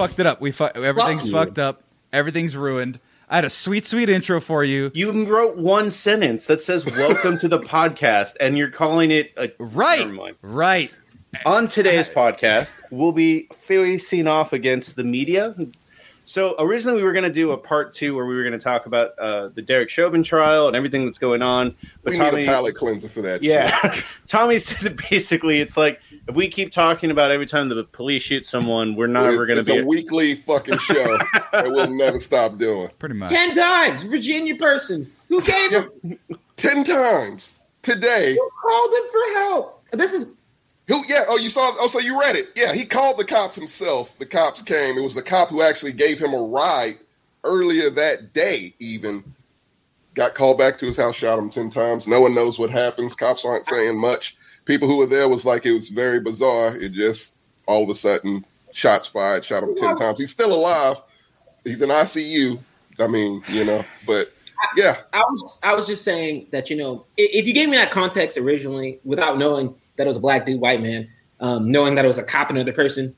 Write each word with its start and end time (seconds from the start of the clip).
fucked 0.00 0.18
it 0.18 0.26
up. 0.26 0.40
We 0.40 0.50
fu- 0.52 0.64
everything's 0.64 1.26
you. 1.28 1.32
fucked 1.32 1.58
up. 1.58 1.82
Everything's 2.12 2.56
ruined. 2.56 2.98
I 3.28 3.36
had 3.36 3.44
a 3.44 3.50
sweet, 3.50 3.86
sweet 3.86 4.08
intro 4.08 4.40
for 4.40 4.64
you. 4.64 4.90
You 4.92 5.24
wrote 5.24 5.56
one 5.56 5.90
sentence 5.90 6.46
that 6.46 6.60
says 6.60 6.84
"Welcome 6.84 7.38
to 7.38 7.48
the 7.48 7.60
podcast," 7.60 8.34
and 8.40 8.58
you're 8.58 8.70
calling 8.70 9.10
it 9.12 9.32
a 9.36 9.52
Right, 9.58 10.34
right. 10.42 10.90
On 11.46 11.68
today's 11.68 12.08
podcast, 12.08 12.76
we'll 12.90 13.12
be 13.12 13.48
facing 13.60 14.26
off 14.26 14.52
against 14.52 14.96
the 14.96 15.04
media. 15.04 15.54
So 16.24 16.56
originally, 16.58 16.98
we 16.98 17.04
were 17.04 17.12
going 17.12 17.24
to 17.24 17.32
do 17.32 17.52
a 17.52 17.56
part 17.56 17.92
two 17.92 18.16
where 18.16 18.26
we 18.26 18.34
were 18.34 18.42
going 18.42 18.52
to 18.52 18.58
talk 18.58 18.86
about 18.86 19.16
uh, 19.18 19.48
the 19.48 19.62
Derek 19.62 19.90
Chauvin 19.90 20.22
trial 20.24 20.66
and 20.66 20.74
everything 20.76 21.04
that's 21.04 21.18
going 21.18 21.42
on. 21.42 21.74
But 22.02 22.12
we 22.12 22.18
Tommy, 22.18 22.36
need 22.38 22.42
a 22.44 22.46
palate 22.46 22.74
cleanser 22.74 23.08
for 23.08 23.22
that. 23.22 23.42
yeah. 23.44 24.00
Tommy 24.26 24.58
said 24.58 24.78
that 24.78 25.08
basically 25.10 25.60
it's 25.60 25.76
like 25.76 26.00
if 26.30 26.36
we 26.36 26.48
keep 26.48 26.72
talking 26.72 27.10
about 27.10 27.30
every 27.30 27.46
time 27.46 27.68
the 27.68 27.84
police 27.84 28.22
shoot 28.22 28.46
someone, 28.46 28.94
we're 28.96 29.06
not 29.06 29.26
It- 29.26 29.34
ever 29.34 29.46
going 29.46 29.56
to 29.56 29.60
it's 29.60 29.68
be. 29.68 29.78
a 29.78 29.84
weekly 29.84 30.34
fucking 30.34 30.78
show 30.78 31.18
that 31.52 31.64
we'll 31.66 31.88
never 31.90 32.18
stop 32.18 32.56
doing. 32.56 32.88
Pretty 32.98 33.14
much. 33.16 33.30
Ten 33.30 33.54
times, 33.54 34.04
Virginia 34.04 34.56
person 34.56 35.10
who 35.28 35.42
gave 35.42 35.72
Yeah. 35.72 35.82
him, 36.02 36.18
Ten 36.56 36.84
times 36.84 37.56
today. 37.82 38.34
who 38.34 38.50
called 38.62 38.92
him 38.94 39.02
for 39.10 39.38
help. 39.40 39.84
This 39.92 40.12
is 40.12 40.26
Who? 40.88 41.04
Yeah. 41.06 41.24
Oh, 41.28 41.36
you 41.36 41.48
saw. 41.48 41.72
Oh, 41.78 41.86
so 41.86 42.00
you 42.00 42.18
read 42.20 42.34
it? 42.34 42.48
Yeah. 42.56 42.72
He 42.72 42.84
called 42.84 43.16
the 43.16 43.24
cops 43.24 43.54
himself. 43.54 44.18
The 44.18 44.26
cops 44.26 44.60
came. 44.60 44.98
It 44.98 45.02
was 45.02 45.14
the 45.14 45.22
cop 45.22 45.48
who 45.48 45.62
actually 45.62 45.92
gave 45.92 46.18
him 46.18 46.34
a 46.34 46.42
ride 46.42 46.98
earlier 47.44 47.90
that 47.90 48.32
day. 48.32 48.74
Even 48.80 49.22
got 50.14 50.34
called 50.34 50.58
back 50.58 50.78
to 50.78 50.86
his 50.86 50.96
house, 50.96 51.14
shot 51.14 51.38
him 51.38 51.48
ten 51.48 51.70
times. 51.70 52.08
No 52.08 52.20
one 52.20 52.34
knows 52.34 52.58
what 52.58 52.70
happens. 52.70 53.14
Cops 53.14 53.44
aren't 53.44 53.66
saying 53.66 53.98
much. 54.00 54.36
People 54.64 54.88
who 54.88 54.96
were 54.98 55.06
there 55.06 55.28
was 55.28 55.44
like 55.44 55.66
it 55.66 55.72
was 55.72 55.88
very 55.88 56.20
bizarre. 56.20 56.76
It 56.76 56.92
just 56.92 57.36
all 57.66 57.82
of 57.82 57.88
a 57.88 57.94
sudden 57.94 58.44
shots 58.72 59.08
fired, 59.08 59.44
shot 59.44 59.62
him 59.62 59.74
ten 59.76 59.96
times. 59.96 60.18
He's 60.20 60.30
still 60.30 60.52
alive. 60.54 60.96
He's 61.64 61.82
in 61.82 61.88
ICU. 61.90 62.58
I 62.98 63.06
mean, 63.06 63.42
you 63.48 63.64
know, 63.64 63.84
but 64.06 64.32
yeah, 64.76 64.96
I 65.12 65.20
was 65.20 65.56
I 65.62 65.74
was 65.74 65.86
just 65.86 66.04
saying 66.04 66.46
that 66.52 66.68
you 66.70 66.76
know 66.76 67.06
i- 67.18 67.28
if 67.32 67.46
you 67.46 67.52
gave 67.54 67.68
me 67.68 67.76
that 67.78 67.90
context 67.90 68.36
originally 68.36 69.00
without 69.04 69.38
knowing 69.38 69.74
that 69.96 70.04
it 70.04 70.08
was 70.08 70.18
a 70.18 70.20
black 70.20 70.44
dude, 70.46 70.60
white 70.60 70.82
man, 70.82 71.08
um, 71.40 71.70
knowing 71.70 71.94
that 71.94 72.04
it 72.04 72.08
was 72.08 72.18
a 72.18 72.22
cop, 72.22 72.48
and 72.50 72.58
another 72.58 72.72
person. 72.72 73.14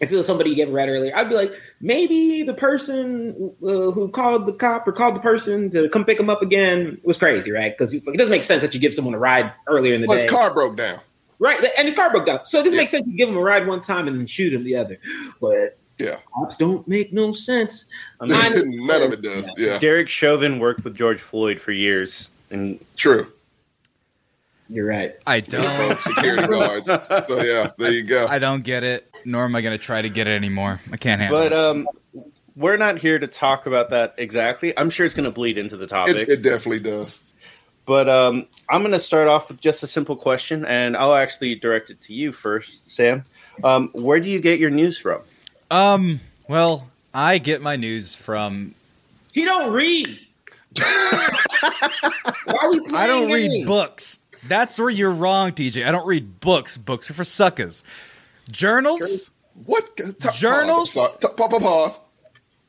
If 0.00 0.10
it 0.10 0.16
was 0.16 0.26
somebody 0.26 0.48
you 0.50 0.56
gave 0.56 0.68
a 0.68 0.72
read 0.72 0.88
earlier, 0.88 1.14
I'd 1.14 1.28
be 1.28 1.34
like, 1.34 1.52
maybe 1.82 2.42
the 2.42 2.54
person 2.54 3.54
uh, 3.62 3.90
who 3.90 4.08
called 4.08 4.46
the 4.46 4.52
cop 4.54 4.88
or 4.88 4.92
called 4.92 5.14
the 5.14 5.20
person 5.20 5.68
to 5.70 5.88
come 5.90 6.06
pick 6.06 6.18
him 6.18 6.30
up 6.30 6.40
again 6.40 6.98
was 7.04 7.18
crazy, 7.18 7.50
right? 7.52 7.76
Because 7.76 7.92
like, 8.06 8.14
it 8.14 8.18
doesn't 8.18 8.30
make 8.30 8.42
sense 8.42 8.62
that 8.62 8.72
you 8.72 8.80
give 8.80 8.94
someone 8.94 9.12
a 9.12 9.18
ride 9.18 9.52
earlier 9.66 9.94
in 9.94 10.00
the 10.00 10.06
well, 10.06 10.16
day, 10.16 10.22
his 10.22 10.30
car 10.32 10.54
broke 10.54 10.76
down. 10.76 11.00
right? 11.38 11.62
And 11.76 11.86
his 11.86 11.94
car 11.94 12.10
broke 12.10 12.24
down, 12.24 12.40
so 12.46 12.58
it 12.58 12.62
doesn't 12.62 12.76
Yeah. 12.76 12.80
make 12.80 12.88
sense 12.88 13.06
you 13.06 13.16
give 13.16 13.28
him 13.28 13.36
a 13.36 13.42
ride 13.42 13.66
one 13.66 13.80
time 13.82 14.08
and 14.08 14.18
then 14.18 14.26
shoot 14.26 14.54
him 14.54 14.64
the 14.64 14.74
other. 14.76 14.98
But 15.38 15.76
Yeah, 15.98 16.16
cops 16.32 16.56
don't 16.56 16.88
make 16.88 17.12
no 17.12 17.34
sense. 17.34 17.84
I 18.22 18.26
mean, 18.26 18.86
none 18.86 19.02
of 19.02 19.12
it 19.12 19.20
does. 19.22 19.50
Yeah, 19.58 19.78
Derek 19.78 20.08
Chauvin 20.08 20.58
worked 20.60 20.82
with 20.82 20.94
George 20.96 21.20
Floyd 21.20 21.60
for 21.60 21.72
years, 21.72 22.28
and 22.50 22.82
true. 22.96 23.26
You're 24.70 24.86
right. 24.86 25.14
I 25.26 25.40
don't. 25.40 25.62
both 25.88 26.00
security 26.00 26.46
guards. 26.46 26.86
So 26.88 27.42
yeah, 27.42 27.72
there 27.76 27.90
you 27.90 28.04
go. 28.04 28.26
I 28.28 28.38
don't 28.38 28.62
get 28.62 28.82
it. 28.84 29.09
Nor 29.24 29.44
am 29.44 29.56
I 29.56 29.60
going 29.60 29.76
to 29.76 29.82
try 29.82 30.02
to 30.02 30.08
get 30.08 30.26
it 30.26 30.32
anymore. 30.32 30.80
I 30.92 30.96
can't 30.96 31.20
handle 31.20 31.38
but 31.38 31.52
it. 31.52 31.58
um, 31.58 31.88
we're 32.56 32.76
not 32.76 32.98
here 32.98 33.18
to 33.18 33.26
talk 33.26 33.66
about 33.66 33.90
that 33.90 34.14
exactly. 34.18 34.76
I'm 34.78 34.90
sure 34.90 35.06
it's 35.06 35.14
going 35.14 35.24
to 35.24 35.30
bleed 35.30 35.58
into 35.58 35.76
the 35.76 35.86
topic. 35.86 36.16
It, 36.16 36.28
it 36.28 36.42
definitely 36.42 36.80
does. 36.80 37.24
But 37.86 38.08
um, 38.08 38.46
I'm 38.68 38.82
going 38.82 38.92
to 38.92 39.00
start 39.00 39.28
off 39.28 39.48
with 39.48 39.60
just 39.60 39.82
a 39.82 39.86
simple 39.86 40.14
question, 40.14 40.64
and 40.64 40.96
I'll 40.96 41.14
actually 41.14 41.54
direct 41.54 41.90
it 41.90 42.00
to 42.02 42.14
you 42.14 42.32
first, 42.32 42.88
Sam. 42.88 43.24
Um, 43.64 43.88
where 43.92 44.20
do 44.20 44.28
you 44.28 44.40
get 44.40 44.60
your 44.60 44.70
news 44.70 44.98
from? 44.98 45.22
Um. 45.70 46.20
Well, 46.48 46.88
I 47.14 47.38
get 47.38 47.62
my 47.62 47.76
news 47.76 48.14
from. 48.14 48.74
He 49.32 49.44
don't 49.44 49.72
read. 49.72 50.18
Why 50.78 52.68
we 52.70 52.80
I 52.94 53.06
don't 53.06 53.28
playing 53.28 53.50
read 53.50 53.66
books. 53.66 54.18
That's 54.46 54.78
where 54.78 54.90
you're 54.90 55.10
wrong, 55.10 55.52
TJ. 55.52 55.86
I 55.86 55.92
don't 55.92 56.06
read 56.06 56.40
books. 56.40 56.78
Books 56.78 57.10
are 57.10 57.14
for 57.14 57.24
suckers. 57.24 57.84
Journals. 58.50 59.30
What 59.66 59.96
t- 59.96 60.04
Journals? 60.32 60.94
Pause, 60.94 61.16
T- 61.20 61.28
pause. 61.36 62.00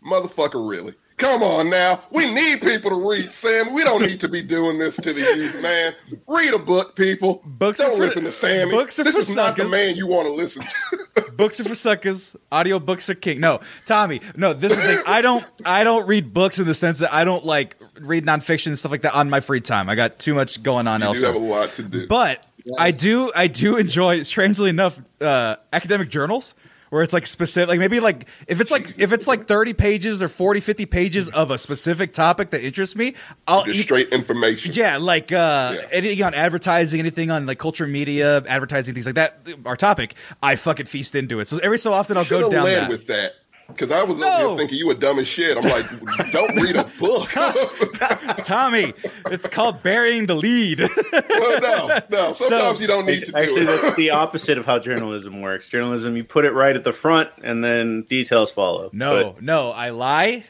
Motherfucker, 0.06 0.68
really? 0.68 0.96
Come 1.18 1.44
on 1.44 1.70
now. 1.70 2.02
We 2.10 2.34
need 2.34 2.62
people 2.62 2.90
to 2.90 3.08
read, 3.08 3.32
Sam. 3.32 3.74
We 3.74 3.84
don't 3.84 4.02
need 4.02 4.20
to 4.22 4.28
be 4.28 4.42
doing 4.42 4.80
this 4.80 4.96
to 4.96 5.14
the 5.14 5.20
youth, 5.22 5.62
man. 5.62 5.94
Read 6.28 6.52
a 6.56 6.58
book, 6.58 6.96
people. 6.96 7.44
Books 7.46 7.78
don't 7.78 7.92
are 7.92 7.96
for- 7.96 8.00
listen 8.02 8.24
to 8.24 8.32
Sammy. 8.32 8.72
books 8.72 9.00
are 9.00 9.04
this 9.04 9.14
for 9.14 9.20
is 9.20 9.36
not 9.36 9.56
the 9.56 9.70
man 9.70 9.96
you 9.96 10.08
want 10.08 10.26
to 10.28 10.34
listen 10.34 10.64
to. 10.64 11.32
books 11.38 11.60
are 11.60 11.66
for 11.66 11.76
suckers. 11.76 12.36
Audio 12.52 12.80
books 12.80 13.08
are 13.12 13.14
king. 13.16 13.40
No, 13.40 13.60
Tommy. 13.86 14.20
No, 14.36 14.54
this 14.54 14.72
is 14.72 14.78
the 14.80 14.84
thing. 14.96 15.04
I 15.06 15.22
don't. 15.22 15.46
I 15.64 15.84
don't 15.84 16.08
read 16.08 16.34
books 16.34 16.58
in 16.58 16.66
the 16.66 16.74
sense 16.74 16.98
that 17.00 17.14
I 17.14 17.24
don't 17.24 17.46
like 17.46 17.76
read 18.00 18.26
nonfiction 18.26 18.68
and 18.68 18.80
stuff 18.80 18.92
like 18.92 19.04
that 19.04 19.14
on 19.14 19.30
my 19.30 19.42
free 19.42 19.62
time. 19.62 19.90
I 19.90 19.94
got 19.96 20.18
too 20.18 20.34
much 20.34 20.64
going 20.64 20.88
on 20.88 21.02
you 21.02 21.06
elsewhere. 21.08 21.34
have 21.34 21.40
a 21.40 21.46
lot 21.46 21.74
to 21.74 21.84
do. 21.84 22.08
But 22.08 22.44
I 22.78 22.92
do 22.92 23.32
I 23.36 23.48
do 23.48 23.78
enjoy 23.78 24.24
strangely 24.24 24.70
enough 24.70 25.00
uh, 25.20 25.56
academic 25.74 26.10
journals 26.10 26.56
where 26.90 27.04
it's 27.04 27.14
like 27.14 27.26
specific 27.26 27.70
like 27.70 27.80
maybe 27.80 28.02
like 28.02 28.28
if 28.48 28.60
it's 28.60 28.70
like 28.70 29.00
if 29.00 29.14
it's 29.14 29.26
like 29.26 29.48
30 29.48 29.74
pages 29.74 30.22
or 30.22 30.28
40 30.28 30.60
50 30.60 30.86
pages 30.88 31.30
of 31.30 31.50
a 31.50 31.58
specific 31.58 32.12
topic 32.12 32.50
that 32.50 32.64
interests 32.66 32.98
me 32.98 33.14
I'll 33.48 33.64
Just 33.64 33.80
eat- 33.80 33.84
straight 33.84 34.10
information. 34.10 34.74
yeah 34.74 34.98
like 34.98 35.32
uh 35.32 35.76
Yeah. 35.76 35.88
anything 35.92 36.22
on 36.26 36.34
advertising 36.34 37.00
anything 37.00 37.32
on 37.32 37.46
like 37.46 37.60
culture 37.60 37.88
media 37.88 38.44
advertising 38.46 38.94
things 38.94 39.06
like 39.06 39.16
that 39.16 39.38
our 39.66 39.78
topic 39.78 40.16
I 40.44 40.58
fucking 40.58 40.86
feast 40.88 41.16
into 41.16 41.40
it 41.40 41.46
so 41.48 41.60
every 41.64 41.78
so 41.78 41.94
often 41.94 42.18
I'll 42.18 42.26
go 42.26 42.50
down 42.50 42.66
that 42.66 42.90
with 42.90 43.08
that. 43.08 43.36
Because 43.72 43.92
I 43.92 44.04
was 44.04 44.22
over 44.22 44.48
here 44.48 44.58
thinking 44.58 44.78
you 44.78 44.88
were 44.88 44.94
dumb 44.94 45.20
as 45.20 45.28
shit. 45.28 45.58
I'm 45.58 45.70
like, 45.70 46.32
don't 46.32 46.56
read 46.56 46.76
a 46.76 46.84
book. 47.00 47.30
Tommy 48.44 48.94
it's 49.28 49.48
called 49.48 49.82
burying 49.84 50.26
the 50.26 50.36
lead 50.36 50.80
well, 50.80 51.62
no, 51.62 52.00
no. 52.10 52.34
Sometimes 52.34 52.78
So- 52.78 52.82
you 52.82 52.88
don't 52.88 53.06
need 53.06 53.26
to 53.26 53.32
do 53.32 53.38
Actually, 53.38 53.62
it. 53.62 53.66
that's 53.82 53.96
the 53.96 54.12
opposite 54.12 54.58
of 54.58 54.66
how 54.66 54.80
journalism 54.80 55.42
works. 55.42 55.70
Journalism, 55.70 56.16
you 56.18 56.24
put 56.24 56.46
it 56.46 56.52
right 56.52 56.76
at 56.76 56.84
the 56.84 56.94
front, 56.94 57.30
and 57.44 57.64
then 57.64 58.04
details 58.04 58.52
follow. 58.52 58.90
No, 58.94 59.36
no, 59.40 59.72
I 59.72 59.90
lie, 59.90 60.46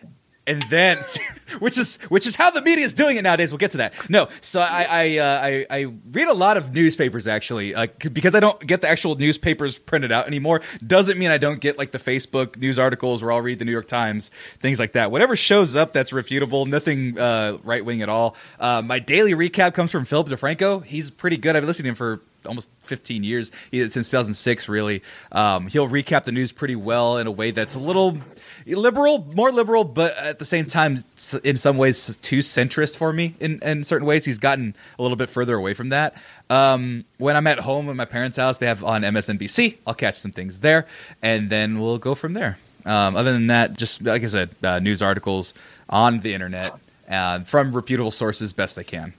and 0.51 0.61
then 0.63 0.97
which 1.59 1.77
is 1.77 1.95
which 2.09 2.27
is 2.27 2.35
how 2.35 2.51
the 2.51 2.61
media 2.61 2.83
is 2.83 2.93
doing 2.93 3.17
it 3.17 3.21
nowadays. 3.21 3.51
We'll 3.51 3.57
get 3.59 3.71
to 3.71 3.77
that. 3.77 4.09
No, 4.09 4.27
so 4.41 4.59
I 4.59 4.85
I 4.89 5.17
uh, 5.17 5.39
I, 5.41 5.65
I 5.69 5.93
read 6.11 6.27
a 6.27 6.33
lot 6.33 6.57
of 6.57 6.73
newspapers 6.73 7.27
actually 7.27 7.73
uh, 7.73 7.87
because 8.11 8.35
I 8.35 8.39
don't 8.39 8.59
get 8.65 8.81
the 8.81 8.89
actual 8.89 9.15
newspapers 9.15 9.77
printed 9.77 10.11
out 10.11 10.27
anymore. 10.27 10.61
Doesn't 10.85 11.17
mean 11.17 11.31
I 11.31 11.37
don't 11.37 11.61
get 11.61 11.77
like 11.77 11.91
the 11.91 11.97
Facebook 11.97 12.57
news 12.57 12.77
articles 12.77 13.23
where 13.23 13.31
I'll 13.31 13.41
read 13.41 13.59
the 13.59 13.65
New 13.65 13.71
York 13.71 13.87
Times 13.87 14.29
things 14.59 14.79
like 14.79 14.91
that. 14.93 15.11
Whatever 15.11 15.35
shows 15.35 15.75
up 15.75 15.93
that's 15.93 16.11
refutable, 16.11 16.67
nothing 16.67 17.17
uh, 17.17 17.57
right 17.63 17.83
wing 17.83 18.01
at 18.01 18.09
all. 18.09 18.35
Uh, 18.59 18.81
my 18.81 18.99
daily 18.99 19.33
recap 19.33 19.73
comes 19.73 19.91
from 19.91 20.05
Philip 20.05 20.27
DeFranco. 20.27 20.83
He's 20.83 21.09
pretty 21.09 21.37
good. 21.37 21.55
I've 21.55 21.61
been 21.61 21.67
listening 21.67 21.85
to 21.85 21.89
him 21.89 21.95
for 21.95 22.21
almost 22.45 22.71
15 22.85 23.23
years 23.23 23.51
since 23.71 24.09
2006 24.09 24.67
really 24.67 25.03
um, 25.31 25.67
he'll 25.67 25.87
recap 25.87 26.23
the 26.23 26.31
news 26.31 26.51
pretty 26.51 26.75
well 26.75 27.19
in 27.19 27.27
a 27.27 27.31
way 27.31 27.51
that's 27.51 27.75
a 27.75 27.79
little 27.79 28.17
liberal 28.65 29.27
more 29.33 29.51
liberal 29.51 29.83
but 29.83 30.15
at 30.17 30.39
the 30.39 30.45
same 30.45 30.65
time 30.65 30.97
in 31.43 31.55
some 31.55 31.77
ways 31.77 32.15
too 32.17 32.39
centrist 32.39 32.97
for 32.97 33.13
me 33.13 33.35
in, 33.39 33.59
in 33.61 33.83
certain 33.83 34.07
ways. 34.07 34.25
He's 34.25 34.37
gotten 34.37 34.75
a 34.97 35.01
little 35.01 35.17
bit 35.17 35.29
further 35.29 35.55
away 35.55 35.73
from 35.73 35.89
that. 35.89 36.15
Um, 36.49 37.05
when 37.17 37.35
i'm 37.35 37.47
at 37.47 37.59
home 37.59 37.89
at 37.89 37.95
my 37.95 38.05
parents 38.05 38.37
house 38.37 38.57
they 38.57 38.65
have 38.67 38.83
on 38.83 39.03
msnbc 39.03 39.77
i'll 39.87 39.93
catch 39.93 40.15
some 40.15 40.31
things 40.31 40.59
there 40.59 40.85
and 41.21 41.49
then 41.49 41.79
we'll 41.79 41.97
go 41.97 42.15
from 42.15 42.33
there. 42.33 42.57
Um, 42.85 43.15
other 43.15 43.31
than 43.31 43.47
that 43.47 43.77
just 43.77 44.01
like 44.01 44.23
i 44.23 44.27
said 44.27 44.49
uh, 44.63 44.79
news 44.79 45.01
articles 45.01 45.53
on 45.89 46.19
the 46.19 46.33
internet 46.33 46.73
uh, 47.09 47.39
from 47.39 47.75
reputable 47.75 48.11
sources 48.11 48.53
best 48.53 48.77
i 48.77 48.83
can. 48.83 49.13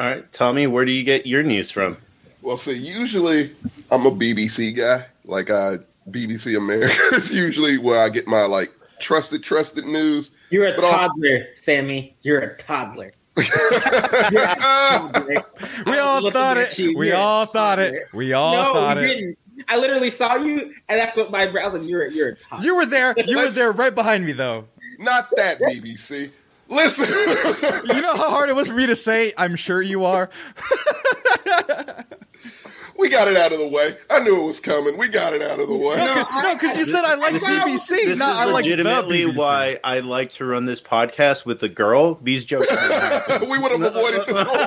All 0.00 0.06
right, 0.06 0.32
Tommy, 0.32 0.66
where 0.66 0.86
do 0.86 0.92
you 0.92 1.04
get 1.04 1.26
your 1.26 1.42
news 1.42 1.70
from? 1.70 1.98
Well, 2.40 2.56
see, 2.56 2.72
usually 2.72 3.50
I'm 3.90 4.06
a 4.06 4.10
BBC 4.10 4.74
guy. 4.74 5.04
Like 5.26 5.50
I 5.50 5.76
BBC 6.10 6.56
America 6.56 6.94
is 7.14 7.32
usually 7.32 7.78
where 7.78 8.02
I 8.02 8.08
get 8.08 8.26
my 8.26 8.42
like 8.46 8.72
trusted, 9.00 9.42
trusted 9.42 9.84
news. 9.84 10.30
You're 10.50 10.66
a 10.66 10.74
But 10.74 10.84
also- 10.84 10.96
toddler, 11.08 11.46
Sammy. 11.56 12.16
You're 12.22 12.40
a 12.40 12.56
toddler. 12.56 13.10
You're 13.36 14.42
a 14.42 14.56
toddler. 14.56 15.44
we 15.86 15.92
I 15.94 15.98
all 15.98 16.30
thought 16.30 16.56
it 16.58 16.78
you. 16.78 16.96
we 16.96 17.08
You're 17.08 17.16
all 17.16 17.46
thought 17.46 17.78
it 17.78 17.94
we 18.12 18.32
all 18.32 18.52
no, 18.52 18.72
thought 18.74 18.96
you 18.98 19.02
it 19.04 19.06
didn't. 19.14 19.38
I 19.68 19.76
literally 19.76 20.10
saw 20.10 20.36
you, 20.36 20.74
and 20.88 20.98
that's 20.98 21.16
what 21.16 21.30
my 21.30 21.42
I 21.46 21.68
was. 21.68 21.84
You're 21.86 22.08
you're 22.08 22.30
a 22.30 22.36
toddler. 22.36 22.64
You 22.64 22.76
were 22.76 22.86
there. 22.86 23.14
You 23.26 23.36
were 23.36 23.50
there 23.50 23.72
right 23.72 23.94
behind 23.94 24.24
me, 24.24 24.32
though. 24.32 24.66
Not 24.98 25.28
that 25.36 25.60
BBC. 25.60 26.30
Listen, 26.68 27.06
You 27.94 28.00
know 28.00 28.14
how 28.16 28.30
hard 28.30 28.48
it 28.48 28.54
was 28.56 28.68
for 28.68 28.74
me 28.74 28.86
to 28.86 28.94
say. 28.96 29.32
I'm 29.36 29.56
sure 29.56 29.80
you 29.82 30.04
are. 30.04 30.30
We 33.00 33.08
got 33.08 33.26
it 33.28 33.36
out 33.36 33.52
of 33.52 33.58
the 33.58 33.66
way. 33.68 33.96
I 34.10 34.20
knew 34.20 34.42
it 34.42 34.46
was 34.46 34.60
coming. 34.60 34.96
We 34.98 35.08
got 35.08 35.32
it 35.32 35.42
out 35.42 35.58
of 35.58 35.68
the 35.68 35.74
way. 35.74 35.96
No, 35.96 36.54
because 36.54 36.76
you 36.76 36.84
said 36.84 37.04
I 37.04 37.14
like 37.16 37.32
This 37.32 37.42
is- 37.42 37.48
BBC. 37.48 37.88
This 38.04 38.18
not 38.18 38.30
is 38.32 38.36
I 38.36 38.44
like 38.44 38.64
legitimately 38.64 39.24
BBC. 39.24 39.36
why 39.36 39.80
I 39.82 40.00
like 40.00 40.30
to 40.32 40.44
run 40.44 40.66
this 40.66 40.80
podcast 40.80 41.46
with 41.46 41.62
a 41.62 41.68
girl. 41.68 42.14
These 42.16 42.44
jokes. 42.44 42.66
we 43.40 43.58
would 43.58 43.72
have 43.72 43.82
avoided 43.82 44.26
this 44.26 44.46
whole 44.46 44.66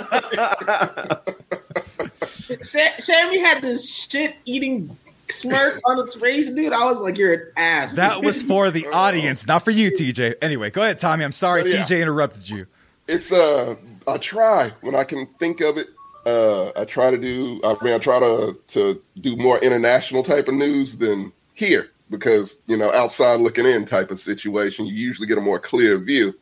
thing. 2.59 2.91
Sammy 2.99 3.39
had 3.39 3.61
this 3.61 3.89
shit 3.89 4.35
eating 4.45 4.95
smirk 5.29 5.81
on 5.85 5.97
his 5.97 6.13
face, 6.15 6.49
dude. 6.49 6.73
I 6.73 6.85
was 6.85 6.99
like, 6.99 7.17
"You're 7.17 7.33
an 7.33 7.51
ass." 7.57 7.93
That 7.93 8.23
was 8.23 8.41
for 8.43 8.71
the 8.71 8.87
audience, 8.93 9.47
not 9.47 9.63
for 9.63 9.71
you, 9.71 9.91
TJ. 9.91 10.35
Anyway, 10.41 10.69
go 10.69 10.81
ahead, 10.81 10.99
Tommy. 10.99 11.23
I'm 11.23 11.31
sorry, 11.31 11.69
yeah. 11.71 11.83
TJ 11.83 12.01
interrupted 12.01 12.49
you. 12.49 12.67
it's 13.07 13.31
uh 13.31 13.75
I 14.07 14.17
try 14.17 14.71
when 14.81 14.95
I 14.95 15.03
can 15.03 15.27
think 15.39 15.61
of 15.61 15.77
it. 15.77 15.87
Uh 16.25 16.71
I 16.75 16.85
try 16.85 17.11
to 17.11 17.17
do 17.17 17.59
I 17.63 17.75
mean 17.83 17.93
I 17.93 17.97
try 17.97 18.19
to 18.19 18.57
to 18.69 19.01
do 19.19 19.35
more 19.37 19.59
international 19.59 20.23
type 20.23 20.47
of 20.47 20.53
news 20.55 20.97
than 20.97 21.31
here 21.53 21.89
because 22.09 22.59
you 22.67 22.77
know 22.77 22.91
outside 22.93 23.39
looking 23.39 23.65
in 23.65 23.85
type 23.85 24.11
of 24.11 24.19
situation 24.19 24.85
you 24.85 24.93
usually 24.93 25.27
get 25.27 25.37
a 25.37 25.41
more 25.41 25.59
clear 25.59 25.97
view. 25.97 26.33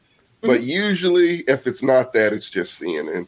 But 0.41 0.63
usually 0.63 1.37
if 1.47 1.67
it's 1.67 1.83
not 1.83 2.13
that 2.13 2.33
it's 2.33 2.49
just 2.49 2.81
CNN. 2.81 3.27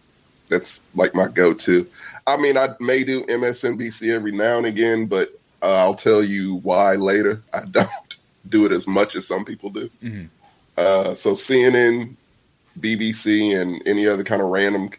That's 0.50 0.84
like 0.96 1.16
my 1.16 1.28
go-to. 1.28 1.88
I 2.28 2.38
mean 2.38 2.58
I 2.58 2.70
may 2.80 3.04
do 3.04 3.26
MSNBC 3.26 4.14
every 4.14 4.32
now 4.32 4.58
and 4.58 4.66
again, 4.66 5.06
but 5.08 5.30
uh, 5.64 5.78
I'll 5.78 5.96
tell 5.96 6.24
you 6.24 6.56
why 6.58 6.96
later. 6.96 7.42
I 7.54 7.62
don't 7.72 8.18
do 8.50 8.66
it 8.66 8.72
as 8.72 8.86
much 8.86 9.16
as 9.16 9.26
some 9.26 9.46
people 9.46 9.70
do. 9.70 9.90
Mhm. 10.04 10.30
Uh, 10.78 11.14
so 11.16 11.34
CNN, 11.34 12.16
BBC 12.80 13.60
and 13.60 13.82
any 13.86 14.08
other 14.08 14.24
kind 14.24 14.42
of 14.42 14.50
random, 14.50 14.90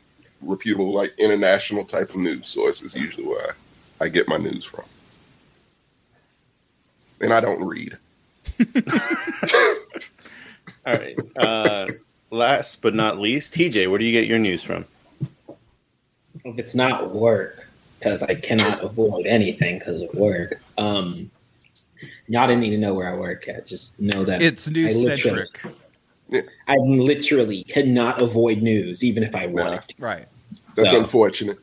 reputable, 0.47 0.93
like 0.93 1.15
international 1.19 1.85
type 1.85 2.11
of 2.11 2.17
news 2.17 2.47
source 2.47 2.83
is 2.83 2.95
usually 2.95 3.27
where 3.27 3.55
I, 4.01 4.05
I 4.05 4.09
get 4.09 4.29
my 4.29 4.37
news 4.37 4.65
from. 4.65 4.85
And 7.21 7.33
I 7.33 7.41
don't 7.41 7.65
read. 7.65 7.97
All 10.87 10.93
right. 10.93 11.19
Uh, 11.37 11.87
last 12.31 12.83
but 12.83 12.95
not 12.95 13.19
least, 13.19 13.55
TJ, 13.55 13.89
where 13.89 13.99
do 13.99 14.05
you 14.05 14.13
get 14.13 14.27
your 14.27 14.39
news 14.39 14.63
from? 14.63 14.85
if 16.45 16.59
it's 16.59 16.75
not 16.75 17.11
work, 17.11 17.67
because 17.99 18.23
I 18.23 18.35
cannot 18.35 18.83
avoid 18.83 19.27
anything 19.27 19.79
because 19.79 20.03
of 20.03 20.13
work. 20.15 20.61
Um, 20.77 21.31
y'all 22.29 22.47
didn't 22.47 22.61
need 22.61 22.71
to 22.71 22.79
know 22.79 22.95
where 22.95 23.09
I 23.11 23.17
work 23.17 23.49
at. 23.49 23.67
Just 23.67 23.99
know 23.99 24.25
that 24.25 24.43
It's 24.43 24.69
news 24.69 25.05
centric. 25.05 25.61
I 26.67 26.77
literally 26.77 27.65
cannot 27.65 28.21
avoid 28.21 28.63
news, 28.63 29.05
even 29.05 29.23
if 29.23 29.35
I 29.35 29.47
wanted 29.47 29.83
to. 29.89 29.95
Right. 29.99 30.27
That's 30.77 30.91
So- 30.91 30.99
unfortunate. 31.01 31.59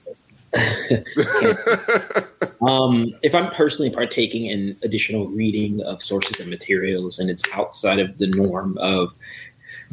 Um, 2.61 3.15
if 3.23 3.33
I'm 3.33 3.49
personally 3.51 3.89
partaking 3.89 4.45
in 4.45 4.77
additional 4.83 5.27
reading 5.29 5.81
of 5.81 6.01
sources 6.01 6.39
and 6.39 6.49
materials, 6.49 7.17
and 7.17 7.29
it's 7.29 7.43
outside 7.53 7.99
of 7.99 8.17
the 8.19 8.27
norm 8.27 8.77
of, 8.77 9.13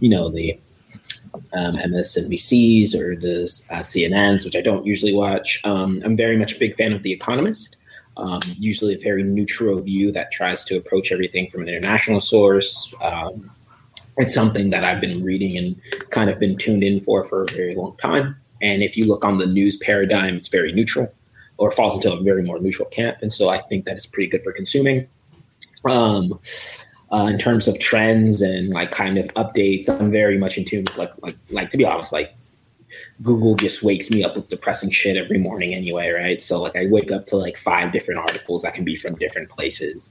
you 0.01 0.11
know, 0.11 0.29
the 0.29 0.59
um, 1.55 1.77
MSNBCs 1.77 2.95
or 2.95 3.17
the 3.17 3.45
uh, 3.71 3.79
CNNs, 3.79 4.45
which 4.45 4.55
I 4.55 4.61
don't 4.61 4.85
usually 4.85 5.15
watch, 5.15 5.61
um, 5.65 6.03
I'm 6.05 6.17
very 6.17 6.37
much 6.37 6.55
a 6.55 6.59
big 6.59 6.77
fan 6.77 6.93
of 6.93 7.03
The 7.03 7.13
Economist. 7.13 7.77
Um, 8.19 8.41
usually 8.59 8.95
a 8.95 8.99
very 8.99 9.23
neutral 9.23 9.81
view 9.81 10.11
that 10.13 10.33
tries 10.33 10.65
to 10.67 10.77
approach 10.77 11.13
everything 11.13 11.49
from 11.49 11.63
an 11.63 11.69
international 11.69 12.21
source. 12.21 12.93
Um, 13.01 13.51
it's 14.17 14.35
something 14.35 14.71
that 14.71 14.83
I've 14.85 15.01
been 15.01 15.23
reading 15.23 15.57
and 15.57 15.81
kind 16.11 16.29
of 16.29 16.41
been 16.41 16.57
tuned 16.59 16.83
in 16.83 17.01
for 17.01 17.25
for 17.25 17.45
a 17.45 17.47
very 17.47 17.77
long 17.77 17.97
time. 17.99 18.37
And 18.61 18.83
if 18.83 18.97
you 18.97 19.07
look 19.07 19.25
on 19.25 19.39
the 19.39 19.47
news 19.47 19.77
paradigm, 19.77 20.37
it's 20.37 20.49
very 20.49 20.73
neutral 20.73 21.13
or 21.59 21.73
falls 21.73 21.97
into 21.97 22.13
a 22.13 22.21
very 22.23 22.43
more 22.43 22.59
neutral 22.59 22.89
camp. 22.89 23.19
And 23.21 23.33
so 23.33 23.49
I 23.49 23.61
think 23.63 23.85
that 23.85 23.97
is 23.97 24.07
pretty 24.07 24.31
good 24.31 24.43
for 24.43 24.53
consuming. 24.53 25.09
Um, 25.85 26.39
uh, 27.11 27.27
in 27.31 27.39
terms 27.39 27.69
of 27.69 27.79
trends 27.79 28.43
and 28.43 28.71
like 28.71 28.91
kind 28.91 29.19
of 29.19 29.27
updates, 29.29 29.89
I'm 29.89 30.11
very 30.11 30.39
much 30.39 30.59
in 30.59 30.65
tune 30.65 30.85
with 30.85 30.97
like 30.97 31.13
like 31.23 31.37
like 31.51 31.71
to 31.71 31.79
be 31.79 31.85
honest, 31.85 32.13
like 32.13 32.35
Google 33.23 33.55
just 33.55 33.83
wakes 33.83 34.11
me 34.11 34.23
up 34.25 34.37
with 34.37 34.49
depressing 34.49 34.91
shit 34.91 35.17
every 35.17 35.39
morning 35.39 35.75
anyway, 35.75 36.11
right? 36.11 36.41
So 36.41 36.61
like 36.61 36.77
I 36.77 36.87
wake 36.87 37.11
up 37.11 37.27
to 37.27 37.37
like 37.37 37.57
five 37.57 37.93
different 37.93 38.21
articles 38.21 38.63
that 38.63 38.75
can 38.75 38.85
be 38.85 38.97
from 38.97 39.15
different 39.17 39.49
places. 39.49 40.09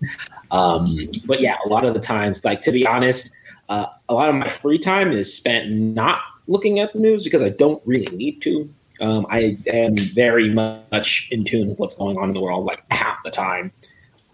Um, 0.52 1.10
but 1.26 1.40
yeah, 1.40 1.56
a 1.66 1.70
lot 1.70 1.86
of 1.86 1.94
the 1.94 2.00
times, 2.00 2.44
like 2.44 2.62
to 2.64 2.72
be 2.72 2.86
honest, 2.86 3.30
uh, 3.70 3.88
a 4.10 4.14
lot 4.14 4.30
of 4.30 4.36
my 4.36 4.50
free 4.50 4.80
time 4.80 5.12
is 5.12 5.34
spent 5.34 5.70
not 5.70 6.20
looking 6.48 6.80
at 6.80 6.94
the 6.94 7.00
news 7.00 7.24
because 7.24 7.42
I 7.42 7.50
don't 7.50 7.82
really 7.86 8.16
need 8.16 8.42
to. 8.44 8.74
Um, 9.00 9.28
I 9.30 9.58
am 9.68 9.96
very 9.96 10.50
much 10.50 11.28
in 11.32 11.44
tune 11.44 11.70
with 11.70 11.80
what's 11.80 11.96
going 11.96 12.18
on 12.18 12.30
in 12.30 12.34
the 12.34 12.42
world, 12.42 12.66
like 12.66 12.84
half 12.90 13.18
the 13.24 13.32
time, 13.32 13.72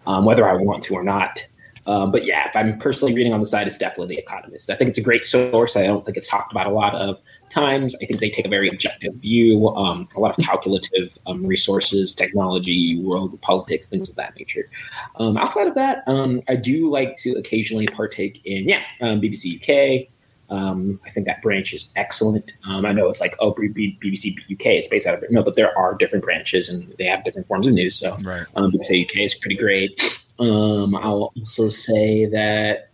um, 0.06 0.24
whether 0.24 0.48
I 0.48 0.54
want 0.54 0.82
to 0.84 0.94
or 0.94 1.02
not. 1.02 1.44
Um, 1.86 2.10
but 2.10 2.24
yeah, 2.24 2.48
if 2.48 2.56
I'm 2.56 2.78
personally 2.78 3.14
reading 3.14 3.32
on 3.32 3.40
the 3.40 3.46
side, 3.46 3.66
it's 3.66 3.76
definitely 3.76 4.16
The 4.16 4.22
Economist. 4.22 4.70
I 4.70 4.74
think 4.74 4.88
it's 4.88 4.98
a 4.98 5.02
great 5.02 5.24
source. 5.24 5.76
I 5.76 5.86
don't 5.86 6.04
think 6.04 6.16
it's 6.16 6.28
talked 6.28 6.50
about 6.50 6.66
a 6.66 6.70
lot 6.70 6.94
of 6.94 7.18
times. 7.50 7.94
I 8.00 8.06
think 8.06 8.20
they 8.20 8.30
take 8.30 8.46
a 8.46 8.48
very 8.48 8.68
objective 8.68 9.14
view, 9.16 9.68
um, 9.68 10.08
a 10.16 10.20
lot 10.20 10.38
of 10.38 10.44
calculative 10.44 11.16
um, 11.26 11.44
resources, 11.44 12.14
technology, 12.14 12.98
world 13.00 13.38
politics, 13.42 13.88
things 13.88 14.08
of 14.08 14.16
that 14.16 14.34
nature. 14.36 14.70
Um, 15.16 15.36
outside 15.36 15.66
of 15.66 15.74
that, 15.74 16.04
um, 16.06 16.40
I 16.48 16.56
do 16.56 16.90
like 16.90 17.16
to 17.18 17.32
occasionally 17.32 17.86
partake 17.88 18.40
in, 18.44 18.66
yeah, 18.66 18.82
um, 19.02 19.20
BBC 19.20 19.56
UK. 19.60 20.08
Um, 20.50 21.00
I 21.06 21.10
think 21.10 21.26
that 21.26 21.40
branch 21.42 21.72
is 21.72 21.88
excellent. 21.96 22.52
Um, 22.68 22.84
I 22.84 22.92
know 22.92 23.08
it's 23.08 23.20
like, 23.20 23.34
oh, 23.40 23.52
BBC 23.54 24.34
UK, 24.52 24.66
it's 24.66 24.88
based 24.88 25.06
out 25.06 25.14
of 25.14 25.24
No, 25.30 25.42
but 25.42 25.56
there 25.56 25.76
are 25.78 25.94
different 25.94 26.24
branches 26.24 26.68
and 26.68 26.94
they 26.98 27.06
have 27.06 27.24
different 27.24 27.48
forms 27.48 27.66
of 27.66 27.72
news. 27.72 27.96
So 27.96 28.16
Right. 28.22 28.44
um, 28.56 28.70
BBC 28.72 29.04
UK 29.04 29.16
is 29.24 29.34
pretty 29.34 29.56
great. 29.56 30.20
Um, 30.38 30.94
I'll 30.96 31.32
also 31.38 31.68
say 31.68 32.26
that, 32.26 32.90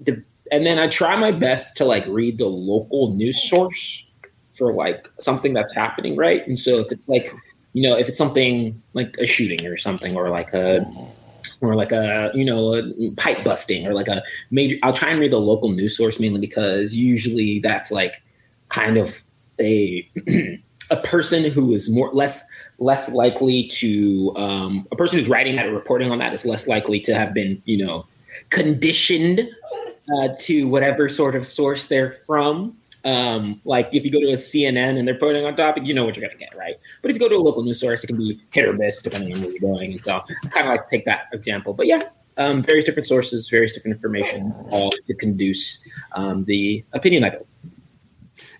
the, 0.00 0.22
and 0.50 0.66
then 0.66 0.78
I 0.78 0.88
try 0.88 1.14
my 1.16 1.30
best 1.30 1.76
to 1.76 1.84
like 1.84 2.04
read 2.06 2.38
the 2.38 2.46
local 2.46 3.14
news 3.14 3.48
source 3.48 4.04
for 4.52 4.72
like 4.72 5.08
something 5.20 5.54
that's 5.54 5.74
happening, 5.74 6.16
right? 6.16 6.46
And 6.46 6.58
so 6.58 6.80
if 6.80 6.90
it's 6.90 7.08
like, 7.08 7.32
you 7.72 7.88
know, 7.88 7.96
if 7.96 8.08
it's 8.08 8.18
something 8.18 8.82
like 8.94 9.16
a 9.18 9.26
shooting 9.26 9.64
or 9.66 9.76
something, 9.76 10.16
or 10.16 10.28
like 10.28 10.52
a, 10.52 10.84
or 11.60 11.74
like 11.74 11.92
a, 11.92 12.30
you 12.34 12.44
know, 12.44 12.74
a 12.74 13.10
pipe 13.16 13.44
busting, 13.44 13.86
or 13.86 13.94
like 13.94 14.08
a 14.08 14.22
major, 14.50 14.76
I'll 14.82 14.92
try 14.92 15.10
and 15.10 15.20
read 15.20 15.32
the 15.32 15.40
local 15.40 15.70
news 15.70 15.96
source 15.96 16.18
mainly 16.18 16.40
because 16.40 16.94
usually 16.94 17.58
that's 17.58 17.90
like 17.90 18.22
kind 18.68 18.96
of 18.96 19.22
a 19.60 20.08
a 20.90 20.96
person 20.96 21.44
who 21.44 21.72
is 21.72 21.88
more 21.88 22.10
less 22.12 22.42
less 22.78 23.08
likely 23.10 23.68
to 23.68 24.32
um, 24.36 24.86
a 24.90 24.96
person 24.96 25.18
who's 25.18 25.28
writing 25.28 25.56
that 25.56 25.66
or 25.66 25.72
reporting 25.72 26.10
on 26.10 26.18
that 26.18 26.32
is 26.32 26.44
less 26.44 26.66
likely 26.66 26.98
to 27.00 27.14
have 27.14 27.32
been 27.34 27.60
you 27.64 27.84
know 27.84 28.06
conditioned 28.50 29.48
uh, 30.18 30.28
to 30.38 30.66
whatever 30.68 31.08
sort 31.08 31.36
of 31.36 31.46
source 31.46 31.86
they're 31.86 32.12
from. 32.26 32.76
Um, 33.04 33.60
like 33.64 33.88
if 33.92 34.04
you 34.04 34.10
go 34.10 34.20
to 34.20 34.28
a 34.28 34.36
CNN 34.36 34.98
and 34.98 35.08
they're 35.08 35.14
putting 35.14 35.44
on 35.44 35.56
topic, 35.56 35.86
you 35.86 35.94
know 35.94 36.04
what 36.04 36.16
you're 36.16 36.26
gonna 36.28 36.38
get, 36.38 36.56
right? 36.56 36.76
But 37.02 37.10
if 37.10 37.16
you 37.16 37.20
go 37.20 37.28
to 37.28 37.36
a 37.36 37.38
local 37.38 37.62
news 37.62 37.80
source, 37.80 38.04
it 38.04 38.08
can 38.08 38.16
be 38.16 38.40
hit 38.50 38.68
or 38.68 38.72
miss 38.72 39.02
depending 39.02 39.34
on 39.34 39.42
where 39.42 39.50
you're 39.50 39.60
going. 39.60 39.92
And 39.92 40.00
so 40.00 40.16
I 40.16 40.48
kind 40.48 40.66
of 40.66 40.72
like 40.72 40.86
to 40.86 40.96
take 40.96 41.04
that 41.06 41.28
example. 41.32 41.72
But 41.72 41.86
yeah, 41.86 42.02
um, 42.36 42.62
various 42.62 42.84
different 42.84 43.06
sources, 43.06 43.48
various 43.48 43.72
different 43.72 43.94
information, 43.94 44.52
all 44.70 44.92
to 45.06 45.14
conduce 45.14 45.86
um, 46.12 46.44
the 46.44 46.84
opinion 46.92 47.24
I 47.24 47.30
build. 47.30 47.46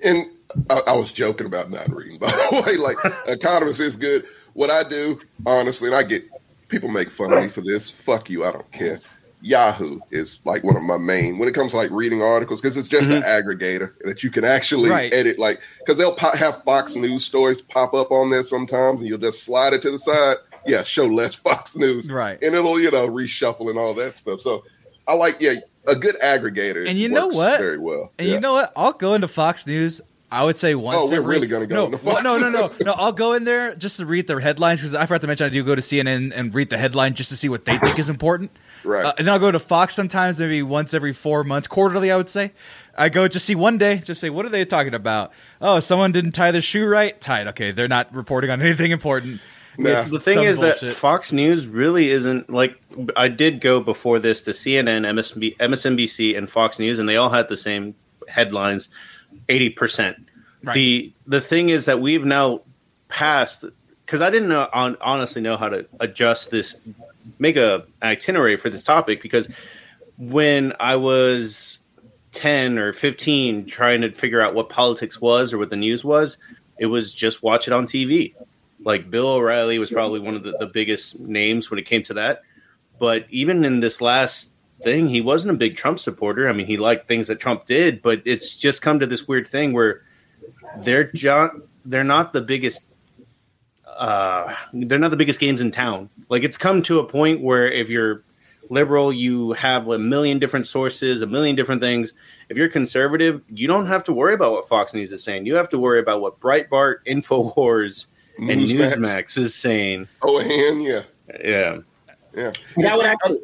And 0.02 0.26
I, 0.68 0.80
I 0.88 0.92
was 0.96 1.12
joking 1.12 1.46
about 1.46 1.70
not 1.70 1.88
reading, 1.90 2.18
by 2.20 2.30
the 2.30 2.62
way. 2.66 2.76
Like, 2.76 2.98
Economist 3.26 3.80
is 3.80 3.96
good. 3.96 4.26
What 4.54 4.70
I 4.70 4.88
do, 4.88 5.20
honestly, 5.46 5.88
and 5.88 5.96
I 5.96 6.02
get 6.02 6.24
people 6.68 6.88
make 6.88 7.10
fun 7.10 7.32
of 7.32 7.42
me 7.42 7.48
for 7.48 7.60
this. 7.60 7.90
Fuck 7.90 8.30
you, 8.30 8.44
I 8.44 8.52
don't 8.52 8.70
care. 8.72 9.00
Yahoo 9.42 10.00
is 10.10 10.38
like 10.44 10.62
one 10.64 10.76
of 10.76 10.82
my 10.82 10.98
main 10.98 11.38
when 11.38 11.48
it 11.48 11.52
comes 11.52 11.70
to 11.70 11.76
like 11.76 11.90
reading 11.90 12.22
articles 12.22 12.60
because 12.60 12.76
it's 12.76 12.88
just 12.88 13.10
an 13.10 13.22
mm-hmm. 13.22 13.48
aggregator 13.48 13.92
that 14.04 14.22
you 14.22 14.30
can 14.30 14.44
actually 14.44 14.90
Right. 14.90 15.12
edit. 15.12 15.38
Like, 15.38 15.62
because 15.78 15.98
they'll 15.98 16.14
pop, 16.14 16.34
have 16.34 16.62
Fox 16.62 16.94
News 16.94 17.24
stories 17.24 17.62
pop 17.62 17.94
up 17.94 18.10
on 18.10 18.30
there 18.30 18.42
sometimes, 18.42 19.00
and 19.00 19.08
you'll 19.08 19.18
just 19.18 19.44
slide 19.44 19.72
it 19.72 19.82
to 19.82 19.90
the 19.90 19.98
side. 19.98 20.36
Yeah, 20.66 20.82
show 20.82 21.06
less 21.06 21.34
Fox 21.36 21.76
News, 21.76 22.10
Right. 22.10 22.38
And 22.42 22.54
it'll 22.54 22.78
you 22.80 22.90
know 22.90 23.08
reshuffle 23.08 23.70
and 23.70 23.78
all 23.78 23.94
that 23.94 24.16
stuff. 24.16 24.40
So 24.40 24.64
I 25.08 25.14
like 25.14 25.36
yeah 25.40 25.54
a 25.86 25.96
good 25.96 26.18
aggregator. 26.20 26.86
And 26.86 26.98
you 26.98 27.08
know 27.08 27.28
what? 27.28 27.58
Very 27.58 27.78
well. 27.78 28.12
And 28.18 28.28
Yeah. 28.28 28.34
you 28.34 28.40
know 28.40 28.52
what? 28.52 28.72
I'll 28.76 28.92
go 28.92 29.14
into 29.14 29.28
Fox 29.28 29.66
News. 29.66 30.00
I 30.32 30.44
would 30.44 30.56
say 30.56 30.76
once. 30.76 30.96
Oh, 30.96 31.08
we're 31.08 31.16
every- 31.16 31.34
really 31.34 31.46
gonna 31.48 31.66
go 31.66 31.74
no, 31.74 31.84
into 31.86 31.98
Fox 31.98 32.22
no, 32.22 32.38
no, 32.38 32.50
no, 32.50 32.70
no. 32.82 32.92
I'll 32.92 33.10
go 33.10 33.32
in 33.32 33.42
there 33.44 33.74
just 33.74 33.96
to 33.96 34.06
read 34.06 34.28
the 34.28 34.38
headlines 34.38 34.80
because 34.80 34.94
I 34.94 35.06
forgot 35.06 35.22
to 35.22 35.26
mention 35.26 35.46
I 35.46 35.48
do 35.48 35.64
go 35.64 35.74
to 35.74 35.80
CNN 35.82 36.32
and 36.34 36.54
read 36.54 36.70
the 36.70 36.78
headline 36.78 37.14
just 37.14 37.30
to 37.30 37.36
see 37.36 37.48
what 37.48 37.64
they 37.64 37.78
think 37.78 37.98
is 37.98 38.08
important. 38.08 38.52
Right. 38.84 39.04
Uh, 39.04 39.12
and 39.18 39.26
then 39.26 39.32
I'll 39.32 39.40
go 39.40 39.50
to 39.50 39.58
Fox 39.58 39.94
sometimes, 39.94 40.40
maybe 40.40 40.62
once 40.62 40.94
every 40.94 41.12
four 41.12 41.44
months, 41.44 41.68
quarterly. 41.68 42.10
I 42.10 42.16
would 42.16 42.28
say. 42.28 42.52
I 42.96 43.08
go 43.08 43.28
just 43.28 43.46
see 43.46 43.54
one 43.54 43.78
day, 43.78 43.98
just 43.98 44.20
say 44.20 44.30
what 44.30 44.44
are 44.44 44.50
they 44.50 44.64
talking 44.64 44.94
about? 44.94 45.32
Oh, 45.60 45.80
someone 45.80 46.12
didn't 46.12 46.32
tie 46.32 46.50
their 46.50 46.60
shoe 46.60 46.86
right. 46.86 47.18
Tied. 47.20 47.46
Okay, 47.48 47.70
they're 47.70 47.88
not 47.88 48.14
reporting 48.14 48.50
on 48.50 48.60
anything 48.62 48.90
important. 48.90 49.40
Nah. 49.78 49.90
It's 49.90 50.10
The 50.10 50.20
thing 50.20 50.42
is 50.42 50.58
bullshit. 50.58 50.80
that 50.80 50.92
Fox 50.94 51.32
News 51.32 51.66
really 51.66 52.10
isn't 52.10 52.50
like 52.50 52.78
I 53.16 53.28
did 53.28 53.60
go 53.60 53.80
before 53.80 54.18
this 54.18 54.42
to 54.42 54.50
CNN, 54.50 55.06
MSNB, 55.06 55.56
MSNBC, 55.58 56.36
and 56.36 56.50
Fox 56.50 56.78
News, 56.78 56.98
and 56.98 57.08
they 57.08 57.16
all 57.16 57.30
had 57.30 57.48
the 57.48 57.56
same 57.56 57.94
headlines, 58.28 58.88
eighty 59.48 59.70
percent. 59.70 60.16
Right. 60.62 60.74
The 60.74 61.12
the 61.26 61.40
thing 61.40 61.68
is 61.70 61.86
that 61.86 62.00
we've 62.00 62.24
now 62.24 62.62
passed 63.08 63.64
because 64.04 64.20
I 64.20 64.28
didn't 64.28 64.48
know 64.48 64.68
on, 64.74 64.96
honestly 65.00 65.40
know 65.40 65.56
how 65.56 65.68
to 65.68 65.86
adjust 66.00 66.50
this, 66.50 66.74
make 67.38 67.56
a 67.56 67.86
itinerary 68.02 68.56
for 68.56 68.70
this 68.70 68.82
topic 68.82 69.22
because 69.22 69.48
when 70.18 70.74
I 70.80 70.96
was 70.96 71.78
ten 72.32 72.78
or 72.78 72.92
fifteen 72.92 73.66
trying 73.66 74.00
to 74.02 74.12
figure 74.12 74.40
out 74.40 74.54
what 74.54 74.68
politics 74.68 75.20
was 75.20 75.52
or 75.52 75.58
what 75.58 75.70
the 75.70 75.76
news 75.76 76.04
was, 76.04 76.36
it 76.78 76.86
was 76.86 77.12
just 77.14 77.42
watch 77.42 77.66
it 77.68 77.72
on 77.72 77.86
TV 77.86 78.34
Like 78.84 79.10
Bill 79.10 79.28
O'Reilly 79.28 79.78
was 79.78 79.90
probably 79.90 80.20
one 80.20 80.34
of 80.34 80.42
the, 80.42 80.56
the 80.58 80.66
biggest 80.66 81.18
names 81.20 81.70
when 81.70 81.78
it 81.78 81.86
came 81.86 82.02
to 82.04 82.14
that. 82.14 82.42
But 82.98 83.26
even 83.30 83.64
in 83.64 83.80
this 83.80 84.00
last 84.00 84.54
thing, 84.82 85.08
he 85.08 85.20
wasn't 85.20 85.52
a 85.52 85.56
big 85.56 85.76
Trump 85.76 85.98
supporter. 85.98 86.48
I 86.48 86.52
mean, 86.52 86.66
he 86.66 86.76
liked 86.76 87.08
things 87.08 87.28
that 87.28 87.40
Trump 87.40 87.66
did, 87.66 88.02
but 88.02 88.22
it's 88.24 88.54
just 88.54 88.82
come 88.82 88.98
to 89.00 89.06
this 89.06 89.28
weird 89.28 89.48
thing 89.48 89.72
where 89.72 90.02
they're 90.78 91.12
jo- 91.12 91.62
they're 91.84 92.04
not 92.04 92.32
the 92.32 92.40
biggest 92.40 92.89
uh, 94.00 94.54
they're 94.72 94.98
not 94.98 95.10
the 95.12 95.16
biggest 95.16 95.38
games 95.38 95.60
in 95.60 95.70
town. 95.70 96.08
Like 96.28 96.42
it's 96.42 96.56
come 96.56 96.82
to 96.82 96.98
a 96.98 97.04
point 97.04 97.40
where 97.42 97.70
if 97.70 97.88
you're 97.88 98.24
liberal, 98.70 99.12
you 99.12 99.52
have 99.52 99.86
a 99.88 99.98
million 99.98 100.38
different 100.38 100.66
sources, 100.66 101.22
a 101.22 101.26
million 101.26 101.54
different 101.54 101.80
things. 101.82 102.12
If 102.48 102.56
you're 102.56 102.68
conservative, 102.68 103.42
you 103.48 103.68
don't 103.68 103.86
have 103.86 104.02
to 104.04 104.12
worry 104.12 104.34
about 104.34 104.52
what 104.52 104.68
Fox 104.68 104.94
News 104.94 105.12
is 105.12 105.22
saying. 105.22 105.46
You 105.46 105.54
have 105.56 105.68
to 105.70 105.78
worry 105.78 106.00
about 106.00 106.20
what 106.20 106.40
Breitbart, 106.40 106.96
Infowars, 107.06 108.06
and 108.38 108.48
Newsmax. 108.48 108.94
Newsmax 108.94 109.38
is 109.38 109.54
saying. 109.54 110.08
Oh, 110.22 110.40
and 110.40 110.82
yeah, 110.82 111.02
Yeah. 111.44 111.78
yeah. 112.34 112.52
That 112.78 112.96
would 112.96 113.06
actually. 113.06 113.40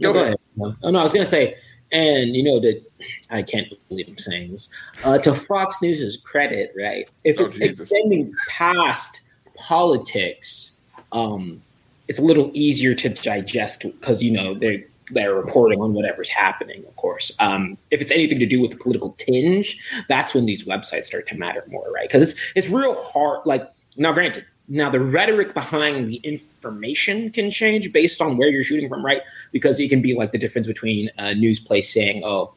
Go 0.00 0.12
Go 0.14 0.20
ahead. 0.20 0.36
ahead. 0.60 0.76
Oh 0.82 0.90
no, 0.90 1.00
I 1.00 1.02
was 1.02 1.12
gonna 1.12 1.26
say, 1.26 1.56
and 1.90 2.34
you 2.34 2.42
know 2.42 2.58
that 2.60 2.82
I 3.30 3.42
can't 3.42 3.66
believe 3.88 4.06
I'm 4.08 4.16
saying 4.16 4.52
this. 4.52 4.70
Uh, 5.04 5.18
to 5.18 5.34
Fox 5.34 5.82
News's 5.82 6.16
credit, 6.16 6.72
right? 6.78 7.10
If 7.24 7.38
Oh, 7.40 7.46
it's 7.46 7.56
Jesus. 7.58 7.80
extending 7.90 8.32
past 8.48 9.20
politics, 9.62 10.72
um, 11.12 11.62
it's 12.08 12.18
a 12.18 12.22
little 12.22 12.50
easier 12.52 12.94
to 12.94 13.08
digest 13.08 13.82
because 13.82 14.22
you 14.22 14.30
know 14.30 14.54
they're 14.54 14.82
they're 15.10 15.34
reporting 15.34 15.80
on 15.80 15.92
whatever's 15.94 16.28
happening. 16.28 16.84
Of 16.86 16.96
course, 16.96 17.32
um, 17.38 17.76
if 17.90 18.00
it's 18.00 18.10
anything 18.10 18.38
to 18.38 18.46
do 18.46 18.60
with 18.60 18.70
the 18.70 18.76
political 18.76 19.12
tinge, 19.18 19.78
that's 20.08 20.34
when 20.34 20.46
these 20.46 20.64
websites 20.64 21.06
start 21.06 21.28
to 21.28 21.36
matter 21.36 21.64
more, 21.68 21.90
right? 21.92 22.02
Because 22.02 22.22
it's 22.22 22.34
it's 22.54 22.68
real 22.68 23.00
hard. 23.02 23.40
Like 23.44 23.68
now, 23.96 24.12
granted, 24.12 24.44
now 24.68 24.90
the 24.90 25.00
rhetoric 25.00 25.54
behind 25.54 26.08
the 26.08 26.16
information 26.16 27.30
can 27.30 27.50
change 27.50 27.92
based 27.92 28.20
on 28.20 28.36
where 28.36 28.48
you're 28.48 28.64
shooting 28.64 28.88
from, 28.88 29.04
right? 29.04 29.22
Because 29.52 29.78
it 29.78 29.88
can 29.88 30.02
be 30.02 30.14
like 30.14 30.32
the 30.32 30.38
difference 30.38 30.66
between 30.66 31.10
a 31.18 31.34
news 31.34 31.60
place 31.60 31.92
saying, 31.92 32.22
"Oh, 32.24 32.54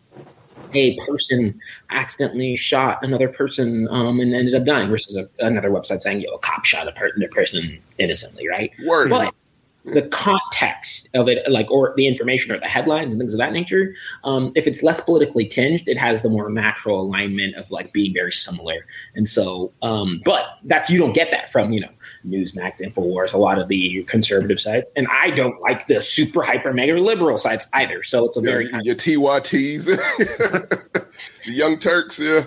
a 0.75 0.97
person 1.05 1.59
accidentally 1.89 2.55
shot 2.57 2.99
another 3.03 3.29
person 3.29 3.87
um, 3.89 4.19
and 4.19 4.33
ended 4.33 4.55
up 4.55 4.65
dying," 4.65 4.89
versus 4.89 5.17
a, 5.17 5.27
another 5.45 5.69
website 5.69 6.01
saying, 6.01 6.21
"Yo, 6.21 6.33
a 6.33 6.39
cop 6.39 6.65
shot 6.65 6.87
a, 6.87 6.91
per- 6.91 7.11
a 7.21 7.27
person 7.29 7.79
innocently," 7.97 8.47
right? 8.47 8.71
Word. 8.85 9.09
But 9.09 9.33
the 9.85 10.01
context 10.03 11.09
of 11.13 11.27
it, 11.29 11.49
like, 11.51 11.69
or 11.69 11.93
the 11.95 12.07
information 12.07 12.51
or 12.51 12.57
the 12.59 12.65
headlines 12.67 13.13
and 13.13 13.19
things 13.19 13.33
of 13.33 13.37
that 13.37 13.53
nature, 13.53 13.93
um, 14.23 14.51
if 14.55 14.65
it's 14.65 14.81
less 14.81 14.99
politically 14.99 15.45
tinged, 15.45 15.83
it 15.87 15.97
has 15.97 16.21
the 16.23 16.29
more 16.29 16.49
natural 16.49 16.99
alignment 16.99 17.55
of 17.55 17.69
like 17.69 17.93
being 17.93 18.13
very 18.13 18.31
similar. 18.31 18.85
And 19.13 19.27
so, 19.27 19.71
um, 19.83 20.21
but 20.25 20.45
that's 20.63 20.89
you 20.89 20.97
don't 20.97 21.13
get 21.13 21.29
that 21.31 21.51
from 21.51 21.71
you 21.71 21.81
know 21.81 21.89
Newsmax, 22.25 22.81
Infowars, 22.81 23.33
a 23.33 23.37
lot 23.37 23.59
of 23.59 23.67
the 23.67 24.03
conservative 24.03 24.59
sites, 24.59 24.89
and 24.95 25.07
I 25.11 25.29
don't 25.29 25.61
like 25.61 25.87
the 25.87 26.01
super 26.01 26.41
hyper 26.41 26.73
mega 26.73 26.93
liberal 26.99 27.37
sites 27.37 27.67
either. 27.73 28.01
So 28.03 28.25
it's 28.25 28.37
a 28.37 28.41
Yeah, 28.41 28.45
very 28.51 28.69
your 28.83 28.95
TYTs, 28.95 29.85
the 29.85 30.77
Young 31.45 31.77
Turks, 31.77 32.19
yeah, 32.19 32.45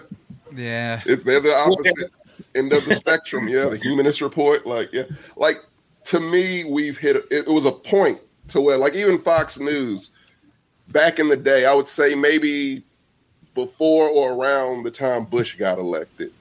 Yeah. 0.56 1.02
if 1.06 1.22
they're 1.24 1.40
the 1.40 1.54
opposite 1.54 2.10
end 2.56 2.72
of 2.72 2.84
the 2.84 2.94
spectrum, 2.94 3.46
yeah, 3.48 3.66
the 3.66 3.76
Humanist 3.76 4.20
Report, 4.20 4.66
like, 4.66 4.90
yeah, 4.92 5.04
like 5.36 5.58
to 6.08 6.20
me, 6.20 6.64
we've 6.64 6.96
hit. 6.96 7.16
It, 7.30 7.46
was 7.46 7.66
a 7.66 7.72
point 7.72 8.18
to 8.48 8.62
where, 8.62 8.78
like, 8.78 8.94
even 8.94 9.18
Fox 9.18 9.60
News 9.60 10.10
back 10.88 11.18
in 11.18 11.28
the 11.28 11.36
day, 11.36 11.66
I 11.66 11.74
would 11.74 11.86
say 11.86 12.14
maybe 12.14 12.82
before 13.54 14.08
or 14.08 14.32
around 14.32 14.84
the 14.84 14.90
time 14.90 15.26
Bush 15.26 15.56
got 15.56 15.78
elected, 15.78 16.32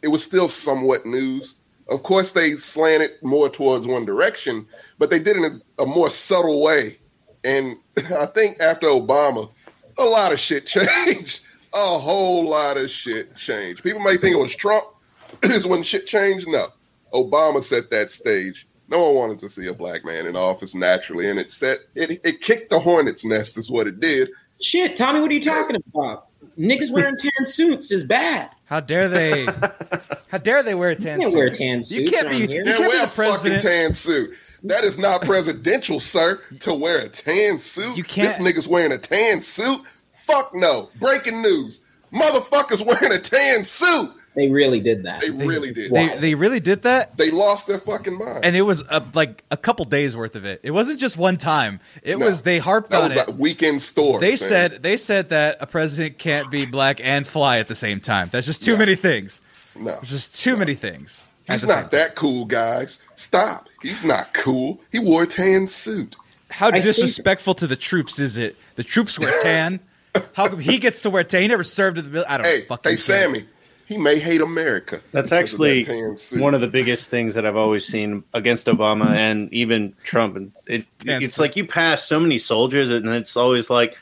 it 0.00 0.08
was 0.08 0.24
still 0.24 0.48
somewhat 0.48 1.04
news. 1.04 1.56
Of 1.90 2.02
course, 2.02 2.32
they 2.32 2.52
slanted 2.52 3.10
more 3.22 3.50
towards 3.50 3.86
one 3.86 4.06
direction, 4.06 4.66
but 4.98 5.10
they 5.10 5.18
did 5.18 5.36
it 5.36 5.44
in 5.44 5.62
a 5.78 5.84
more 5.84 6.08
subtle 6.08 6.62
way. 6.62 6.96
And 7.44 7.76
I 8.18 8.24
think 8.26 8.60
after 8.60 8.86
Obama, 8.86 9.50
a 9.98 10.04
lot 10.04 10.32
of 10.32 10.40
shit 10.40 10.64
changed. 11.04 11.42
A 11.74 11.98
whole 11.98 12.48
lot 12.48 12.78
of 12.78 12.88
shit 12.88 13.36
changed. 13.36 13.82
People 13.82 14.00
may 14.00 14.16
think 14.16 14.34
it 14.34 14.40
was 14.40 14.56
Trump 14.56 14.86
is 15.42 15.66
when 15.66 15.82
shit 15.82 16.06
changed. 16.06 16.48
No, 16.48 16.68
Obama 17.12 17.62
set 17.62 17.90
that 17.90 18.10
stage. 18.10 18.66
No 18.90 19.06
one 19.06 19.14
wanted 19.14 19.38
to 19.40 19.48
see 19.48 19.66
a 19.68 19.74
black 19.74 20.04
man 20.04 20.26
in 20.26 20.34
office 20.36 20.74
naturally, 20.74 21.28
and 21.30 21.38
it 21.38 21.50
set 21.50 21.78
it. 21.94 22.20
It 22.24 22.40
kicked 22.40 22.70
the 22.70 22.78
hornet's 22.80 23.24
nest, 23.24 23.56
is 23.58 23.70
what 23.70 23.86
it 23.86 24.00
did. 24.00 24.30
shit. 24.60 24.96
Tommy, 24.96 25.20
what 25.20 25.30
are 25.30 25.34
you 25.34 25.42
talking 25.42 25.76
about? 25.94 26.26
Niggas 26.58 26.90
wearing 26.90 27.16
tan 27.16 27.46
suits 27.46 27.90
is 27.90 28.04
bad. 28.04 28.50
How 28.64 28.80
dare 28.80 29.08
they? 29.08 29.44
How 30.28 30.38
dare 30.38 30.62
they 30.62 30.74
wear 30.74 30.90
a 30.90 30.94
You 30.94 30.98
tan 30.98 31.20
can't 31.20 31.32
suit? 31.32 31.38
wear 31.38 31.50
tan 31.54 31.84
suits. 31.84 31.92
You 31.92 32.10
can't 32.10 32.28
be- 32.28 32.46
here. 32.46 32.64
you 32.64 32.64
can't 32.64 32.78
be 32.82 32.86
wear 32.88 32.98
the 32.98 33.04
a 33.04 33.06
fucking 33.06 33.30
president. 33.32 33.62
tan 33.62 33.94
suit. 33.94 34.30
That 34.64 34.84
is 34.84 34.98
not 34.98 35.22
presidential, 35.22 36.00
sir. 36.00 36.42
To 36.60 36.74
wear 36.74 36.98
a 36.98 37.08
tan 37.08 37.58
suit. 37.58 37.96
You 37.96 38.04
can't- 38.04 38.28
This 38.28 38.38
nigga's 38.38 38.68
wearing 38.68 38.92
a 38.92 38.98
tan 38.98 39.40
suit. 39.40 39.80
Fuck 40.12 40.50
no. 40.54 40.90
Breaking 40.98 41.40
news. 41.40 41.82
Motherfuckers 42.12 42.84
wearing 42.84 43.16
a 43.16 43.20
tan 43.22 43.64
suit. 43.64 44.10
They 44.34 44.48
really 44.48 44.78
did 44.80 45.02
that. 45.02 45.20
They, 45.22 45.30
really 45.30 45.72
did. 45.72 45.90
They 45.90 46.08
They, 46.08 46.16
they 46.18 46.34
really 46.36 46.60
did 46.60 46.82
that, 46.82 47.16
They 47.16 47.30
lost 47.32 47.66
their 47.66 47.78
fucking 47.78 48.16
mind. 48.16 48.44
and 48.44 48.54
it 48.54 48.62
was 48.62 48.82
a, 48.88 49.02
like 49.12 49.42
a 49.50 49.56
couple 49.56 49.84
days 49.86 50.16
worth 50.16 50.36
of 50.36 50.44
it. 50.44 50.60
It 50.62 50.70
wasn't 50.70 51.00
just 51.00 51.16
one 51.16 51.36
time. 51.36 51.80
It 52.04 52.16
No. 52.18 52.26
was 52.26 52.42
they 52.42 52.58
harped 52.58 52.90
that 52.92 52.98
on 52.98 53.04
was 53.08 53.16
it. 53.16 53.28
a 53.28 53.32
weekend 53.32 53.82
store. 53.82 54.20
they 54.20 54.30
man. 54.30 54.36
said 54.38 54.82
they 54.84 54.96
said 54.96 55.30
that 55.30 55.56
a 55.60 55.66
president 55.66 56.18
can't 56.18 56.48
be 56.50 56.64
black 56.64 57.00
and 57.02 57.26
fly 57.26 57.58
at 57.58 57.66
the 57.66 57.74
same 57.74 57.98
time. 58.00 58.28
That's 58.30 58.46
just 58.46 58.62
too 58.64 58.72
Yeah. 58.72 58.78
many 58.78 58.94
things. 58.94 59.40
no. 59.74 59.98
It's 60.00 60.10
just 60.10 60.38
too 60.40 60.56
many 60.56 60.74
things. 60.74 61.24
He's 61.48 61.64
not 61.66 61.90
that 61.90 62.14
cool, 62.14 62.44
guys. 62.44 63.00
Stop. 63.16 63.68
He's 63.82 64.04
not 64.04 64.32
cool. 64.32 64.80
He 64.92 65.00
wore 65.00 65.24
a 65.24 65.26
tan 65.26 65.66
suit. 65.66 66.14
How 66.50 66.68
I 66.68 66.72
think- 66.72 66.84
disrespectful 66.84 67.54
to 67.54 67.66
the 67.66 67.74
troops 67.76 68.20
is 68.20 68.36
it? 68.38 68.56
The 68.76 68.84
troops 68.84 69.18
wear 69.18 69.32
tan. 69.42 69.80
How 70.34 70.46
come 70.48 70.60
he 70.60 70.78
gets 70.78 71.02
to 71.02 71.10
wear 71.10 71.24
tan? 71.24 71.42
He 71.42 71.48
never 71.48 71.64
served 71.64 71.98
in 71.98 72.04
the 72.04 72.10
mil- 72.10 72.24
I 72.28 72.36
don't 72.36 72.46
Hey, 72.46 72.60
fucking 72.62 72.90
hey, 72.90 72.96
care. 72.96 72.96
Sammy. 72.96 73.44
He 73.90 73.98
may 73.98 74.20
hate 74.20 74.40
America. 74.40 75.00
That's 75.10 75.30
because 75.30 75.52
of 75.54 75.60
actually 75.62 75.82
that 75.82 76.36
one 76.38 76.54
of 76.54 76.60
the 76.60 76.68
biggest 76.68 77.10
things 77.10 77.34
that 77.34 77.44
I've 77.44 77.56
always 77.56 77.84
seen 77.84 78.22
against 78.34 78.66
Obama 78.66 79.08
and 79.08 79.52
even 79.52 79.96
Trump. 80.04 80.36
And 80.36 80.52
it, 80.68 80.86
it's 81.04 81.40
like 81.40 81.56
you 81.56 81.66
pass 81.66 82.04
so 82.04 82.20
many 82.20 82.38
soldiers, 82.38 82.88
and 82.90 83.08
it's 83.08 83.36
always 83.36 83.68
like, 83.68 83.98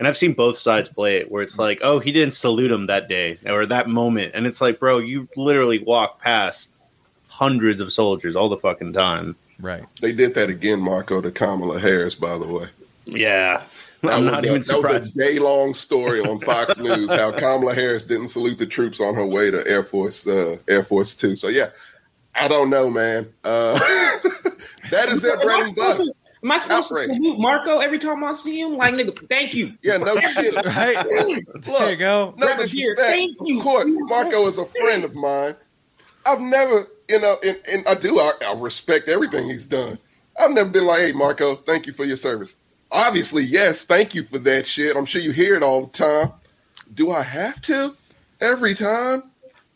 and 0.00 0.08
I've 0.08 0.16
seen 0.16 0.32
both 0.32 0.58
sides 0.58 0.88
play 0.88 1.18
it, 1.18 1.30
where 1.30 1.44
it's 1.44 1.56
like, 1.56 1.78
oh, 1.82 2.00
he 2.00 2.10
didn't 2.10 2.34
salute 2.34 2.72
him 2.72 2.86
that 2.86 3.08
day 3.08 3.38
or 3.46 3.64
that 3.64 3.88
moment, 3.88 4.32
and 4.34 4.44
it's 4.44 4.60
like, 4.60 4.80
bro, 4.80 4.98
you 4.98 5.28
literally 5.36 5.78
walk 5.78 6.20
past 6.20 6.74
hundreds 7.28 7.80
of 7.80 7.92
soldiers 7.92 8.34
all 8.34 8.48
the 8.48 8.56
fucking 8.56 8.92
time. 8.92 9.36
Right. 9.60 9.84
They 10.00 10.10
did 10.10 10.34
that 10.34 10.50
again, 10.50 10.80
Marco, 10.80 11.20
to 11.20 11.30
Kamala 11.30 11.78
Harris, 11.78 12.16
by 12.16 12.36
the 12.38 12.48
way. 12.48 12.66
Yeah, 13.04 13.58
That 13.58 13.68
I'm 14.02 14.24
not 14.26 14.44
a, 14.44 14.48
even 14.48 14.60
That 14.62 14.78
was 14.82 15.08
a 15.08 15.12
day 15.12 15.38
long 15.38 15.74
story 15.74 16.20
on 16.20 16.38
Fox 16.40 16.78
News 16.80 17.12
how 17.12 17.32
Kamala 17.32 17.74
Harris 17.74 18.04
didn't 18.04 18.28
salute 18.28 18.58
the 18.58 18.66
troops 18.66 19.00
on 19.00 19.14
her 19.14 19.26
way 19.26 19.50
to 19.50 19.66
Air 19.66 19.82
Force 19.82 20.26
uh, 20.26 20.58
Air 20.68 20.84
Force 20.84 21.14
Two. 21.14 21.34
So 21.36 21.48
yeah, 21.48 21.70
I 22.34 22.46
don't 22.48 22.70
know, 22.70 22.88
man. 22.90 23.28
Uh, 23.44 23.78
that 24.90 25.08
is 25.08 25.22
their 25.22 25.34
Am 25.34 25.40
I 25.40 25.44
bread 25.44 25.60
and 25.60 25.68
supposed 25.76 25.98
butter. 25.98 26.04
to- 26.10 26.14
Am 26.44 26.52
I 26.52 26.58
supposed 26.58 26.92
Outrage. 26.92 27.08
to 27.08 27.14
salute 27.16 27.40
Marco 27.40 27.78
every 27.80 27.98
time 27.98 28.22
I 28.22 28.32
see 28.32 28.60
him? 28.60 28.76
Like, 28.76 28.94
nigga, 28.94 29.28
thank 29.28 29.54
you. 29.54 29.72
Yeah, 29.82 29.96
no 29.96 30.16
shit. 30.20 30.54
Right. 30.54 31.04
there 31.62 31.90
you 31.90 31.96
go. 31.96 32.32
No 32.36 32.46
Grab 32.46 32.60
a 32.60 32.62
beer. 32.68 32.94
disrespect. 32.94 33.10
Thank 33.10 33.36
you. 33.42 33.58
Of 33.58 33.64
course, 33.64 33.84
Marco 33.88 34.46
is 34.46 34.56
a 34.58 34.64
friend 34.64 35.02
of 35.02 35.16
mine. 35.16 35.56
I've 36.24 36.40
never, 36.40 36.86
you 37.08 37.20
know, 37.20 37.38
and, 37.44 37.58
and 37.68 37.88
I 37.88 37.94
do, 37.94 38.20
I, 38.20 38.30
I 38.46 38.54
respect 38.56 39.08
everything 39.08 39.46
he's 39.50 39.66
done. 39.66 39.98
I've 40.38 40.52
never 40.52 40.70
been 40.70 40.86
like, 40.86 41.00
hey, 41.00 41.10
Marco, 41.10 41.56
thank 41.56 41.88
you 41.88 41.92
for 41.92 42.04
your 42.04 42.16
service. 42.16 42.54
Obviously, 42.90 43.44
yes, 43.44 43.84
thank 43.84 44.14
you 44.14 44.22
for 44.22 44.38
that 44.38 44.66
shit. 44.66 44.96
I'm 44.96 45.04
sure 45.06 45.20
you 45.20 45.30
hear 45.30 45.54
it 45.56 45.62
all 45.62 45.86
the 45.86 45.92
time. 45.92 46.32
Do 46.94 47.10
I 47.10 47.22
have 47.22 47.60
to 47.62 47.94
every 48.40 48.74
time? 48.74 49.24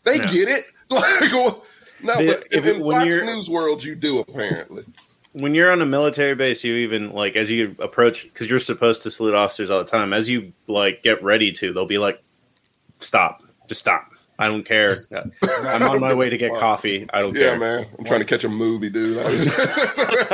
They 0.03 0.17
No. 0.19 0.25
get 0.25 0.49
it. 0.49 0.63
Like, 0.89 1.31
well, 1.31 1.63
no, 2.03 2.15
But 2.17 2.25
but 2.41 2.47
if 2.51 2.65
in 2.67 2.83
Fox 2.83 3.05
News 3.05 3.49
world, 3.49 3.83
you 3.83 3.95
do 3.95 4.19
apparently. 4.19 4.83
when 5.31 5.55
you're 5.55 5.71
on 5.71 5.81
a 5.81 5.87
military 5.87 6.35
base, 6.35 6.63
you 6.63 6.75
even 6.75 7.11
like 7.13 7.35
as 7.35 7.49
you 7.49 7.75
approach 7.79 8.23
because 8.23 8.47
you're 8.47 8.59
supposed 8.59 9.01
to 9.03 9.09
salute 9.11 9.33
officers 9.33 9.71
all 9.71 9.79
the 9.79 9.89
time. 9.89 10.13
As 10.13 10.29
you 10.29 10.53
like 10.67 11.01
get 11.01 11.23
ready 11.23 11.51
to, 11.53 11.73
they'll 11.73 11.87
be 11.87 11.97
like, 11.97 12.21
"Stop, 12.99 13.41
just 13.67 13.81
stop. 13.81 14.11
I 14.39 14.49
don't 14.49 14.63
care. 14.65 14.97
I'm 15.41 15.83
on 15.83 15.99
my 16.01 16.13
way 16.13 16.29
to 16.29 16.37
get 16.37 16.51
coffee. 16.53 17.07
I 17.13 17.21
don't 17.21 17.35
Yeah, 17.35 17.49
care." 17.49 17.59
man. 17.59 17.85
I'm 17.99 18.05
trying 18.05 18.19
to 18.19 18.25
catch 18.25 18.43
a 18.43 18.49
movie, 18.49 18.89
dude. 18.89 19.17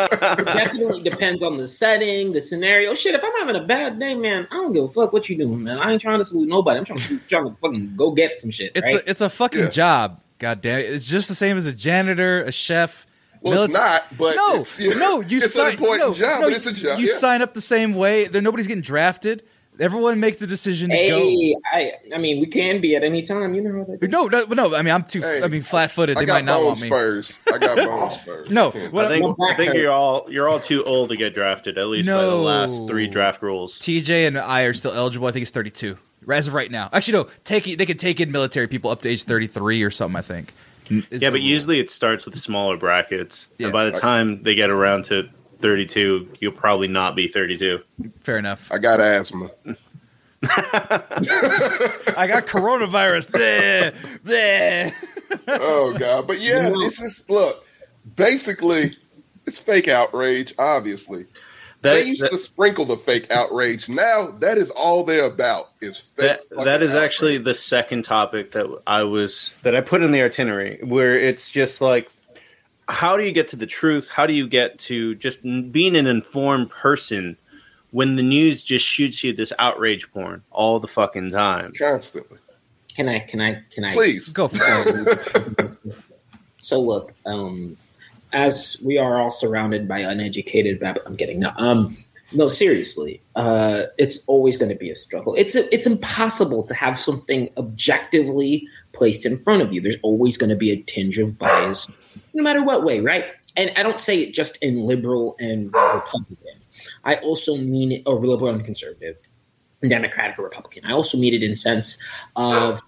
Definitely 0.04 1.02
depends 1.04 1.44
on 1.44 1.58
the 1.58 1.68
setting, 1.68 2.32
the 2.32 2.42
scenario. 2.42 2.96
Shit, 2.96 3.16
if 3.16 3.24
I'm 3.24 3.34
having 3.34 3.56
a 3.56 3.66
bad 3.66 4.00
day, 4.00 4.16
man, 4.16 4.48
I 4.52 4.56
don't 4.56 4.74
give 4.74 4.84
a 4.86 4.88
fuck 4.88 5.14
what 5.14 5.30
you 5.30 5.38
doing, 5.38 5.64
man. 5.64 5.80
I 5.80 5.92
ain't 5.92 6.02
trying 6.02 6.20
to 6.20 6.26
salute 6.26 6.48
nobody. 6.48 6.80
I'm 6.80 6.86
trying 6.86 7.00
to, 7.00 7.18
trying 7.28 7.46
to 7.50 7.56
fucking 7.62 7.94
go 7.96 8.12
get 8.12 8.40
some 8.40 8.52
shit. 8.52 8.72
It's 8.76 8.94
right? 8.94 8.96
a 9.06 9.10
it's 9.10 9.22
a 9.22 9.30
fucking 9.30 9.60
Yeah. 9.60 9.70
job. 9.70 10.22
God 10.40 10.62
damn 10.62 10.80
it. 10.80 10.84
It's 10.94 11.06
just 11.08 11.28
the 11.28 11.36
same 11.36 11.58
as 11.58 11.66
a 11.66 11.74
janitor, 11.74 12.42
a 12.44 12.52
chef. 12.52 13.06
well, 13.42 13.64
it's 13.64 13.74
not, 13.74 14.04
but 14.18 14.36
no, 14.36 14.62
it's, 14.62 14.80
yeah, 14.80 14.94
no, 14.98 15.20
you 15.22 15.38
it's 15.40 15.54
sign, 15.54 15.68
an 15.68 15.72
important 15.74 16.00
no, 16.08 16.14
job, 16.14 16.42
no, 16.42 16.48
but 16.48 16.54
it's 16.56 16.68
a 16.68 16.74
job. 16.74 16.98
You 17.00 17.08
yeah. 17.08 17.14
sign 17.14 17.42
up 17.42 17.54
the 17.54 17.62
same 17.62 17.94
way. 17.96 18.26
There, 18.28 18.42
nobody's 18.42 18.68
getting 18.68 18.82
drafted. 18.82 19.44
Everyone 19.80 20.20
makes 20.20 20.40
the 20.40 20.48
decision 20.48 20.90
to 20.90 21.08
go. 21.08 21.20
Hey, 21.20 21.56
I, 21.72 21.94
I 22.14 22.18
mean, 22.18 22.40
we 22.40 22.46
can 22.48 22.82
be 22.82 22.96
at 22.96 23.04
any 23.04 23.22
time. 23.22 23.54
You 23.54 23.62
know 23.62 23.78
how 23.78 23.84
that. 23.86 24.10
No, 24.10 24.28
no, 24.28 24.44
no. 24.46 24.76
I 24.76 24.82
mean, 24.82 24.94
I'm 24.94 25.04
too. 25.04 25.22
Hey, 25.22 25.42
I 25.44 25.48
mean, 25.48 25.62
flat 25.62 25.92
footed. 25.92 26.18
I 26.18 26.26
They 26.26 26.32
might 26.32 26.44
not 26.46 26.64
want 26.64 26.82
me. 26.82 26.88
spurs. 26.88 27.40
I 27.52 27.58
got 27.58 27.78
bone 27.88 28.12
spurs. 28.12 28.50
No, 28.50 28.72
Can't- 28.72 28.92
what 28.92 29.06
I 29.06 29.08
think, 29.10 29.38
I 29.40 29.56
think 29.56 29.74
you're 29.76 29.92
all 29.92 30.28
you're 30.30 30.50
all 30.50 30.60
too 30.60 30.84
old 30.84 31.10
to 31.10 31.16
get 31.18 31.34
drafted. 31.34 31.78
At 31.78 31.88
least 31.88 32.08
by 32.10 32.22
the 32.22 32.36
last 32.36 32.88
three 32.88 33.08
draft 33.08 33.42
rules. 33.42 33.80
TJ 33.80 34.28
and 34.28 34.38
I 34.38 34.64
are 34.64 34.74
still 34.74 34.92
eligible. 34.94 35.28
I 35.28 35.32
think 35.32 35.44
it's 35.44 35.52
32 35.52 35.98
as 36.30 36.48
of 36.50 36.54
right 36.54 36.70
now. 36.70 36.90
Actually, 36.92 37.14
no. 37.24 37.30
Take 37.46 37.78
they 37.78 37.86
could 37.86 38.00
take 38.00 38.20
in 38.20 38.32
military 38.32 38.68
people 38.68 38.92
up 38.92 39.02
to 39.04 39.10
age 39.10 39.24
33 39.24 39.82
or 39.84 39.92
something. 39.92 40.18
I 40.18 40.22
think. 40.22 40.54
Is 40.90 41.22
yeah, 41.22 41.30
but 41.30 41.36
rule. 41.36 41.44
usually 41.44 41.80
it 41.80 41.92
starts 41.92 42.26
with 42.26 42.36
smaller 42.40 42.76
brackets, 42.76 43.48
Yeah. 43.60 43.68
and 43.68 43.74
by 43.74 43.86
the 43.86 43.92
time 43.92 44.42
they 44.42 44.56
get 44.56 44.72
around 44.72 45.06
to 45.06 45.30
32, 45.62 46.34
you'll 46.40 46.52
probably 46.52 46.88
not 46.88 47.16
be 47.16 47.28
32. 47.28 47.80
fair 48.22 48.38
enough. 48.38 48.72
I 48.72 48.78
got 48.78 49.00
asthma. 49.00 49.52
I 50.44 52.26
got 52.28 52.46
coronavirus. 52.48 53.32
Bleh, 53.32 53.94
bleh. 54.24 54.94
Oh 55.48 55.96
god, 55.98 56.28
but 56.28 56.40
yeah, 56.42 56.70
No. 56.70 56.80
this 56.80 57.02
is 57.02 57.26
look. 57.30 57.66
Basically, 58.16 58.96
it's 59.46 59.58
fake 59.58 59.88
outrage. 59.88 60.54
Obviously, 60.58 61.26
That, 61.82 61.94
they 61.96 62.04
used 62.06 62.24
that- 62.24 62.32
to 62.32 62.38
sprinkle 62.38 62.86
the 62.86 62.96
fake 62.98 63.30
outrage. 63.32 63.90
Now 63.90 64.32
that 64.40 64.58
is 64.58 64.72
all 64.72 65.04
they're 65.04 65.26
about. 65.26 65.66
Is 65.82 66.00
fake. 66.00 66.40
that, 66.50 66.64
that 66.66 66.82
is 66.82 66.92
outrage. 66.92 67.04
actually 67.06 67.38
the 67.40 67.54
second 67.54 68.04
topic 68.04 68.52
that 68.52 68.66
I 68.88 69.04
was 69.04 69.54
that 69.64 69.76
I 69.76 69.82
put 69.82 70.02
in 70.02 70.12
the 70.12 70.22
itinerary, 70.22 70.80
where 70.84 71.20
it's 71.20 71.52
just 71.52 71.82
like, 71.82 72.10
how 72.90 73.16
do 73.16 73.24
you 73.24 73.32
get 73.32 73.48
to 73.50 73.56
the 73.56 73.66
truth? 73.68 74.10
How 74.10 74.26
do 74.26 74.34
you 74.34 74.48
get 74.48 74.78
to 74.80 75.16
just 75.16 75.42
being 75.44 75.96
an 75.96 76.08
informed 76.08 76.70
person 76.70 77.38
when 77.92 78.16
the 78.16 78.24
news 78.24 78.62
just 78.62 78.86
shoots 78.86 79.24
you 79.24 79.34
this 79.34 79.54
outrage 79.60 80.12
porn 80.12 80.44
all 80.52 80.80
the 80.80 80.88
fucking 80.88 81.32
time? 81.32 81.72
constantly. 81.78 82.38
Can 82.96 83.08
I? 83.08 83.20
Can 83.20 83.40
I? 83.40 83.64
Can 83.72 83.86
I? 83.86 83.94
Please, 83.94 84.28
Go 84.30 84.48
for 84.48 84.58
it. 84.66 85.78
So 86.62 86.80
look, 86.80 87.14
um, 87.26 87.78
as 88.34 88.78
we 88.84 88.98
are 88.98 89.20
all 89.20 89.32
surrounded 89.32 89.88
by 89.88 90.00
uneducated, 90.00 90.80
bab- 90.80 91.00
I'm 91.06 91.16
getting 91.16 91.40
No, 91.40 91.54
um, 91.58 91.98
no, 92.34 92.48
seriously, 92.48 93.22
uh, 93.36 93.84
it's 93.98 94.20
always 94.28 94.58
going 94.58 94.70
to 94.70 94.76
be 94.76 94.92
a 94.92 94.96
struggle. 94.96 95.34
It's 95.36 95.56
it's 95.56 95.88
impossible 95.88 96.64
to 96.64 96.74
have 96.76 97.00
something 97.00 97.50
objectively 97.58 98.68
placed 98.92 99.26
in 99.26 99.38
front 99.38 99.62
of 99.64 99.74
you. 99.74 99.82
There's 99.82 99.98
always 100.04 100.38
going 100.38 100.52
to 100.52 100.56
be 100.56 100.72
a 100.72 100.78
tinge 100.84 101.18
of 101.18 101.40
bias, 101.40 101.88
no 102.34 102.44
matter 102.44 102.64
what 102.64 102.84
way, 102.84 103.00
right? 103.00 103.26
And 103.56 103.72
I 103.76 103.84
don't 103.84 104.00
say 104.02 104.22
it 104.22 104.34
just 104.34 104.58
in 104.58 104.86
liberal 104.86 105.36
and 105.40 105.74
Republican. 105.74 106.62
I 107.04 107.16
also 107.16 107.58
mean 107.58 107.92
it, 107.92 108.04
or 108.06 108.16
liberal 108.26 108.54
and 108.54 108.64
conservative, 108.64 109.18
and 109.82 109.90
Democratic 109.90 110.38
or 110.40 110.44
Republican. 110.44 110.86
I 110.86 110.92
also 110.92 111.18
mean 111.18 111.34
it 111.34 111.44
in 111.44 111.56
sense 111.56 111.98
of 112.36 112.82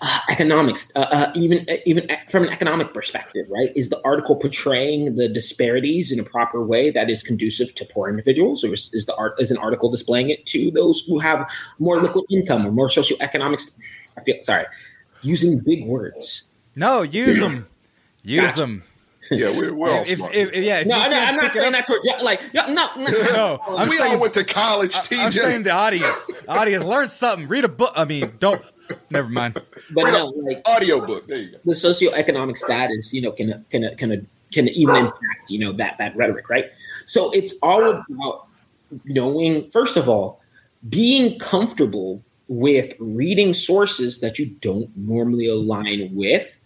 uh, 0.00 0.20
economics, 0.30 0.90
uh, 0.94 1.00
uh, 1.00 1.32
even 1.34 1.66
even 1.84 2.08
from 2.28 2.44
an 2.44 2.50
economic 2.50 2.94
perspective, 2.94 3.46
right? 3.50 3.70
Is 3.74 3.88
the 3.88 4.00
article 4.04 4.36
portraying 4.36 5.16
the 5.16 5.28
disparities 5.28 6.12
in 6.12 6.20
a 6.20 6.24
proper 6.24 6.64
way 6.64 6.90
that 6.90 7.10
is 7.10 7.22
conducive 7.22 7.74
to 7.74 7.84
poor 7.84 8.08
individuals, 8.08 8.64
or 8.64 8.72
is, 8.74 8.90
is 8.92 9.06
the 9.06 9.16
art 9.16 9.34
is 9.40 9.50
an 9.50 9.58
article 9.58 9.90
displaying 9.90 10.30
it 10.30 10.46
to 10.46 10.70
those 10.70 11.00
who 11.06 11.18
have 11.18 11.50
more 11.78 12.00
liquid 12.00 12.24
income 12.30 12.66
or 12.66 12.70
more 12.70 12.88
socioeconomic? 12.88 13.60
St- 13.60 13.74
I 14.16 14.22
feel 14.22 14.36
sorry, 14.40 14.66
using 15.22 15.58
big 15.58 15.84
words. 15.84 16.44
No, 16.76 17.02
use 17.02 17.40
them. 17.40 17.66
Use 18.22 18.40
Gotcha. 18.46 18.60
them. 18.60 18.82
yeah, 19.30 19.56
we're, 19.58 19.74
we're 19.74 19.90
all 19.90 20.00
If, 20.06 20.16
smart. 20.18 20.34
if, 20.34 20.52
if- 20.54 20.64
yeah, 20.64 20.80
if 20.80 20.86
No, 20.86 20.96
you 20.96 21.02
no, 21.04 21.10
can't 21.10 21.28
I'm 21.28 21.36
not 21.36 21.52
saying 21.52 21.66
up- 21.66 21.72
that 21.74 21.86
towards 21.86 22.06
you. 22.06 22.14
Like, 22.22 22.54
no, 22.54 22.66
no, 22.72 22.88
no. 22.96 23.04
No, 23.10 23.60
I'm 23.68 23.88
we 23.88 23.96
saying 23.96 24.14
all 24.14 24.20
went 24.20 24.34
to 24.34 24.44
college, 24.44 24.94
I- 24.94 24.98
TJ. 25.00 25.24
I'm 25.24 25.32
saying 25.32 25.62
the 25.64 25.70
audience. 25.70 26.30
Audience, 26.48 26.84
learn 26.84 27.08
something. 27.08 27.46
Read 27.48 27.64
a 27.64 27.68
book. 27.68 27.92
I 27.96 28.04
mean, 28.04 28.30
don't. 28.38 28.62
Never 29.10 29.28
mind. 29.28 29.54
but 29.92 30.04
Read 30.04 30.12
no, 30.12 30.26
like 30.28 30.62
audiobook. 30.66 31.26
There 31.26 31.36
you 31.38 31.50
go. 31.52 31.58
the 31.66 31.72
socioeconomic 31.72 32.56
status, 32.56 33.12
you 33.12 33.20
know, 33.20 33.32
can 33.32 33.64
can 33.70 33.94
can 33.96 34.26
can 34.50 34.68
even 34.68 34.96
impact, 34.96 35.50
you 35.50 35.58
know, 35.58 35.72
that 35.74 35.96
that 35.98 36.16
rhetoric, 36.16 36.48
right? 36.48 36.70
So 37.04 37.30
it's 37.32 37.52
all 37.62 37.84
about 37.84 38.46
knowing, 39.04 39.68
first 39.70 39.98
of 39.98 40.08
all, 40.08 40.40
being 40.88 41.38
comfortable 41.38 42.22
with 42.48 42.94
reading 42.98 43.52
sources 43.52 44.20
that 44.20 44.38
you 44.38 44.46
don't 44.46 44.88
normally 44.96 45.46
align 45.48 46.08
with, 46.14 46.56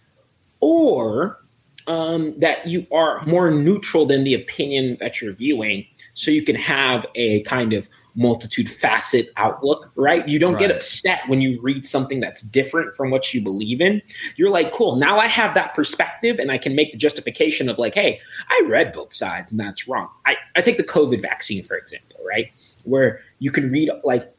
or 0.61 1.39
um, 1.87 2.37
that 2.39 2.65
you 2.67 2.85
are 2.91 3.23
more 3.25 3.51
neutral 3.51 4.05
than 4.05 4.23
the 4.23 4.33
opinion 4.33 4.97
that 4.99 5.21
you're 5.21 5.33
viewing, 5.33 5.85
so 6.13 6.31
you 6.31 6.43
can 6.43 6.55
have 6.55 7.05
a 7.15 7.41
kind 7.43 7.73
of 7.73 7.87
multitude 8.15 8.69
facet 8.69 9.31
outlook, 9.37 9.91
right? 9.95 10.27
You 10.27 10.37
don't 10.37 10.59
get 10.59 10.69
upset 10.69 11.27
when 11.27 11.41
you 11.41 11.59
read 11.61 11.85
something 11.85 12.19
that's 12.19 12.41
different 12.41 12.95
from 12.95 13.09
what 13.09 13.33
you 13.33 13.41
believe 13.41 13.81
in. 13.81 14.01
You're 14.35 14.51
like, 14.51 14.71
cool, 14.71 14.95
now 14.95 15.17
I 15.17 15.27
have 15.27 15.55
that 15.55 15.73
perspective 15.73 16.37
and 16.37 16.51
I 16.51 16.57
can 16.57 16.75
make 16.75 16.91
the 16.91 16.97
justification 16.97 17.69
of 17.69 17.79
like, 17.79 17.95
hey, 17.95 18.19
I 18.49 18.63
read 18.67 18.93
both 18.93 19.13
sides 19.13 19.51
and 19.51 19.59
that's 19.59 19.87
wrong. 19.87 20.09
I, 20.25 20.35
I 20.55 20.61
take 20.61 20.77
the 20.77 20.83
COVID 20.83 21.21
vaccine, 21.21 21.63
for 21.63 21.75
example, 21.75 22.19
right? 22.25 22.51
Where 22.83 23.21
you 23.39 23.51
can 23.51 23.71
read 23.71 23.89
like 24.03 24.31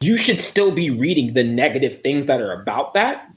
you 0.00 0.16
should 0.16 0.40
still 0.40 0.70
be 0.70 0.90
reading 0.90 1.34
the 1.34 1.42
negative 1.42 1.98
things 1.98 2.26
that 2.26 2.40
are 2.40 2.52
about 2.52 2.94
that 2.94 3.28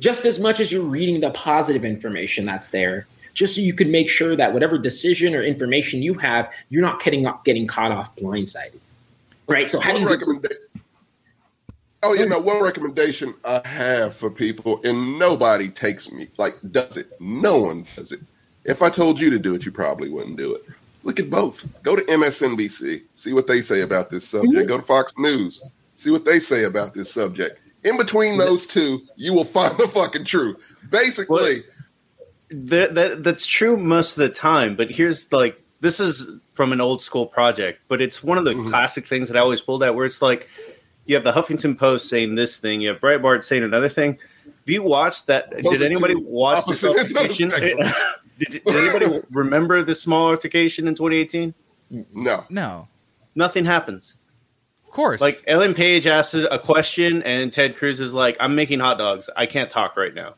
just 0.00 0.26
as 0.26 0.40
much 0.40 0.58
as 0.58 0.72
you're 0.72 0.82
reading 0.82 1.20
the 1.20 1.30
positive 1.30 1.84
information 1.84 2.44
that's 2.44 2.68
there 2.68 3.06
just 3.32 3.54
so 3.54 3.60
you 3.60 3.72
can 3.72 3.90
make 3.92 4.08
sure 4.08 4.34
that 4.34 4.52
whatever 4.52 4.76
decision 4.76 5.34
or 5.34 5.42
information 5.42 6.02
you 6.02 6.14
have 6.14 6.50
you're 6.68 6.82
not 6.82 7.00
getting 7.02 7.30
getting 7.44 7.66
caught 7.66 7.92
off 7.92 8.14
blindsided 8.16 8.80
right 9.46 9.70
so 9.70 9.78
how 9.78 9.92
do 9.92 10.00
you 10.00 10.40
Oh, 12.02 12.14
you 12.14 12.26
know, 12.26 12.38
one 12.38 12.62
recommendation 12.62 13.34
I 13.44 13.60
have 13.66 14.14
for 14.14 14.30
people, 14.30 14.80
and 14.84 15.18
nobody 15.18 15.68
takes 15.68 16.10
me 16.10 16.28
like 16.38 16.54
does 16.72 16.96
it. 16.96 17.08
No 17.20 17.58
one 17.58 17.86
does 17.94 18.10
it. 18.10 18.20
If 18.64 18.80
I 18.80 18.88
told 18.88 19.20
you 19.20 19.28
to 19.30 19.38
do 19.38 19.54
it, 19.54 19.66
you 19.66 19.72
probably 19.72 20.08
wouldn't 20.08 20.38
do 20.38 20.54
it. 20.54 20.64
Look 21.02 21.20
at 21.20 21.28
both. 21.28 21.66
Go 21.82 21.96
to 21.96 22.02
MSNBC, 22.02 23.02
see 23.14 23.32
what 23.32 23.46
they 23.46 23.60
say 23.60 23.82
about 23.82 24.08
this 24.08 24.26
subject. 24.26 24.54
Mm-hmm. 24.54 24.66
Go 24.66 24.76
to 24.78 24.82
Fox 24.82 25.12
News, 25.18 25.62
see 25.96 26.10
what 26.10 26.24
they 26.24 26.40
say 26.40 26.64
about 26.64 26.94
this 26.94 27.12
subject. 27.12 27.59
In 27.84 27.96
between 27.96 28.36
those 28.38 28.66
two, 28.66 29.00
you 29.16 29.32
will 29.32 29.44
find 29.44 29.76
the 29.78 29.88
fucking 29.88 30.24
truth. 30.24 30.74
Basically, 30.90 31.62
that, 32.50 32.94
that 32.94 33.22
that's 33.24 33.46
true 33.46 33.76
most 33.76 34.12
of 34.18 34.22
the 34.22 34.28
time 34.28 34.74
but 34.74 34.90
here's 34.90 35.32
like 35.32 35.62
this 35.80 36.00
is 36.00 36.30
from 36.54 36.72
an 36.72 36.80
old 36.80 37.00
school 37.00 37.24
project 37.24 37.80
but 37.86 38.02
it's 38.02 38.24
one 38.24 38.38
of 38.38 38.44
the 38.44 38.54
Mhm. 38.54 38.68
classic 38.68 39.06
things 39.06 39.28
that 39.28 39.36
i 39.36 39.40
always 39.40 39.60
pulled 39.60 39.84
out 39.84 39.94
where 39.94 40.04
it's 40.04 40.20
like 40.20 40.48
you 41.06 41.14
have 41.14 41.22
the 41.22 41.30
huffington 41.30 41.78
post 41.78 42.08
saying 42.08 42.34
this 42.34 42.56
thing 42.56 42.80
you 42.80 42.88
have 42.88 42.98
breitbart 43.00 43.44
saying 43.44 43.62
another 43.62 43.88
thing 43.88 44.18
have 44.44 44.52
you 44.68 44.82
watched 44.82 45.28
that 45.28 45.48
Those 45.62 45.78
did 45.78 45.82
anybody 45.82 46.16
watch 46.16 46.64
this 46.66 46.82
opposite 46.82 47.12
the 47.14 47.18
altercation 47.20 47.50
spectrum. 47.52 47.92
did, 48.40 48.64
did 48.64 48.74
anybody 48.74 49.20
remember 49.30 49.84
the 49.84 49.94
small 49.94 50.30
altercation 50.30 50.88
in 50.88 50.96
2018 50.96 51.54
no. 52.12 52.44
No, 52.50 52.88
nothing 53.36 53.64
happens 53.64 54.18
of 54.90 54.94
course. 54.96 55.20
like 55.20 55.42
ellen 55.46 55.72
page 55.74 56.06
asks 56.06 56.34
a 56.34 56.58
question 56.58 57.22
and 57.22 57.52
ted 57.52 57.76
cruz 57.76 58.00
is 58.00 58.12
like 58.12 58.36
i'm 58.40 58.54
making 58.56 58.80
hot 58.80 58.98
dogs 58.98 59.30
i 59.36 59.46
can't 59.46 59.70
talk 59.70 59.96
right 59.96 60.14
now 60.14 60.34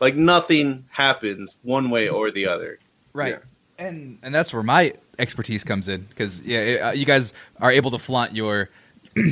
like 0.00 0.14
nothing 0.14 0.84
happens 0.90 1.56
one 1.62 1.88
way 1.88 2.08
or 2.08 2.30
the 2.30 2.46
other 2.46 2.78
right, 3.14 3.38
Yeah. 3.78 3.86
and 3.86 4.18
and 4.22 4.34
that's 4.34 4.52
where 4.52 4.62
my 4.62 4.92
expertise 5.18 5.64
comes 5.64 5.88
in 5.88 6.02
because 6.02 6.42
yeah, 6.42 6.58
it- 6.58 6.80
uh, 6.82 6.90
you 6.92 7.06
guys 7.06 7.32
are 7.60 7.70
able 7.70 7.90
to 7.92 7.98
flaunt 7.98 8.34
your 8.34 8.68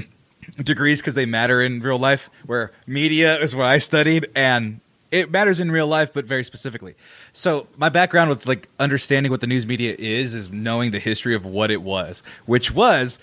degrees 0.63 1.01
because 1.01 1.15
they 1.15 1.27
matter 1.27 1.61
in 1.63 1.81
real 1.81 1.99
life. 1.99 2.31
Where 2.47 2.73
media 2.87 3.39
is 3.39 3.55
what 3.55 3.67
I 3.67 3.79
studied, 3.79 4.29
and 4.35 4.81
it 5.11 5.31
matters 5.31 5.61
in 5.61 5.71
real 5.71 5.87
life, 5.87 6.13
but 6.13 6.25
very 6.25 6.45
specifically. 6.45 6.95
So 7.33 7.67
my 7.77 7.89
background 7.89 8.31
with 8.31 8.47
like 8.47 8.69
understanding 8.79 9.31
what 9.33 9.41
the 9.41 9.47
news 9.47 9.67
media 9.67 9.95
is 9.99 10.35
is 10.35 10.51
knowing 10.51 10.91
the 10.93 10.99
history 11.01 11.35
of 11.35 11.45
what 11.45 11.71
it 11.71 11.83
was, 11.83 12.23
which 12.47 12.71
was 12.73 13.19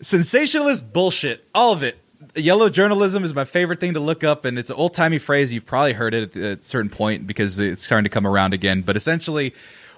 sensationalist 0.00 0.92
bullshit, 0.92 1.44
all 1.54 1.72
of 1.72 1.82
it. 1.82 1.98
Yellow 2.34 2.68
journalism 2.68 3.24
is 3.24 3.34
my 3.34 3.44
favorite 3.44 3.80
thing 3.80 3.94
to 3.94 4.00
look 4.00 4.24
up, 4.24 4.44
and 4.44 4.58
it's 4.58 4.70
an 4.70 4.76
old 4.76 4.94
timey 4.94 5.18
phrase. 5.18 5.52
You've 5.52 5.66
probably 5.66 5.92
heard 5.92 6.14
it 6.14 6.36
at 6.36 6.60
a 6.60 6.62
certain 6.62 6.90
point 6.90 7.26
because 7.26 7.58
it's 7.58 7.84
starting 7.84 8.04
to 8.04 8.10
come 8.10 8.26
around 8.26 8.54
again. 8.54 8.82
But 8.82 8.96
essentially, 8.96 9.54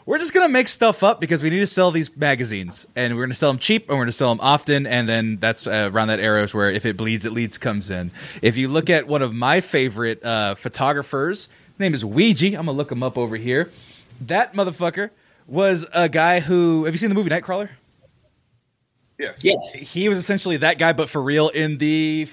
we're 0.07 0.19
just 0.19 0.33
gonna 0.33 0.49
make 0.49 0.69
stuff 0.69 1.03
up 1.03 1.21
because 1.21 1.43
we 1.43 1.51
need 1.51 1.61
to 1.61 1.67
sell 1.67 1.91
these 1.91 2.15
magazines, 2.17 2.87
and 2.97 3.17
we're 3.17 3.25
gonna 3.25 3.35
sell 3.35 3.51
them 3.51 3.59
cheap, 3.59 3.89
and 3.89 3.97
we're 3.97 4.05
gonna 4.05 4.13
sell 4.13 4.31
them 4.31 4.41
often, 4.41 4.87
and 4.87 5.09
then 5.09 5.37
that's 5.37 5.67
uh, 5.67 5.91
around 5.93 6.09
that 6.09 6.21
era 6.21 6.43
is 6.43 6.53
where 6.55 6.71
if 6.71 6.85
it 6.85 6.97
bleeds, 6.97 7.25
it 7.25 7.33
leads 7.33 7.59
comes 7.59 7.91
in. 7.91 8.11
If 8.43 8.57
you 8.57 8.69
look 8.69 8.91
at 8.91 9.07
one 9.07 9.23
of 9.23 9.35
my 9.35 9.61
favorite 9.61 10.25
uh, 10.25 10.55
photographers, 10.55 11.49
his 11.69 11.81
name 11.81 11.95
is 11.95 12.05
Weegee. 12.05 12.51
I'm 12.59 12.67
gonna 12.67 12.73
look 12.73 12.91
him 12.91 13.03
up 13.03 13.17
over 13.19 13.37
here. 13.37 13.71
That 14.23 14.55
motherfucker 14.55 15.11
was 15.47 15.87
a 15.93 16.09
guy 16.09 16.41
who. 16.41 16.85
Have 16.85 16.95
you 16.95 16.99
seen 16.99 17.09
the 17.09 17.15
movie 17.15 17.31
Nightcrawler? 17.31 17.71
Yes. 19.21 19.45
yes 19.45 19.73
he 19.75 20.09
was 20.09 20.19
essentially 20.19 20.57
that 20.59 20.79
guy, 20.79 20.93
but 20.93 21.09
for 21.09 21.23
real 21.23 21.49
in 21.51 21.79
the 21.79 22.27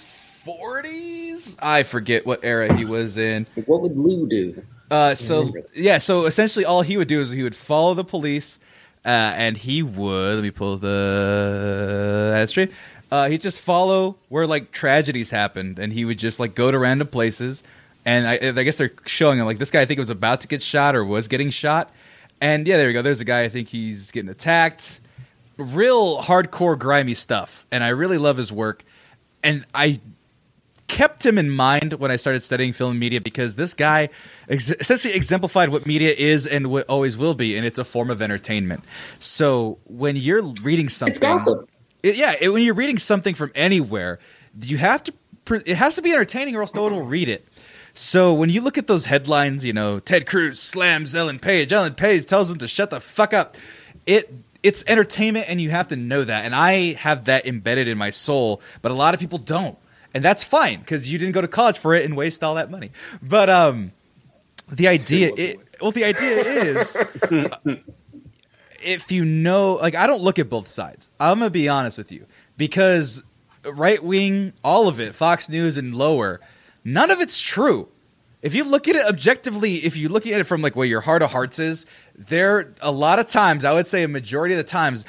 40s. 0.46 1.58
I 1.62 1.84
forget 1.84 2.26
what 2.26 2.40
era 2.44 2.74
he 2.74 2.86
was 2.86 3.18
in. 3.18 3.46
what 3.66 3.82
would 3.82 3.98
lou 3.98 4.28
do 4.28 4.64
Uh, 4.90 5.14
so 5.16 5.52
yeah, 5.74 5.98
so 5.98 6.26
essentially 6.26 6.64
all 6.66 6.82
he 6.82 6.96
would 6.98 7.08
do 7.08 7.20
is 7.20 7.30
he 7.32 7.44
would 7.44 7.56
follow 7.56 7.94
the 7.94 8.04
police, 8.06 8.60
uh, 9.06 9.10
and 9.10 9.58
he 9.58 9.84
would 9.84 10.36
let 10.36 10.44
me 10.44 10.52
pull 10.52 10.78
the 10.78 12.34
history. 12.38 12.70
Uh, 13.12 13.30
he'd 13.30 13.42
just 13.42 13.62
follow 13.62 14.16
where 14.30 14.48
like 14.48 14.72
tragedies 14.72 15.32
happened, 15.32 15.80
and 15.80 15.92
he 15.94 16.06
would 16.06 16.18
just 16.18 16.40
like 16.40 16.56
go 16.56 16.72
to 16.72 16.78
random 16.78 17.08
places. 17.08 17.64
And 18.06 18.26
I, 18.26 18.34
I 18.36 18.64
guess 18.64 18.78
they're 18.78 18.94
showing 19.06 19.40
him 19.40 19.46
like 19.46 19.58
this 19.58 19.72
guy 19.72 19.82
I 19.82 19.86
think 19.86 20.00
was 20.00 20.10
about 20.10 20.42
to 20.42 20.48
get 20.48 20.62
shot 20.62 20.96
or 20.96 21.04
was 21.04 21.28
getting 21.28 21.50
shot. 21.50 21.92
And 22.40 22.66
yeah, 22.66 22.78
there 22.78 22.88
you 22.88 22.94
go. 22.94 23.02
There's 23.02 23.20
a 23.20 23.26
guy 23.26 23.44
I 23.44 23.50
think 23.50 23.68
he's 23.68 24.12
getting 24.12 24.30
attacked. 24.30 25.02
Real 25.58 26.22
hardcore 26.22 26.78
grimy 26.78 27.14
stuff, 27.16 27.66
and 27.72 27.84
I 27.84 27.90
really 27.90 28.18
love 28.18 28.38
his 28.38 28.52
work. 28.52 28.84
And 29.44 29.66
I 29.74 30.00
kept 30.88 31.26
him 31.26 31.38
in 31.38 31.50
mind 31.50 31.94
when 31.94 32.12
I 32.12 32.16
started 32.16 32.42
studying 32.42 32.74
film 32.74 32.98
media 33.00 33.20
because 33.20 33.56
this 33.56 33.74
guy 33.74 34.10
ex- 34.48 34.72
essentially 34.72 35.14
exemplified 35.14 35.70
what 35.70 35.86
media 35.86 36.14
is 36.18 36.46
and 36.48 36.68
what 36.68 36.86
always 36.88 37.18
will 37.18 37.34
be, 37.34 37.58
and 37.58 37.66
it's 37.66 37.80
a 37.80 37.84
form 37.84 38.10
of 38.10 38.22
entertainment. 38.22 38.84
So 39.20 39.80
when 39.86 40.16
you're 40.16 40.44
reading 40.44 40.90
something, 40.90 41.12
It's 41.12 41.20
gossip. 41.20 41.70
it- 42.04 42.16
yeah, 42.16 42.36
it, 42.40 42.50
when 42.50 42.62
you're 42.62 42.74
reading 42.76 42.98
something 43.00 43.34
from 43.36 43.52
anywhere, 43.56 44.20
you 44.62 44.78
have 44.78 45.04
to. 45.04 45.14
It 45.66 45.76
has 45.78 45.96
to 45.96 46.02
be 46.02 46.12
entertaining, 46.14 46.56
or 46.56 46.62
else 46.62 46.74
no 46.76 46.84
one 46.84 46.94
will 46.94 47.06
read 47.06 47.30
it. 47.30 47.48
So 47.94 48.34
when 48.34 48.50
you 48.50 48.62
look 48.62 48.78
at 48.78 48.86
those 48.88 49.06
headlines, 49.06 49.64
you 49.66 49.74
know, 49.74 49.98
Ted 50.00 50.28
Cruz 50.28 50.60
slams 50.60 51.16
Ellen 51.16 51.40
Page, 51.40 51.72
Ellen 51.72 51.96
Page 51.96 52.26
tells 52.28 52.52
him 52.52 52.58
to 52.60 52.68
shut 52.68 52.90
the 52.92 53.00
fuck 53.00 53.34
up. 53.34 53.56
It 54.06 54.47
it's 54.64 54.84
entertainment, 54.88 55.46
and 55.50 55.62
you 55.62 55.70
have 55.70 55.88
to 55.88 55.96
know 55.96 56.24
that. 56.24 56.46
And 56.46 56.56
I 56.56 56.94
have 56.94 57.26
that 57.26 57.46
embedded 57.46 57.88
in 57.88 57.98
my 57.98 58.10
soul, 58.10 58.62
but 58.82 58.92
a 58.92 58.96
lot 58.96 59.14
of 59.14 59.20
people 59.20 59.40
don't, 59.40 59.78
and 60.14 60.24
that's 60.24 60.44
fine 60.44 60.80
because 60.80 61.12
you 61.12 61.18
didn't 61.18 61.34
go 61.34 61.42
to 61.42 61.48
college 61.48 61.78
for 61.78 61.94
it 61.94 62.06
and 62.06 62.16
waste 62.16 62.44
all 62.44 62.56
that 62.56 62.72
money. 62.72 62.92
But 63.22 63.50
um, 63.50 63.92
the 64.72 64.88
idea, 64.88 65.32
it, 65.36 65.60
well, 65.82 65.92
the 65.92 66.06
idea 66.06 66.38
is 66.38 66.98
if 68.82 69.12
you 69.12 69.26
know, 69.26 69.74
like, 69.74 69.96
I 69.96 70.08
don't 70.08 70.22
look 70.22 70.40
at 70.40 70.50
both 70.50 70.68
sides. 70.68 71.12
I'm 71.20 71.40
gonna 71.40 71.50
be 71.50 71.70
honest 71.70 71.98
with 71.98 72.12
you 72.12 72.26
because 72.58 73.24
right 73.64 74.02
wing, 74.04 74.54
all 74.64 74.88
of 74.88 75.00
it, 75.00 75.16
Fox 75.16 75.50
News 75.50 75.78
and 75.78 75.94
lower, 75.94 76.40
none 76.84 77.12
of 77.12 77.20
it's 77.20 77.42
true. 77.42 77.90
If 78.42 78.54
you 78.56 78.64
look 78.64 78.88
at 78.88 78.96
it 78.96 79.06
objectively, 79.06 79.78
if 79.78 79.98
you 79.98 80.10
look 80.10 80.26
at 80.28 80.40
it 80.40 80.44
from 80.46 80.62
like 80.62 80.76
where 80.76 80.88
your 80.88 81.02
heart 81.02 81.22
of 81.22 81.32
hearts 81.32 81.60
is, 81.60 81.86
there 82.18 82.74
a 82.82 82.92
lot 82.92 83.20
of 83.20 83.28
times, 83.28 83.66
I 83.66 83.74
would 83.74 83.88
say 83.88 84.04
a 84.04 84.08
majority 84.08 84.54
of 84.54 84.58
the 84.58 84.64
times, 84.64 85.06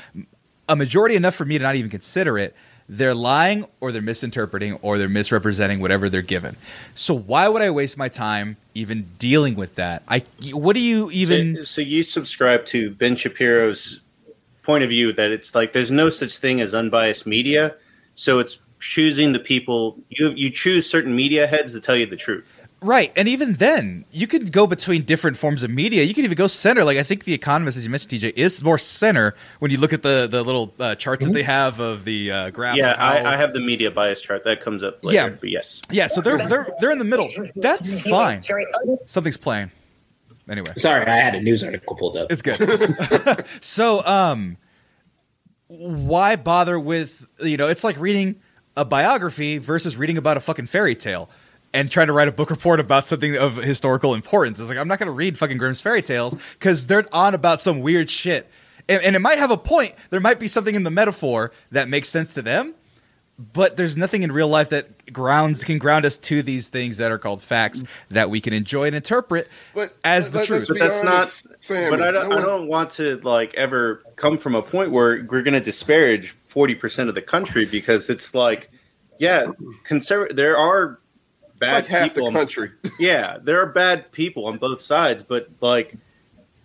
a 0.69 0.77
majority 0.77 1.17
enough 1.17 1.35
for 1.35 1.45
me 1.45 1.59
to 1.59 1.65
not 1.65 1.75
even 1.77 1.91
consider 1.91 2.39
it, 2.39 2.55
they're 2.89 3.15
lying 3.15 3.67
or 3.81 3.93
they're 3.93 4.01
misinterpreting 4.01 4.75
or 4.81 4.97
they're 4.97 5.09
misrepresenting 5.09 5.81
whatever 5.81 6.09
they're 6.09 6.23
given. 6.23 6.57
So 6.95 7.15
why 7.15 7.49
would 7.49 7.61
I 7.61 7.71
waste 7.71 7.99
my 7.99 8.09
time 8.09 8.57
even 8.75 9.07
dealing 9.19 9.57
with 9.57 9.75
that? 9.75 10.03
I 10.09 10.25
what 10.53 10.75
do 10.75 10.81
you 10.81 11.11
even 11.11 11.57
so, 11.57 11.65
so 11.65 11.81
you 11.83 12.03
subscribe 12.03 12.65
to 12.67 12.91
Ben 12.91 13.15
Shapiro's 13.17 14.01
point 14.63 14.85
of 14.85 14.91
view 14.91 15.13
that 15.13 15.31
it's 15.31 15.55
like 15.55 15.73
there's 15.73 15.91
no 15.91 16.09
such 16.09 16.39
thing 16.39 16.61
as 16.61 16.73
unbiased 16.73 17.27
media. 17.27 17.75
So 18.15 18.39
it's 18.39 18.61
choosing 18.81 19.33
the 19.33 19.39
people 19.39 19.99
you 20.09 20.31
you 20.31 20.51
choose 20.51 20.89
certain 20.89 21.15
media 21.15 21.47
heads 21.47 21.75
to 21.75 21.81
tell 21.81 21.97
you 21.97 22.07
the 22.07 22.17
truth. 22.17 22.61
Right, 22.81 23.13
and 23.17 23.27
even 23.27 23.55
then, 23.55 24.05
you 24.13 24.29
could 24.29 24.53
go 24.53 24.69
between 24.69 25.03
different 25.03 25.37
forms 25.37 25.65
of 25.65 25.71
media. 25.71 26.05
You 26.05 26.15
could 26.15 26.25
even 26.25 26.37
go 26.37 26.47
center. 26.47 26.85
Like 26.85 26.97
I 26.97 27.03
think 27.03 27.25
the 27.25 27.35
Economist, 27.35 27.77
as 27.77 27.85
you 27.85 27.91
mentioned, 27.91 28.13
TJ, 28.13 28.35
is 28.37 28.63
more 28.63 28.79
center 28.79 29.35
when 29.59 29.73
you 29.73 29.79
look 29.79 29.93
at 29.93 30.03
the 30.03 30.29
the 30.31 30.45
little 30.45 30.73
uh, 30.79 30.95
charts 30.95 31.25
that 31.25 31.33
they 31.33 31.43
have 31.43 31.81
of 31.81 32.05
the 32.05 32.31
uh, 32.31 32.51
graphs. 32.51 32.79
yeah, 32.79 32.97
how- 32.97 33.31
I, 33.31 33.33
I 33.33 33.37
have 33.37 33.53
the 33.53 33.61
media 33.61 33.91
bias 33.91 34.23
chart 34.23 34.45
that 34.45 34.61
comes 34.61 34.85
up 34.85 35.05
later. 35.05 35.17
Yeah. 35.17 35.29
but 35.31 35.51
yes, 35.51 35.83
yeah. 35.91 36.07
So 36.07 36.21
they're 36.21 36.39
they're 36.39 36.69
they're 36.81 36.93
in 36.93 37.01
the 37.01 37.05
middle. 37.05 37.29
That's 37.57 38.01
fine. 38.09 38.41
Something's 39.07 39.37
playing. 39.37 39.73
Anyway, 40.49 40.73
Sorry, 40.77 41.05
I 41.05 41.17
had 41.17 41.35
a 41.35 41.41
news 41.43 41.65
article 41.65 41.97
pulled 41.97 42.17
up. 42.17 42.31
it's 42.31 42.43
good. 42.43 43.45
so, 43.61 44.03
um, 44.07 44.57
why 45.67 46.37
bother 46.37 46.79
with 46.79 47.27
you 47.41 47.57
know? 47.57 47.67
It's 47.67 47.83
like 47.85 47.99
reading 47.99 48.41
a 48.77 48.85
biography 48.85 49.59
versus 49.59 49.97
reading 49.97 50.17
about 50.17 50.37
a 50.37 50.41
fucking 50.41 50.69
fairy 50.69 50.95
tale 50.95 51.29
and 51.75 51.91
trying 51.91 52.07
to 52.07 52.13
write 52.13 52.29
a 52.29 52.33
book 52.33 52.51
report 52.51 52.81
about 52.81 53.09
something 53.09 53.37
of 53.37 53.57
historical 53.57 54.15
importance. 54.15 54.59
It's 54.61 54.69
like 54.69 54.79
I'm 54.79 54.89
not 54.89 54.99
going 54.99 55.07
to 55.09 55.13
read 55.13 55.37
fucking 55.39 55.59
Grimm's 55.59 55.81
fairy 55.81 56.03
tales 56.03 56.37
because 56.59 56.87
they're 56.87 57.05
on 57.13 57.35
about 57.35 57.61
some 57.61 57.81
weird 57.81 58.11
shit, 58.11 58.49
and, 58.89 59.03
and 59.03 59.17
it 59.17 59.21
might 59.21 59.39
have 59.39 59.51
a 59.51 59.57
point. 59.59 59.95
There 60.11 60.21
might 60.21 60.41
be 60.41 60.49
something 60.49 60.75
in 60.75 60.83
the 60.83 60.91
metaphor 60.91 61.53
that 61.71 61.89
makes 61.89 62.09
sense 62.09 62.33
to 62.35 62.43
them, 62.43 62.75
but 63.53 63.77
there's 63.77 63.97
nothing 63.97 64.23
in 64.23 64.33
real 64.33 64.49
life 64.49 64.71
that 64.71 65.13
grounds 65.13 65.63
can 65.65 65.79
ground 65.79 66.05
us 66.05 66.17
to 66.19 66.43
these 66.43 66.69
things 66.69 66.97
that 66.99 67.13
are 67.13 67.19
called 67.19 67.41
facts 67.41 67.85
that 68.11 68.29
we 68.31 68.41
can 68.41 68.53
enjoy 68.53 68.85
and 68.87 68.97
interpret 68.97 69.49
But 69.75 69.95
as 70.05 70.31
the 70.31 70.45
truth. 70.45 70.69
but 70.69 70.79
that's 70.79 70.99
honest, 70.99 71.49
not. 71.49 71.63
Sammy, 71.63 71.91
but 71.91 72.03
I 72.03 72.11
don't, 72.11 72.29
no 72.29 72.37
I 72.37 72.41
don't 72.43 72.67
want 72.67 72.91
to 72.93 73.17
like 73.23 73.55
ever 73.55 74.03
come 74.17 74.39
from 74.39 74.55
a 74.55 74.63
point 74.63 74.91
where 74.91 75.25
we're 75.31 75.43
going 75.43 75.55
to 75.55 75.61
disparage 75.61 76.35
forty 76.47 76.75
percent 76.75 77.09
of 77.09 77.15
the 77.15 77.23
country 77.23 77.65
because 77.65 78.11
it's 78.11 78.35
like, 78.35 78.71
yeah, 79.19 79.47
conserv- 79.87 80.35
There 80.35 80.57
are 80.59 80.99
It's 81.61 81.71
bad 81.71 81.75
like 81.85 81.87
half 81.87 82.15
people. 82.15 82.31
the 82.31 82.39
country. 82.39 82.71
yeah, 83.01 83.39
there 83.43 83.61
are 83.61 83.67
bad 83.67 84.11
people 84.13 84.47
on 84.47 84.59
both 84.59 84.81
sides, 84.81 85.23
but 85.23 85.49
like 85.61 85.97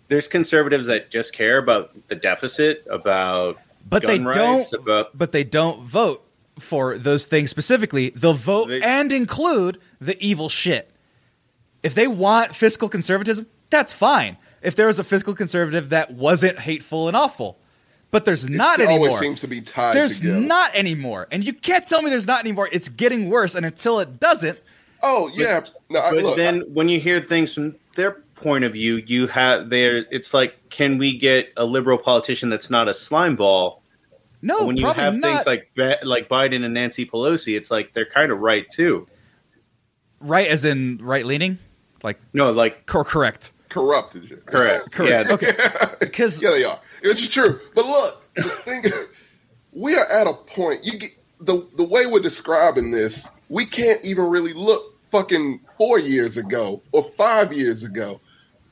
there's 0.08 0.28
conservatives 0.28 0.86
that 0.86 1.10
just 1.10 1.32
care 1.32 1.58
about 1.58 1.90
the 2.08 2.14
deficit, 2.14 2.86
about 2.90 3.58
but 3.88 4.02
gun 4.02 4.10
they 4.10 4.24
rights, 4.24 4.70
don't 4.70 4.80
about 4.82 5.16
but 5.18 5.32
they 5.32 5.44
don't 5.44 5.82
vote 5.82 6.22
for 6.58 6.96
those 6.96 7.26
things 7.26 7.50
specifically. 7.50 8.10
They'll 8.10 8.34
vote 8.34 8.68
They- 8.68 8.80
and 8.82 9.10
include 9.12 9.80
the 10.00 10.16
evil 10.24 10.48
shit. 10.48 10.90
If 11.82 11.94
they 11.94 12.06
want 12.06 12.54
fiscal 12.54 12.88
conservatism, 12.88 13.46
that's 13.70 13.92
fine. 13.92 14.36
If 14.62 14.74
there 14.76 14.86
was 14.86 14.98
a 14.98 15.04
fiscal 15.04 15.34
conservative 15.34 15.90
that 15.90 16.12
wasn't 16.12 16.60
hateful 16.60 17.08
and 17.08 17.16
awful, 17.16 17.58
but 18.10 18.24
there's 18.24 18.48
not 18.48 18.78
it 18.80 18.84
anymore. 18.88 19.08
always 19.08 19.20
seems 19.20 19.40
to 19.42 19.48
be 19.48 19.60
tied 19.60 19.94
there's 19.94 20.20
together. 20.20 20.40
not 20.40 20.74
anymore, 20.74 21.26
and 21.30 21.44
you 21.44 21.52
can't 21.52 21.84
tell 21.86 22.00
me 22.00 22.08
there's 22.08 22.26
not 22.26 22.40
anymore. 22.40 22.68
It's 22.72 22.88
getting 22.88 23.28
worse, 23.28 23.54
and 23.54 23.66
until 23.66 23.98
it 24.00 24.18
doesn't, 24.20 24.58
oh 25.04 25.30
yeah, 25.32 25.60
no. 25.90 26.00
I, 26.00 26.10
but 26.10 26.22
look, 26.24 26.36
then 26.36 26.62
when 26.74 26.88
you 26.88 26.98
hear 26.98 27.20
things 27.20 27.54
from 27.54 27.76
their 27.94 28.22
point 28.34 28.64
of 28.64 28.72
view, 28.72 28.96
you 29.06 29.26
have 29.28 29.70
there. 29.70 30.04
It's 30.10 30.34
like, 30.34 30.56
can 30.70 30.98
we 30.98 31.16
get 31.16 31.52
a 31.56 31.64
liberal 31.64 31.98
politician 31.98 32.50
that's 32.50 32.70
not 32.70 32.88
a 32.88 32.94
slime 32.94 33.36
ball? 33.36 33.82
no, 34.42 34.66
when 34.66 34.76
you 34.76 34.86
have 34.88 35.14
not. 35.16 35.44
things 35.44 35.46
like 35.46 35.70
like 36.02 36.28
Biden 36.28 36.64
and 36.64 36.74
Nancy 36.74 37.06
Pelosi, 37.06 37.56
it's 37.56 37.70
like 37.70 37.92
they're 37.94 38.04
kind 38.04 38.32
of 38.32 38.40
right 38.40 38.68
too. 38.70 39.06
right, 40.20 40.48
as 40.48 40.64
in 40.64 40.98
right 41.02 41.24
leaning, 41.24 41.58
like 42.02 42.18
No, 42.32 42.50
like 42.52 42.86
cor- 42.86 43.04
correct, 43.04 43.52
corrupted 43.68 44.28
you. 44.28 44.36
correct, 44.46 44.90
correct. 44.92 45.28
Yeah, 45.28 45.34
Okay, 45.34 45.52
because 46.00 46.42
Yeah, 46.42 46.50
they 46.50 46.64
are. 46.64 46.78
It's 47.02 47.26
true. 47.28 47.60
But 47.74 47.86
look, 47.86 48.34
the 48.34 48.42
thing 48.42 48.82
we 49.72 49.96
are 49.96 50.06
at 50.06 50.26
a 50.26 50.32
point. 50.34 50.84
You 50.84 50.98
get 50.98 51.10
the 51.40 51.66
the 51.76 51.84
way 51.84 52.06
we're 52.06 52.20
describing 52.20 52.90
this. 52.90 53.26
We 53.48 53.64
can't 53.66 54.02
even 54.04 54.24
really 54.30 54.52
look 54.54 54.93
fucking 55.14 55.60
four 55.78 56.00
years 56.00 56.36
ago 56.36 56.82
or 56.90 57.04
five 57.10 57.52
years 57.52 57.84
ago. 57.84 58.20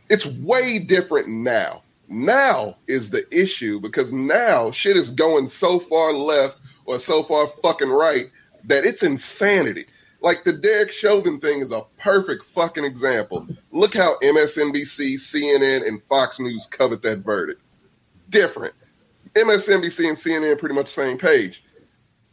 It's 0.08 0.26
way 0.26 0.80
different 0.80 1.28
now. 1.28 1.84
Now 2.08 2.78
is 2.88 3.10
the 3.10 3.22
issue 3.30 3.78
because 3.78 4.12
now 4.12 4.72
shit 4.72 4.96
is 4.96 5.12
going 5.12 5.46
so 5.46 5.78
far 5.78 6.12
left 6.12 6.58
or 6.84 6.98
so 6.98 7.22
far 7.22 7.46
fucking 7.46 7.90
right 7.90 8.28
that 8.64 8.84
it's 8.84 9.04
insanity. 9.04 9.84
Like 10.20 10.42
the 10.42 10.52
Derek 10.52 10.90
Chauvin 10.90 11.38
thing 11.38 11.60
is 11.60 11.70
a 11.70 11.84
perfect 11.96 12.42
fucking 12.42 12.84
example. 12.84 13.46
Look 13.70 13.94
how 13.94 14.18
MSNBC, 14.18 15.14
CNN, 15.14 15.86
and 15.86 16.02
Fox 16.02 16.40
News 16.40 16.66
covered 16.66 17.02
that 17.02 17.18
verdict. 17.18 17.60
Different. 18.30 18.74
MSNBC 19.34 20.08
and 20.08 20.16
CNN 20.16 20.58
pretty 20.58 20.74
much 20.74 20.86
the 20.86 21.02
same 21.02 21.18
page. 21.18 21.64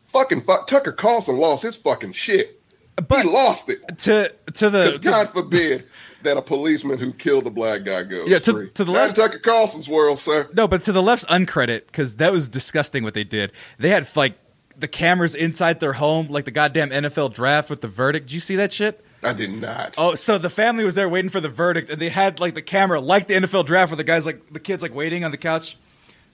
Fucking 0.06 0.42
fuck, 0.42 0.66
Tucker 0.66 0.94
Carlson 0.94 1.38
lost 1.38 1.62
his 1.62 1.76
fucking 1.76 2.14
shit. 2.14 2.59
But 3.02 3.24
he 3.24 3.30
lost 3.30 3.70
it. 3.70 3.98
to 4.00 4.34
to 4.54 4.70
the 4.70 4.92
to- 4.94 5.00
God 5.00 5.30
forbid 5.30 5.86
that 6.24 6.36
a 6.38 6.42
policeman 6.42 6.98
who 7.00 7.14
killed 7.14 7.48
a 7.48 7.50
black 7.50 7.84
guy 7.86 8.04
goes 8.04 8.28
Yeah, 8.28 8.40
to- 8.40 8.52
free. 8.54 8.70
to 8.72 8.84
the 8.84 8.92
left- 8.92 9.16
Tucker 9.16 9.40
Carlson's 9.40 9.88
world, 9.88 10.20
sir. 10.20 10.48
No, 10.54 10.68
but 10.68 10.84
to 10.84 10.92
the 10.92 11.02
left's 11.02 11.24
uncredit, 11.26 11.88
because 11.88 12.16
that 12.16 12.32
was 12.34 12.50
disgusting 12.50 13.04
what 13.04 13.14
they 13.14 13.24
did. 13.24 13.52
They 13.78 13.90
had 13.90 14.08
like 14.18 14.34
the 14.78 14.88
cameras 14.88 15.34
inside 15.36 15.80
their 15.80 15.94
home, 15.94 16.28
like 16.30 16.46
the 16.46 16.52
goddamn 16.52 16.90
NFL 16.90 17.34
draft 17.34 17.70
with 17.70 17.82
the 17.82 17.88
verdict. 17.88 18.28
Did 18.28 18.34
you 18.34 18.40
see 18.42 18.56
that 18.58 18.74
shit? 18.74 19.04
I 19.24 19.34
did 19.34 19.52
not. 19.52 19.96
Oh, 19.98 20.16
so 20.16 20.38
the 20.38 20.50
family 20.50 20.86
was 20.86 20.96
there 20.96 21.10
waiting 21.10 21.30
for 21.30 21.42
the 21.42 21.50
verdict, 21.50 21.90
and 21.90 22.02
they 22.02 22.08
had 22.10 22.40
like 22.40 22.54
the 22.54 22.62
camera, 22.62 23.00
like 23.02 23.28
the 23.28 23.34
NFL 23.36 23.66
draft, 23.66 23.92
where 23.92 23.98
the 23.98 24.04
guy's 24.06 24.26
like 24.26 24.52
the 24.54 24.60
kid's 24.62 24.82
like 24.82 24.94
waiting 24.96 25.24
on 25.26 25.32
the 25.32 25.38
couch, 25.38 25.78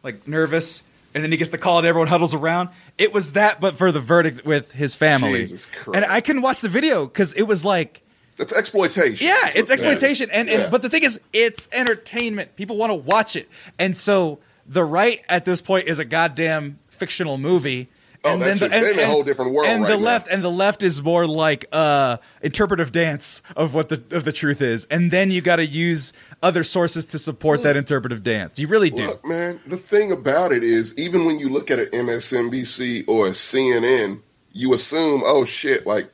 like 0.04 0.28
nervous, 0.28 0.84
and 1.16 1.24
then 1.24 1.32
he 1.32 1.38
gets 1.38 1.50
the 1.50 1.58
call 1.58 1.80
and 1.80 1.88
everyone 1.88 2.08
huddles 2.10 2.34
around. 2.36 2.70
It 3.00 3.12
was 3.14 3.32
that, 3.32 3.60
but 3.62 3.74
for 3.76 3.92
the 3.92 4.02
verdict 4.02 4.46
with 4.46 4.74
his 4.74 4.96
family. 4.96 5.48
And 5.94 6.06
I 6.06 6.22
couldn't 6.22 6.42
watch 6.44 6.62
the 6.62 6.70
video 6.70 7.06
because 7.06 7.34
it 7.34 7.44
was 7.44 7.66
like 7.66 8.02
That's 8.38 8.54
exploitation. 8.54 9.26
yeah, 9.26 9.36
That's 9.46 9.56
it's 9.56 9.56
what 9.56 9.68
that 9.68 9.74
is. 9.74 9.82
exploitation, 9.84 10.30
and, 10.32 10.50
and 10.50 10.62
Yeah. 10.64 10.70
but 10.70 10.82
the 10.84 10.90
thing 10.90 11.04
is, 11.04 11.20
it's 11.34 11.68
entertainment. 11.72 12.56
People 12.58 12.78
want 12.78 12.92
to 12.92 12.96
watch 12.96 13.36
it, 13.36 13.50
and 13.80 13.96
so 13.98 14.40
the 14.68 14.84
right 14.84 15.24
at 15.30 15.46
this 15.46 15.62
point 15.62 15.88
is 15.88 15.98
a 16.00 16.06
goddamn 16.06 16.78
fictional 16.90 17.38
movie, 17.38 17.88
Oh, 18.26 18.34
And 18.34 18.42
then 18.42 18.58
the- 18.58 18.72
and- 18.74 18.86
in 18.88 19.00
a 19.00 19.06
whole 19.06 19.24
different 19.24 19.52
world 19.54 19.70
and 19.70 19.84
right 19.84 19.88
the 19.90 19.98
now. 19.98 20.04
left 20.04 20.28
and 20.28 20.44
the 20.44 20.50
left 20.52 20.82
is 20.84 21.02
more 21.04 21.28
like 21.28 21.66
uh 21.72 22.18
interpretive 22.42 22.92
dance 22.92 23.42
of 23.56 23.74
what 23.76 23.90
the 23.90 24.02
of 24.12 24.24
the 24.24 24.32
truth 24.32 24.62
is 24.62 24.86
and 24.90 25.12
then 25.12 25.30
you 25.32 25.42
got 25.42 25.58
to 25.58 25.66
use 25.66 26.12
other 26.42 26.64
sources 26.64 27.06
to 27.08 27.20
support 27.20 27.62
that 27.64 27.78
interpretive 27.78 28.24
dance 28.24 28.58
you 28.60 28.68
really 28.68 28.90
do 28.90 29.06
Look, 29.06 29.24
man, 29.26 29.60
the 29.68 29.78
thing 29.78 30.12
about 30.12 30.52
it 30.52 30.64
is, 30.64 30.98
even 30.98 31.26
when 31.26 31.38
you 31.40 31.50
look 31.50 31.70
at 31.70 31.78
an 31.80 31.88
MSNBC 31.94 33.04
or 33.08 33.28
a 33.28 33.32
CNN, 33.32 34.22
you 34.54 34.74
assume, 34.74 35.22
oh 35.26 35.46
shit, 35.46 35.86
like 35.86 36.10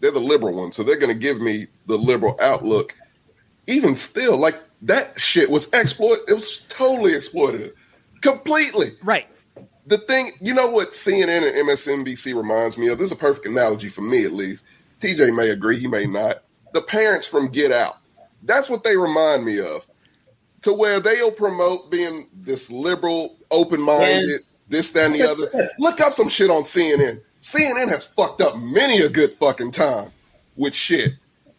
they're 0.00 0.10
the 0.10 0.18
liberal 0.20 0.54
one, 0.54 0.72
so 0.72 0.82
they're 0.82 0.98
going 0.98 1.12
to 1.12 1.18
give 1.18 1.40
me 1.40 1.68
the 1.86 1.96
liberal 1.96 2.36
outlook. 2.40 2.94
Even 3.68 3.94
still, 3.94 4.36
like 4.36 4.56
that 4.82 5.18
shit 5.18 5.48
was 5.48 5.72
exploit. 5.72 6.18
It 6.26 6.34
was 6.34 6.62
totally 6.68 7.12
exploitative, 7.12 7.72
completely. 8.20 8.92
right 9.04 9.26
The 9.86 9.98
thing, 9.98 10.32
you 10.40 10.54
know 10.54 10.68
what 10.68 10.90
CNN 10.90 11.46
and 11.48 11.68
MSNBC 11.68 12.34
reminds 12.36 12.78
me 12.78 12.88
of? 12.88 12.98
This 12.98 13.06
is 13.06 13.12
a 13.12 13.16
perfect 13.16 13.46
analogy 13.46 13.88
for 13.88 14.02
me, 14.02 14.24
at 14.24 14.32
least. 14.32 14.64
TJ 15.00 15.34
may 15.36 15.50
agree, 15.50 15.78
he 15.78 15.88
may 15.88 16.06
not. 16.06 16.42
The 16.72 16.82
parents 16.82 17.26
from 17.26 17.48
Get 17.48 17.72
Out. 17.72 17.96
That's 18.44 18.70
what 18.70 18.84
they 18.84 18.96
remind 18.96 19.44
me 19.44 19.58
of. 19.60 19.82
To 20.62 20.72
where 20.72 21.00
they'll 21.00 21.32
promote 21.32 21.90
being 21.90 22.28
this 22.32 22.70
liberal, 22.70 23.36
open 23.50 23.80
minded, 23.80 24.42
this, 24.68 24.92
that, 24.92 25.06
and 25.06 25.14
the 25.16 25.28
other. 25.28 25.70
Look 25.80 26.00
up 26.00 26.12
some 26.12 26.28
shit 26.28 26.50
on 26.50 26.62
CNN. 26.62 27.20
CNN 27.40 27.88
has 27.88 28.06
fucked 28.06 28.40
up 28.40 28.56
many 28.56 29.00
a 29.00 29.08
good 29.08 29.32
fucking 29.32 29.72
time 29.72 30.12
with 30.54 30.74
shit. 30.74 31.14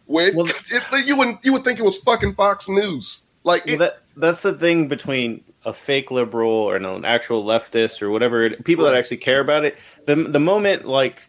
Where 0.06 0.28
it- 0.28 0.34
Well, 0.34 0.46
it- 0.46 1.06
you 1.06 1.16
wouldn't 1.16 1.44
you 1.44 1.52
would 1.52 1.64
think 1.64 1.78
it 1.78 1.84
was 1.84 1.98
fucking 1.98 2.34
Fox 2.34 2.68
News. 2.68 3.26
Like 3.44 3.66
Well, 3.66 3.76
that 3.76 3.98
that's 4.16 4.40
the 4.40 4.54
thing 4.54 4.88
between 4.88 5.44
a 5.64 5.72
fake 5.72 6.10
liberal 6.10 6.50
or 6.50 6.76
an 6.76 7.04
actual 7.04 7.44
leftist 7.44 8.02
or 8.02 8.10
whatever 8.10 8.50
people 8.50 8.84
that 8.84 8.94
actually 8.94 9.16
care 9.18 9.40
about 9.40 9.64
it. 9.64 9.78
The 10.06 10.16
the 10.16 10.40
moment 10.40 10.84
like 10.84 11.26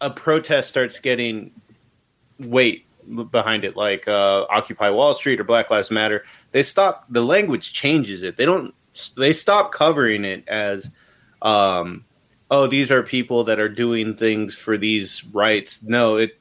a 0.00 0.10
protest 0.10 0.68
starts 0.68 0.98
getting 0.98 1.52
weight 2.38 2.86
behind 3.30 3.64
it, 3.64 3.76
like 3.76 4.08
uh, 4.08 4.46
Occupy 4.50 4.90
Wall 4.90 5.14
Street 5.14 5.40
or 5.40 5.44
Black 5.44 5.70
Lives 5.70 5.90
Matter, 5.90 6.24
they 6.52 6.62
stop. 6.62 7.04
The 7.08 7.22
language 7.22 7.72
changes 7.72 8.22
it. 8.22 8.36
They 8.36 8.44
don't. 8.44 8.74
They 9.16 9.32
stop 9.32 9.72
covering 9.72 10.24
it 10.24 10.46
as, 10.46 10.88
um, 11.42 12.04
oh, 12.48 12.68
these 12.68 12.92
are 12.92 13.02
people 13.02 13.44
that 13.44 13.58
are 13.58 13.68
doing 13.68 14.14
things 14.14 14.56
for 14.56 14.78
these 14.78 15.24
rights. 15.26 15.82
No, 15.82 16.16
it 16.16 16.38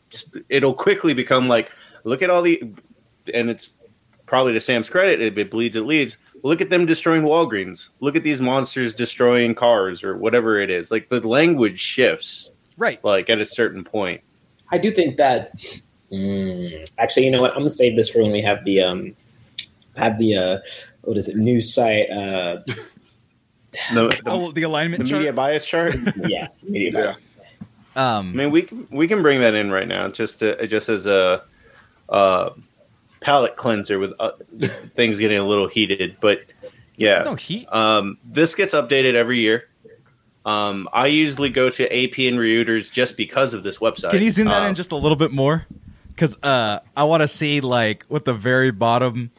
it'll 0.49 0.76
quickly 0.76 1.15
become 1.15 1.47
like, 1.47 1.71
look 2.04 2.21
at 2.21 2.30
all 2.30 2.43
the, 2.43 2.62
and 3.34 3.49
it's 3.49 3.71
probably 4.28 4.54
to 4.54 4.60
Sam's 4.60 4.89
credit, 4.89 5.19
if 5.19 5.38
it 5.38 5.49
bleeds, 5.49 5.76
it 5.76 5.82
leads. 5.82 6.17
Look 6.43 6.60
at 6.60 6.69
them 6.69 6.86
destroying 6.86 7.23
Walgreens. 7.23 7.89
Look 8.01 8.15
at 8.15 8.23
these 8.23 8.41
monsters 8.41 8.93
destroying 8.93 9.56
cars 9.56 10.03
or 10.03 10.17
whatever 10.17 10.60
it 10.60 10.69
is. 10.69 10.91
Like 10.91 11.10
the 11.10 11.25
language 11.25 11.79
shifts, 11.79 12.51
right 12.77 13.03
like 13.03 13.29
at 13.29 13.39
a 13.39 13.45
certain 13.45 13.84
point. 13.84 14.21
I 14.69 14.77
do 14.77 14.91
think 14.91 15.17
that. 15.17 15.53
Mm, 16.12 16.88
actually, 16.99 17.25
you 17.25 17.32
know 17.32 17.41
what? 17.41 17.51
I'm 17.51 17.60
gonna 17.60 17.69
save 17.69 17.95
this 17.95 18.10
for 18.10 18.21
when 18.21 18.32
we 18.32 18.41
have 18.41 18.63
the 18.65 18.82
um, 18.82 19.15
have 19.95 20.19
the 20.19 20.36
uh, 20.36 20.60
what 21.01 21.17
is 21.17 21.29
it? 21.29 21.38
News 21.38 21.73
site. 21.73 22.10
Uh, 22.10 22.62
The, 23.91 24.08
the, 24.10 24.21
oh 24.27 24.47
the 24.49 24.53
the 24.53 24.63
alignment 24.63 25.03
media 25.03 25.34
bias 25.34 25.65
chart. 25.65 25.95
yeah, 26.27 26.47
media. 26.62 26.91
Bias. 26.91 27.17
Yeah. 27.39 27.65
I 27.95 28.17
um 28.19 28.36
mean, 28.36 28.51
we 28.51 28.62
can, 28.62 28.88
we 28.91 29.08
can 29.08 29.23
bring 29.23 29.41
that 29.41 29.56
in 29.56 29.71
right 29.71 29.88
now, 29.88 30.10
just 30.10 30.39
to, 30.39 30.67
just 30.67 30.89
as 30.89 31.08
a 31.08 31.43
uh, 32.10 32.51
palate 33.23 33.55
cleanser 33.55 33.97
with 33.97 34.12
uh, 34.19 34.31
things 34.95 35.17
getting 35.19 35.38
a 35.39 35.47
little 35.47 35.67
heated. 35.67 36.17
But 36.21 36.43
yeah, 36.95 37.23
no 37.23 37.36
heat 37.36 37.65
Um, 37.73 38.17
this 38.23 38.53
gets 38.53 38.73
updated 38.73 39.15
every 39.15 39.39
year. 39.39 39.67
Um, 40.45 40.89
I 40.91 41.07
usually 41.07 41.49
go 41.49 41.69
to 41.69 41.83
AP 41.86 42.19
and 42.19 42.38
Reuters 42.38 42.91
just 42.91 43.15
because 43.17 43.53
of 43.53 43.63
this 43.63 43.77
website. 43.79 44.12
can 44.12 44.21
you 44.21 44.29
zoom 44.29 44.47
that 44.47 44.62
Um, 44.62 44.69
in 44.69 44.75
just 44.75 44.91
a 44.91 44.95
little 44.97 45.15
bit 45.15 45.31
more 45.31 45.65
because 46.09 46.36
uh 46.43 46.79
i 46.95 47.03
want 47.05 47.21
to 47.21 47.27
see 47.27 47.59
like 47.62 48.05
what 48.07 48.23
the 48.25 48.33
very 48.36 48.69
bottom 48.69 49.31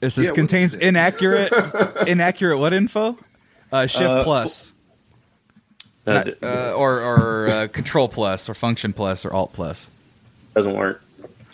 it 0.00 0.10
says 0.10 0.26
Yeah, 0.26 0.32
contains 0.34 0.74
is 0.74 0.80
inaccurate 0.82 1.52
inaccurate 2.06 2.58
what 2.58 2.72
info 2.74 3.16
uh 3.72 3.86
shift 3.88 4.04
Uh, 4.04 4.22
plus 4.24 4.72
no, 6.06 6.12
Not- 6.22 6.28
uh, 6.42 6.72
or 6.76 7.00
or 7.00 7.48
uh, 7.48 7.68
control 7.72 8.08
plus 8.08 8.48
or 8.48 8.54
function 8.54 8.92
plus 8.92 9.24
or 9.24 9.32
alt 9.32 9.52
plus 9.54 9.88
doesn't 10.54 10.74
work. 10.76 11.02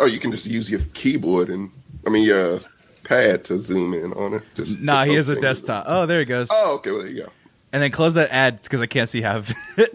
Oh, 0.03 0.07
you 0.07 0.19
can 0.19 0.33
just 0.33 0.47
use 0.47 0.69
your 0.71 0.81
keyboard 0.95 1.49
and 1.49 1.71
I 2.07 2.11
mean 2.11 2.25
your 2.25 2.59
pad 3.05 3.45
to 3.45 3.59
zoom 3.61 3.95
in 3.95 4.13
on 4.15 4.35
it. 4.35 4.43
Just 4.57 4.81
nah 4.81 5.05
he 5.05 5.15
has 5.15 5.29
a 5.29 5.35
fingers- 5.35 5.61
desktop 5.63 5.85
oh 5.87 6.07
there 6.07 6.19
he 6.21 6.25
goes 6.27 6.49
Oh, 6.53 6.75
okay. 6.77 6.91
Well, 6.91 7.01
there 7.03 7.11
you 7.11 7.23
go. 7.23 7.29
and 7.73 7.83
then 7.83 7.91
close 7.91 8.15
that 8.15 8.31
ad 8.31 8.61
because 8.63 8.81
I 8.81 8.87
can't 8.87 9.09
see 9.09 9.23
how. 9.23 9.37
All 9.39 9.45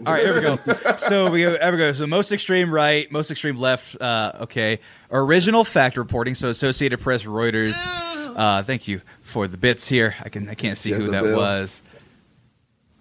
right, 0.06 0.24
here 0.24 0.34
we 0.34 0.40
go. 0.40 0.58
So 0.98 1.30
we 1.30 1.42
go. 1.42 1.56
Here 1.58 1.70
we 1.72 1.78
go. 1.78 1.92
So 1.92 2.06
most 2.06 2.32
extreme 2.32 2.72
right, 2.74 3.10
most 3.12 3.30
extreme 3.30 3.56
left. 3.56 4.00
Uh, 4.00 4.32
okay, 4.42 4.80
original 5.12 5.62
fact 5.64 5.96
reporting. 5.96 6.34
So 6.34 6.48
Associated 6.48 7.00
Press, 7.00 7.22
Reuters. 7.24 7.74
Uh, 8.36 8.62
thank 8.62 8.88
you 8.88 9.00
for 9.22 9.46
the 9.46 9.56
bits 9.56 9.88
here. 9.88 10.14
I 10.24 10.28
can 10.28 10.48
I 10.48 10.54
can't 10.54 10.76
see 10.78 10.90
who 10.92 11.10
that 11.10 11.22
Jezebel. 11.24 11.36
was. 11.36 11.82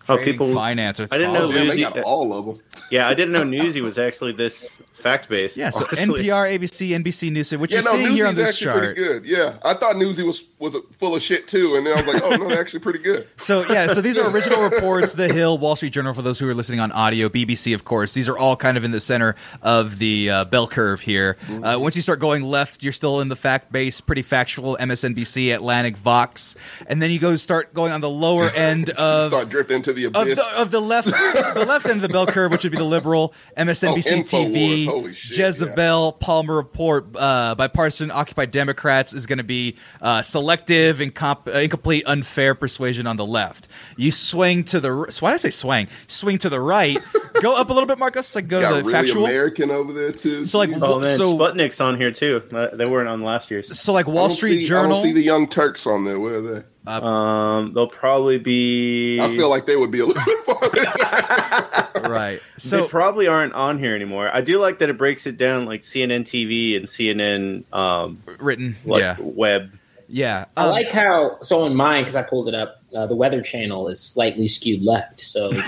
Oh, 0.09 0.15
Trading 0.15 0.33
people. 0.35 0.53
finance. 0.53 0.99
I 1.01 1.05
didn't 1.05 1.33
know 1.33 1.47
Oh, 1.47 1.51
damn, 1.51 1.67
they 1.67 1.79
got 1.81 1.99
all 1.99 2.31
of 2.33 2.45
them. 2.45 2.61
Yeah, 2.89 3.07
I 3.09 3.13
didn't 3.13 3.33
know 3.33 3.43
Newsy 3.43 3.81
was 3.81 3.97
actually 3.97 4.31
this 4.31 4.79
fact 4.93 5.27
based. 5.29 5.57
Yeah. 5.57 5.69
So 5.71 5.85
honestly. 5.85 6.23
NPR, 6.23 6.57
ABC, 6.57 6.89
NBC 7.03 7.31
News. 7.31 7.55
Which 7.57 7.71
Yeah, 7.71 7.81
you're 7.81 7.83
no, 7.85 7.91
seeing 7.91 8.15
here 8.15 8.27
on 8.27 8.35
Newsy's 8.35 8.37
this 8.37 8.49
actually 8.49 8.65
chart. 8.65 8.95
pretty 8.95 9.03
good. 9.03 9.25
Yeah, 9.25 9.53
I 9.63 9.73
thought 9.73 9.97
Newsy 9.97 10.23
was 10.23 10.43
was 10.59 10.75
full 10.97 11.15
of 11.15 11.21
shit 11.21 11.47
too, 11.47 11.75
and 11.75 11.85
then 11.85 11.95
I 11.97 12.01
was 12.01 12.13
like, 12.15 12.23
oh 12.23 12.35
no, 12.35 12.49
they're 12.49 12.59
actually 12.59 12.79
pretty 12.79 12.99
good. 12.99 13.27
So 13.37 13.63
yeah, 13.71 13.87
so 13.93 14.01
these 14.01 14.17
are 14.17 14.27
original 14.31 14.61
reports. 14.67 15.13
The 15.13 15.31
Hill, 15.31 15.57
Wall 15.59 15.75
Street 15.75 15.93
Journal. 15.93 16.13
For 16.13 16.23
those 16.23 16.39
who 16.39 16.49
are 16.49 16.55
listening 16.55 16.79
on 16.79 16.91
audio, 16.91 17.29
BBC, 17.29 17.75
of 17.75 17.85
course. 17.85 18.13
These 18.13 18.27
are 18.27 18.37
all 18.37 18.55
kind 18.55 18.75
of 18.77 18.83
in 18.83 18.89
the 18.91 18.99
center 18.99 19.35
of 19.61 19.99
the 19.99 20.29
uh, 20.31 20.45
bell 20.45 20.67
curve 20.67 21.01
here. 21.01 21.37
Uh, 21.63 21.77
once 21.79 21.95
you 21.95 22.01
start 22.01 22.19
going 22.19 22.41
left, 22.43 22.81
you're 22.81 22.91
still 22.93 23.21
in 23.21 23.27
the 23.27 23.35
fact 23.35 23.71
base, 23.71 24.01
pretty 24.01 24.23
factual. 24.23 24.75
MSNBC, 24.79 25.53
Atlantic, 25.53 25.95
Vox, 25.97 26.55
and 26.87 27.01
then 27.01 27.11
you 27.11 27.19
go 27.19 27.35
start 27.35 27.73
going 27.75 27.91
on 27.91 28.01
the 28.01 28.09
lower 28.09 28.49
end 28.55 28.89
of 28.91 29.31
Start 29.31 29.49
drifting 29.49 29.77
into 29.77 29.93
the 29.93 30.05
of 30.05 30.15
abyss. 30.15 30.35
the, 30.37 30.59
of 30.61 30.71
the 30.71 30.79
left 30.79 31.07
the 31.07 31.65
left 31.67 31.85
end 31.85 31.97
of 31.97 32.01
the 32.01 32.09
bell 32.09 32.25
curve, 32.25 32.51
which 32.51 32.63
would 32.63 32.71
be 32.71 32.77
the 32.79 32.83
liberal, 32.83 33.33
MSNBC 33.57 34.07
Oh, 34.11 34.23
TV, 34.23 34.85
Holy 34.87 35.13
shit, 35.13 35.37
Jezebel, 35.37 36.13
Palmer 36.13 36.55
Report, 36.55 37.05
uh, 37.15 37.53
bipartisan 37.55 38.09
Occupy 38.11 38.45
Democrats 38.45 39.13
is 39.13 39.27
going 39.27 39.37
to 39.37 39.43
be 39.43 39.77
uh, 40.01 40.21
selective, 40.47 40.99
incomp- 40.99 41.53
uh, 41.53 41.59
incomplete, 41.59 42.03
unfair 42.07 42.55
persuasion 42.55 43.05
on 43.05 43.17
the 43.17 43.25
left. 43.25 43.67
You 43.97 44.11
swing 44.11 44.63
to 44.65 44.79
the 44.79 44.91
r- 44.99 45.11
so 45.11 45.25
why 45.25 45.31
did 45.31 45.35
I 45.35 45.37
say 45.37 45.49
swing? 45.49 45.87
Swing 46.07 46.37
to 46.39 46.49
the 46.49 46.61
right. 46.61 46.97
go 47.41 47.55
up 47.57 47.69
a 47.69 47.73
little 47.73 47.85
bit, 47.87 47.99
Marcus. 47.99 48.33
Like 48.33 48.47
go 48.47 48.61
got 48.61 48.69
to 48.69 48.75
the 48.77 48.81
really 48.83 48.93
factual. 48.93 49.25
American 49.25 49.71
over 49.71 49.91
there 49.91 50.13
too. 50.13 50.45
So, 50.45 50.57
like, 50.59 50.69
Oh 50.81 50.99
man, 51.01 51.17
So- 51.17 51.37
Sputnik's 51.37 51.81
on 51.81 51.99
here 51.99 52.11
too. 52.11 52.41
Uh, 52.53 52.67
They 52.75 52.85
weren't 52.85 53.09
on 53.09 53.23
last 53.23 53.51
year's. 53.51 53.77
So 53.77 53.91
like 53.91 54.07
I 54.07 54.11
Wall 54.11 54.27
don't 54.29 54.35
Street 54.37 54.59
see, 54.59 54.65
I 54.65 54.67
Journal. 54.67 54.89
don't 54.91 55.03
see 55.03 55.11
the 55.11 55.21
Young 55.21 55.47
Turks 55.49 55.85
on 55.85 56.05
there. 56.05 56.17
Where 56.19 56.35
are 56.35 56.41
they? 56.41 56.63
Um, 56.89 57.73
they'll 57.73 57.87
probably 57.89 58.37
be. 58.39 59.19
I 59.19 59.27
feel 59.35 59.49
like 59.49 59.65
they 59.65 59.75
would 59.75 59.91
be 59.91 59.99
a 59.99 60.05
little 60.05 60.23
bit 60.23 60.39
farther. 60.45 62.09
right. 62.09 62.39
they 62.39 62.59
So 62.59 62.87
probably 62.87 63.27
aren't 63.27 63.51
on 63.53 63.77
here 63.77 63.93
anymore. 63.93 64.29
I 64.33 64.39
do 64.39 64.57
like 64.59 64.79
that 64.79 64.89
it 64.89 64.97
breaks 64.97 65.27
it 65.27 65.35
down 65.35 65.65
like 65.65 65.81
CNN 65.81 66.21
TV 66.21 66.77
and 66.77 66.85
CNN 66.85 67.65
um, 67.77 68.23
written. 68.39 68.77
like 68.85 69.01
yeah. 69.01 69.17
web. 69.19 69.77
Yeah. 70.09 70.45
I 70.55 70.65
Um, 70.65 70.71
like 70.71 70.91
how 70.91 71.37
so 71.41 71.61
on 71.63 71.75
mine 71.75 72.03
because 72.03 72.15
I 72.15 72.21
pulled 72.23 72.47
it 72.47 72.55
up. 72.55 72.81
Uh, 72.95 73.05
the 73.05 73.15
Weather 73.15 73.41
Channel 73.41 73.89
is 73.89 73.99
slightly 73.99 74.47
skewed 74.47 74.81
left, 74.81 75.19
so 75.19 75.51
you 75.51 75.61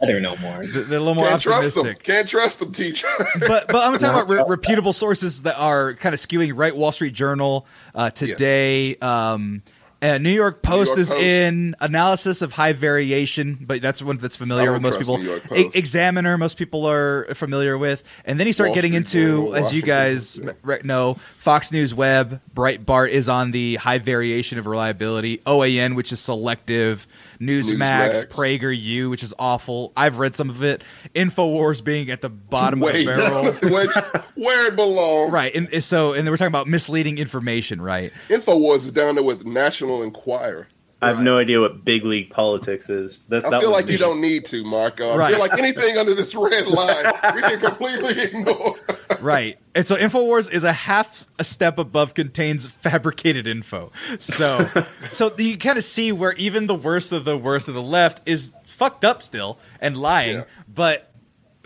weather 0.00 0.20
no 0.20 0.34
more. 0.36 0.64
they're 0.66 0.82
a 0.98 1.00
little 1.00 1.14
more 1.14 1.28
Can't 1.28 1.40
trust 1.40 1.74
them. 1.74 1.80
optimistic. 1.82 2.02
Can't 2.02 2.28
trust 2.28 2.58
them, 2.58 2.72
teacher. 2.72 3.06
but 3.46 3.68
but 3.68 3.76
I'm 3.86 3.92
talking 3.92 4.08
about 4.08 4.28
re- 4.28 4.38
No. 4.38 4.46
reputable 4.46 4.92
sources 4.92 5.42
that 5.42 5.56
are 5.58 5.94
kind 5.94 6.12
of 6.14 6.20
skewing 6.20 6.52
right. 6.56 6.74
Wall 6.74 6.90
Street 6.92 7.14
Journal 7.14 7.66
uh, 7.94 8.10
today. 8.10 8.96
Um, 8.96 9.62
uh, 10.02 10.18
New 10.18 10.30
York 10.30 10.62
Post 10.62 10.88
York 10.88 10.98
is 10.98 11.08
Post. 11.10 11.20
in 11.20 11.76
analysis 11.80 12.42
of 12.42 12.52
high 12.52 12.72
variation, 12.72 13.58
but 13.60 13.82
that's 13.82 14.02
one 14.02 14.16
that's 14.16 14.36
familiar 14.36 14.72
with 14.72 14.82
most 14.82 14.98
people. 14.98 15.18
New 15.18 15.40
E- 15.54 15.70
Examiner, 15.74 16.38
most 16.38 16.56
people 16.56 16.86
are 16.86 17.24
familiar 17.34 17.76
with, 17.76 18.02
and 18.24 18.40
then 18.40 18.46
you 18.46 18.52
start 18.52 18.68
Wall 18.70 18.74
getting 18.76 18.92
Street 19.04 19.20
into, 19.22 19.54
as 19.54 19.74
you 19.74 19.82
guys 19.82 20.40
re- 20.62 20.80
know, 20.84 21.14
Fox 21.38 21.70
News 21.72 21.94
Web, 21.94 22.40
Breitbart 22.54 23.10
is 23.10 23.28
on 23.28 23.50
the 23.50 23.76
high 23.76 23.98
variation 23.98 24.58
of 24.58 24.66
reliability. 24.66 25.38
OAN, 25.38 25.96
which 25.96 26.12
is 26.12 26.20
selective. 26.20 27.06
Newsmax, 27.40 28.26
Newsmax. 28.26 28.26
PragerU, 28.26 29.08
which 29.10 29.22
is 29.22 29.32
awful. 29.38 29.92
I've 29.96 30.18
read 30.18 30.36
some 30.36 30.50
of 30.50 30.62
it. 30.62 30.82
Infowars 31.14 31.82
being 31.82 32.10
at 32.10 32.20
the 32.20 32.28
bottom 32.28 32.82
of 32.82 32.92
the 32.92 33.06
barrel. 33.06 33.52
down, 33.52 33.70
where, 33.70 33.86
where 34.34 34.66
it 34.68 34.76
belongs. 34.76 35.32
Right, 35.32 35.54
and 35.54 35.82
so 35.82 36.12
and 36.12 36.26
then 36.26 36.32
we're 36.32 36.36
talking 36.36 36.48
about 36.48 36.68
misleading 36.68 37.18
information, 37.18 37.80
right? 37.80 38.12
Infowars 38.28 38.84
is 38.84 38.92
down 38.92 39.14
there 39.14 39.24
with 39.24 39.46
National 39.46 40.02
Enquirer. 40.02 40.68
I 41.02 41.08
have 41.08 41.16
Right. 41.16 41.24
no 41.24 41.38
idea 41.38 41.60
what 41.60 41.84
big 41.84 42.04
league 42.04 42.28
politics 42.30 42.90
is. 42.90 43.20
That, 43.30 43.46
I 43.46 43.50
that 43.50 43.60
feel 43.62 43.70
like 43.70 43.86
me. 43.86 43.92
you 43.92 43.98
don't 43.98 44.20
need 44.20 44.44
to, 44.46 44.62
Marco. 44.64 45.10
I 45.12 45.16
Right. 45.16 45.30
feel 45.30 45.40
like 45.40 45.58
anything 45.58 45.96
under 45.96 46.14
this 46.14 46.34
red 46.34 46.66
line, 46.68 47.06
we 47.34 47.40
can 47.40 47.60
completely 47.60 48.20
ignore. 48.22 48.76
Right, 49.20 49.58
and 49.74 49.86
so 49.86 49.96
Infowars 49.96 50.50
is 50.50 50.62
a 50.64 50.72
half 50.72 51.26
a 51.38 51.44
step 51.44 51.78
above 51.78 52.14
contains 52.14 52.66
fabricated 52.66 53.46
info. 53.46 53.92
So, 54.18 54.68
so 55.08 55.32
you 55.38 55.56
kind 55.58 55.78
of 55.78 55.84
see 55.84 56.12
where 56.12 56.32
even 56.34 56.66
the 56.66 56.74
worst 56.74 57.12
of 57.12 57.24
the 57.24 57.36
worst 57.36 57.68
of 57.68 57.74
the 57.74 57.82
left 57.82 58.20
is 58.26 58.50
fucked 58.66 59.04
up 59.04 59.22
still 59.22 59.58
and 59.80 59.96
lying, 59.96 60.36
Yeah. 60.38 60.44
but 60.72 61.06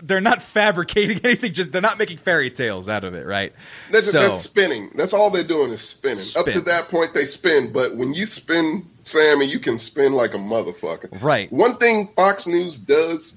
they're 0.03 0.21
not 0.21 0.41
fabricating 0.41 1.19
anything. 1.23 1.53
Just 1.53 1.71
they're 1.71 1.81
not 1.81 1.97
making 1.97 2.17
fairy 2.17 2.51
tales 2.51 2.87
out 2.89 3.03
of 3.03 3.13
it, 3.13 3.25
right? 3.25 3.53
That's, 3.91 4.11
So- 4.11 4.19
that's 4.21 4.41
spinning. 4.41 4.91
That's 4.95 5.13
all 5.13 5.29
they're 5.29 5.43
doing 5.43 5.71
is 5.71 5.81
spinning. 5.81 6.23
Up 6.37 6.45
to 6.45 6.61
that 6.61 6.87
point, 6.89 7.13
they 7.13 7.25
spin. 7.25 7.71
But 7.73 7.95
when 7.95 8.13
you 8.13 8.25
spin, 8.25 8.85
Sammy, 9.05 9.45
you 9.45 9.59
can 9.59 9.77
spin 9.77 10.13
like 10.13 10.33
a 10.33 10.37
motherfucker. 10.37 11.21
Right. 11.21 11.51
One 11.51 11.77
thing 11.77 12.07
Fox 12.15 12.47
News 12.47 12.79
does, 12.79 13.35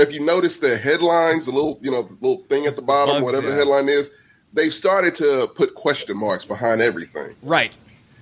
if 0.00 0.12
you 0.12 0.18
notice 0.18 0.58
the 0.58 0.76
headlines, 0.76 1.46
the 1.46 1.52
little 1.52 1.78
you 1.80 1.92
know 1.92 2.02
the 2.02 2.14
little 2.14 2.42
thing 2.48 2.66
at 2.66 2.74
the 2.74 2.82
bottom, 2.82 3.14
Bugs, 3.14 3.24
whatever 3.24 3.44
yeah. 3.44 3.52
the 3.52 3.56
headline 3.56 3.88
is, 3.88 4.10
they've 4.52 4.74
started 4.74 5.14
to 5.16 5.48
put 5.54 5.76
question 5.76 6.18
marks 6.18 6.44
behind 6.44 6.82
everything. 6.82 7.36
Right. 7.42 7.76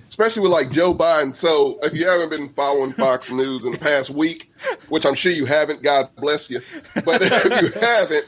especially 0.07 0.43
with 0.43 0.51
like 0.51 0.69
Joe 0.69 0.93
Biden. 0.93 1.33
So 1.33 1.79
if 1.81 1.95
you 1.95 2.07
haven't 2.07 2.29
been 2.29 2.49
following 2.49 2.93
Fox 2.93 3.31
News 3.31 3.65
in 3.65 3.71
the 3.71 3.79
past 3.79 4.11
week, 4.11 4.53
which 4.89 5.07
I'm 5.07 5.15
sure 5.15 5.31
you 5.31 5.45
haven't, 5.45 5.81
God 5.81 6.09
bless 6.17 6.51
you. 6.51 6.61
But 7.03 7.21
if 7.23 7.61
you 7.61 7.81
haven't, 7.81 8.25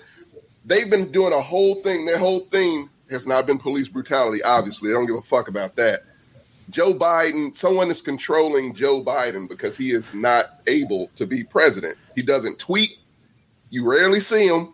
they've 0.66 0.90
been 0.90 1.12
doing 1.12 1.32
a 1.32 1.42
whole 1.42 1.76
thing. 1.84 2.08
Their 2.08 2.18
whole 2.18 2.40
thing 2.40 2.90
has 3.12 3.28
not 3.28 3.46
been 3.46 3.60
police 3.60 3.88
brutality. 3.88 4.42
Obviously, 4.42 4.90
they 4.90 4.94
don't 4.94 5.06
give 5.06 5.16
a 5.16 5.22
fuck 5.22 5.48
about 5.48 5.76
that. 5.76 6.00
Joe 6.70 6.94
Biden, 6.94 7.56
someone 7.56 7.90
is 7.90 8.02
controlling 8.02 8.74
Joe 8.74 9.04
Biden 9.04 9.48
because 9.48 9.78
he 9.78 9.92
is 9.92 10.14
not 10.14 10.60
able 10.68 11.10
to 11.16 11.26
be 11.26 11.44
president. 11.44 11.98
He 12.16 12.22
doesn't 12.22 12.60
tweet. 12.60 12.98
You 13.70 13.90
rarely 13.90 14.20
see 14.20 14.48
him. 14.48 14.74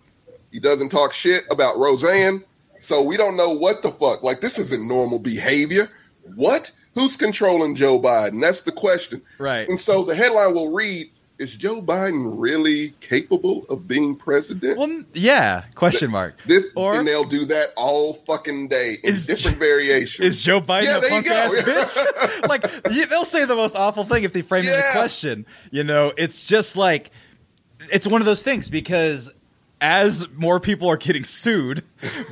He 0.51 0.59
doesn't 0.59 0.89
talk 0.89 1.13
shit 1.13 1.43
about 1.51 1.77
Roseanne. 1.77 2.43
So 2.79 3.01
we 3.01 3.15
don't 3.15 3.37
know 3.37 3.51
what 3.51 3.81
the 3.81 3.91
fuck. 3.91 4.23
Like 4.23 4.41
this 4.41 4.59
isn't 4.59 4.87
normal 4.87 5.19
behavior. 5.19 5.89
What? 6.35 6.71
Who's 6.95 7.15
controlling 7.15 7.75
Joe 7.75 7.99
Biden? 7.99 8.41
That's 8.41 8.63
the 8.63 8.71
question. 8.71 9.21
Right. 9.39 9.67
And 9.67 9.79
so 9.79 10.03
the 10.03 10.15
headline 10.15 10.53
will 10.53 10.71
read: 10.71 11.09
Is 11.39 11.55
Joe 11.55 11.81
Biden 11.81 12.33
really 12.37 12.91
capable 13.01 13.65
of 13.67 13.87
being 13.87 14.15
president? 14.15 14.77
Well, 14.77 15.03
yeah. 15.13 15.63
Question 15.75 16.11
mark. 16.11 16.35
this 16.45 16.67
or- 16.75 16.95
and 16.95 17.07
they'll 17.07 17.23
do 17.23 17.45
that 17.45 17.69
all 17.75 18.13
fucking 18.13 18.67
day 18.67 18.99
in 19.03 19.09
Is- 19.09 19.25
different 19.25 19.57
variations. 19.57 20.25
Is 20.37 20.43
Joe 20.43 20.61
Biden 20.61 20.83
Yeah, 20.83 20.97
a 20.99 21.09
punk 21.09 21.27
ass 21.27 21.53
bitch? 21.55 22.47
like 22.47 22.83
they'll 23.09 23.25
say 23.25 23.45
the 23.45 23.55
most 23.55 23.75
awful 23.75 24.03
thing 24.03 24.23
if 24.23 24.31
they 24.31 24.41
frame 24.43 24.65
it 24.65 24.73
in 24.73 24.79
a 24.79 24.91
question. 24.91 25.45
You 25.71 25.83
know, 25.83 26.13
it's 26.17 26.45
just 26.45 26.77
like 26.77 27.09
it's 27.91 28.07
one 28.07 28.21
of 28.21 28.25
those 28.25 28.43
things 28.43 28.69
because 28.69 29.31
as 29.83 30.25
more 30.33 30.61
people 30.61 30.87
are 30.89 30.95
getting 30.97 31.25
sued 31.25 31.83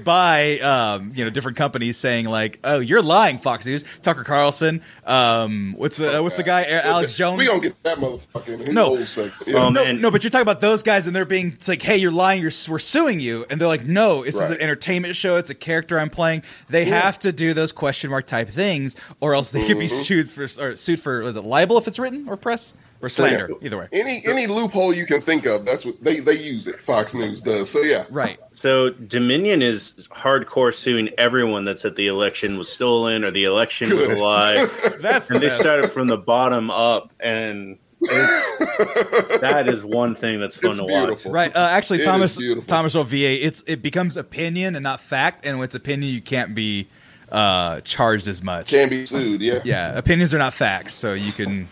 by 0.06 0.58
um, 0.60 1.12
you 1.14 1.24
know 1.24 1.30
different 1.30 1.58
companies 1.58 1.98
saying 1.98 2.26
like, 2.26 2.60
"Oh, 2.64 2.80
you're 2.80 3.02
lying, 3.02 3.38
Fox 3.38 3.66
News." 3.66 3.84
Tucker 4.02 4.24
Carlson, 4.24 4.82
um, 5.06 5.74
what's 5.78 5.98
the 5.98 6.20
uh, 6.20 6.24
what's 6.24 6.38
the 6.38 6.44
guy, 6.44 6.64
Alex 6.66 7.14
Jones? 7.16 7.38
We 7.40 7.46
gonna 7.48 7.60
get 7.62 7.84
that 7.84 7.98
motherfucker 7.98 8.54
in 8.54 8.60
his 8.60 8.74
No. 8.74 8.98
Yeah. 9.46 9.66
Um, 9.66 9.74
no, 9.74 9.84
And- 9.84 10.02
no, 10.02 10.10
but 10.12 10.24
you're 10.24 10.32
talking 10.32 10.42
about 10.44 10.62
those 10.62 10.82
guys, 10.82 11.08
and 11.08 11.16
they're 11.16 11.26
being 11.26 11.48
it's 11.54 11.68
like, 11.68 11.82
"Hey, 11.82 11.98
you're 11.98 12.12
lying. 12.12 12.42
You're 12.42 12.52
we're 12.70 12.80
suing 12.80 13.20
you," 13.20 13.46
and 13.50 13.60
they're 13.60 13.68
like, 13.68 13.86
"No, 13.86 14.24
this 14.24 14.36
is 14.40 14.50
an 14.50 14.62
entertainment 14.62 15.16
show. 15.18 15.36
It's 15.36 15.50
a 15.50 15.56
character 15.56 16.00
I'm 16.00 16.10
playing. 16.10 16.44
They 16.70 16.88
Yeah. 16.88 17.02
have 17.02 17.20
to 17.20 17.32
do 17.34 17.54
those 17.54 17.72
question 17.74 18.10
mark 18.12 18.28
type 18.28 18.50
things, 18.50 18.96
or 19.20 19.36
else 19.36 19.50
they 19.52 19.68
could 19.68 19.78
be 19.78 19.86
Mm-hmm. 19.88 20.04
sued 20.04 20.30
for 20.30 20.44
or 20.64 20.76
sued 20.78 21.02
for 21.02 21.20
was 21.22 21.36
it 21.36 21.44
libel 21.44 21.78
if 21.78 21.88
it's 21.88 22.00
written 22.00 22.28
or 22.30 22.38
press 22.38 22.74
or 23.02 23.10
slander? 23.10 23.50
Either 23.62 23.78
way, 23.78 23.88
any 23.92 24.26
any 24.26 24.48
loophole 24.48 24.94
you 24.94 25.06
can 25.06 25.22
think 25.22 25.46
of, 25.46 25.66
that's 25.66 25.86
what 25.86 26.02
they 26.04 26.20
they 26.20 26.34
use 26.40 26.68
it. 26.68 26.82
Fox 26.82 27.14
News 27.14 27.42
does. 27.42 27.70
So 27.70 27.80
yeah, 27.80 28.06
right? 28.10 28.40
So 28.52 28.90
Dominion 28.92 29.62
is 29.62 30.08
hardcore 30.12 30.74
suing 30.74 31.10
everyone 31.18 31.66
that 31.66 31.80
said 31.80 31.96
the 31.96 32.08
election 32.08 32.58
was 32.58 32.70
stolen 32.70 33.24
or 33.24 33.32
the 33.32 33.44
election 33.46 33.90
was 33.96 34.04
a 34.10 34.16
lie, 34.16 34.66
That's 35.02 35.28
the 35.30 35.36
and 35.36 35.44
they 35.44 35.48
best. 35.48 35.60
started 35.60 35.92
from 35.92 36.08
the 36.08 36.18
bottom 36.18 36.70
up, 36.70 37.12
and 37.20 37.80
it's, 38.04 39.40
that 39.42 39.68
is 39.70 39.84
one 39.84 40.16
thing 40.16 40.40
that's 40.40 40.56
fun 40.56 40.72
It's 40.72 40.80
to 40.80 40.86
beautiful. 40.86 41.32
watch. 41.32 41.36
Right. 41.36 41.56
Uh, 41.56 41.60
actually, 41.72 42.00
It 42.00 42.02
is 42.02 42.08
Thomas 42.08 42.38
beautiful. 42.38 42.68
Thomas 42.68 42.96
Earl 42.96 43.04
VA. 43.06 43.46
It's 43.46 43.64
it 43.68 43.82
becomes 43.82 44.18
opinion 44.18 44.76
and 44.76 44.84
not 44.84 45.00
fact, 45.00 45.46
and 45.46 45.58
when 45.60 45.66
it's 45.66 45.76
opinion, 45.76 46.14
you 46.14 46.22
can't 46.22 46.54
be 46.56 46.88
uh, 47.32 47.82
charged 47.82 48.28
as 48.28 48.42
much. 48.44 48.70
can 48.70 48.90
be 48.90 49.06
sued. 49.06 49.42
Yeah, 49.42 49.62
yeah, 49.64 49.98
opinions 49.98 50.34
are 50.36 50.40
not 50.40 50.54
facts, 50.54 50.94
so 50.94 51.14
you 51.14 51.32
can 51.32 51.68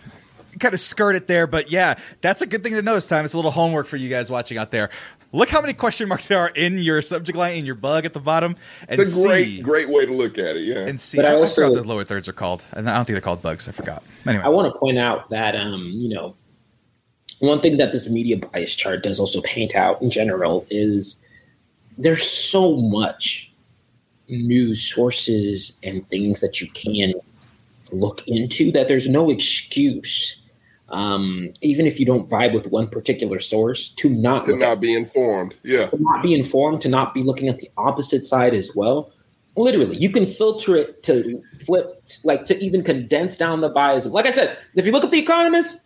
kind 0.58 0.74
of 0.74 0.80
skirt 0.80 1.16
it 1.16 1.26
there. 1.26 1.46
But 1.46 1.70
yeah, 1.70 1.98
that's 2.20 2.42
a 2.42 2.46
good 2.46 2.62
thing 2.62 2.74
to 2.74 2.82
notice. 2.82 3.06
Time 3.08 3.24
it's 3.24 3.34
a 3.34 3.38
little 3.38 3.50
homework 3.50 3.86
for 3.86 3.96
you 3.96 4.08
guys 4.08 4.30
watching 4.30 4.58
out 4.58 4.70
there. 4.70 4.90
Look 5.32 5.48
how 5.48 5.60
many 5.60 5.74
question 5.74 6.08
marks 6.08 6.26
there 6.26 6.40
are 6.40 6.48
in 6.48 6.78
your 6.78 7.00
subject 7.02 7.38
line 7.38 7.56
in 7.56 7.64
your 7.64 7.76
bug 7.76 8.04
at 8.04 8.12
the 8.12 8.20
bottom, 8.20 8.56
and 8.88 9.00
it's 9.00 9.16
a 9.16 9.22
great 9.22 9.44
see 9.44 9.62
great 9.62 9.88
way 9.88 10.04
to 10.04 10.12
look 10.12 10.38
at 10.38 10.56
it. 10.56 10.62
Yeah, 10.62 10.78
and 10.78 10.98
see. 10.98 11.18
But 11.18 11.26
I 11.26 11.28
I, 11.28 11.32
I 11.32 11.36
also- 11.36 11.54
forgot 11.54 11.68
what 11.70 11.76
those 11.76 11.86
lower 11.86 12.04
thirds 12.04 12.26
are 12.28 12.32
called, 12.32 12.64
and 12.72 12.90
I 12.90 12.96
don't 12.96 13.04
think 13.04 13.14
they're 13.14 13.20
called 13.20 13.42
bugs. 13.42 13.68
I 13.68 13.72
forgot. 13.72 14.02
Anyway, 14.26 14.42
I 14.42 14.48
want 14.48 14.72
to 14.72 14.78
point 14.78 14.98
out 14.98 15.30
that 15.30 15.54
um, 15.54 15.88
you 15.94 16.08
know, 16.08 16.34
one 17.38 17.60
thing 17.60 17.76
that 17.76 17.92
this 17.92 18.08
media 18.08 18.38
bias 18.38 18.74
chart 18.74 19.04
does 19.04 19.20
also 19.20 19.40
paint 19.42 19.76
out 19.76 20.02
in 20.02 20.10
general 20.10 20.66
is 20.68 21.16
there's 21.96 22.28
so 22.28 22.74
much 22.76 23.52
news 24.28 24.82
sources 24.82 25.74
and 25.82 26.08
things 26.08 26.40
that 26.40 26.60
you 26.60 26.68
can 26.70 27.12
look 27.92 28.26
into 28.26 28.72
that 28.72 28.88
there's 28.88 29.08
no 29.08 29.30
excuse. 29.30 30.39
Um, 30.90 31.52
even 31.60 31.86
if 31.86 32.00
you 32.00 32.06
don't 32.06 32.28
vibe 32.28 32.52
with 32.52 32.66
one 32.66 32.88
particular 32.88 33.38
source, 33.38 33.90
to 33.90 34.08
not 34.08 34.46
to 34.46 34.56
not 34.56 34.80
be 34.80 34.94
informed. 34.94 35.56
Yeah, 35.62 35.86
to 35.86 35.96
not 36.00 36.22
be 36.22 36.34
informed, 36.34 36.80
to 36.82 36.88
not 36.88 37.14
be 37.14 37.22
looking 37.22 37.48
at 37.48 37.58
the 37.58 37.70
opposite 37.76 38.24
side 38.24 38.54
as 38.54 38.72
well. 38.74 39.12
Literally, 39.56 39.96
you 39.96 40.10
can 40.10 40.26
filter 40.26 40.76
it 40.76 41.02
to 41.04 41.42
flip, 41.64 42.02
like 42.24 42.44
to 42.46 42.58
even 42.64 42.82
condense 42.82 43.36
down 43.36 43.60
the 43.60 43.68
bias. 43.68 44.06
Like 44.06 44.26
I 44.26 44.30
said, 44.30 44.56
if 44.74 44.86
you 44.86 44.92
look 44.92 45.04
at 45.04 45.10
the 45.10 45.18
Economist, 45.18 45.80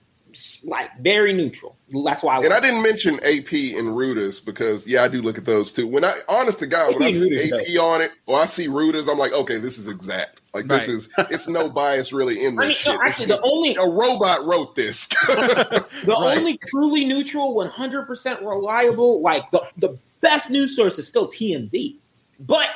like 0.65 0.91
very 1.01 1.33
neutral. 1.33 1.77
That's 2.03 2.23
why. 2.23 2.37
I 2.37 2.41
and 2.41 2.53
I 2.53 2.61
didn't 2.61 2.83
mention 2.83 3.17
AP 3.17 3.53
and 3.53 3.95
Reuters 3.95 4.45
because 4.45 4.87
yeah, 4.87 5.03
I 5.05 5.09
do 5.09 5.23
look 5.23 5.39
at 5.39 5.45
those 5.45 5.71
too. 5.73 5.87
When 5.87 6.05
I 6.05 6.19
honest 6.29 6.59
to 6.61 6.67
God, 6.67 6.95
when 6.95 7.03
I 7.05 7.11
see 7.13 7.31
Reuters, 7.31 7.53
AP 7.77 7.81
on 7.83 8.01
it 8.03 8.11
or 8.27 8.41
I 8.41 8.47
see 8.47 8.67
Reuters, 8.69 9.11
I'm 9.11 9.19
like, 9.19 9.33
okay, 9.33 9.59
this 9.59 9.79
is 9.79 9.87
exact. 9.89 10.41
Like 10.55 10.67
this 10.67 10.89
is 10.89 11.09
it's 11.31 11.49
no 11.49 11.69
bias 11.69 12.13
really 12.13 12.45
in 12.45 12.59
I 12.61 12.67
this 12.69 12.87
mean, 12.87 12.95
no, 12.97 13.01
shit. 13.01 13.07
It's 13.07 13.09
actually, 13.11 13.27
the 13.27 13.33
just- 13.35 13.45
only 13.47 13.77
a 13.77 13.87
robot 13.87 14.45
wrote 14.45 14.75
this. 14.77 15.07
the 15.27 15.85
Right. 16.07 16.39
only 16.39 16.59
truly 16.69 17.05
neutral, 17.05 17.55
one 17.55 17.69
hundred 17.69 18.07
percent 18.07 18.41
reliable, 18.43 19.21
like 19.23 19.51
the 19.51 19.63
the 19.77 19.99
best 20.21 20.51
news 20.51 20.75
source 20.77 20.99
is 20.99 21.07
still 21.07 21.27
TMZ. 21.27 21.97
But 22.41 22.69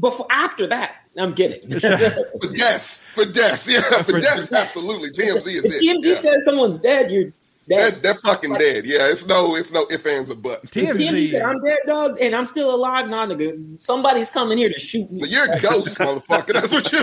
before 0.00 0.26
after 0.30 0.66
that, 0.68 0.96
I'm 1.16 1.34
kidding. 1.34 1.60
for 1.62 2.52
deaths, 2.54 3.02
for 3.14 3.24
deaths, 3.24 3.66
yeah, 3.68 3.80
for, 3.80 4.04
For 4.04 4.20
deaths, 4.20 4.48
deaths. 4.48 4.52
absolutely. 4.52 5.10
TMZ 5.10 5.36
is 5.46 5.64
if 5.64 5.72
it. 5.72 5.82
TMZ 5.82 6.04
Yeah. 6.04 6.14
says 6.14 6.44
someone's 6.44 6.78
dead, 6.78 7.10
you're 7.10 7.30
dead. 7.68 7.94
That, 7.94 8.02
they're 8.02 8.14
fucking 8.14 8.54
dead. 8.54 8.84
Yeah, 8.86 9.08
it's 9.10 9.26
no, 9.26 9.54
it's 9.56 9.72
no 9.72 9.86
ifs 9.90 10.06
ands 10.06 10.30
or 10.30 10.34
buts. 10.36 10.70
TMZ. 10.70 10.92
TMZ 10.94 11.30
said, 11.30 11.42
I'm 11.42 11.62
dead, 11.64 11.78
dog, 11.86 12.18
and 12.20 12.34
I'm 12.34 12.46
still 12.46 12.74
alive. 12.74 13.08
Nah, 13.08 13.26
nigga. 13.26 13.80
Somebody's 13.80 14.30
coming 14.30 14.58
here 14.58 14.68
to 14.72 14.78
shoot 14.80 15.10
me. 15.10 15.20
But 15.20 15.28
You're 15.30 15.52
a 15.52 15.60
ghost, 15.60 15.98
motherfucker. 15.98 16.52
That's 16.54 16.72
what 16.72 16.90
you. 16.92 16.98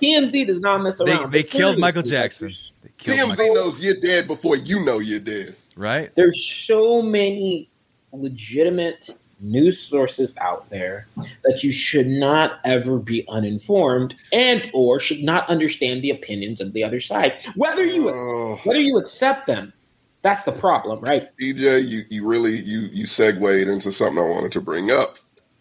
TMZ 0.00 0.46
does 0.46 0.60
not 0.60 0.82
mess 0.82 0.98
they 0.98 1.04
around. 1.12 1.32
they 1.32 1.42
But 1.42 1.50
killed 1.50 1.78
Michael 1.78 2.02
Jackson. 2.02 2.52
They 2.82 2.90
killed 2.98 3.18
TMZ 3.18 3.38
Michael- 3.38 3.54
knows 3.54 3.80
you're 3.80 4.00
dead 4.00 4.26
before 4.26 4.56
you 4.56 4.84
know 4.84 4.98
you're 4.98 5.20
dead. 5.20 5.54
right? 5.76 6.10
There's 6.16 6.44
so 6.44 7.00
many 7.00 7.70
legitimate 8.12 9.08
news 9.40 9.78
sources 9.78 10.34
out 10.38 10.68
there 10.70 11.06
that 11.44 11.62
you 11.62 11.70
should 11.70 12.06
not 12.06 12.58
ever 12.64 12.98
be 12.98 13.24
uninformed 13.28 14.14
and 14.32 14.70
or 14.72 14.98
should 14.98 15.22
not 15.22 15.48
understand 15.48 16.02
the 16.02 16.10
opinions 16.10 16.60
of 16.60 16.72
the 16.72 16.82
other 16.82 17.00
side. 17.00 17.34
Whether 17.54 17.84
you 17.84 18.08
Oh, 18.08 18.58
whether 18.64 18.80
you 18.80 18.98
accept 18.98 19.46
them, 19.46 19.72
that's 20.22 20.42
the 20.42 20.52
problem, 20.52 21.00
right? 21.00 21.28
TJ, 21.38 21.86
you 21.86 22.04
you 22.08 22.26
really 22.26 22.56
you 22.56 22.80
you 22.92 23.06
segued 23.06 23.68
into 23.68 23.92
something 23.92 24.22
I 24.22 24.26
wanted 24.26 24.52
to 24.52 24.60
bring 24.60 24.90
up, 24.90 25.16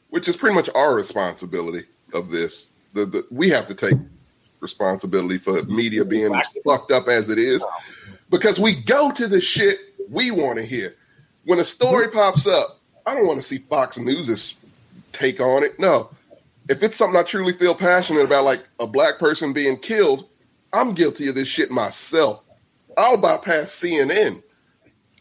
which 0.10 0.28
is 0.28 0.36
pretty 0.36 0.56
much 0.56 0.70
our 0.76 0.96
responsibility 0.96 1.84
of 2.14 2.30
this. 2.30 2.72
The, 2.94 3.06
the 3.06 3.24
we 3.30 3.50
have 3.50 3.68
to 3.68 3.76
take 3.76 3.96
responsibility 4.62 5.38
for 5.38 5.62
media 5.64 6.06
being 6.06 6.34
as 6.34 6.48
fucked 6.66 6.92
up 6.92 7.08
as 7.08 7.30
it 7.30 7.38
is, 7.38 7.64
because 8.30 8.60
we 8.60 8.82
go 8.82 9.12
to 9.12 9.28
the 9.28 9.42
shit 9.42 9.78
we 10.10 10.32
want 10.32 10.58
to 10.58 10.66
hear. 10.66 10.96
When 11.44 11.60
a 11.60 11.64
story 11.64 12.08
mm-hmm. 12.08 12.18
pops 12.18 12.48
up, 12.48 12.80
I 13.06 13.14
don't 13.14 13.28
want 13.28 13.42
to 13.42 13.48
see 13.48 13.60
Fox 13.60 13.98
News's 13.98 14.56
take 15.12 15.40
on 15.40 15.64
it. 15.64 15.80
No, 15.80 16.10
if 16.70 16.82
it's 16.82 16.98
something 16.98 17.20
I 17.20 17.24
truly 17.24 17.54
feel 17.54 17.76
passionate 17.76 18.24
about, 18.26 18.46
like 18.46 18.68
a 18.80 18.88
black 18.88 19.20
person 19.20 19.54
being 19.54 19.78
killed, 19.78 20.28
I'm 20.74 20.94
guilty 20.94 21.28
of 21.28 21.36
this 21.36 21.48
shit 21.48 21.72
myself. 21.72 22.44
I'll 22.98 23.18
bypass 23.18 23.72
CNN. 23.72 24.42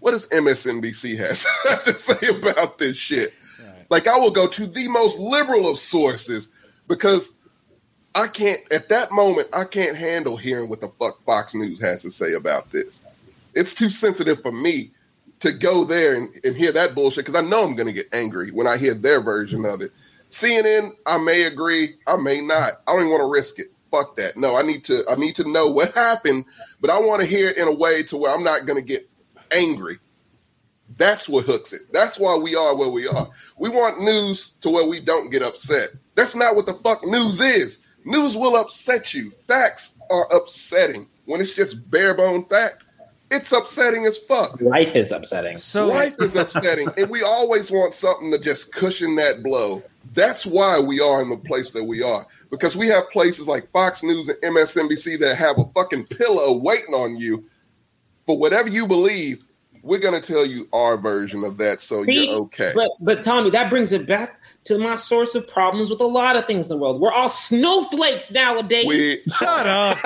What 0.00 0.12
does 0.12 0.28
MSNBC 0.28 1.16
has 1.18 1.44
have 1.68 1.84
to 1.84 1.94
say 1.94 2.28
about 2.28 2.78
this 2.78 2.96
shit? 2.96 3.34
Like, 3.90 4.08
I 4.08 4.16
will 4.18 4.30
go 4.30 4.48
to 4.48 4.66
the 4.66 4.88
most 4.88 5.18
liberal 5.18 5.68
of 5.68 5.78
sources 5.78 6.50
because 6.88 7.34
I 8.14 8.26
can't, 8.26 8.60
at 8.72 8.88
that 8.88 9.12
moment, 9.12 9.48
I 9.52 9.64
can't 9.64 9.96
handle 9.96 10.36
hearing 10.36 10.68
what 10.68 10.80
the 10.80 10.88
fuck 10.88 11.22
Fox 11.24 11.54
News 11.54 11.80
has 11.80 12.02
to 12.02 12.10
say 12.10 12.32
about 12.32 12.70
this. 12.70 13.02
It's 13.54 13.74
too 13.74 13.90
sensitive 13.90 14.40
for 14.42 14.52
me 14.52 14.90
to 15.40 15.52
go 15.52 15.84
there 15.84 16.14
and, 16.14 16.28
and 16.44 16.56
hear 16.56 16.72
that 16.72 16.94
bullshit 16.94 17.26
because 17.26 17.40
I 17.40 17.46
know 17.46 17.64
I'm 17.64 17.76
going 17.76 17.86
to 17.86 17.92
get 17.92 18.08
angry 18.12 18.50
when 18.50 18.66
I 18.66 18.76
hear 18.76 18.94
their 18.94 19.20
version 19.20 19.64
of 19.64 19.80
it. 19.80 19.92
CNN, 20.30 20.92
I 21.06 21.18
may 21.18 21.44
agree, 21.44 21.94
I 22.06 22.16
may 22.16 22.40
not. 22.40 22.74
I 22.86 22.96
don't 22.96 23.10
want 23.10 23.22
to 23.22 23.30
risk 23.30 23.58
it. 23.58 23.68
Fuck 23.90 24.16
that. 24.16 24.36
No, 24.36 24.56
I 24.56 24.62
need 24.62 24.82
to. 24.84 25.04
I 25.08 25.14
need 25.14 25.36
to 25.36 25.48
know 25.48 25.68
what 25.68 25.92
happened, 25.92 26.46
but 26.80 26.90
I 26.90 26.98
want 26.98 27.20
to 27.20 27.26
hear 27.28 27.50
it 27.50 27.58
in 27.58 27.68
a 27.68 27.74
way 27.74 28.02
to 28.04 28.16
where 28.16 28.34
I'm 28.34 28.42
not 28.42 28.66
going 28.66 28.80
to 28.80 28.86
get 28.86 29.08
angry. 29.56 29.98
That's 30.96 31.28
what 31.28 31.44
hooks 31.44 31.72
it. 31.72 31.82
That's 31.92 32.18
why 32.18 32.36
we 32.36 32.56
are 32.56 32.74
where 32.76 32.88
we 32.88 33.06
are. 33.06 33.28
We 33.58 33.68
want 33.68 34.02
news 34.02 34.50
to 34.60 34.70
where 34.70 34.86
we 34.86 35.00
don't 35.00 35.30
get 35.30 35.42
upset. 35.42 35.90
That's 36.14 36.34
not 36.34 36.56
what 36.56 36.66
the 36.66 36.74
fuck 36.74 37.04
news 37.04 37.40
is. 37.40 37.84
News 38.04 38.36
will 38.36 38.56
upset 38.56 39.14
you. 39.14 39.30
Facts 39.30 39.98
are 40.10 40.28
upsetting. 40.34 41.08
When 41.24 41.40
it's 41.40 41.54
just 41.54 41.90
bare 41.90 42.14
bone 42.14 42.44
fact, 42.46 42.83
it's 43.34 43.52
upsetting 43.52 44.06
as 44.06 44.18
fuck. 44.18 44.60
Life 44.60 44.94
is 44.94 45.12
upsetting. 45.12 45.56
So 45.56 45.88
Life 45.88 46.14
is 46.20 46.36
upsetting, 46.36 46.88
and 46.96 47.10
we 47.10 47.22
always 47.22 47.70
want 47.70 47.94
something 47.94 48.30
to 48.30 48.38
just 48.38 48.72
cushion 48.72 49.16
that 49.16 49.42
blow. 49.42 49.82
That's 50.12 50.46
why 50.46 50.78
we 50.78 51.00
are 51.00 51.22
in 51.22 51.30
the 51.30 51.36
place 51.36 51.72
that 51.72 51.82
we 51.82 52.02
are 52.02 52.26
because 52.50 52.76
we 52.76 52.88
have 52.88 53.10
places 53.10 53.48
like 53.48 53.68
Fox 53.70 54.02
News 54.02 54.28
and 54.28 54.38
MSNBC 54.42 55.18
that 55.20 55.36
have 55.36 55.58
a 55.58 55.64
fucking 55.74 56.06
pillow 56.06 56.56
waiting 56.56 56.94
on 56.94 57.16
you 57.16 57.44
for 58.26 58.38
whatever 58.38 58.68
you 58.68 58.86
believe. 58.86 59.42
We're 59.82 59.98
gonna 59.98 60.20
tell 60.20 60.46
you 60.46 60.68
our 60.72 60.96
version 60.96 61.44
of 61.44 61.58
that, 61.58 61.80
so 61.80 62.04
See, 62.04 62.26
you're 62.26 62.36
okay. 62.42 62.72
But 62.74 62.92
but 63.00 63.22
Tommy, 63.22 63.50
that 63.50 63.68
brings 63.68 63.92
it 63.92 64.06
back 64.06 64.40
to 64.64 64.78
my 64.78 64.94
source 64.94 65.34
of 65.34 65.46
problems 65.46 65.90
with 65.90 66.00
a 66.00 66.06
lot 66.06 66.36
of 66.36 66.46
things 66.46 66.66
in 66.66 66.70
the 66.70 66.76
world. 66.76 67.00
We're 67.00 67.12
all 67.12 67.28
snowflakes 67.28 68.30
nowadays. 68.30 68.86
We 68.86 69.20
shut 69.36 69.66
up, 69.66 69.98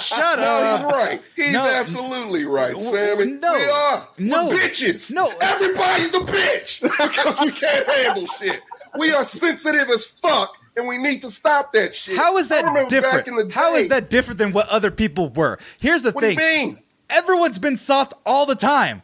shut 0.00 0.38
No, 0.38 0.76
he's 0.76 0.84
right. 0.84 1.22
He's 1.36 1.52
No. 1.52 1.66
absolutely 1.66 2.44
right, 2.46 2.72
W- 2.72 2.90
Sammy. 2.90 3.26
no. 3.32 3.52
We 3.52 3.64
are. 3.64 4.08
No. 4.18 4.48
We're 4.48 4.54
bitches. 4.56 5.12
No. 5.12 5.32
Everybody's 5.40 6.14
a 6.14 6.20
bitch 6.20 6.80
because 6.82 7.40
we 7.40 7.50
can't 7.50 7.86
handle 7.86 8.26
shit. 8.38 8.60
We 8.98 9.12
are 9.12 9.24
sensitive 9.24 9.90
as 9.90 10.06
fuck, 10.06 10.56
and 10.76 10.88
we 10.88 10.96
need 10.96 11.20
to 11.22 11.30
stop 11.30 11.74
that 11.74 11.94
shit. 11.94 12.16
How 12.16 12.38
is 12.38 12.48
that 12.48 12.88
different? 12.88 13.16
Back 13.16 13.28
in 13.28 13.36
the 13.36 13.52
How 13.52 13.74
is 13.74 13.88
that 13.88 14.08
different 14.08 14.38
than 14.38 14.52
what 14.52 14.66
other 14.68 14.90
people 14.90 15.28
were? 15.28 15.58
Here's 15.78 16.02
the 16.02 16.12
What 16.12 16.22
do 16.22 16.34
thing. 16.34 16.38
you 16.38 16.66
mean? 16.68 16.82
Everyone's 17.10 17.58
been 17.58 17.76
soft 17.76 18.14
all 18.24 18.46
the 18.46 18.54
time. 18.56 19.02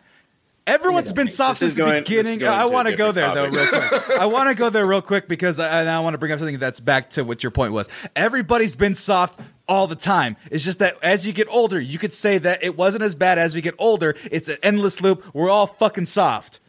Everyone's 0.64 1.12
been 1.12 1.26
soft 1.28 1.58
since 1.58 1.74
the 1.74 1.82
going- 1.82 2.04
beginning. 2.04 2.44
I 2.44 2.66
want 2.66 2.86
to 2.86 2.94
go 2.94 3.10
there 3.10 3.26
different 3.34 3.54
though, 3.54 3.60
real 3.80 3.88
quick. 3.90 4.10
I 4.20 4.26
want 4.26 4.48
to 4.48 4.54
go 4.54 4.70
there 4.70 4.86
real 4.86 5.02
quick 5.02 5.26
because 5.26 5.58
I, 5.58 5.84
I 5.84 5.98
want 6.00 6.14
to 6.14 6.18
bring 6.18 6.30
up 6.30 6.38
something 6.38 6.58
that's 6.58 6.78
back 6.78 7.10
to 7.10 7.24
what 7.24 7.42
your 7.42 7.50
point 7.50 7.72
was. 7.72 7.88
Everybody's 8.14 8.76
been 8.76 8.94
soft 8.94 9.40
all 9.66 9.88
the 9.88 9.96
time. 9.96 10.36
It's 10.52 10.64
just 10.64 10.78
that 10.78 11.02
as 11.02 11.26
you 11.26 11.32
get 11.32 11.48
older, 11.50 11.80
you 11.80 11.98
could 11.98 12.12
say 12.12 12.38
that 12.38 12.62
it 12.62 12.76
wasn't 12.76 13.02
as 13.02 13.16
bad 13.16 13.38
as 13.38 13.56
we 13.56 13.60
get 13.60 13.74
older. 13.78 14.14
It's 14.30 14.48
an 14.48 14.58
endless 14.62 15.00
loop. 15.00 15.24
We're 15.34 15.50
all 15.50 15.66
fucking 15.66 16.06
soft. 16.06 16.60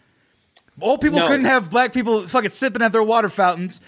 Old 0.81 0.99
people 1.01 1.19
No. 1.19 1.27
couldn't 1.27 1.45
have 1.45 1.69
black 1.69 1.93
people 1.93 2.27
fucking 2.27 2.49
sipping 2.49 2.81
at 2.81 2.91
their 2.91 3.03
water 3.03 3.29
fountains. 3.29 3.79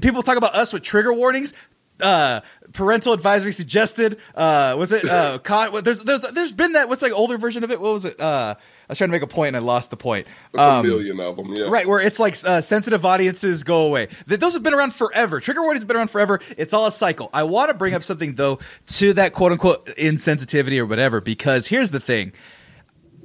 People 0.00 0.24
talk 0.24 0.36
about 0.36 0.56
us 0.56 0.72
with 0.72 0.82
trigger 0.82 1.12
warnings. 1.12 1.54
Uh, 2.00 2.40
parental 2.72 3.12
advisory 3.12 3.52
suggested. 3.52 4.18
Uh, 4.34 4.74
was 4.76 4.90
it? 4.90 5.08
Uh, 5.08 5.38
what- 5.70 5.84
there's 5.84 6.00
there's 6.00 6.22
there's 6.32 6.50
been 6.52 6.72
that. 6.72 6.88
What's 6.88 7.00
like 7.00 7.12
older 7.12 7.38
version 7.38 7.62
of 7.62 7.70
it? 7.70 7.80
What 7.80 7.92
was 7.92 8.04
it? 8.04 8.20
Uh, 8.20 8.56
I 8.88 8.92
was 8.92 8.98
trying 8.98 9.08
to 9.08 9.12
make 9.12 9.22
a 9.22 9.26
point 9.26 9.48
and 9.48 9.56
I 9.56 9.60
lost 9.60 9.90
the 9.90 9.96
point. 9.96 10.28
Um, 10.56 10.80
a 10.80 10.88
million 10.88 11.18
of 11.18 11.36
them. 11.36 11.52
Yeah. 11.52 11.66
Right, 11.68 11.86
where 11.86 12.00
it's 12.00 12.20
like 12.20 12.36
uh, 12.44 12.60
sensitive 12.60 13.04
audiences 13.04 13.64
go 13.64 13.86
away. 13.86 14.06
Th- 14.28 14.38
those 14.38 14.54
have 14.54 14.62
been 14.62 14.74
around 14.74 14.94
forever. 14.94 15.40
Trigger 15.40 15.62
warnings 15.62 15.82
have 15.82 15.88
been 15.88 15.96
around 15.96 16.10
forever. 16.10 16.40
It's 16.56 16.72
all 16.72 16.86
a 16.86 16.92
cycle. 16.92 17.28
I 17.32 17.42
want 17.42 17.70
to 17.70 17.74
bring 17.74 17.94
up 17.94 18.04
something 18.04 18.34
though 18.36 18.60
to 18.86 19.12
that 19.14 19.32
quote 19.32 19.50
unquote 19.52 19.86
insensitivity 19.96 20.78
or 20.78 20.86
whatever 20.86 21.20
because 21.20 21.66
here's 21.66 21.90
the 21.90 22.00
thing. 22.00 22.32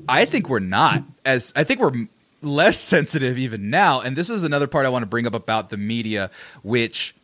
I 0.09 0.26
think 0.26 0.49
we're 0.49 0.59
not 0.59 1.03
as 1.26 1.53
I 1.55 1.64
think 1.64 1.80
we're 1.80 2.07
less 2.41 2.80
sensitive 2.80 3.38
even 3.38 3.70
now, 3.70 4.01
and 4.01 4.16
this 4.16 4.30
is 4.30 4.43
another 4.43 4.68
part 4.68 4.86
I 4.86 4.89
want 4.89 5.03
to 5.03 5.07
bring 5.07 5.28
up 5.28 5.36
about 5.36 5.70
the 5.70 5.78
media, 5.78 6.32
which 6.64 7.16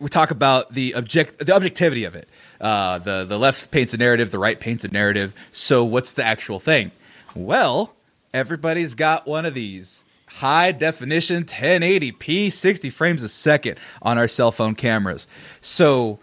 we 0.00 0.08
talk 0.08 0.30
about 0.30 0.72
the 0.72 0.94
object 0.94 1.44
the 1.44 1.54
objectivity 1.54 2.04
of 2.04 2.14
it. 2.14 2.28
Uh, 2.60 2.98
the 2.98 3.24
the 3.24 3.38
left 3.38 3.70
paints 3.70 3.94
a 3.94 3.96
narrative, 3.96 4.30
the 4.30 4.38
right 4.38 4.58
paints 4.58 4.84
a 4.84 4.88
narrative. 4.88 5.32
So 5.52 5.84
what's 5.84 6.12
the 6.12 6.24
actual 6.24 6.58
thing? 6.58 6.90
Well, 7.34 7.94
everybody's 8.32 8.94
got 8.94 9.26
one 9.26 9.46
of 9.46 9.54
these 9.54 10.04
high 10.26 10.72
definition 10.72 11.44
1080p 11.44 12.52
60 12.52 12.90
frames 12.90 13.22
a 13.22 13.28
second 13.28 13.78
on 14.02 14.18
our 14.18 14.28
cell 14.28 14.52
phone 14.52 14.74
cameras. 14.74 15.26
So 15.60 16.18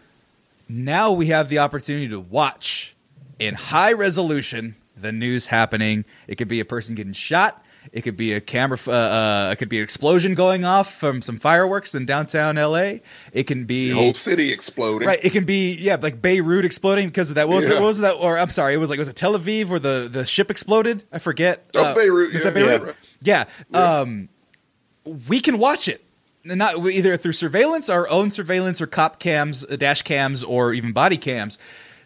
now 0.70 1.12
we 1.12 1.28
have 1.28 1.50
the 1.50 1.60
opportunity 1.60 2.08
to 2.10 2.20
watch 2.20 2.96
in 3.40 3.56
high 3.56 3.94
resolution 3.94 4.76
the 4.96 5.12
news 5.12 5.48
happening. 5.48 6.06
It 6.28 6.36
could 6.36 6.48
be 6.48 6.60
a 6.60 6.66
person 6.66 6.96
getting 6.96 7.14
shot. 7.14 7.65
It 7.96 8.02
could 8.04 8.18
be 8.18 8.34
a 8.34 8.42
camera. 8.42 8.78
Uh, 8.86 8.92
uh, 8.92 9.50
it 9.54 9.56
could 9.56 9.70
be 9.70 9.78
an 9.78 9.84
explosion 9.86 10.36
going 10.36 10.66
off 10.66 10.94
from 10.96 11.22
some 11.22 11.38
fireworks 11.40 11.96
in 11.96 12.06
downtown 12.06 12.58
LA. 12.58 12.96
It 13.32 13.46
can 13.48 13.64
be 13.64 13.88
The 13.88 13.96
whole 13.96 14.14
city 14.14 14.52
exploding. 14.52 15.08
Right. 15.08 15.24
It 15.24 15.32
can 15.32 15.46
be 15.46 15.74
yeah, 15.76 15.96
like 16.02 16.22
Beirut 16.22 16.66
exploding 16.66 17.08
because 17.08 17.30
of 17.30 17.36
that. 17.38 17.48
What 17.48 17.56
was, 17.56 17.70
Yeah. 17.70 17.78
it, 17.78 17.80
what 17.80 17.88
was 17.88 18.00
that? 18.00 18.16
Or 18.16 18.38
I'm 18.38 18.50
sorry, 18.50 18.74
it 18.74 18.78
was 18.78 18.90
like 18.90 19.00
was 19.00 19.08
it 19.08 19.16
Tel 19.16 19.40
Aviv 19.40 19.70
where 19.70 19.80
the 19.80 20.10
the 20.12 20.26
ship 20.26 20.52
exploded? 20.52 21.06
I 21.14 21.20
forget. 21.20 21.66
Uh, 21.74 21.96
Beirut, 21.96 22.34
Was 22.34 22.42
yeah. 22.42 22.44
that 22.50 22.54
Beirut? 22.54 22.96
Yeah. 23.22 23.46
Yeah. 23.70 23.80
Yeah. 23.80 24.00
Um, 24.02 24.28
we 25.30 25.40
can 25.40 25.58
watch 25.58 25.88
it. 25.88 26.04
Not 26.44 26.86
either 26.86 27.16
through 27.16 27.32
surveillance, 27.32 27.88
our 27.90 28.10
own 28.10 28.30
surveillance, 28.30 28.82
or 28.82 28.88
cop 28.88 29.20
cams, 29.20 29.64
uh, 29.64 29.78
dash 29.78 30.02
cams, 30.02 30.44
or 30.44 30.74
even 30.74 30.92
body 30.92 31.18
cams. 31.18 31.58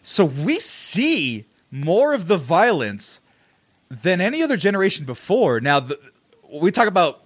So 0.03 0.23
we 0.23 0.59
see 0.59 1.45
more 1.71 2.13
of 2.13 2.27
the 2.27 2.37
violence 2.37 3.21
than 3.89 4.21
any 4.21 4.41
other 4.43 4.57
generation 4.57 5.05
before. 5.05 5.59
Now, 5.59 5.79
the, 5.79 5.99
we 6.51 6.71
talk 6.71 6.87
about 6.87 7.25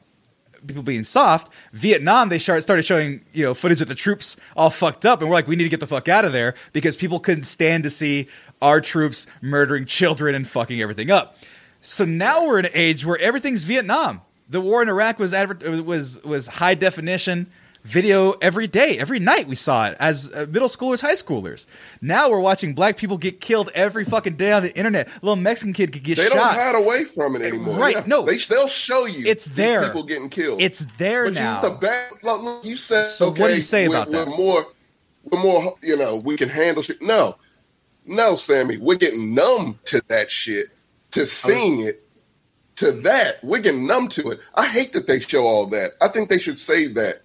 people 0.66 0.84
being 0.84 1.04
soft. 1.04 1.52
Vietnam, 1.74 2.30
they 2.30 2.40
start, 2.40 2.64
started 2.64 2.84
showing 2.84 3.26
you 3.34 3.44
know 3.44 3.54
footage 3.54 3.82
of 3.82 3.88
the 3.88 3.96
troops 3.96 4.38
all 4.56 4.70
fucked 4.70 5.06
up, 5.06 5.22
and 5.22 5.30
we're 5.30 5.36
like, 5.36 5.48
we 5.48 5.56
need 5.56 5.64
to 5.64 5.70
get 5.70 5.80
the 5.80 5.88
fuck 5.88 6.08
out 6.08 6.26
of 6.26 6.32
there 6.32 6.56
because 6.72 6.96
people 6.96 7.20
couldn't 7.20 7.44
stand 7.44 7.84
to 7.84 7.90
see 7.90 8.28
our 8.62 8.80
troops 8.80 9.28
murdering 9.42 9.86
children 9.86 10.36
and 10.36 10.48
fucking 10.48 10.82
everything 10.82 11.12
up. 11.12 11.38
So 11.82 12.06
now 12.06 12.48
we're 12.48 12.60
in 12.60 12.66
an 12.66 12.72
age 12.74 13.06
where 13.06 13.18
everything's 13.20 13.66
Vietnam. 13.66 14.22
The 14.50 14.62
war 14.62 14.82
in 14.82 14.88
Iraq 14.88 15.20
was 15.20 15.34
adver- 15.34 15.82
was 15.82 16.24
was 16.24 16.48
high 16.48 16.76
definition 16.76 17.52
video 17.84 18.32
every 18.42 18.68
day, 18.68 18.98
every 18.98 19.20
night. 19.20 19.48
We 19.48 19.56
saw 19.56 19.88
it 19.88 19.98
as 20.00 20.32
uh, 20.34 20.46
middle 20.50 20.68
schoolers, 20.68 21.02
high 21.02 21.14
schoolers. 21.16 21.66
Now 22.02 22.30
we're 22.30 22.40
watching 22.40 22.74
black 22.74 22.98
people 22.98 23.18
get 23.18 23.42
killed 23.42 23.70
every 23.76 24.06
fucking 24.06 24.36
day 24.36 24.52
on 24.52 24.64
the 24.64 24.76
internet. 24.76 25.08
A 25.08 25.12
little 25.22 25.36
Mexican 25.36 25.74
kid 25.74 25.92
could 25.92 26.04
get 26.04 26.18
They 26.18 26.24
shot. 26.26 26.34
They 26.34 26.40
don't 26.40 26.54
hide 26.54 26.76
away 26.76 27.04
from 27.04 27.36
it 27.36 27.42
anymore. 27.42 27.78
Right, 27.78 27.96
Yeah. 27.96 28.04
no. 28.08 28.24
they 28.24 28.38
they'll 28.38 28.68
show 28.68 29.06
you. 29.06 29.26
It's 29.26 29.46
there. 29.46 29.86
People 29.88 30.04
getting 30.04 30.30
killed. 30.30 30.62
it's 30.62 30.86
there 30.98 31.26
but 31.26 31.34
now. 31.34 31.62
You, 31.62 31.70
the 31.70 31.76
back, 31.76 32.24
look, 32.24 32.42
look, 32.42 32.66
you 32.66 32.78
said 32.78 33.04
So 33.04 33.28
what 33.30 33.40
okay, 33.40 33.48
do 33.50 33.56
you 33.56 33.62
say 33.62 33.88
we're, 33.88 33.96
about 33.96 34.12
that? 34.12 34.28
We're 34.28 34.38
more, 34.38 34.66
we're 35.24 35.44
more. 35.44 35.78
You 35.82 35.98
know, 35.98 36.16
we 36.18 36.38
can 36.38 36.50
handle 36.50 36.84
shit. 36.84 37.02
No, 37.02 37.38
no, 38.06 38.36
Sammy, 38.36 38.78
we're 38.78 38.96
getting 38.96 39.34
numb 39.34 39.80
to 39.86 40.02
that 40.08 40.30
shit, 40.30 40.68
to 41.12 41.26
seeing 41.26 41.82
it, 41.82 42.04
to 42.78 42.92
that. 42.92 43.44
We're 43.44 43.60
getting 43.60 43.88
numb 43.88 44.10
to 44.10 44.32
it. 44.32 44.40
I 44.56 44.68
hate 44.68 44.94
that 44.94 45.08
they 45.08 45.20
show 45.20 45.46
all 45.46 45.68
that. 45.68 45.92
I 46.02 46.08
think 46.08 46.30
they 46.30 46.40
should 46.40 46.60
save 46.60 46.96
that. 46.96 47.23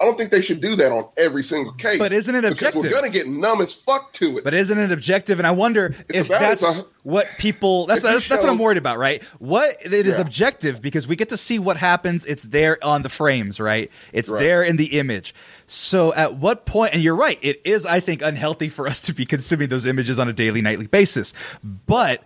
I 0.00 0.06
don't 0.06 0.16
think 0.16 0.30
they 0.30 0.40
should 0.40 0.62
do 0.62 0.76
that 0.76 0.92
on 0.92 1.10
every 1.18 1.42
single 1.42 1.74
case. 1.74 1.98
But 1.98 2.10
isn't 2.10 2.34
it 2.34 2.42
objective? 2.46 2.82
we're 2.82 2.90
gonna 2.90 3.10
get 3.10 3.26
numb 3.28 3.60
as 3.60 3.74
fuck 3.74 4.14
to 4.14 4.38
it. 4.38 4.44
But 4.44 4.54
isn't 4.54 4.78
it 4.78 4.90
objective? 4.90 5.38
And 5.38 5.46
I 5.46 5.50
wonder 5.50 5.94
It's 6.08 6.20
if 6.20 6.28
that's 6.28 6.80
a- 6.80 6.84
what 7.02 7.26
people. 7.38 7.84
That's 7.84 8.02
that's, 8.02 8.26
that's 8.26 8.42
what 8.42 8.50
I'm 8.50 8.58
worried 8.58 8.78
about, 8.78 8.96
right? 8.96 9.22
What 9.38 9.76
it 9.84 9.92
is 10.06 10.16
Yeah. 10.16 10.22
objective 10.22 10.80
because 10.80 11.06
we 11.06 11.16
get 11.16 11.28
to 11.28 11.36
see 11.36 11.58
what 11.58 11.76
happens. 11.76 12.24
It's 12.24 12.44
there 12.44 12.78
on 12.82 13.02
the 13.02 13.10
frames, 13.10 13.60
right? 13.60 13.90
It's 14.14 14.30
Right. 14.30 14.40
there 14.40 14.62
in 14.62 14.76
the 14.76 14.98
image. 14.98 15.34
So 15.66 16.14
at 16.14 16.34
what 16.36 16.64
point? 16.64 16.94
And 16.94 17.02
you're 17.02 17.14
right. 17.14 17.38
It 17.42 17.60
is, 17.66 17.84
I 17.84 18.00
think, 18.00 18.22
unhealthy 18.22 18.70
for 18.70 18.88
us 18.88 19.02
to 19.02 19.12
be 19.12 19.26
consuming 19.26 19.68
those 19.68 19.84
images 19.84 20.18
on 20.18 20.28
a 20.28 20.32
daily, 20.32 20.62
nightly 20.62 20.86
basis. 20.86 21.34
But 21.62 22.24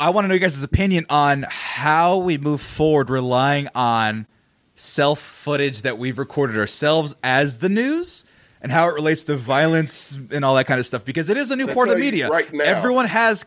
I 0.00 0.10
want 0.10 0.24
to 0.24 0.28
know 0.28 0.34
your 0.34 0.40
guys' 0.40 0.62
opinion 0.62 1.06
on 1.10 1.44
how 1.48 2.18
we 2.18 2.38
move 2.38 2.60
forward, 2.60 3.10
relying 3.10 3.66
on 3.74 4.26
self 4.80 5.20
footage 5.20 5.82
that 5.82 5.98
we've 5.98 6.18
recorded 6.18 6.56
ourselves 6.56 7.14
as 7.22 7.58
the 7.58 7.68
news 7.68 8.24
and 8.62 8.72
how 8.72 8.88
it 8.88 8.94
relates 8.94 9.24
to 9.24 9.36
violence 9.36 10.18
and 10.30 10.44
all 10.44 10.54
that 10.54 10.66
kind 10.66 10.80
of 10.80 10.86
stuff 10.86 11.04
because 11.04 11.28
it 11.28 11.36
is 11.36 11.50
a 11.50 11.56
new 11.56 11.68
I'll 11.68 11.74
part 11.74 11.88
of 11.88 11.94
the 11.94 12.00
media. 12.00 12.28
right 12.28 12.50
now. 12.52 12.64
Everyone 12.64 13.06
has 13.06 13.44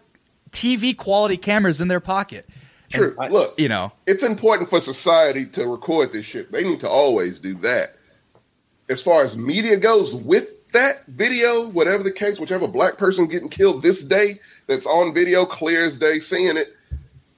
TV 0.51 0.95
quality 0.95 1.37
cameras 1.37 1.81
in 1.81 1.87
their 1.87 1.99
pocket. 1.99 2.47
True. 2.91 3.15
And, 3.19 3.33
Look, 3.33 3.59
you 3.59 3.67
know, 3.67 3.91
it's 4.05 4.21
important 4.21 4.69
for 4.69 4.79
society 4.79 5.47
to 5.47 5.67
record 5.67 6.11
this 6.11 6.25
shit. 6.25 6.51
They 6.51 6.63
need 6.63 6.79
to 6.81 6.89
always 6.89 7.39
do 7.39 7.55
that. 7.55 7.95
As 8.89 9.01
far 9.01 9.23
as 9.23 9.35
media 9.35 9.77
goes, 9.77 10.13
with 10.13 10.71
that 10.73 11.05
video, 11.07 11.69
whatever 11.69 12.03
the 12.03 12.11
case, 12.11 12.39
whichever 12.39 12.67
black 12.67 12.97
person 12.97 13.27
getting 13.27 13.49
killed 13.49 13.81
this 13.81 14.03
day 14.03 14.39
that's 14.67 14.85
on 14.85 15.13
video, 15.13 15.45
clear 15.45 15.85
as 15.85 15.97
day, 15.97 16.19
seeing 16.19 16.57
it, 16.57 16.75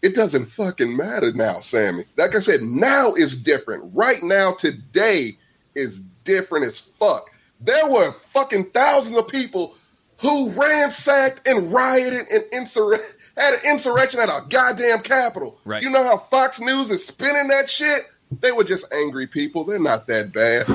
it 0.05 0.13
doesn't 0.13 0.45
fucking 0.45 0.95
matter 0.95 1.33
now, 1.33 1.57
Sammy. 1.57 2.05
Like 2.15 2.35
I 2.35 2.39
said, 2.39 2.61
now 2.61 3.15
is 3.15 3.35
different. 3.41 3.89
Right 3.95 4.21
now, 4.21 4.53
today 4.53 5.35
is 5.73 5.99
different 6.23 6.65
as 6.65 6.79
fuck. 6.79 7.31
There 7.59 7.87
were 7.89 8.11
fucking 8.11 8.65
thousands 8.69 9.17
of 9.17 9.27
people 9.27 9.73
who 10.17 10.51
ransacked 10.51 11.47
and 11.47 11.73
rioted 11.73 12.27
and 12.31 12.43
insur- 12.53 12.99
had 13.35 13.55
an 13.55 13.59
insurrection 13.65 14.19
at 14.19 14.29
our 14.29 14.41
goddamn 14.41 15.01
capital. 15.01 15.59
Right. 15.65 15.81
You 15.81 15.89
know 15.89 16.03
how 16.03 16.17
Fox 16.17 16.61
News 16.61 16.91
is 16.91 17.03
spinning 17.03 17.47
that 17.47 17.67
shit? 17.67 18.03
They 18.41 18.51
were 18.51 18.63
just 18.63 18.85
angry 18.93 19.25
people. 19.25 19.65
They're 19.65 19.79
not 19.79 20.05
that 20.05 20.31
bad. 20.31 20.67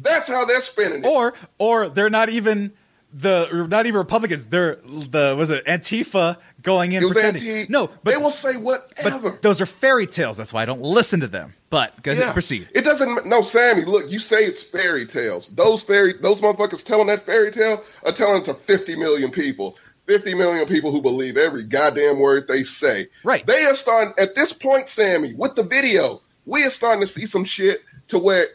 That's 0.00 0.28
how 0.28 0.44
they're 0.44 0.60
spinning 0.60 1.04
it. 1.04 1.06
or 1.06 1.34
or 1.58 1.88
they're 1.88 2.10
not 2.10 2.30
even 2.30 2.72
the 3.12 3.66
not 3.68 3.86
even 3.86 3.98
Republicans. 3.98 4.46
They're 4.46 4.76
the 4.76 5.34
was 5.36 5.50
it 5.50 5.64
Antifa 5.66 6.38
going 6.62 6.92
in 6.92 7.08
pretending. 7.10 7.48
anti. 7.48 7.72
no, 7.72 7.88
but 8.02 8.12
they 8.12 8.16
will 8.16 8.30
say 8.30 8.56
whatever. 8.56 9.30
but 9.30 9.42
those 9.42 9.60
are 9.60 9.66
fairy 9.66 10.06
tales. 10.06 10.36
That's 10.36 10.52
why 10.52 10.62
I 10.62 10.64
don't 10.64 10.80
listen 10.80 11.20
to 11.20 11.26
them. 11.28 11.54
But 11.70 12.02
go 12.02 12.12
ahead, 12.12 12.32
proceed. 12.32 12.68
It 12.74 12.84
doesn't. 12.84 13.26
No, 13.26 13.42
Sammy. 13.42 13.84
Look, 13.84 14.10
you 14.10 14.18
say 14.18 14.44
it's 14.44 14.62
fairy 14.62 15.06
tales. 15.06 15.48
Those 15.48 15.82
fairy, 15.82 16.14
those 16.14 16.40
motherfuckers 16.40 16.84
telling 16.84 17.06
that 17.08 17.24
fairy 17.24 17.50
tale 17.50 17.82
are 18.04 18.12
telling 18.12 18.42
it 18.42 18.44
to 18.46 18.54
fifty 18.54 18.96
million 18.96 19.30
people. 19.30 19.76
Fifty 20.06 20.34
million 20.34 20.66
people 20.66 20.90
who 20.90 21.00
believe 21.00 21.36
every 21.36 21.62
goddamn 21.62 22.18
word 22.18 22.48
they 22.48 22.62
say. 22.62 23.08
Right. 23.24 23.46
They 23.46 23.64
are 23.64 23.76
starting 23.76 24.14
at 24.18 24.34
this 24.34 24.52
point, 24.52 24.88
Sammy, 24.88 25.34
with 25.34 25.54
the 25.54 25.62
video. 25.62 26.22
We 26.44 26.64
are 26.64 26.70
starting 26.70 27.00
to 27.02 27.06
see 27.06 27.24
some 27.24 27.44
shit 27.44 27.82
to 28.08 28.18
where 28.18 28.48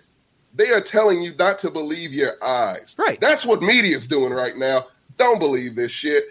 they 0.57 0.69
are 0.71 0.81
telling 0.81 1.21
you 1.21 1.33
not 1.35 1.59
to 1.59 1.71
believe 1.71 2.11
your 2.13 2.43
eyes. 2.43 2.95
Right. 2.97 3.19
That's 3.21 3.45
what 3.45 3.61
media 3.61 3.95
is 3.95 4.07
doing 4.07 4.33
right 4.33 4.57
now. 4.57 4.85
Don't 5.17 5.39
believe 5.39 5.75
this 5.75 5.91
shit. 5.91 6.25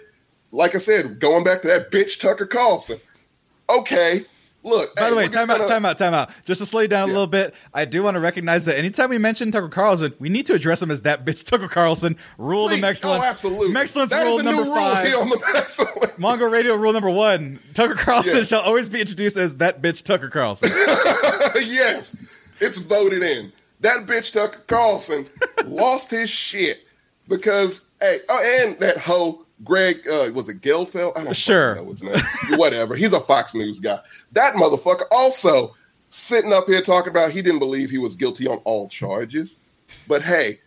Like 0.53 0.75
I 0.75 0.79
said, 0.79 1.19
going 1.21 1.45
back 1.45 1.63
to 1.63 1.69
that 1.69 1.91
bitch 1.91 2.21
Tucker 2.21 2.47
Carlson. 2.47 3.01
Okay. 3.69 4.25
Look. 4.63 4.97
By 4.97 5.03
hey, 5.05 5.11
the 5.11 5.17
way, 5.17 5.29
time 5.29 5.49
out, 5.51 5.59
gonna- 5.59 5.69
time 5.69 5.85
out, 5.87 5.97
time 5.97 6.13
out. 6.15 6.31
Just 6.45 6.61
to 6.61 6.67
slow 6.67 6.81
you 6.81 6.89
down 6.89 7.05
a 7.05 7.13
little 7.13 7.29
bit, 7.29 7.55
I 7.73 7.85
do 7.85 8.03
want 8.03 8.17
to 8.17 8.21
recognize 8.21 8.65
that 8.65 8.77
anytime 8.77 9.11
we 9.11 9.19
mention 9.19 9.53
Tucker 9.53 9.69
Carlson, 9.69 10.13
we 10.19 10.29
need 10.29 10.45
to 10.47 10.55
address 10.55 10.83
him 10.83 10.91
as 10.91 11.03
that 11.03 11.25
bitch 11.25 11.45
Tucker 11.45 11.69
Carlson. 11.69 12.17
Rule 12.37 12.69
Please. 12.69 12.79
of 12.79 12.85
excellence. 12.85 13.25
Oh, 13.25 13.29
absolutely. 13.31 13.81
Excellence 13.81 14.11
That 14.11 14.27
is 14.27 14.33
rule 14.33 14.43
number 14.43 14.65
five. 14.65 15.05
Rule 15.05 15.07
here 15.07 15.21
on 15.21 15.29
the. 15.29 16.13
Mongrel 16.19 16.51
Radio 16.51 16.75
rule 16.75 16.93
number 16.93 17.11
one: 17.11 17.61
Tucker 17.75 17.95
Carlson 17.95 18.39
Yeah. 18.39 18.43
shall 18.43 18.63
always 18.63 18.89
be 18.89 19.01
introduced 19.01 19.37
as 19.37 19.55
that 19.57 19.83
bitch 19.83 20.03
Tucker 20.03 20.31
Carlson. 20.31 20.69
yes, 21.65 22.17
it's 22.61 22.79
voted 22.79 23.23
in. 23.23 23.53
That 23.81 24.07
bitch 24.07 24.33
Tucker 24.33 24.61
Carlson 24.67 25.29
lost 25.67 26.11
his 26.11 26.31
shit 26.31 26.87
because 27.29 27.91
hey, 28.01 28.19
oh, 28.29 28.63
and 28.65 28.79
that 28.81 28.99
hoe 28.99 29.45
Greg 29.65 30.07
uh, 30.09 30.31
was 30.35 30.49
it 30.49 30.61
Gelfeld? 30.61 31.17
I 31.17 31.25
don't 31.25 31.35
Sure. 31.37 31.77
know 31.77 31.87
his 31.87 32.03
name. 32.03 32.15
Whatever. 32.57 32.95
He's 32.95 33.13
a 33.13 33.21
Fox 33.21 33.55
News 33.55 33.79
guy. 33.81 33.99
That 34.33 34.55
motherfucker 34.55 35.05
also 35.11 35.75
sitting 36.11 36.53
up 36.53 36.67
here 36.67 36.83
talking 36.83 37.11
about 37.11 37.31
he 37.33 37.43
didn't 37.43 37.59
believe 37.59 37.91
he 37.91 37.99
was 37.99 38.15
guilty 38.15 38.47
on 38.47 38.59
all 38.65 38.89
charges. 38.89 39.59
But 40.09 40.23
hey, 40.23 40.61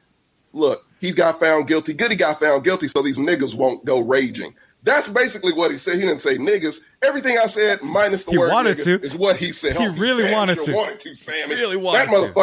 look, 0.54 0.86
he 1.00 1.12
got 1.12 1.40
found 1.40 1.68
guilty. 1.68 1.94
Good, 1.94 2.12
he 2.12 2.18
got 2.18 2.40
found 2.40 2.64
guilty, 2.64 2.88
so 2.88 3.02
these 3.02 3.18
niggas 3.20 3.56
won't 3.56 3.86
go 3.86 4.00
raging. 4.00 4.54
That's 4.84 5.10
basically 5.10 5.52
what 5.54 5.72
he 5.72 5.78
said. 5.78 5.96
He 5.96 6.02
didn't 6.02 6.20
say 6.22 6.38
niggas. 6.38 6.80
Everything 7.02 7.38
I 7.38 7.48
said, 7.48 7.82
minus 7.84 8.24
the 8.24 8.32
He 8.32 8.38
word 8.38 8.50
wanted 8.52 8.78
nigga, 8.78 9.00
to. 9.02 9.02
is 9.06 9.14
what 9.16 9.36
he 9.36 9.52
said. 9.52 9.76
He 9.76 9.86
Oh, 9.86 9.92
really 9.94 10.24
damn 10.24 10.32
wanted 10.34 10.56
sure 10.56 10.66
to. 10.68 10.74
Wanted 10.74 11.00
to, 11.02 11.16
Sammy. 11.18 11.54
He 11.56 11.60
really 11.62 11.76
wanted 11.78 12.08
that 12.08 12.28
to. 12.28 12.34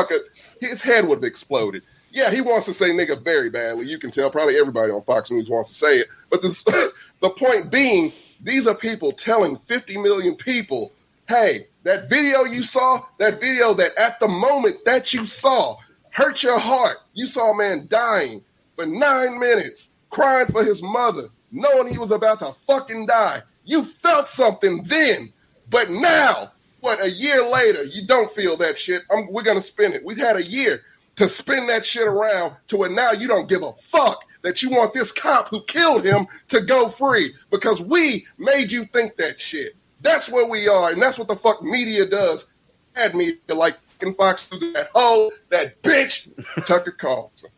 His 0.60 0.80
head 0.80 1.06
would 1.06 1.16
have 1.16 1.24
exploded. 1.24 1.82
Yeah, 2.10 2.30
he 2.30 2.40
wants 2.40 2.66
to 2.66 2.74
say 2.74 2.90
nigga 2.90 3.22
very 3.22 3.50
badly. 3.50 3.86
You 3.86 3.98
can 3.98 4.10
tell. 4.10 4.30
Probably 4.30 4.56
everybody 4.56 4.90
on 4.90 5.02
Fox 5.02 5.30
News 5.30 5.50
wants 5.50 5.70
to 5.70 5.74
say 5.74 5.98
it. 5.98 6.08
But 6.30 6.42
this, 6.42 6.62
the 7.20 7.30
point 7.30 7.70
being, 7.70 8.12
these 8.40 8.66
are 8.66 8.74
people 8.74 9.12
telling 9.12 9.58
50 9.58 9.98
million 9.98 10.34
people, 10.34 10.92
hey, 11.28 11.66
that 11.82 12.08
video 12.08 12.44
you 12.44 12.62
saw, 12.62 13.04
that 13.18 13.40
video 13.40 13.74
that 13.74 13.94
at 13.96 14.18
the 14.18 14.28
moment 14.28 14.76
that 14.86 15.12
you 15.12 15.26
saw 15.26 15.76
hurt 16.16 16.42
your 16.42 16.58
heart. 16.58 16.98
You 17.12 17.26
saw 17.26 17.52
a 17.52 17.56
man 17.56 17.86
dying 17.90 18.42
for 18.74 18.86
nine 18.86 19.38
minutes, 19.38 19.94
crying 20.08 20.46
for 20.46 20.64
his 20.64 20.82
mother, 20.82 21.24
knowing 21.52 21.92
he 21.92 21.98
was 21.98 22.10
about 22.10 22.38
to 22.38 22.54
fucking 22.66 23.06
die. 23.06 23.42
You 23.64 23.84
felt 23.84 24.28
something 24.28 24.82
then, 24.84 25.32
but 25.68 25.90
now, 25.90 26.52
what, 26.80 27.02
a 27.02 27.10
year 27.10 27.48
later, 27.48 27.84
you 27.84 28.06
don't 28.06 28.30
feel 28.30 28.56
that 28.58 28.78
shit. 28.78 29.02
I'm, 29.10 29.30
we're 29.30 29.42
to 29.42 29.60
spin 29.60 29.92
it. 29.92 30.04
We've 30.04 30.16
had 30.16 30.36
a 30.36 30.42
year 30.42 30.82
to 31.16 31.28
spin 31.28 31.66
that 31.66 31.84
shit 31.84 32.06
around 32.06 32.54
to 32.68 32.76
where 32.76 32.90
now 32.90 33.12
you 33.12 33.26
don't 33.26 33.48
give 33.48 33.62
a 33.62 33.72
fuck 33.72 34.24
that 34.42 34.62
you 34.62 34.70
want 34.70 34.92
this 34.92 35.10
cop 35.10 35.48
who 35.48 35.62
killed 35.64 36.04
him 36.04 36.26
to 36.48 36.60
go 36.60 36.88
free 36.88 37.34
because 37.50 37.80
we 37.80 38.26
made 38.38 38.70
you 38.70 38.84
think 38.86 39.16
that 39.16 39.40
shit. 39.40 39.74
That's 40.02 40.28
where 40.28 40.46
we 40.46 40.68
are, 40.68 40.92
and 40.92 41.00
that's 41.00 41.18
what 41.18 41.26
the 41.26 41.34
fuck 41.34 41.62
media 41.62 42.06
does. 42.06 42.52
Bad 42.94 43.14
media 43.14 43.38
like 43.48 43.78
fucking 43.78 44.14
Fox 44.14 44.50
News, 44.52 44.72
that 44.74 44.90
hoe, 44.94 45.30
that 45.48 45.82
bitch, 45.82 46.28
Tucker 46.66 46.92
Carlson. 46.92 47.50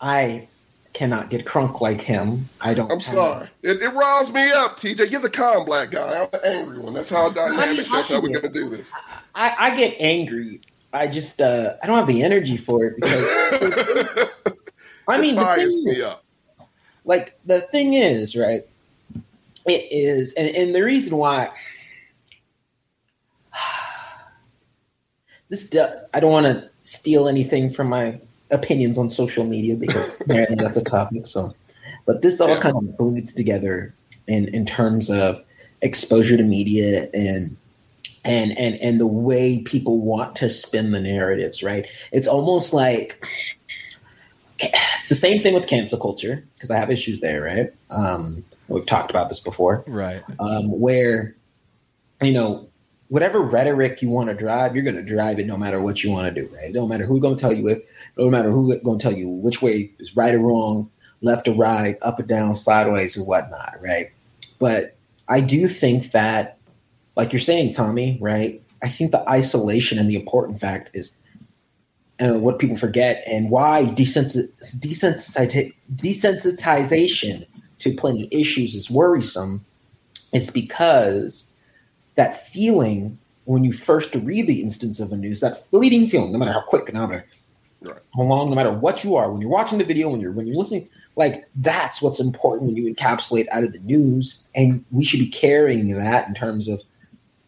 I 0.00 0.48
cannot 0.92 1.30
get 1.30 1.44
crunk 1.44 1.80
like 1.80 2.00
him. 2.00 2.48
I 2.60 2.74
don't. 2.74 2.90
I'm 2.90 3.00
sorry. 3.00 3.48
It, 3.62 3.80
it 3.82 3.88
riles 3.90 4.32
me 4.32 4.50
up, 4.50 4.76
TJ. 4.76 5.10
You're 5.10 5.20
the 5.20 5.30
calm 5.30 5.64
black 5.64 5.90
guy. 5.90 6.22
I'm 6.22 6.28
the 6.32 6.46
angry 6.46 6.78
one. 6.78 6.94
That's 6.94 7.10
how 7.10 7.30
dynamic. 7.30 7.66
That's 7.66 8.12
how 8.12 8.20
we're 8.20 8.34
gonna 8.40 8.52
do 8.52 8.68
this. 8.68 8.90
I, 9.34 9.54
I 9.58 9.76
get 9.76 9.96
angry. 9.98 10.60
I 10.92 11.06
just 11.06 11.40
uh, 11.40 11.74
I 11.82 11.86
don't 11.86 11.96
have 11.96 12.06
the 12.06 12.22
energy 12.22 12.56
for 12.56 12.84
it 12.84 12.96
because 12.96 13.22
I 15.08 15.20
mean 15.20 15.38
it 15.38 15.40
the 15.40 15.54
thing, 15.54 15.84
me 15.84 16.02
up. 16.02 16.24
like 17.04 17.38
the 17.46 17.60
thing 17.60 17.94
is 17.94 18.34
right. 18.34 18.62
It 19.66 19.86
is, 19.90 20.32
and, 20.32 20.48
and 20.56 20.74
the 20.74 20.82
reason 20.82 21.16
why 21.16 21.50
this 25.48 25.64
do- 25.64 25.86
I 26.12 26.18
don't 26.18 26.32
want 26.32 26.46
to 26.46 26.68
steal 26.82 27.28
anything 27.28 27.70
from 27.70 27.88
my 27.88 28.18
opinions 28.52 28.98
on 28.98 29.08
social 29.08 29.44
media 29.44 29.76
because 29.76 30.20
apparently 30.20 30.56
that's 30.56 30.76
a 30.76 30.84
topic. 30.84 31.26
So, 31.26 31.54
but 32.06 32.22
this 32.22 32.40
all 32.40 32.48
Yeah. 32.48 32.60
kind 32.60 32.76
of 32.76 32.96
bleeds 32.96 33.32
together 33.32 33.94
in 34.26 34.48
in 34.54 34.64
terms 34.66 35.10
of 35.10 35.40
exposure 35.82 36.36
to 36.36 36.42
media 36.42 37.06
and 37.14 37.56
and 38.24 38.56
and 38.58 38.76
and 38.76 39.00
the 39.00 39.06
way 39.06 39.60
people 39.60 40.00
want 40.00 40.36
to 40.36 40.50
spin 40.50 40.90
the 40.90 41.00
narratives. 41.00 41.62
Right? 41.62 41.86
It's 42.12 42.28
almost 42.28 42.72
like 42.72 43.22
it's 44.58 45.08
the 45.08 45.14
same 45.14 45.40
thing 45.40 45.54
with 45.54 45.66
cancel 45.66 45.98
culture 45.98 46.44
because 46.54 46.70
I 46.70 46.76
have 46.76 46.90
issues 46.90 47.20
there. 47.20 47.42
Right? 47.42 47.72
Um, 47.90 48.44
we've 48.68 48.86
talked 48.86 49.10
about 49.10 49.28
this 49.28 49.40
before 49.40 49.84
right. 49.86 50.22
um, 50.38 50.78
where 50.80 51.34
you 52.22 52.32
know 52.32 52.69
whatever 53.10 53.40
rhetoric 53.40 54.00
you 54.00 54.08
want 54.08 54.28
to 54.28 54.34
drive, 54.34 54.74
you're 54.74 54.84
going 54.84 54.96
to 54.96 55.02
drive 55.02 55.38
it 55.38 55.46
no 55.46 55.56
matter 55.56 55.82
what 55.82 56.02
you 56.02 56.10
want 56.10 56.32
to 56.32 56.40
do. 56.42 56.48
Right? 56.54 56.72
Don't 56.72 56.88
matter 56.88 57.04
who's 57.04 57.20
going 57.20 57.36
to 57.36 57.40
tell 57.40 57.52
you 57.52 57.68
it. 57.68 57.86
No 58.16 58.30
matter 58.30 58.50
who's 58.50 58.82
going 58.82 58.98
to 58.98 59.02
tell 59.02 59.16
you 59.16 59.28
which 59.28 59.60
way 59.60 59.92
is 59.98 60.16
right 60.16 60.34
or 60.34 60.38
wrong, 60.38 60.90
left 61.20 61.46
or 61.46 61.54
right, 61.54 61.98
up 62.02 62.18
or 62.18 62.22
down, 62.22 62.54
sideways 62.54 63.18
or 63.18 63.24
whatnot. 63.24 63.74
Right? 63.82 64.06
But 64.58 64.96
I 65.28 65.40
do 65.40 65.66
think 65.66 66.12
that, 66.12 66.58
like 67.16 67.32
you're 67.32 67.40
saying, 67.40 67.74
Tommy. 67.74 68.16
Right? 68.20 68.62
I 68.82 68.88
think 68.88 69.10
the 69.10 69.28
isolation 69.28 69.98
and 69.98 70.08
the 70.08 70.16
important 70.16 70.58
fact 70.58 70.90
is. 70.94 71.14
Uh, 72.22 72.38
what 72.38 72.58
people 72.58 72.76
forget 72.76 73.24
and 73.26 73.48
why 73.48 73.86
desensi- 73.96 74.46
desensiti- 74.78 75.72
desensitization 75.94 77.46
to 77.78 77.94
plenty 77.94 78.24
of 78.24 78.28
issues 78.30 78.74
is 78.74 78.90
worrisome 78.90 79.64
is 80.34 80.50
because 80.50 81.49
that 82.20 82.46
feeling 82.48 83.18
when 83.46 83.64
you 83.64 83.72
first 83.72 84.14
read 84.14 84.46
the 84.46 84.60
instance 84.60 85.00
of 85.00 85.08
the 85.08 85.16
news, 85.16 85.40
that 85.40 85.68
fleeting 85.70 86.06
feeling, 86.06 86.30
no 86.32 86.38
matter 86.38 86.52
how 86.52 86.60
quick, 86.60 86.92
no 86.92 87.06
matter 87.06 87.24
Right. 87.82 87.96
how 88.14 88.22
long, 88.24 88.50
no 88.50 88.54
matter 88.54 88.70
what 88.74 89.02
you 89.04 89.14
are, 89.16 89.32
when 89.32 89.40
you're 89.40 89.48
watching 89.50 89.78
the 89.78 89.86
video, 89.86 90.10
when 90.10 90.20
you're 90.20 90.32
when 90.32 90.46
you're 90.46 90.56
listening, 90.58 90.86
like 91.16 91.48
that's 91.56 92.02
what's 92.02 92.20
important 92.20 92.66
when 92.66 92.76
you 92.76 92.94
encapsulate 92.94 93.46
out 93.50 93.64
of 93.64 93.72
the 93.72 93.78
news, 93.78 94.44
and 94.54 94.84
we 94.90 95.02
should 95.02 95.18
be 95.18 95.26
carrying 95.28 95.96
that 95.96 96.28
in 96.28 96.34
terms 96.34 96.68
of 96.68 96.82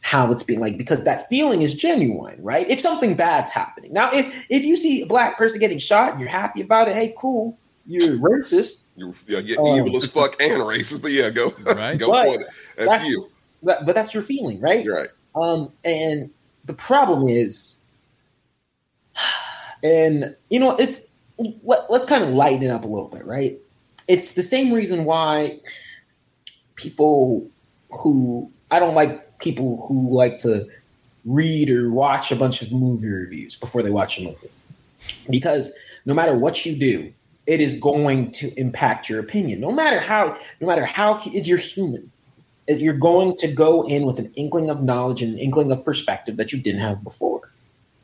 how 0.01 0.33
it's 0.33 0.43
being 0.43 0.59
like 0.59 0.79
because 0.79 1.05
that 1.05 1.29
feeling 1.29 1.61
is 1.61 1.75
genuine, 1.75 2.43
right? 2.43 2.67
If 2.71 2.81
something 2.81 3.15
bad's 3.15 3.51
happening, 3.51 3.93
now 3.93 4.09
if 4.11 4.25
if 4.49 4.65
you 4.65 4.75
see 4.75 5.03
a 5.03 5.07
black 5.07 5.37
person 5.37 5.61
getting 5.61 5.77
shot 5.79 6.13
and 6.13 6.21
you're 6.21 6.31
happy 6.31 6.63
about 6.63 6.89
it, 6.89 6.95
hey, 6.97 7.15
cool, 7.19 7.59
you're 7.87 8.17
racist. 8.17 8.79
You're, 8.97 9.15
yeah, 9.27 9.39
you're 9.41 9.61
Oh. 9.61 9.73
Um, 9.73 9.87
evil 9.87 9.97
as 9.99 10.07
fuck 10.11 10.41
and 10.41 10.63
racist, 10.63 11.03
but 11.03 11.13
yeah, 11.13 11.29
go 11.29 11.53
Right. 11.67 11.99
go 11.99 12.11
But 12.11 12.27
for 12.27 12.41
it. 12.41 12.47
That's, 12.79 12.89
that's- 12.89 13.07
you. 13.07 13.29
But, 13.63 13.87
but 13.87 13.95
that's 13.95 14.13
your 14.13 14.23
feeling, 14.23 14.61
right? 14.61 14.85
You're 14.85 14.97
right. 14.97 15.09
Um, 15.35 15.73
and 15.85 16.31
the 16.65 16.75
problem 16.75 17.29
is, 17.29 17.79
and 19.83 20.37
you 20.51 20.61
know, 20.61 20.77
it's 20.77 21.01
let, 21.65 21.81
let's 21.91 22.07
kind 22.07 22.23
of 22.23 22.31
lighten 22.31 22.63
it 22.63 22.69
up 22.69 22.85
a 22.85 22.89
little 22.89 23.09
bit, 23.09 23.25
right? 23.25 23.59
It's 24.09 24.35
the 24.35 24.43
same 24.43 24.73
reason 24.73 25.05
why 25.05 25.59
people 26.77 27.49
who 27.91 28.51
I 28.71 28.79
don't 28.79 28.95
like 28.95 29.39
people 29.39 29.85
who 29.87 30.15
like 30.15 30.39
to 30.39 30.67
read 31.25 31.71
or 31.71 31.91
watch 31.91 32.31
a 32.31 32.37
bunch 32.37 32.63
of 32.63 32.73
movie 32.73 33.09
reviews 33.09 33.57
before 33.57 33.83
they 33.83 33.91
watch 33.91 34.19
a 34.19 34.23
movie, 34.23 34.51
because 35.31 35.71
no 36.05 36.15
matter 36.15 36.37
what 36.37 36.67
you 36.67 36.77
do, 36.77 37.13
it 37.47 37.61
is 37.61 37.75
going 37.75 38.31
to 38.33 38.53
impact 38.59 39.09
your 39.09 39.19
opinion. 39.19 39.61
No 39.61 39.73
matter 39.73 39.99
how, 39.99 40.37
no 40.61 40.67
matter 40.67 40.85
how 40.85 41.21
you're 41.25 41.59
human 41.59 42.12
you're 42.69 42.95
going 42.95 43.37
to 43.39 43.49
go 43.49 43.87
in 43.87 44.05
with 44.05 44.19
an 44.19 44.33
inkling 44.35 44.71
of 44.71 44.83
knowledge 44.83 45.23
and 45.23 45.35
an 45.35 45.39
inkling 45.39 45.73
of 45.73 45.85
perspective 45.85 46.37
that 46.37 46.53
you 46.53 46.61
didn't 46.61 46.81
have 46.81 47.03
before. 47.03 47.51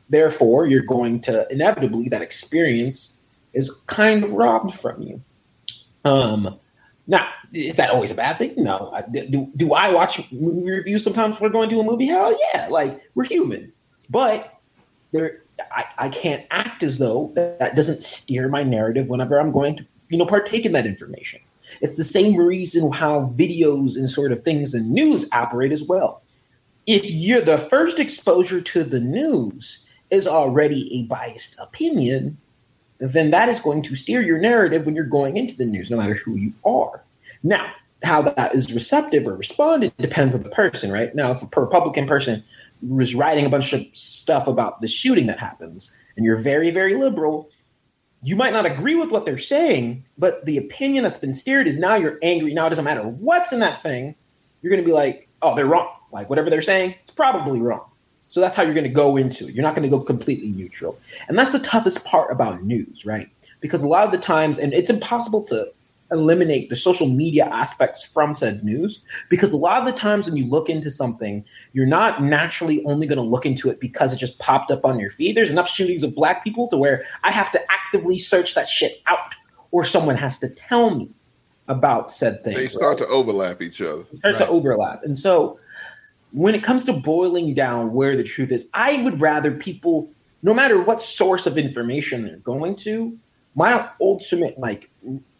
Therefore, 0.09 0.65
you're 0.65 0.83
going 0.83 1.21
to 1.21 1.47
inevitably 1.51 2.09
that 2.09 2.21
experience 2.21 3.13
is 3.53 3.71
kind 3.87 4.23
of 4.23 4.33
robbed 4.33 4.75
from 4.75 5.01
you. 5.01 5.21
Um, 6.03 6.59
now, 7.07 7.27
is 7.53 7.77
that 7.77 7.89
always 7.89 8.11
a 8.11 8.15
bad 8.15 8.37
thing? 8.37 8.53
No. 8.57 8.93
Do, 9.11 9.51
do 9.55 9.73
I 9.73 9.93
watch 9.93 10.21
movie 10.31 10.71
reviews 10.71 11.03
sometimes 11.03 11.35
before 11.35 11.49
going 11.49 11.69
to 11.69 11.79
a 11.79 11.83
movie? 11.83 12.07
Hell 12.07 12.35
yeah! 12.53 12.67
Like 12.69 13.01
we're 13.15 13.23
human, 13.23 13.71
but 14.09 14.59
there, 15.11 15.41
I, 15.71 15.85
I 15.97 16.09
can't 16.09 16.45
act 16.51 16.83
as 16.83 16.97
though 16.97 17.31
that, 17.35 17.59
that 17.59 17.75
doesn't 17.75 18.01
steer 18.01 18.47
my 18.47 18.63
narrative 18.63 19.09
whenever 19.09 19.39
I'm 19.39 19.51
going 19.51 19.77
to 19.77 19.85
you 20.09 20.17
know, 20.17 20.25
partake 20.25 20.65
in 20.65 20.73
that 20.73 20.85
information. 20.85 21.39
It's 21.81 21.97
the 21.97 22.03
same 22.03 22.35
reason 22.35 22.91
how 22.91 23.33
videos 23.35 23.95
and 23.95 24.09
sort 24.09 24.31
of 24.31 24.43
things 24.43 24.73
and 24.73 24.91
news 24.91 25.25
operate 25.31 25.71
as 25.71 25.83
well. 25.83 26.21
If 26.85 27.03
you're 27.05 27.41
the 27.41 27.57
first 27.57 27.99
exposure 27.99 28.61
to 28.61 28.83
the 28.83 28.99
news 28.99 29.79
is 30.09 30.27
already 30.27 30.93
a 30.93 31.03
biased 31.03 31.57
opinion, 31.59 32.37
then 32.99 33.31
that 33.31 33.49
is 33.49 33.59
going 33.59 33.81
to 33.83 33.95
steer 33.95 34.21
your 34.21 34.39
narrative 34.39 34.85
when 34.85 34.95
you're 34.95 35.05
going 35.05 35.37
into 35.37 35.55
the 35.55 35.65
news, 35.65 35.89
no 35.89 35.97
matter 35.97 36.15
who 36.15 36.35
you 36.35 36.53
are. 36.65 37.03
Now, 37.43 37.71
how 38.03 38.21
that 38.23 38.55
is 38.55 38.73
receptive 38.73 39.27
or 39.27 39.35
responded 39.35 39.93
depends 39.97 40.33
on 40.33 40.41
the 40.41 40.49
person, 40.49 40.91
right? 40.91 41.13
Now, 41.15 41.31
if 41.31 41.43
a 41.43 41.61
Republican 41.61 42.07
person 42.07 42.43
was 42.81 43.13
writing 43.13 43.45
a 43.45 43.49
bunch 43.49 43.73
of 43.73 43.85
stuff 43.93 44.47
about 44.47 44.81
the 44.81 44.87
shooting 44.87 45.27
that 45.27 45.39
happens, 45.39 45.95
and 46.15 46.25
you're 46.25 46.37
very, 46.37 46.71
very 46.71 46.95
liberal, 46.95 47.49
you 48.21 48.35
might 48.35 48.53
not 48.53 48.65
agree 48.65 48.95
with 48.95 49.09
what 49.09 49.25
they're 49.25 49.37
saying, 49.37 50.03
but 50.17 50.45
the 50.45 50.57
opinion 50.57 51.03
that's 51.03 51.17
been 51.17 51.31
steered 51.31 51.67
is 51.67 51.77
now 51.77 51.95
you're 51.95 52.19
angry. 52.21 52.53
Now 52.53 52.67
it 52.67 52.69
doesn't 52.69 52.85
matter 52.85 53.03
what's 53.03 53.53
in 53.53 53.59
that 53.61 53.81
thing, 53.81 54.15
you're 54.61 54.71
going 54.71 54.83
to 54.83 54.85
be 54.85 54.93
like, 54.93 55.29
oh, 55.41 55.55
they're 55.55 55.65
wrong. 55.65 55.89
Like 56.11 56.29
whatever 56.29 56.49
they're 56.49 56.61
saying, 56.61 56.95
it's 57.01 57.11
probably 57.11 57.61
wrong. 57.61 57.85
So 58.27 58.41
that's 58.41 58.55
how 58.55 58.63
you're 58.63 58.73
going 58.73 58.83
to 58.83 58.89
go 58.89 59.17
into 59.17 59.47
it. 59.47 59.53
You're 59.53 59.63
not 59.63 59.73
going 59.73 59.89
to 59.89 59.95
go 59.95 60.03
completely 60.03 60.49
neutral. 60.49 60.99
And 61.27 61.37
that's 61.37 61.51
the 61.51 61.59
toughest 61.59 62.03
part 62.03 62.31
about 62.31 62.63
news, 62.63 63.05
right? 63.05 63.29
Because 63.59 63.83
a 63.83 63.87
lot 63.87 64.05
of 64.05 64.11
the 64.11 64.17
times, 64.17 64.59
and 64.59 64.73
it's 64.73 64.89
impossible 64.89 65.43
to 65.45 65.71
eliminate 66.11 66.69
the 66.69 66.75
social 66.75 67.07
media 67.07 67.45
aspects 67.45 68.03
from 68.03 68.33
said 68.33 68.63
news 68.63 68.99
because 69.29 69.51
a 69.51 69.57
lot 69.57 69.79
of 69.79 69.85
the 69.85 69.99
times 69.99 70.25
when 70.25 70.35
you 70.35 70.45
look 70.45 70.69
into 70.69 70.89
something 70.89 71.43
you're 71.73 71.85
not 71.85 72.23
naturally 72.23 72.83
only 72.85 73.05
going 73.05 73.17
to 73.17 73.23
look 73.23 73.45
into 73.45 73.69
it 73.69 73.79
because 73.79 74.11
it 74.11 74.17
just 74.17 74.39
popped 74.39 74.71
up 74.71 74.85
on 74.85 74.99
your 74.99 75.11
feed 75.11 75.37
there's 75.37 75.51
enough 75.51 75.69
shootings 75.69 76.03
of 76.03 76.15
black 76.15 76.43
people 76.43 76.67
to 76.67 76.77
where 76.77 77.05
i 77.23 77.31
have 77.31 77.51
to 77.51 77.61
actively 77.71 78.17
search 78.17 78.55
that 78.55 78.67
shit 78.67 79.01
out 79.07 79.33
or 79.71 79.85
someone 79.85 80.15
has 80.15 80.39
to 80.39 80.49
tell 80.49 80.95
me 80.95 81.09
about 81.69 82.11
said 82.11 82.43
thing 82.43 82.55
They 82.55 82.67
start 82.67 82.99
right? 82.99 83.07
to 83.07 83.13
overlap 83.13 83.61
each 83.61 83.81
other. 83.81 84.03
They 84.03 84.15
start 84.15 84.33
right. 84.33 84.45
to 84.45 84.47
overlap. 84.47 85.03
And 85.03 85.15
so 85.15 85.59
when 86.31 86.55
it 86.55 86.63
comes 86.63 86.83
to 86.85 86.93
boiling 86.93 87.53
down 87.53 87.93
where 87.93 88.17
the 88.17 88.23
truth 88.23 88.51
is, 88.51 88.67
I 88.73 89.01
would 89.03 89.21
rather 89.21 89.51
people, 89.51 90.09
no 90.41 90.53
matter 90.53 90.81
what 90.81 91.01
source 91.01 91.45
of 91.47 91.57
information 91.57 92.25
they're 92.25 92.37
going 92.37 92.75
to, 92.77 93.17
my 93.55 93.89
ultimate 94.01 94.59
like 94.59 94.89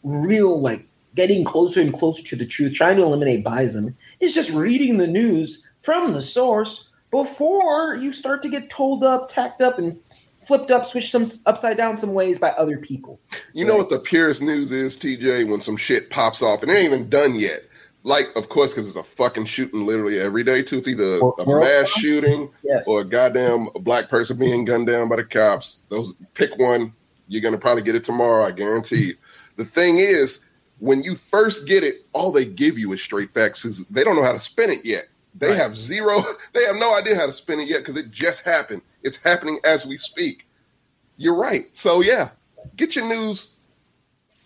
real 0.03 0.59
like 0.59 0.87
getting 1.15 1.43
closer 1.43 1.81
and 1.81 1.93
closer 1.93 2.23
to 2.23 2.35
the 2.35 2.45
truth, 2.45 2.73
trying 2.73 2.97
to 2.97 3.03
eliminate 3.03 3.43
biasm, 3.43 3.93
is 4.19 4.33
just 4.33 4.51
reading 4.51 4.97
the 4.97 5.07
news 5.07 5.63
from 5.77 6.13
the 6.13 6.21
source 6.21 6.89
before 7.11 7.95
you 7.95 8.11
start 8.11 8.41
to 8.43 8.49
get 8.49 8.69
told 8.69 9.03
up, 9.03 9.27
tacked 9.27 9.61
up, 9.61 9.79
and 9.79 9.99
flipped 10.41 10.71
up, 10.71 10.85
switched 10.85 11.11
some 11.11 11.25
upside 11.45 11.77
down 11.77 11.97
some 11.97 12.13
ways 12.13 12.39
by 12.39 12.49
other 12.51 12.77
people. 12.77 13.19
You 13.53 13.65
right? 13.65 13.71
know 13.71 13.77
what 13.77 13.89
the 13.89 13.99
purest 13.99 14.41
news 14.41 14.71
is, 14.71 14.97
TJ, 14.97 15.49
when 15.49 15.59
some 15.59 15.77
shit 15.77 16.09
pops 16.09 16.41
off 16.41 16.61
and 16.61 16.71
it 16.71 16.75
ain't 16.75 16.93
even 16.93 17.09
done 17.09 17.35
yet. 17.35 17.61
Like, 18.03 18.27
of 18.35 18.49
course, 18.49 18.73
because 18.73 18.87
it's 18.87 18.95
a 18.95 19.03
fucking 19.03 19.45
shooting 19.45 19.85
literally 19.85 20.19
every 20.19 20.43
day 20.43 20.63
too. 20.63 20.77
It's 20.77 20.87
either 20.87 21.19
or, 21.19 21.35
a 21.37 21.59
mass 21.59 21.89
shooting 21.89 22.49
yes. 22.63 22.87
or 22.87 23.01
a 23.01 23.03
goddamn 23.03 23.67
black 23.81 24.07
person 24.07 24.37
being 24.37 24.63
gunned 24.63 24.87
down 24.87 25.09
by 25.09 25.17
the 25.17 25.23
cops. 25.25 25.81
Those 25.89 26.15
pick 26.33 26.57
one. 26.57 26.93
You're 27.27 27.43
gonna 27.43 27.57
probably 27.57 27.83
get 27.83 27.95
it 27.95 28.03
tomorrow. 28.03 28.45
I 28.45 28.51
guarantee 28.51 29.07
you. 29.09 29.13
The 29.59 29.65
thing 29.65 29.97
is, 29.97 30.45
when 30.77 31.03
you 31.03 31.15
first 31.15 31.67
get 31.67 31.83
it, 31.83 32.05
all 32.13 32.31
they 32.31 32.45
give 32.45 32.79
you 32.79 32.93
is 32.93 33.01
straight 33.01 33.33
facts 33.33 33.63
because 33.63 33.83
they 33.87 34.05
don't 34.05 34.15
know 34.15 34.23
how 34.23 34.31
to 34.31 34.39
spin 34.39 34.69
it 34.69 34.85
yet. 34.85 35.09
They 35.35 35.49
right. 35.49 35.57
have 35.57 35.75
zero, 35.75 36.21
they 36.53 36.63
have 36.63 36.77
no 36.77 36.97
idea 36.97 37.17
how 37.17 37.25
to 37.25 37.33
spin 37.33 37.59
it 37.59 37.67
yet 37.67 37.79
because 37.79 37.97
it 37.97 38.09
just 38.09 38.45
happened. 38.45 38.81
It's 39.03 39.21
happening 39.21 39.59
as 39.65 39.85
we 39.85 39.97
speak. 39.97 40.47
You're 41.17 41.35
right. 41.35 41.67
So, 41.75 41.99
yeah, 41.99 42.29
get 42.77 42.95
your 42.95 43.05
news 43.05 43.51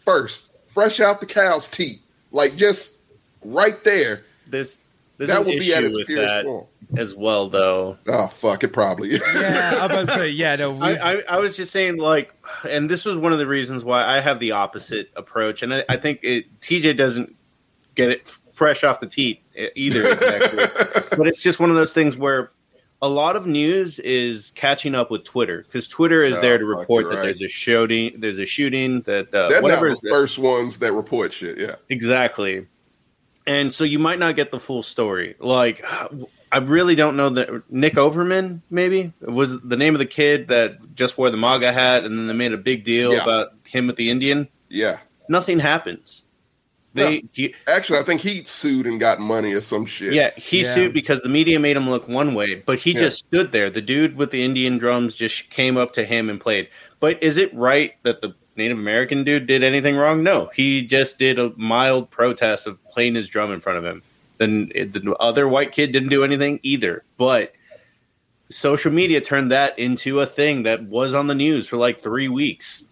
first, 0.04 0.50
fresh 0.66 1.00
out 1.00 1.20
the 1.20 1.28
cow's 1.28 1.68
teeth. 1.68 2.02
Like 2.32 2.56
just 2.56 2.96
right 3.46 3.84
there. 3.84 4.24
There's, 4.48 4.80
there's 5.20 5.30
that 5.30 5.46
would 5.46 5.60
be 5.60 5.76
at 5.76 5.84
its 5.84 6.04
purest 6.06 6.44
form 6.44 6.66
as 6.96 7.16
well, 7.16 7.50
though. 7.50 7.98
Oh 8.08 8.28
fuck! 8.28 8.64
It 8.64 8.70
probably. 8.70 9.10
yeah, 9.36 9.80
I'm 9.80 9.92
about 9.92 10.08
to 10.08 10.14
say 10.14 10.30
yeah. 10.30 10.56
No, 10.56 10.78
I, 10.78 11.14
I, 11.14 11.24
I, 11.30 11.40
was 11.40 11.56
just 11.56 11.72
saying 11.72 11.98
like, 11.98 12.34
and 12.70 12.90
this 12.90 13.06
was 13.06 13.16
one 13.16 13.34
of 13.34 13.40
the 13.40 13.48
reasons 13.48 13.84
why 13.84 14.06
I 14.06 14.20
have 14.20 14.40
the 14.40 14.52
opposite 14.52 15.12
approach, 15.16 15.64
and 15.64 15.74
I, 15.74 15.86
I 15.90 15.98
think 15.98 16.20
it, 16.24 16.60
TJ 16.62 16.98
doesn't 16.98 17.36
get 17.96 18.10
it 18.10 18.28
fresh 18.54 18.84
off 18.84 19.00
the 19.00 19.08
teat 19.08 19.42
either, 19.76 20.06
exactly. 20.06 20.66
but 21.18 21.28
it's 21.28 21.42
just 21.42 21.60
one 21.60 21.70
of 21.70 21.76
those 21.76 21.94
things 21.94 22.18
where 22.18 22.52
a 23.02 23.10
lot 23.10 23.36
of 23.36 23.46
news 23.46 24.00
is 24.00 24.52
catching 24.56 24.96
up 24.96 25.12
with 25.12 25.26
Twitter 25.26 25.64
because 25.64 25.90
Twitter 25.90 26.24
is 26.24 26.40
there 26.40 26.58
to 26.58 26.66
report 26.66 27.10
that 27.10 27.18
right. 27.18 27.24
there's 27.26 27.42
a 27.42 27.50
shooting, 27.50 28.20
there's 28.20 28.40
a 28.40 28.46
shooting 28.46 29.02
that 29.02 29.34
uh, 29.36 29.50
they're 29.50 29.62
whatever 29.62 29.90
not 29.90 30.02
the 30.02 30.10
first 30.10 30.40
ones 30.40 30.80
that 30.80 30.94
report 30.94 31.34
shit. 31.34 31.58
Yeah, 31.58 31.76
exactly. 31.90 32.68
And 33.46 33.74
so 33.74 33.84
you 33.84 34.00
might 34.00 34.20
not 34.20 34.38
get 34.38 34.52
the 34.52 34.60
full 34.60 34.84
story. 34.84 35.36
Like 35.40 35.84
I 36.54 36.60
really 36.60 36.94
don't 36.94 37.18
know 37.18 37.30
that 37.30 37.50
Nick 37.72 37.98
Overman 37.98 38.62
maybe 38.70 39.12
was 39.22 39.60
the 39.62 39.76
name 39.76 39.96
of 39.96 40.00
the 40.00 40.06
kid 40.06 40.50
that 40.50 40.94
just 40.94 41.18
wore 41.18 41.32
the 41.32 41.38
MAGA 41.38 41.74
hat, 41.74 42.04
and 42.04 42.18
then 42.18 42.28
they 42.28 42.34
made 42.34 42.54
a 42.54 42.60
big 42.60 42.84
deal 42.84 43.12
yeah. 43.12 43.24
about 43.24 43.54
him 43.68 43.88
with 43.88 43.96
the 43.96 44.12
Indian. 44.12 44.48
Yeah, 44.70 45.00
nothing 45.28 45.58
happens. 45.58 46.22
They 46.94 47.22
no, 47.22 47.28
he, 47.32 47.56
actually, 47.66 47.98
I 47.98 48.04
think 48.04 48.22
he 48.22 48.44
sued 48.44 48.86
and 48.86 49.00
got 49.00 49.20
money 49.20 49.52
or 49.54 49.62
some 49.62 49.88
shit. 49.88 50.14
Yeah, 50.14 50.30
he 50.36 50.62
yeah. 50.62 50.74
sued 50.76 50.94
because 50.94 51.22
the 51.22 51.30
media 51.30 51.60
made 51.60 51.76
him 51.76 51.90
look 51.90 52.08
one 52.08 52.36
way, 52.36 52.56
but 52.68 52.78
he 52.78 52.92
yeah. 52.92 53.00
just 53.00 53.26
stood 53.26 53.52
there. 53.52 53.72
The 53.72 53.82
dude 53.82 54.16
with 54.16 54.30
the 54.30 54.44
Indian 54.44 54.78
drums 54.78 55.16
just 55.16 55.50
came 55.50 55.76
up 55.76 55.94
to 55.94 56.06
him 56.06 56.30
and 56.30 56.40
played. 56.40 56.70
But 57.00 57.22
is 57.24 57.38
it 57.38 57.52
right 57.56 57.96
that 58.04 58.22
the 58.22 58.36
Native 58.56 58.78
American 58.78 59.24
dude 59.24 59.48
did 59.48 59.64
anything 59.64 59.96
wrong? 59.96 60.22
No, 60.22 60.52
he 60.54 60.86
just 60.86 61.18
did 61.18 61.40
a 61.40 61.52
mild 61.58 62.12
protest 62.12 62.68
of 62.68 62.84
playing 62.86 63.16
his 63.16 63.28
drum 63.28 63.52
in 63.52 63.60
front 63.60 63.80
of 63.80 63.86
him. 63.86 64.04
Then 64.38 64.70
the 64.70 65.16
other 65.20 65.48
white 65.48 65.72
kid 65.72 65.92
didn't 65.92 66.10
do 66.10 66.24
anything 66.24 66.60
either. 66.64 67.04
But 67.18 67.54
social 68.50 68.92
media 68.92 69.22
turned 69.22 69.52
that 69.52 69.78
into 69.78 70.20
a 70.20 70.26
thing 70.26 70.64
that 70.64 70.84
was 70.84 71.14
on 71.14 71.28
the 71.28 71.36
news 71.36 71.68
for 71.68 71.78
like 71.78 72.00
three 72.00 72.28
weeks. 72.28 72.86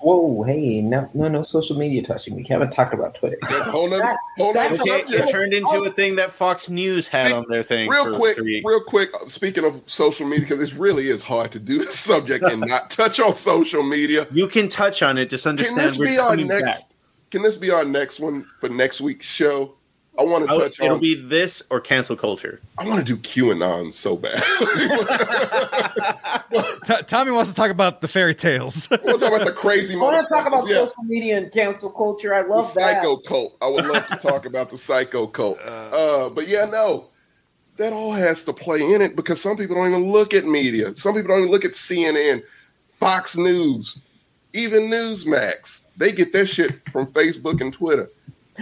Whoa, 0.00 0.42
hey, 0.42 0.82
no, 0.82 1.08
no, 1.14 1.28
no 1.28 1.42
social 1.42 1.76
media 1.76 2.02
touching. 2.02 2.36
We 2.36 2.44
haven't 2.44 2.70
talked 2.70 2.92
about 2.92 3.14
Twitter. 3.14 3.38
That's 3.48 3.66
whole 3.68 3.88
nother, 3.88 4.16
whole 4.36 4.52
nother 4.52 4.76
subject. 4.76 5.10
It 5.10 5.30
turned 5.30 5.54
into 5.54 5.68
oh. 5.70 5.84
a 5.84 5.90
thing 5.90 6.16
that 6.16 6.34
Fox 6.34 6.68
News 6.68 7.06
had 7.06 7.28
Speak, 7.28 7.36
on 7.36 7.44
their 7.48 7.62
thing. 7.62 7.88
Real 7.88 8.14
quick, 8.14 8.36
real 8.36 8.80
quick. 8.80 9.10
Uh, 9.14 9.26
speaking 9.26 9.64
of 9.64 9.80
social 9.86 10.26
media, 10.26 10.40
because 10.40 10.58
this 10.58 10.74
really 10.74 11.08
is 11.08 11.22
hard 11.22 11.50
to 11.52 11.58
do 11.58 11.78
this 11.78 11.98
subject 11.98 12.44
and 12.44 12.60
not 12.60 12.90
touch 12.90 13.20
on 13.20 13.34
social 13.34 13.82
media. 13.82 14.26
You 14.30 14.48
can 14.48 14.68
touch 14.68 15.02
on 15.02 15.16
it. 15.16 15.30
Just 15.30 15.46
understand. 15.46 15.76
Can 15.76 15.84
this 15.84 15.96
be 15.96 16.18
our 16.18 16.36
next? 16.36 16.62
Back. 16.84 16.92
Can 17.30 17.42
this 17.42 17.56
be 17.56 17.70
our 17.70 17.84
next 17.84 18.20
one 18.20 18.46
for 18.60 18.68
next 18.68 19.00
week's 19.00 19.26
show? 19.26 19.74
I 20.18 20.24
want 20.24 20.48
to 20.48 20.58
touch 20.58 20.80
it'll 20.80 20.94
on. 20.94 21.00
be 21.00 21.14
this 21.14 21.62
or 21.70 21.80
cancel 21.80 22.16
culture. 22.16 22.60
I 22.78 22.88
want 22.88 23.06
to 23.06 23.16
do 23.16 23.20
QAnon 23.20 23.92
so 23.92 24.16
bad. 24.16 24.42
T- 26.84 27.02
Tommy 27.06 27.32
wants 27.32 27.50
to 27.50 27.56
talk 27.56 27.70
about 27.70 28.00
the 28.00 28.08
fairy 28.08 28.34
tales. 28.34 28.88
I 28.90 28.96
want 28.96 29.20
to 29.20 29.26
talk 29.26 29.34
about 29.34 29.46
the 29.46 29.52
crazy. 29.52 29.94
I 29.94 29.98
want 29.98 30.26
to 30.26 30.34
talk 30.34 30.46
about 30.46 30.66
yeah. 30.66 30.76
social 30.76 31.02
media 31.04 31.36
and 31.36 31.52
cancel 31.52 31.90
culture. 31.90 32.34
I 32.34 32.40
love 32.42 32.72
the 32.72 32.80
that. 32.80 33.02
Psycho 33.02 33.16
cult. 33.18 33.56
I 33.60 33.68
would 33.68 33.86
love 33.86 34.06
to 34.06 34.16
talk 34.16 34.46
about 34.46 34.70
the 34.70 34.78
psycho 34.78 35.26
cult. 35.26 35.60
Uh, 35.60 36.30
but 36.30 36.48
yeah, 36.48 36.64
no, 36.64 37.10
that 37.76 37.92
all 37.92 38.12
has 38.12 38.44
to 38.44 38.52
play 38.52 38.80
in 38.80 39.02
it 39.02 39.16
because 39.16 39.40
some 39.40 39.56
people 39.56 39.76
don't 39.76 39.88
even 39.88 40.10
look 40.10 40.34
at 40.34 40.44
media. 40.44 40.94
Some 40.94 41.14
people 41.14 41.28
don't 41.28 41.40
even 41.40 41.50
look 41.50 41.64
at 41.64 41.72
CNN, 41.72 42.42
Fox 42.90 43.36
News, 43.36 44.00
even 44.52 44.84
Newsmax. 44.84 45.84
They 45.96 46.12
get 46.12 46.32
their 46.32 46.46
shit 46.46 46.88
from 46.90 47.06
Facebook 47.06 47.60
and 47.60 47.72
Twitter. 47.72 48.10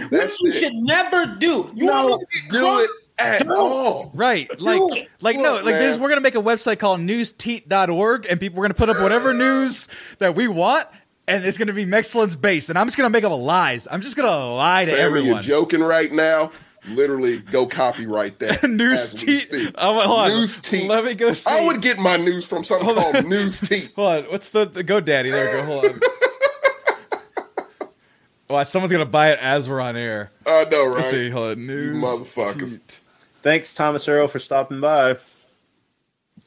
That's 0.09 0.41
Which 0.41 0.53
you 0.55 0.59
it. 0.59 0.63
should 0.63 0.73
never 0.75 1.25
do. 1.25 1.71
You 1.75 1.85
no, 1.85 2.19
do 2.49 2.79
it 2.79 2.89
at 3.17 3.47
all. 3.49 4.11
Right. 4.13 4.49
Like 4.59 5.09
like 5.21 5.37
no, 5.37 5.53
like 5.55 5.75
this 5.75 5.97
we're 5.97 6.09
gonna 6.09 6.21
make 6.21 6.35
a 6.35 6.41
website 6.41 6.79
called 6.79 6.99
newsteat.org 6.99 8.27
and 8.29 8.39
people 8.39 8.57
we're 8.57 8.65
gonna 8.65 8.73
put 8.73 8.89
up 8.89 9.01
whatever 9.01 9.33
news 9.33 9.87
that 10.19 10.35
we 10.35 10.47
want 10.47 10.87
and 11.27 11.45
it's 11.45 11.57
gonna 11.57 11.73
be 11.73 11.85
Mexcellence 11.85 12.39
based. 12.39 12.69
And 12.69 12.77
I'm 12.77 12.87
just 12.87 12.97
gonna 12.97 13.09
make 13.09 13.23
up 13.23 13.31
lies. 13.31 13.87
I'm 13.89 14.01
just 14.01 14.15
gonna 14.15 14.53
lie 14.53 14.85
to 14.85 14.91
Sammy, 14.91 15.01
everyone. 15.01 15.27
You're 15.27 15.41
joking 15.41 15.81
right 15.81 16.11
now. 16.11 16.51
Literally, 16.89 17.39
go 17.39 17.65
copyright 17.65 18.37
that. 18.39 18.63
news 18.69 19.09
teat. 19.09 19.49
Oh, 19.75 19.99
hold 20.01 20.19
on. 20.19 20.29
News 20.29 20.61
teat. 20.61 20.87
Let 20.87 21.03
me 21.03 21.15
go 21.15 21.33
see. 21.33 21.49
I 21.49 21.65
would 21.65 21.81
get 21.81 21.97
my 21.97 22.17
news 22.17 22.45
from 22.45 22.63
something 22.63 22.85
hold 22.85 22.97
called 22.97 23.15
on. 23.15 23.29
News 23.29 23.59
Teat. 23.59 23.91
hold 23.95 24.25
on. 24.25 24.31
What's 24.31 24.51
the, 24.51 24.65
the 24.65 24.83
GoDaddy? 24.83 25.31
There 25.31 25.45
we 25.45 25.61
go. 25.61 25.65
Hold 25.65 25.85
on. 25.85 25.99
Well, 28.49 28.63
someone's 28.65 28.91
gonna 28.91 29.05
buy 29.05 29.31
it 29.31 29.39
as 29.39 29.67
we're 29.67 29.81
on 29.81 29.95
air. 29.95 30.31
I 30.45 30.65
know, 30.65 30.87
right? 30.87 30.95
Let's 30.97 31.09
see, 31.09 31.29
hold 31.29 31.57
on. 31.57 31.65
News, 31.65 31.97
motherfuckers. 31.97 32.99
Thanks, 33.41 33.75
Thomas 33.75 34.07
Earl, 34.07 34.27
for 34.27 34.39
stopping 34.39 34.79
by. 34.81 35.17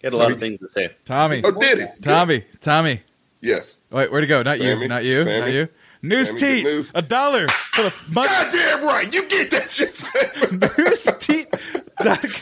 Get 0.02 0.12
a 0.12 0.16
lot 0.16 0.32
of 0.32 0.38
things 0.40 0.58
to 0.60 0.68
say. 0.68 0.90
Tommy. 1.04 1.42
Oh, 1.44 1.52
did 1.52 1.78
it? 1.78 2.02
Tommy. 2.02 2.44
Tommy. 2.60 3.02
Yes. 3.40 3.78
Wait, 3.90 4.10
where'd 4.10 4.24
it 4.24 4.28
go? 4.28 4.42
Not 4.42 4.58
Sammy. 4.58 4.82
you. 4.82 4.88
Not 4.88 5.04
you. 5.04 5.22
Sammy. 5.22 5.40
Not 5.40 5.52
you. 5.52 5.68
News 6.02 6.38
Sammy, 6.38 6.62
teat. 6.62 6.92
A 6.94 7.02
dollar 7.02 7.48
for 7.48 7.82
the 7.82 7.94
month. 8.08 8.30
Goddamn 8.30 8.84
right. 8.84 9.12
You 9.12 9.28
get 9.28 9.50
that 9.52 9.72
shit, 9.72 9.96
Sammy. 9.96 10.58
News 10.78 11.04
teat. 11.20 11.37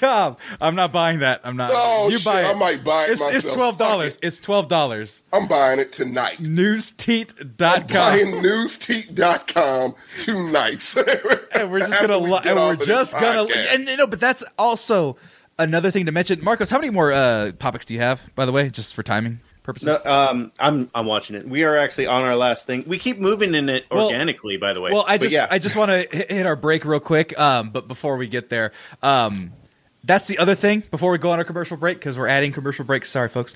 Com. 0.01 0.37
I'm 0.61 0.75
not 0.75 0.93
buying 0.93 1.21
that. 1.21 1.41
I'm 1.45 1.57
not. 1.57 1.71
Oh, 1.73 2.09
you 2.11 2.19
shit, 2.19 2.25
buy 2.25 2.43
it. 2.43 2.47
I 2.47 2.55
might 2.55 2.85
buy 2.85 3.05
it 3.05 3.11
it's, 3.13 3.21
myself. 3.21 3.35
it's 3.35 3.55
twelve 3.55 3.79
dollars. 3.79 4.17
It. 4.17 4.27
It's 4.27 4.41
twelve 4.41 4.69
dollars. 4.69 5.23
I'm 5.33 5.49
buying 5.49 5.79
it 5.81 5.93
tonight. 5.93 6.39
Newsteat.com. 6.39 7.87
Buying 7.87 8.43
newsteat.com 8.43 9.95
two 10.19 10.51
nights. 10.51 10.97
and 11.55 11.71
we're 11.71 11.81
just 11.81 12.01
gonna 12.01 12.19
We 12.19 12.33
and 12.45 12.57
we're 12.57 12.77
just 12.77 13.13
gonna 13.15 13.47
and 13.71 13.89
you 13.89 13.97
know 13.97 14.07
but 14.07 14.21
that's 14.21 14.45
also 14.59 15.17
another 15.59 15.91
thing 15.91 16.07
to 16.07 16.13
mention 16.13 16.43
marcos 16.45 16.71
how 16.71 16.79
many 16.79 16.91
more 16.91 17.13
uh 17.13 17.53
topics 17.59 17.87
do 17.87 17.95
you 17.95 18.01
have 18.01 18.23
by 18.35 18.45
the 18.45 18.53
way 18.53 18.69
just 18.69 18.95
for 18.95 19.03
timing 19.03 19.41
purposes 19.67 20.01
No, 20.05 20.11
um, 20.11 20.53
I'm 20.59 20.91
I'm 20.95 21.05
watching 21.07 21.37
it. 21.37 21.47
We 21.47 21.65
are 21.65 21.77
actually 21.77 22.07
on 22.07 22.23
our 22.25 22.37
last 22.37 22.67
thing. 22.67 22.85
We 22.87 22.99
keep 22.99 23.19
moving 23.19 23.55
in 23.55 23.69
it 23.69 23.85
Well- 23.91 24.07
organically, 24.07 24.57
by 24.57 24.73
the 24.73 24.81
way. 24.81 24.91
well 24.93 25.05
i 25.07 25.19
But 25.19 25.23
just 25.25 25.35
yeah. 25.35 25.47
i 25.51 25.59
just 25.59 25.77
want 25.77 25.91
to 25.91 26.09
hit, 26.17 26.31
hit 26.31 26.47
our 26.47 26.57
break 26.57 26.85
real 26.85 27.01
quick 27.01 27.39
um 27.39 27.71
but 27.71 27.89
before 27.89 28.17
we 28.17 28.27
get 28.29 28.49
there 28.49 28.73
um 29.03 29.53
that's 30.05 30.27
the 30.29 30.39
other 30.39 30.55
thing 30.55 30.83
before 30.91 31.11
we 31.11 31.19
go 31.19 31.31
on 31.33 31.39
our 31.39 31.45
commercial 31.45 31.77
break 31.77 31.99
because 31.99 32.17
we're 32.19 32.29
adding 32.29 32.53
commercial 32.53 32.85
breaks 32.85 33.11
sorry 33.11 33.29
folks 33.29 33.55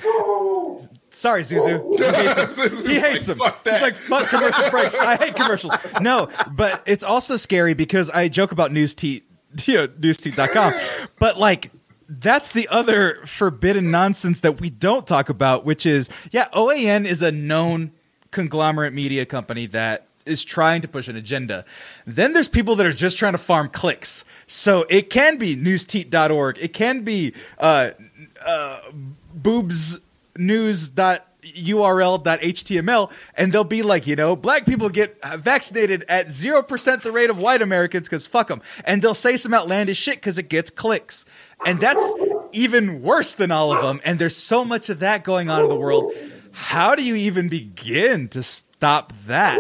sorry 1.11 1.43
zuzu 1.43 1.83
he 1.99 2.05
hates 2.05 2.57
him 2.57 2.87
he 2.91 2.99
hates 3.01 3.27
them. 3.27 3.39
Fuck 3.39 3.67
He's 3.69 3.83
like, 3.83 3.97
fuck 3.97 4.29
commercial 4.29 4.71
breaks. 4.71 4.99
I 4.99 5.17
hate 5.17 5.35
commercials. 5.37 5.75
No, 6.01 6.29
but 6.53 6.83
it's 6.87 7.05
also 7.05 7.37
scary 7.37 7.75
because 7.75 8.11
I 8.11 8.29
joke 8.29 8.53
about 8.53 8.73
news 8.73 8.95
you 9.03 9.21
know, 9.69 9.89
newsteat.com. 9.89 10.73
But 11.19 11.39
like 11.39 11.71
that's 12.11 12.51
the 12.51 12.67
other 12.69 13.21
forbidden 13.25 13.91
nonsense 13.91 14.41
that 14.41 14.61
we 14.61 14.69
don't 14.69 15.07
talk 15.07 15.29
about, 15.29 15.65
which 15.65 15.87
is 15.87 16.11
yeah, 16.33 16.49
OAN 16.53 17.07
is 17.07 17.23
a 17.23 17.31
known 17.31 17.93
conglomerate 18.33 18.93
media 18.93 19.25
company 19.25 19.67
that 19.67 20.07
is 20.27 20.45
trying 20.45 20.81
to 20.83 20.89
push 20.89 21.09
an 21.09 21.17
agenda. 21.17 21.65
Then 22.07 22.33
there's 22.33 22.49
people 22.49 22.77
that 22.77 22.87
are 22.87 22.93
just 22.93 23.17
trying 23.17 23.33
to 23.33 23.39
farm 23.39 23.69
clicks. 23.69 24.25
So 24.47 24.87
it 24.91 25.09
can 25.09 25.39
be 25.39 25.57
newsteat.org. 25.57 26.59
It 26.61 26.73
can 26.73 27.03
be 27.03 27.33
uh, 27.59 27.91
uh, 28.45 28.79
boobs 29.33 29.99
news 30.37 30.89
dot 30.89 31.27
url 31.43 32.23
dot 32.23 32.41
html 32.41 33.11
and 33.35 33.51
they'll 33.51 33.65
be 33.65 33.83
like 33.83 34.07
you 34.07 34.15
know 34.15 34.37
black 34.37 34.67
people 34.67 34.89
get 34.89 35.19
vaccinated 35.39 36.05
at 36.09 36.27
0% 36.27 37.03
the 37.03 37.11
rate 37.11 37.31
of 37.31 37.39
white 37.39 37.63
americans 37.63 38.09
because 38.09 38.27
fuck 38.27 38.49
them 38.49 38.61
and 38.85 39.01
they'll 39.01 39.15
say 39.15 39.37
some 39.37 39.55
outlandish 39.55 39.99
shit 39.99 40.17
because 40.17 40.37
it 40.37 40.49
gets 40.49 40.71
clicks 40.71 41.25
and 41.67 41.79
that's 41.81 42.07
even 42.53 43.03
worse 43.03 43.35
than 43.35 43.51
all 43.51 43.73
of 43.73 43.83
them 43.83 44.01
and 44.05 44.19
there's 44.19 44.37
so 44.37 44.65
much 44.65 44.89
of 44.91 45.01
that 45.01 45.25
going 45.25 45.49
on 45.51 45.63
in 45.63 45.69
the 45.69 45.77
world 45.77 46.13
how 46.53 46.95
do 46.95 47.03
you 47.05 47.15
even 47.15 47.49
begin 47.49 48.29
to 48.29 48.43
stop 48.43 49.13
that 49.27 49.59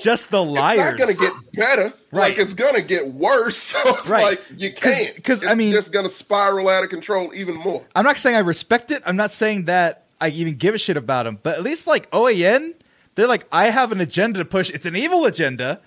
just 0.00 0.30
the 0.30 0.42
liars 0.42 0.98
It's 0.98 0.98
not 0.98 1.06
going 1.06 1.14
to 1.14 1.20
get 1.52 1.52
better. 1.60 1.84
Right. 2.10 2.30
Like 2.30 2.38
it's 2.38 2.54
going 2.54 2.74
to 2.74 2.82
get 2.82 3.06
worse. 3.12 3.56
So 3.62 3.78
it's 3.84 4.08
Right. 4.08 4.24
like 4.24 4.42
you 4.56 4.72
can't. 4.72 5.14
Because 5.14 5.44
I 5.44 5.50
It's 5.50 5.56
mean- 5.58 5.70
just 5.72 5.92
going 5.92 6.06
to 6.06 6.10
spiral 6.10 6.68
out 6.68 6.82
of 6.82 6.88
control 6.90 7.30
even 7.34 7.54
more. 7.56 7.84
I'm 7.94 8.04
not 8.04 8.18
saying 8.18 8.34
I 8.34 8.40
respect 8.40 8.90
it. 8.90 9.02
I'm 9.06 9.16
not 9.16 9.30
saying 9.30 9.66
that 9.66 10.04
I 10.20 10.28
even 10.30 10.56
give 10.56 10.74
a 10.74 10.78
shit 10.78 10.96
about 10.96 11.24
them. 11.24 11.38
But 11.42 11.56
at 11.58 11.62
least 11.62 11.86
like 11.86 12.10
OAN, 12.10 12.72
they're 13.14 13.28
like, 13.28 13.46
I 13.52 13.66
have 13.66 13.92
an 13.92 14.00
agenda 14.00 14.38
to 14.38 14.44
push. 14.46 14.70
It's 14.70 14.86
an 14.86 14.96
evil 14.96 15.26
agenda. 15.26 15.80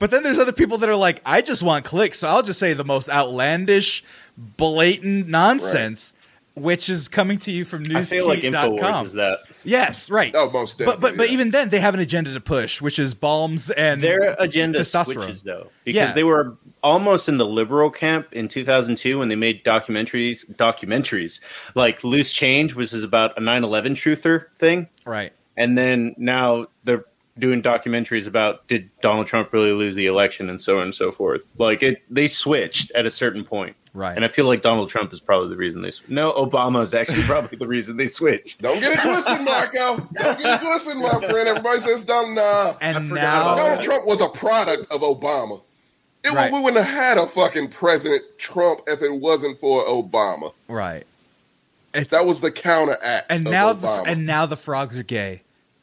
But 0.00 0.10
then 0.10 0.24
there's 0.24 0.38
other 0.38 0.50
people 0.52 0.78
that 0.78 0.88
are 0.88 0.96
like, 0.96 1.20
I 1.24 1.42
just 1.42 1.62
want 1.62 1.84
clicks. 1.84 2.18
So 2.18 2.28
I'll 2.28 2.42
just 2.42 2.58
say 2.58 2.72
the 2.72 2.84
most 2.84 3.08
outlandish, 3.08 4.02
blatant 4.36 5.28
nonsense, 5.28 6.14
which 6.54 6.88
is 6.88 7.08
coming 7.08 7.38
to 7.38 7.52
you 7.52 7.64
from 7.64 7.84
I 7.94 8.02
feel 8.02 8.26
like 8.26 8.40
Infowars 8.40 9.04
is 9.04 9.12
that. 9.12 9.40
Yes, 9.62 10.10
right. 10.10 10.34
Oh, 10.34 10.50
most 10.50 10.78
definitely. 10.78 10.84
but 10.84 11.00
but 11.00 11.06
definitely, 11.08 11.16
but 11.18 11.28
yeah. 11.28 11.34
even 11.34 11.50
then, 11.50 11.68
they 11.68 11.80
have 11.80 11.94
an 11.94 12.00
agenda 12.00 12.32
to 12.34 12.40
push, 12.40 12.80
which 12.80 12.98
is 12.98 13.12
balms 13.14 13.70
and 13.70 14.00
Their 14.00 14.34
agenda 14.38 14.80
testosterone. 14.80 15.12
switches 15.14 15.42
though, 15.42 15.68
because 15.84 15.96
Yeah. 16.08 16.12
they 16.12 16.24
were 16.24 16.56
almost 16.82 17.28
in 17.28 17.36
the 17.36 17.46
liberal 17.46 17.90
camp 17.90 18.26
in 18.32 18.48
2002 18.48 19.18
when 19.18 19.28
they 19.28 19.36
made 19.36 19.62
documentaries. 19.64 20.50
Documentaries 20.56 21.40
like 21.74 22.02
Loose 22.04 22.32
Change, 22.32 22.74
which 22.74 22.92
is 22.94 23.04
about 23.04 23.36
a 23.36 23.40
9/11 23.42 23.94
truther 23.94 24.46
thing, 24.56 24.88
right. 25.04 25.32
and 25.58 25.76
then 25.76 26.14
now 26.16 26.66
they're 26.84 27.04
doing 27.40 27.62
documentaries 27.62 28.26
about 28.26 28.66
did 28.68 28.90
Donald 29.00 29.26
Trump 29.26 29.52
really 29.52 29.72
lose 29.72 29.94
the 29.96 30.06
election 30.06 30.48
and 30.48 30.60
so 30.62 30.76
on 30.76 30.84
and 30.84 30.94
so 30.94 31.10
forth. 31.10 31.42
Like 31.58 31.82
it, 31.82 32.02
they 32.08 32.28
switched 32.28 32.90
at 32.92 33.06
a 33.06 33.10
certain 33.10 33.44
point. 33.44 33.76
Right. 33.92 34.14
And 34.14 34.24
I 34.24 34.28
feel 34.28 34.44
like 34.46 34.62
Donald 34.62 34.88
Trump 34.88 35.12
is 35.12 35.18
probably 35.18 35.48
the 35.48 35.56
reason 35.56 35.82
they. 35.82 35.90
Sw- 35.90 36.08
no, 36.08 36.32
Obama 36.34 36.82
is 36.82 36.94
actually 36.94 37.22
probably 37.24 37.58
the 37.58 37.66
reason 37.66 37.96
they 37.96 38.06
switched. 38.06 38.62
Don't 38.62 38.78
get 38.78 38.92
it 38.92 39.00
twisted, 39.02 39.40
Marco. 39.44 39.96
Don't 40.14 40.38
get 40.38 40.62
it 40.62 40.64
twisted, 40.64 40.96
my 40.98 41.10
friend. 41.28 41.48
Everybody 41.48 41.80
says, 41.80 42.04
"Don't 42.04 42.36
nah." 42.36 42.76
And 42.80 43.08
forgot 43.08 43.20
now 43.22 43.54
Donald 43.56 43.82
Trump 43.82 44.06
was 44.06 44.20
a 44.20 44.28
product 44.28 44.86
of 44.92 45.00
Obama. 45.00 45.60
It, 46.22 46.32
Right. 46.32 46.52
We 46.52 46.60
wouldn't 46.60 46.84
have 46.84 46.94
had 46.94 47.18
a 47.18 47.26
fucking 47.26 47.68
President 47.70 48.22
Trump 48.38 48.82
if 48.86 49.02
it 49.02 49.12
wasn't 49.12 49.58
for 49.58 49.84
Obama. 49.86 50.52
right. 50.68 51.04
It's 51.92 52.10
That 52.12 52.24
was 52.26 52.40
the 52.40 52.52
counteract. 52.52 53.26
and 53.30 53.44
of 53.46 53.50
now 53.50 53.72
the, 53.72 53.88
and 54.06 54.24
now 54.24 54.46
the 54.46 54.56
frogs 54.56 54.96
are 54.96 55.02
gay. 55.02 55.42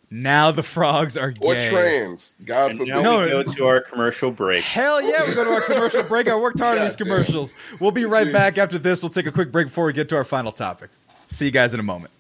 Now 0.10 0.52
the 0.52 0.64
frogs 0.64 1.18
are 1.18 1.34
or 1.42 1.54
gay. 1.56 1.70
trans. 1.70 2.32
God 2.46 2.72
And 2.72 2.80
forbid. 2.80 2.94
now 2.96 3.02
No. 3.02 3.24
we 3.26 3.30
go 3.30 3.44
to 3.44 3.66
our 3.66 3.82
commercial 3.82 4.32
break. 4.32 4.64
Hell 4.64 5.02
yeah, 5.02 5.26
we 5.28 5.36
go 5.36 5.44
to 5.44 5.50
our 5.52 5.62
commercial 5.62 6.04
break. 6.04 6.30
I 6.30 6.36
worked 6.36 6.60
hard 6.60 6.78
on 6.78 6.86
these 6.86 6.96
God 6.96 7.06
damn. 7.06 7.14
commercials. 7.16 7.56
We'll 7.80 7.92
be 7.92 8.06
right 8.06 8.32
back 8.32 8.58
after 8.58 8.78
this. 8.78 9.04
We'll 9.04 9.10
take 9.10 9.26
a 9.28 9.32
quick 9.34 9.52
break 9.52 9.68
before 9.68 9.86
we 9.86 9.94
get 9.94 10.08
to 10.10 10.16
our 10.16 10.24
final 10.24 10.54
topic. 10.54 10.92
See 11.28 11.46
you 11.46 11.52
guys 11.52 11.74
in 11.74 11.80
a 11.80 11.84
moment. 11.84 12.12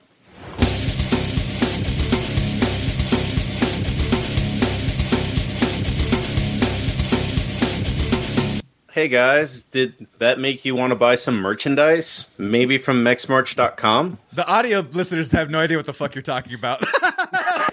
Hey 8.91 9.09
guys, 9.09 9.61
did 9.61 10.07
that 10.17 10.39
make 10.39 10.65
you 10.65 10.73
want 10.75 10.89
to 10.89 10.95
buy 10.95 11.17
some 11.17 11.35
merchandise? 11.39 12.31
Maybe 12.39 12.79
from 12.79 13.03
mexmerch.com? 13.03 14.17
The 14.33 14.47
audio 14.47 14.79
listeners 14.79 15.29
have 15.33 15.51
no 15.51 15.59
idea 15.59 15.77
what 15.77 15.85
the 15.85 15.93
fuck 15.93 16.15
you're 16.15 16.23
talking 16.23 16.55
about. 16.55 16.83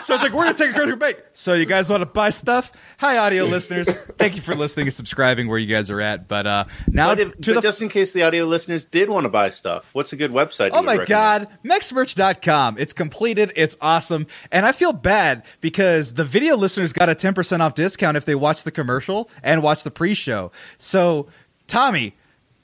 so 0.00 0.14
it's 0.14 0.22
like, 0.22 0.32
we're 0.32 0.44
going 0.44 0.54
to 0.54 0.62
take 0.62 0.70
a 0.70 0.72
commercial 0.74 0.96
break. 0.96 1.18
So 1.32 1.54
you 1.54 1.66
guys 1.66 1.90
want 1.90 2.02
to 2.02 2.06
buy 2.06 2.30
stuff? 2.30 2.72
Hi, 2.98 3.18
audio 3.18 3.44
listeners. 3.56 3.88
Thank 4.18 4.36
you 4.36 4.42
for 4.42 4.54
listening 4.54 4.86
and 4.86 4.94
subscribing 4.94 5.48
where 5.48 5.58
you 5.58 5.66
guys 5.66 5.90
are 5.90 6.00
at. 6.00 6.28
But 6.28 6.46
uh, 6.46 6.64
now 6.88 7.12
if, 7.12 7.40
to 7.40 7.54
but 7.54 7.60
the 7.60 7.60
just 7.60 7.82
in 7.82 7.88
case 7.88 8.12
the 8.12 8.22
audio 8.22 8.44
listeners 8.44 8.84
did 8.84 9.10
want 9.10 9.24
to 9.24 9.28
buy 9.28 9.50
stuff, 9.50 9.88
what's 9.92 10.12
a 10.12 10.16
good 10.16 10.30
website? 10.30 10.70
Oh 10.72 10.82
my 10.82 11.04
god, 11.04 11.48
mexmerch.com. 11.64 12.78
It's 12.78 12.92
completed, 12.92 13.52
it's 13.56 13.76
awesome. 13.80 14.26
And 14.52 14.66
I 14.66 14.72
feel 14.72 14.92
bad 14.92 15.44
because 15.60 16.14
the 16.14 16.24
video 16.24 16.56
listeners 16.56 16.92
got 16.92 17.08
a 17.08 17.14
10% 17.14 17.60
off 17.60 17.74
discount 17.74 18.16
if 18.16 18.24
they 18.24 18.34
watch 18.34 18.62
the 18.62 18.70
commercial 18.70 19.30
and 19.42 19.62
watch 19.62 19.82
the 19.82 19.90
pre-show. 19.90 20.52
So, 20.78 21.28
Tommy, 21.66 22.14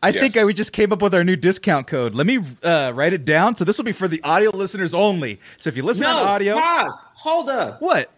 I 0.05 0.09
Yes. 0.09 0.21
think 0.21 0.37
I, 0.37 0.45
we 0.45 0.53
just 0.53 0.73
came 0.73 0.93
up 0.93 1.01
with 1.01 1.15
our 1.15 1.23
new 1.23 1.37
discount 1.37 1.87
code. 1.87 2.13
Let 2.15 2.27
me 2.27 2.41
uh, 2.65 2.93
write 2.95 3.13
it 3.13 3.25
down. 3.25 3.55
So 3.57 3.65
this 3.65 3.79
will 3.79 3.85
be 3.85 3.93
for 3.93 4.09
the 4.09 4.21
audio 4.25 4.51
listeners 4.51 4.95
only. 4.95 5.39
So 5.59 5.69
if 5.69 5.77
you 5.77 5.85
listen 5.85 6.05
no, 6.05 6.11
on 6.19 6.27
audio, 6.29 6.59
pause. 6.59 6.99
Hold 7.15 7.49
up. 7.49 7.81
what? 7.81 8.11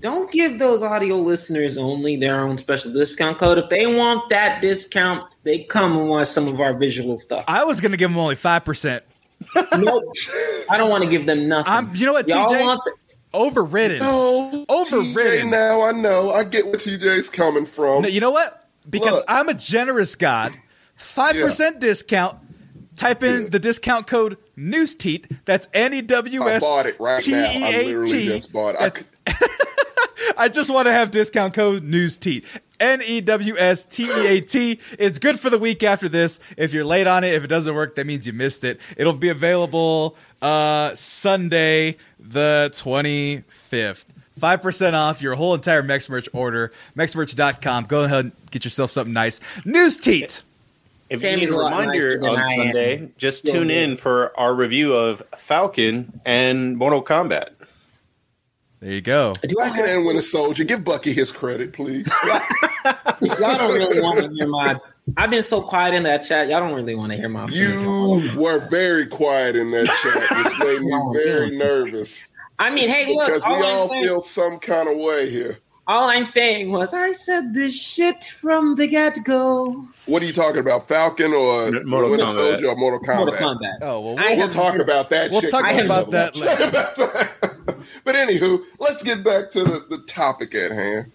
Don't 0.00 0.32
give 0.32 0.58
those 0.58 0.82
audio 0.82 1.16
listeners 1.16 1.76
only 1.78 2.16
their 2.16 2.40
own 2.40 2.58
special 2.58 2.92
discount 2.92 3.38
code. 3.38 3.58
If 3.58 3.68
they 3.68 3.86
want 3.86 4.30
that 4.30 4.60
discount, 4.60 5.28
they 5.44 5.60
come 5.60 5.96
and 5.96 6.08
watch 6.08 6.26
some 6.28 6.48
of 6.48 6.60
our 6.60 6.74
visual 6.76 7.18
stuff. 7.18 7.44
I 7.46 7.62
was 7.64 7.80
going 7.80 7.92
to 7.92 7.96
give 7.96 8.10
them 8.10 8.18
only 8.18 8.34
5%. 8.34 9.00
nope. 9.78 10.04
I 10.70 10.76
don't 10.76 10.90
want 10.90 11.04
to 11.04 11.08
give 11.10 11.26
them 11.26 11.46
nothing. 11.48 11.72
I'm, 11.72 11.94
you 11.94 12.06
know 12.06 12.14
what, 12.14 12.28
Y'all 12.28 12.48
TJ? 12.50 12.64
want 12.64 12.80
the- 12.84 12.92
Overridden. 13.34 14.00
No, 14.00 14.64
Overridden. 14.68 15.46
TJ, 15.46 15.50
now 15.50 15.82
I 15.82 15.92
know. 15.92 16.32
I 16.32 16.44
get 16.44 16.66
where 16.66 16.76
TJ's 16.76 17.30
coming 17.30 17.64
from. 17.64 18.02
No, 18.02 18.08
you 18.08 18.20
know 18.20 18.30
what? 18.32 18.68
Because 18.90 19.12
Look. 19.14 19.24
I'm 19.28 19.48
a 19.48 19.54
generous 19.54 20.16
god. 20.16 20.52
Five 21.02 21.36
percent 21.36 21.80
discount. 21.80 22.38
Type 22.96 23.22
in 23.22 23.44
Yeah. 23.44 23.48
the 23.48 23.58
discount 23.58 24.06
code 24.06 24.36
Newsteat. 24.56 25.26
That's 25.44 25.66
N 25.72 25.94
E 25.94 26.02
W 26.02 26.42
I 26.44 26.52
S 26.52 26.62
bought 26.62 26.86
it 26.86 27.00
right 27.00 27.22
T 27.22 27.32
now. 27.32 27.50
E 27.50 27.64
I 27.64 27.82
literally 27.86 28.24
just 28.26 28.52
bought 28.52 28.76
it. 28.78 29.04
I 29.26 29.34
I 30.44 30.48
just 30.48 30.70
want 30.72 30.86
to 30.86 30.92
have 30.92 31.10
discount 31.10 31.54
code 31.54 31.82
Newsteat. 31.84 32.44
N 32.78 33.00
E 33.02 33.20
W 33.20 33.56
S 33.56 33.84
T 33.84 34.04
E 34.04 34.26
A 34.26 34.40
T. 34.40 34.78
It's 34.98 35.18
good 35.18 35.38
for 35.40 35.50
the 35.50 35.58
week 35.58 35.82
after 35.82 36.08
this. 36.08 36.38
If 36.56 36.74
you're 36.74 36.84
late 36.84 37.06
on 37.06 37.24
it, 37.24 37.32
if 37.34 37.44
it 37.44 37.46
doesn't 37.48 37.74
work, 37.74 37.94
that 37.96 38.06
means 38.06 38.26
you 38.26 38.32
missed 38.32 38.62
it. 38.64 38.78
It'll 38.96 39.12
be 39.14 39.28
available 39.30 40.16
uh, 40.42 40.94
Sunday, 40.94 41.96
the 42.18 42.70
25th. 42.74 44.04
5% 44.40 44.94
off 44.94 45.22
your 45.22 45.34
whole 45.36 45.54
entire 45.54 45.82
Mex 45.82 46.08
merch 46.08 46.28
order. 46.32 46.72
Mexmerch.com. 46.96 47.84
Go 47.84 48.02
ahead 48.04 48.24
and 48.26 48.32
get 48.50 48.64
yourself 48.64 48.90
something 48.90 49.12
nice. 49.12 49.40
News 49.64 49.96
Teat. 49.96 50.42
If 51.12 51.20
Sammy's 51.20 51.42
you 51.42 51.46
need 51.50 51.54
a 51.54 51.56
a 51.56 51.62
lot 51.62 51.70
nicer 51.86 52.08
reminder 52.08 52.18
than 52.18 52.28
on 52.30 52.36
I 52.38 52.40
am. 52.40 52.56
Sunday, 52.56 53.08
just 53.18 53.44
Yeah, 53.44 53.52
tune 53.52 53.70
yeah. 53.70 53.76
in 53.82 53.96
for 53.96 54.38
our 54.38 54.54
review 54.54 54.94
of 54.94 55.22
Falcon 55.36 56.20
and 56.24 56.76
Mortal 56.76 57.02
Kombat. 57.02 57.48
There 58.80 58.92
you 58.92 59.00
go. 59.00 59.32
Do 59.46 59.56
I 59.60 59.68
Fucking 59.68 59.84
have, 59.86 59.96
and 59.98 60.06
Winter 60.06 60.22
Soldier. 60.22 60.64
Give 60.64 60.82
Bucky 60.84 61.12
his 61.12 61.30
credit, 61.30 61.72
please. 61.72 62.08
y'all 63.20 63.56
don't 63.56 63.72
really 63.74 64.00
want 64.00 64.18
to 64.18 64.28
hear 64.28 64.48
my. 64.48 64.76
I've 65.16 65.30
been 65.30 65.42
so 65.44 65.62
quiet 65.62 65.94
in 65.94 66.02
that 66.04 66.18
chat. 66.18 66.48
Y'all 66.48 66.60
don't 66.60 66.74
really 66.74 66.94
want 66.96 67.12
to 67.12 67.18
hear 67.18 67.28
my. 67.28 67.46
You 67.48 68.30
were 68.36 68.66
very 68.70 69.06
quiet 69.06 69.54
in 69.54 69.70
that 69.70 69.86
chat, 69.86 70.46
which 70.46 70.58
made 70.58 70.80
me 70.82 70.92
oh, 70.94 71.12
very 71.12 71.56
nervous 71.56 72.32
I 72.58 72.70
mean, 72.70 72.88
hey, 72.88 73.12
look. 73.14 73.26
because 73.26 73.44
we 73.44 73.52
all 73.54 73.64
all 73.64 73.88
saying- 73.88 74.04
feel 74.04 74.20
some 74.20 74.58
kind 74.60 74.88
of 74.88 74.96
way 74.98 75.28
here. 75.30 75.58
All 75.88 76.08
I'm 76.08 76.26
saying 76.26 76.70
was 76.70 76.94
I 76.94 77.12
said 77.12 77.54
this 77.54 77.74
shit 77.80 78.24
from 78.24 78.76
the 78.76 78.86
get 78.86 79.24
go. 79.24 79.84
What 80.06 80.22
are 80.22 80.26
you 80.26 80.32
talking 80.32 80.60
about, 80.60 80.86
Falcon 80.86 81.32
or 81.32 81.70
Mortal 81.82 82.10
Winter 82.10 82.26
Kombat. 82.26 82.34
Soldier 82.34 82.68
or 82.68 82.76
Mortal 82.76 83.00
Kombat? 83.00 83.16
Mortal 83.16 83.34
Kombat. 83.34 83.78
Oh 83.82 84.00
well, 84.00 84.02
we'll, 84.02 84.14
We'll 84.16 84.36
have- 84.36 84.50
talk 84.52 84.76
about 84.76 85.10
that. 85.10 85.30
We'll 85.32 85.40
shit. 85.40 85.50
talk 85.50 85.64
I 85.64 85.72
about 85.72 86.10
that 86.12 86.36
Let's 86.36 86.62
about 86.68 86.94
that. 86.96 87.76
but 88.04 88.14
anywho, 88.14 88.60
let's 88.78 89.02
get 89.02 89.24
back 89.24 89.50
to 89.52 89.64
the, 89.64 89.84
the 89.90 89.98
topic 90.06 90.54
at 90.54 90.70
hand, 90.70 91.10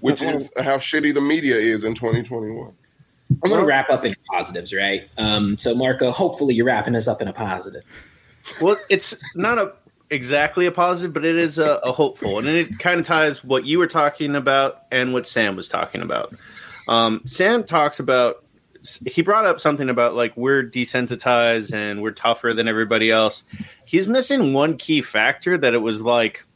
which 0.00 0.20
is 0.20 0.52
how 0.58 0.76
shitty 0.76 1.14
the 1.14 1.20
media 1.22 1.56
is 1.56 1.82
in 1.84 1.94
2021. 1.94 2.72
I'm 3.42 3.48
going 3.48 3.60
to 3.62 3.66
wrap 3.66 3.88
up 3.90 4.04
in 4.04 4.14
positives, 4.30 4.74
right? 4.74 5.08
Um, 5.16 5.56
so, 5.56 5.72
Marco, 5.74 6.10
hopefully 6.10 6.52
you're 6.54 6.66
wrapping 6.66 6.96
us 6.96 7.06
up 7.08 7.22
in 7.22 7.28
a 7.28 7.32
positive. 7.32 7.84
Well, 8.60 8.76
it's 8.90 9.14
not 9.36 9.58
a 9.58 9.72
exactly 10.10 10.66
a 10.66 10.72
positive, 10.72 11.12
but 11.12 11.24
it 11.24 11.36
is 11.36 11.58
a, 11.58 11.80
a 11.84 11.92
hopeful, 11.92 12.38
and 12.38 12.48
it 12.48 12.78
kind 12.78 13.00
of 13.00 13.06
ties 13.06 13.42
what 13.44 13.64
you 13.64 13.78
were 13.78 13.86
talking 13.86 14.36
about 14.36 14.82
and 14.90 15.12
what 15.12 15.26
Sam 15.26 15.56
was 15.56 15.68
talking 15.68 16.02
about. 16.02 16.34
Um, 16.88 17.22
Sam 17.24 17.64
talks 17.64 18.00
about 18.00 18.44
he 19.06 19.22
brought 19.22 19.46
up 19.46 19.60
something 19.60 19.88
about 19.88 20.14
like 20.14 20.36
we're 20.36 20.64
desensitized 20.64 21.72
and 21.72 22.02
we're 22.02 22.12
tougher 22.12 22.52
than 22.52 22.66
everybody 22.66 23.10
else. 23.10 23.44
He's 23.84 24.08
missing 24.08 24.52
one 24.52 24.76
key 24.76 25.02
factor 25.02 25.56
that 25.58 25.74
it 25.74 25.78
was 25.78 26.02
like 26.02 26.46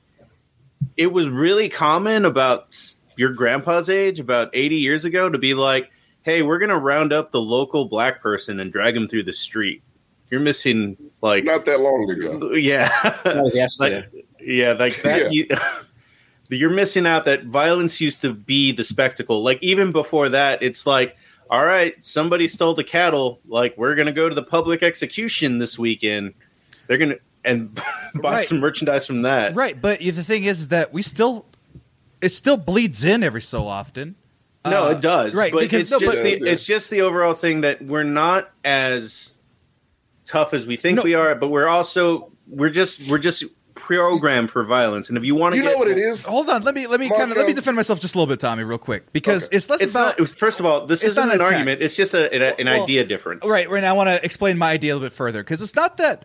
it 0.97 1.13
was 1.13 1.29
really 1.29 1.69
common 1.69 2.25
about 2.25 2.77
your 3.17 3.33
grandpa's 3.33 3.89
age, 3.89 4.21
about 4.21 4.51
80 4.53 4.77
years 4.77 5.05
ago, 5.05 5.29
to 5.29 5.39
be 5.39 5.55
like, 5.55 5.91
hey, 6.23 6.43
we're 6.43 6.59
going 6.59 6.71
to 6.71 6.79
round 6.79 7.13
up 7.13 7.31
the 7.31 7.41
local 7.41 7.85
black 7.85 8.21
person 8.21 8.59
and 8.59 8.73
drag 8.73 8.97
him 8.97 9.07
through 9.07 9.25
the 9.25 9.33
street. 9.33 9.83
You're 10.31 10.41
missing 10.41 10.97
like 11.21 11.45
Not 11.45 11.65
that 11.67 11.81
long 11.81 12.11
ago. 12.11 12.53
yeah, 12.55 12.89
That 13.25 13.37
was 13.37 13.77
like 13.81 14.11
yeah, 14.41 14.73
like 14.73 15.01
that. 15.03 15.33
Yeah. 15.33 15.47
You, 15.47 15.47
you're 16.57 16.71
missing 16.71 17.07
out 17.07 17.25
that 17.25 17.45
violence 17.47 18.01
used 18.01 18.21
to 18.23 18.33
be 18.33 18.73
the 18.73 18.85
spectacle. 18.85 19.43
Like 19.43 19.59
even 19.63 19.93
before 19.93 20.29
that, 20.31 20.63
it's 20.63 20.87
like, 20.87 21.17
all 21.51 21.65
right, 21.67 21.95
somebody 22.05 22.49
stole 22.49 22.75
the 22.75 22.85
cattle. 22.85 23.41
Like 23.47 23.77
we're 23.77 23.95
gonna 23.95 24.13
go 24.13 24.29
to 24.29 24.35
the 24.35 24.43
public 24.43 24.83
execution 24.83 25.59
this 25.59 25.79
weekend. 25.79 26.35
They're 26.87 26.99
gonna 26.99 27.17
and 27.45 27.75
buy 28.15 28.35
Right. 28.37 28.47
some 28.47 28.59
merchandise 28.61 29.07
from 29.07 29.23
that. 29.23 29.55
right. 29.55 29.81
But 29.81 30.01
the 30.01 30.11
thing 30.13 30.45
is 30.45 30.69
that 30.69 30.93
we 30.93 31.03
still, 31.03 31.45
it 32.23 32.33
still 32.33 32.57
bleeds 32.57 33.05
in 33.05 33.23
every 33.23 33.43
so 33.43 33.67
often. 33.67 34.15
No, 34.65 34.87
Uh, 34.87 34.91
it 34.93 35.03
does. 35.03 35.35
right, 35.35 35.53
but 35.53 35.61
because- 35.61 35.83
it's 35.83 35.91
no, 35.91 35.99
just 35.99 36.17
but- 36.17 36.23
the 36.23 36.51
it's 36.51 36.65
just 36.65 36.89
the 36.89 37.03
overall 37.03 37.35
thing 37.35 37.61
that 37.61 37.83
we're 37.83 38.03
not 38.03 38.51
as 38.65 39.34
tough 40.27 40.55
as 40.55 40.67
we 40.67 40.77
think 40.77 40.97
No. 40.97 41.03
we 41.03 41.15
are, 41.15 41.35
but 41.35 41.49
we're 41.49 41.69
also 41.69 42.31
we're 42.49 42.71
just 42.71 43.09
we're 43.09 43.19
just 43.19 43.45
programmed 43.75 44.51
for 44.51 44.63
violence. 44.65 45.09
And 45.09 45.19
if 45.19 45.25
you 45.25 45.35
want 45.35 45.53
to 45.55 45.57
You 45.57 45.65
get 45.65 45.73
know 45.73 45.79
what 45.79 45.89
it 45.89 45.99
is? 45.99 46.25
Hold 46.27 46.49
on, 46.49 46.63
let 46.63 46.75
me 46.75 46.87
let 46.87 47.01
me 47.01 47.09
kind 47.09 47.31
of 47.31 47.37
let 47.37 47.47
me 47.47 47.53
defend 47.53 47.77
myself 47.77 48.01
just 48.01 48.15
a 48.15 48.19
little 48.19 48.33
bit, 48.33 48.41
Tommy, 48.41 48.63
real 48.65 48.79
quick, 48.79 49.13
because 49.13 49.47
Okay. 49.47 49.57
it's 49.57 49.69
less 49.69 49.81
it's 49.83 49.93
about 49.95 50.19
not 50.19 50.29
first 50.29 50.61
of 50.61 50.67
all 50.67 50.87
this 50.87 51.03
isn't 51.03 51.23
an 51.23 51.31
an 51.31 51.37
attack. 51.41 51.53
argument 51.53 51.83
it's 51.83 51.97
just 51.97 52.15
a, 52.15 52.33
an, 52.33 52.43
an 52.59 52.67
Well, 52.67 52.83
idea 52.85 53.05
difference 53.05 53.45
Right, 53.47 53.69
right. 53.69 53.79
And 53.79 53.87
I 53.87 53.93
want 53.93 54.09
to 54.09 54.25
explain 54.25 54.59
my 54.59 54.71
idea 54.71 54.93
a 54.93 54.95
little 54.95 55.09
bit 55.09 55.13
further 55.15 55.43
because 55.43 55.61
it's 55.61 55.75
not 55.75 55.97
that 55.99 56.25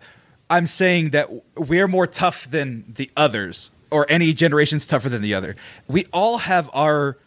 I'm 0.50 0.68
saying 0.68 1.10
that 1.12 1.30
we're 1.58 1.88
more 1.88 2.08
tough 2.08 2.50
than 2.50 2.86
the 2.96 3.10
others 3.18 3.72
or 3.92 4.06
any 4.10 4.34
generation's 4.34 4.86
tougher 4.88 5.10
than 5.10 5.22
the 5.22 5.34
other. 5.34 5.56
We 5.88 6.06
all 6.14 6.38
have 6.40 6.70
our 6.74 7.18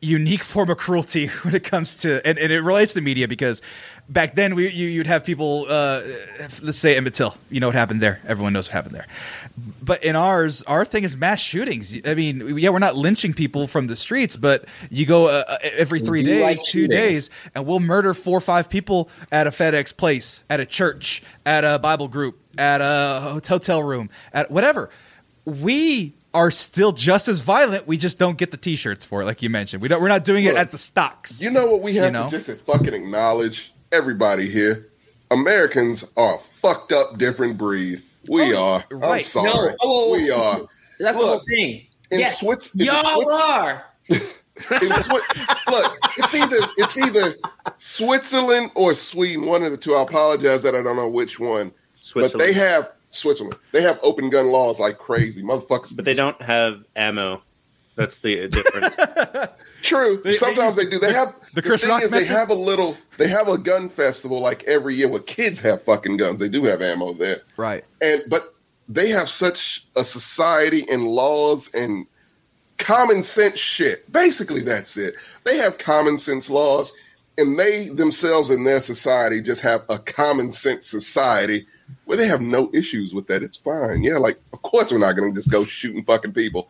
unique 0.00 0.42
form 0.44 0.70
of 0.70 0.76
cruelty 0.78 1.26
when 1.42 1.54
it 1.54 1.64
comes 1.64 1.96
to, 1.96 2.24
and, 2.26 2.38
and 2.38 2.52
it 2.52 2.60
relates 2.60 2.92
to 2.94 3.00
media 3.00 3.26
because 3.28 3.62
back 4.08 4.34
then 4.34 4.54
we 4.54 4.68
you, 4.68 4.88
you'd 4.88 5.06
have 5.06 5.24
people, 5.24 5.66
uh, 5.68 6.00
let's 6.62 6.78
say 6.78 6.96
Emmett 6.96 7.14
Till. 7.14 7.36
You 7.50 7.60
know 7.60 7.68
what 7.68 7.74
happened 7.74 8.00
there. 8.00 8.20
Everyone 8.26 8.52
knows 8.52 8.68
what 8.68 8.72
happened 8.74 8.94
there. 8.94 9.06
But 9.82 10.02
in 10.04 10.16
ours, 10.16 10.62
our 10.64 10.84
thing 10.84 11.04
is 11.04 11.16
mass 11.16 11.40
shootings. 11.40 11.98
I 12.04 12.14
mean, 12.14 12.58
yeah, 12.58 12.70
we're 12.70 12.78
not 12.78 12.96
lynching 12.96 13.34
people 13.34 13.66
from 13.66 13.86
the 13.86 13.96
streets, 13.96 14.36
but 14.36 14.64
you 14.90 15.06
go 15.06 15.28
uh, 15.28 15.58
every 15.62 16.00
three 16.00 16.22
days, 16.22 16.42
like 16.42 16.58
two 16.58 16.82
shooting. 16.82 16.90
days, 16.96 17.30
and 17.54 17.66
we'll 17.66 17.80
murder 17.80 18.14
four 18.14 18.38
or 18.38 18.40
five 18.40 18.68
people 18.68 19.08
at 19.32 19.46
a 19.46 19.50
FedEx 19.50 19.96
place, 19.96 20.44
at 20.50 20.60
a 20.60 20.66
church, 20.66 21.22
at 21.44 21.64
a 21.64 21.78
Bible 21.78 22.08
group, 22.08 22.38
at 22.58 22.80
a 22.80 23.40
hotel 23.46 23.82
room, 23.82 24.10
at 24.32 24.50
whatever. 24.50 24.90
We 25.44 26.14
are 26.34 26.50
still 26.50 26.92
just 26.92 27.28
as 27.28 27.40
violent. 27.40 27.86
We 27.86 27.96
just 27.96 28.18
don't 28.18 28.36
get 28.36 28.50
the 28.50 28.56
T-shirts 28.56 29.04
for 29.04 29.22
it, 29.22 29.24
like 29.24 29.40
you 29.42 29.48
mentioned. 29.48 29.80
We 29.80 29.88
don't. 29.88 30.02
We're 30.02 30.08
not 30.08 30.24
doing 30.24 30.44
it 30.44 30.54
at 30.56 30.70
the 30.70 30.78
stocks. 30.78 31.40
You 31.40 31.50
know 31.50 31.66
what 31.70 31.82
we 31.82 31.94
have 31.96 32.06
You 32.06 32.10
know? 32.10 32.28
to 32.28 32.30
just 32.38 32.50
fucking 32.66 32.92
acknowledge? 32.92 33.72
Everybody 33.96 34.46
here, 34.50 34.88
Americans 35.30 36.04
are 36.18 36.34
a 36.34 36.38
fucked 36.38 36.92
up 36.92 37.16
different 37.16 37.56
breed. 37.56 38.02
We 38.28 38.54
Oh, 38.54 38.74
are. 38.74 38.84
I'm 39.02 39.22
sorry. 39.22 39.70
No. 39.70 39.76
Oh, 39.80 40.12
we 40.12 40.30
are. 40.30 40.58
So 40.92 41.04
that's 41.04 41.16
the 41.18 41.24
whole 41.24 41.38
thing. 41.48 41.86
In 42.10 42.20
yes, 42.20 42.40
Swiss, 42.40 42.74
in 42.74 42.80
y'all 42.84 43.22
Swiss- 43.22 43.32
are. 43.32 43.84
in 44.08 44.16
Swi- 44.90 45.70
look, 45.70 45.98
it's 46.18 46.34
either 46.34 46.56
it's 46.76 46.98
either 46.98 47.32
Switzerland 47.78 48.70
or 48.74 48.92
Sweden, 48.94 49.46
one 49.46 49.62
of 49.62 49.70
the 49.70 49.78
two. 49.78 49.94
I 49.94 50.02
apologize 50.02 50.62
that 50.64 50.74
I 50.74 50.82
don't 50.82 50.96
know 50.96 51.08
which 51.08 51.40
one, 51.40 51.72
but 52.14 52.36
they 52.38 52.52
have 52.52 52.92
Switzerland. 53.08 53.56
They 53.72 53.80
have 53.80 53.98
open 54.02 54.28
gun 54.28 54.48
laws 54.48 54.78
like 54.78 54.98
crazy, 54.98 55.42
motherfuckers. 55.42 55.96
but 55.96 56.04
they 56.04 56.14
don't 56.14 56.40
have 56.42 56.84
ammo 56.96 57.42
that's 57.96 58.18
the 58.18 58.48
difference 58.48 58.96
True. 59.82 60.20
They- 60.22 60.30
they 60.30 60.36
Sometimes 60.36 60.76
use 60.76 60.84
they, 60.84 60.90
do. 60.90 60.98
They 60.98 61.12
have 61.12 61.34
the 61.54 61.62
Chris 61.62 61.80
thing 61.82 61.90
Rock 61.90 62.02
is 62.02 62.10
they 62.10 62.24
have 62.24 62.50
a 62.50 62.54
little. 62.54 62.96
They 63.18 63.28
have 63.28 63.48
a 63.48 63.58
gun 63.58 63.88
festival 63.88 64.40
like 64.40 64.62
every 64.64 64.94
year 64.94 65.08
where 65.08 65.20
kids 65.20 65.60
have 65.60 65.82
fucking 65.82 66.16
guns. 66.16 66.40
They 66.40 66.48
do 66.48 66.64
have 66.64 66.82
ammo 66.82 67.12
there, 67.14 67.42
Right. 67.56 67.84
and 68.00 68.22
but 68.28 68.54
they 68.88 69.08
have 69.10 69.28
such 69.28 69.86
a 69.96 70.04
society 70.04 70.84
and 70.90 71.04
laws 71.04 71.70
and 71.74 72.06
common 72.78 73.22
sense 73.22 73.58
shit. 73.58 74.10
Basically, 74.12 74.60
that's 74.62 74.96
it. 74.96 75.14
They 75.44 75.56
have 75.56 75.78
common 75.78 76.18
sense 76.18 76.50
laws, 76.50 76.92
and 77.38 77.58
they 77.58 77.88
themselves 77.88 78.50
in 78.50 78.64
their 78.64 78.80
society 78.80 79.40
just 79.40 79.62
have 79.62 79.82
a 79.88 79.98
common 79.98 80.50
sense 80.52 80.86
society 80.86 81.66
where 82.04 82.16
they 82.18 82.26
have 82.26 82.40
no 82.40 82.70
issues 82.74 83.14
with 83.14 83.26
that. 83.28 83.42
It's 83.42 83.56
fine. 83.56 84.02
Yeah, 84.02 84.18
like 84.18 84.38
of 84.52 84.62
course 84.62 84.90
we're 84.92 84.98
not 84.98 85.12
going 85.12 85.32
to 85.32 85.38
just 85.38 85.50
go 85.50 85.64
shooting 85.64 86.02
fucking 86.02 86.32
people. 86.32 86.68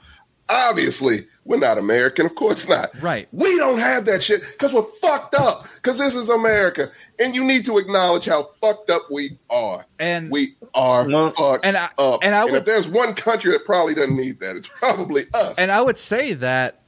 Obviously, 0.49 1.21
we're 1.45 1.59
not 1.59 1.77
American. 1.79 2.27
Of 2.27 2.35
course 2.35 2.69
not. 2.69 2.91
Right. 3.03 3.29
We 3.33 3.57
don't 3.57 3.79
have 3.79 4.05
that 4.07 4.23
shit 4.23 4.43
because 4.43 4.73
we're 4.73 4.83
fucked 4.83 5.35
up. 5.35 5.67
Because 5.77 5.99
this 5.99 6.15
is 6.15 6.29
America, 6.29 6.91
and 7.19 7.35
you 7.35 7.45
need 7.45 7.65
to 7.67 7.79
acknowledge 7.79 8.25
how 8.27 8.45
fucked 8.61 8.91
up 8.91 9.03
we 9.11 9.39
are. 9.51 9.85
And 9.99 10.31
We 10.31 10.57
are 10.75 11.05
Well, 11.07 11.31
fucked 11.31 11.65
and 11.65 11.77
I- 11.77 11.89
up. 11.99 12.21
and 12.23 12.35
I 12.35 12.45
would- 12.45 12.55
if 12.55 12.65
there's 12.65 12.87
one 12.89 13.15
country 13.15 13.53
that 13.53 13.65
probably 13.65 13.95
doesn't 13.95 14.17
need 14.17 14.41
that, 14.41 14.57
it's 14.57 14.69
probably 14.69 15.27
us. 15.35 15.57
And 15.59 15.71
I 15.73 15.81
would 15.81 15.99
say 15.99 16.33
that 16.35 16.81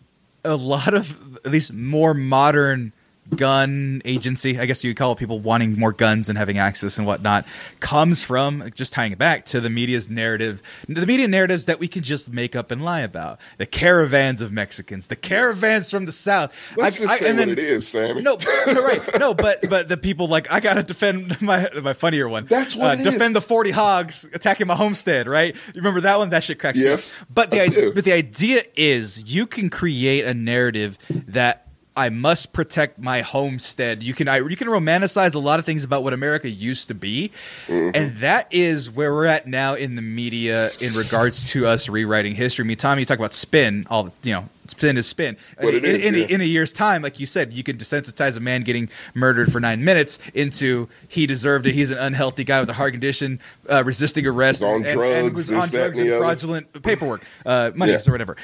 a 0.45 0.55
lot 0.57 0.95
of 0.95 1.39
at 1.45 1.51
least 1.51 1.73
more 1.73 2.15
modern 2.15 2.93
gun 3.37 4.01
agency, 4.05 4.59
I 4.59 4.67
guess 4.67 4.83
you'd 4.85 4.97
call 4.97 5.13
it 5.13 5.19
people 5.19 5.39
wanting 5.41 5.79
more 5.79 5.93
guns 5.93 6.29
and 6.29 6.39
having 6.39 6.59
access 6.59 6.99
and 6.99 7.07
whatnot, 7.07 7.47
comes 7.81 8.25
from 8.25 8.71
just 8.75 8.93
tying 8.93 9.13
it 9.13 9.19
back 9.19 9.45
to 9.47 9.61
the 9.61 9.71
media's 9.71 10.09
narrative, 10.09 10.63
the 10.89 11.07
media 11.07 11.29
narratives 11.29 11.67
that 11.67 11.79
we 11.79 11.89
can 11.89 12.03
just 12.03 12.33
make 12.33 12.57
up 12.57 12.71
and 12.71 12.83
lie 12.85 13.01
about. 13.01 13.39
The 13.59 13.67
caravans 13.67 14.41
of 14.43 14.53
Mexicans, 14.53 15.07
the 15.09 15.17
caravans 15.17 15.91
from 15.91 16.07
the 16.07 16.13
south. 16.13 16.55
Let's 16.77 16.97
I- 16.97 16.99
just 17.01 17.11
I- 17.11 17.19
say 17.19 17.29
and 17.31 17.39
what 17.39 17.47
then- 17.47 17.53
it 17.53 17.59
is, 17.59 17.87
Sammy. 17.89 18.23
No, 18.23 18.39
no, 18.67 18.83
right, 18.85 19.01
no, 19.19 19.35
but 19.35 19.65
but 19.71 19.89
the 19.89 19.97
people 19.97 20.27
like 20.29 20.51
I 20.51 20.61
gotta 20.61 20.83
defend 20.83 21.41
my 21.43 21.69
my 21.83 21.93
funnier 21.93 22.29
one. 22.29 22.47
That's 22.47 22.75
what 22.75 22.91
uh, 22.91 22.93
it 22.95 23.07
is. 23.07 23.13
defend 23.13 23.37
the 23.37 23.41
forty 23.43 23.71
hogs 23.71 24.27
attacking 24.33 24.67
my 24.67 24.75
homestead. 24.75 25.29
Right, 25.29 25.55
you 25.55 25.73
remember 25.77 26.01
that 26.03 26.19
one? 26.19 26.31
That 26.31 26.45
shit 26.45 26.59
cracks 26.59 26.79
me. 26.79 26.85
Yes, 26.85 27.19
But 27.31 27.51
the 27.51 27.63
I 27.63 27.91
but 27.95 28.05
the 28.05 28.13
idea 28.13 28.63
is 28.77 29.31
you 29.31 29.47
can 29.47 29.71
create 29.71 30.25
a 30.25 30.35
narrative 30.35 30.99
that 31.11 31.68
I 31.99 32.09
must 32.11 32.53
protect 32.53 32.99
my 32.99 33.21
homestead. 33.23 34.03
You 34.03 34.15
can 34.15 34.29
I, 34.29 34.37
you 34.39 34.57
can 34.57 34.69
romanticize 34.69 35.35
a 35.35 35.39
lot 35.39 35.59
of 35.59 35.65
things 35.65 35.83
about 35.85 36.05
what 36.05 36.13
America 36.13 36.49
used 36.49 36.89
to 36.89 36.95
be, 36.95 37.33
Mm-hmm. 37.67 37.91
and 37.95 38.17
that 38.19 38.47
is 38.51 38.89
where 38.91 39.13
we're 39.13 39.27
at 39.27 39.47
now 39.47 39.75
in 39.75 39.97
the 39.97 40.03
media 40.03 40.71
in 40.81 40.95
regards 40.95 41.51
to 41.53 41.67
us 41.67 41.89
rewriting 41.89 42.35
history. 42.37 42.65
I 42.65 42.69
mean, 42.69 42.77
Tommy, 42.77 43.03
you 43.03 43.07
talk 43.07 43.19
about 43.19 43.33
spin 43.35 43.87
all 43.91 44.05
the 44.05 44.13
you 44.23 44.33
know. 44.33 44.49
Spin 44.69 44.99
is 44.99 45.07
spin. 45.07 45.39
What 45.59 45.75
in, 45.75 45.83
is, 45.83 46.05
in, 46.05 46.15
a, 46.15 46.19
yeah. 46.19 46.27
in 46.27 46.41
a 46.43 46.45
year's 46.45 46.73
time, 46.75 47.01
like 47.01 47.19
you 47.19 47.25
said, 47.25 47.55
you 47.55 47.63
could 47.63 47.79
desensitize 47.79 48.37
a 48.37 48.41
man 48.41 48.65
getting 48.65 48.91
murdered 49.15 49.51
for 49.51 49.61
nine 49.61 49.83
minutes 49.83 50.21
into 50.35 50.89
he 51.09 51.27
deserved 51.27 51.67
it. 51.67 51.73
He's 51.73 51.91
an 51.91 51.97
unhealthy 51.97 52.45
guy 52.45 52.61
with 52.61 52.69
a 52.69 52.75
heart 52.75 52.93
condition, 52.93 53.41
uh, 53.71 53.83
resisting 53.83 54.27
arrest, 54.27 54.63
on 54.63 54.85
and, 54.85 54.93
drugs, 54.93 55.15
and 55.27 55.35
was 55.35 55.51
on 55.51 55.69
drugs 55.71 55.73
and 55.73 55.85
and 55.97 56.09
the 56.09 56.17
other. 56.17 56.19
fraudulent 56.23 56.83
paperwork, 56.83 57.25
uh, 57.47 57.71
monies 57.75 58.05
Yeah. 58.07 58.11
or 58.11 58.13
whatever. 58.13 58.37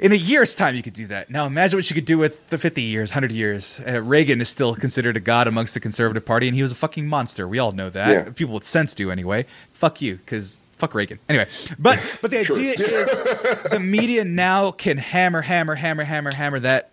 In 0.00 0.12
a 0.12 0.16
year's 0.16 0.54
time, 0.54 0.74
you 0.74 0.82
could 0.82 0.94
do 0.94 1.06
that. 1.08 1.28
Now, 1.28 1.44
imagine 1.44 1.76
what 1.76 1.90
you 1.90 1.94
could 1.94 2.06
do 2.06 2.16
with 2.16 2.48
the 2.48 2.56
50 2.56 2.80
years, 2.80 3.10
100 3.10 3.32
years. 3.32 3.78
Uh, 3.86 4.00
Reagan 4.00 4.40
is 4.40 4.48
still 4.48 4.74
considered 4.74 5.14
a 5.14 5.20
god 5.20 5.46
amongst 5.46 5.74
the 5.74 5.80
conservative 5.80 6.24
party, 6.24 6.48
and 6.48 6.56
he 6.56 6.62
was 6.62 6.72
a 6.72 6.74
fucking 6.74 7.06
monster. 7.06 7.46
We 7.46 7.58
all 7.58 7.72
know 7.72 7.90
that. 7.90 8.08
Yeah. 8.08 8.30
People 8.30 8.54
with 8.54 8.64
sense 8.64 8.94
do 8.94 9.10
anyway. 9.10 9.44
Fuck 9.72 10.00
you, 10.00 10.16
because 10.16 10.58
fuck 10.78 10.94
Reagan. 10.94 11.18
Anyway, 11.28 11.46
but 11.78 12.02
but 12.22 12.30
the 12.30 12.44
True. 12.44 12.56
idea 12.56 12.72
is 12.78 13.62
the 13.70 13.78
media 13.78 14.24
now 14.24 14.70
can 14.70 14.96
hammer, 14.96 15.42
hammer, 15.42 15.74
hammer, 15.74 16.04
hammer, 16.04 16.34
hammer 16.34 16.60
that 16.60 16.90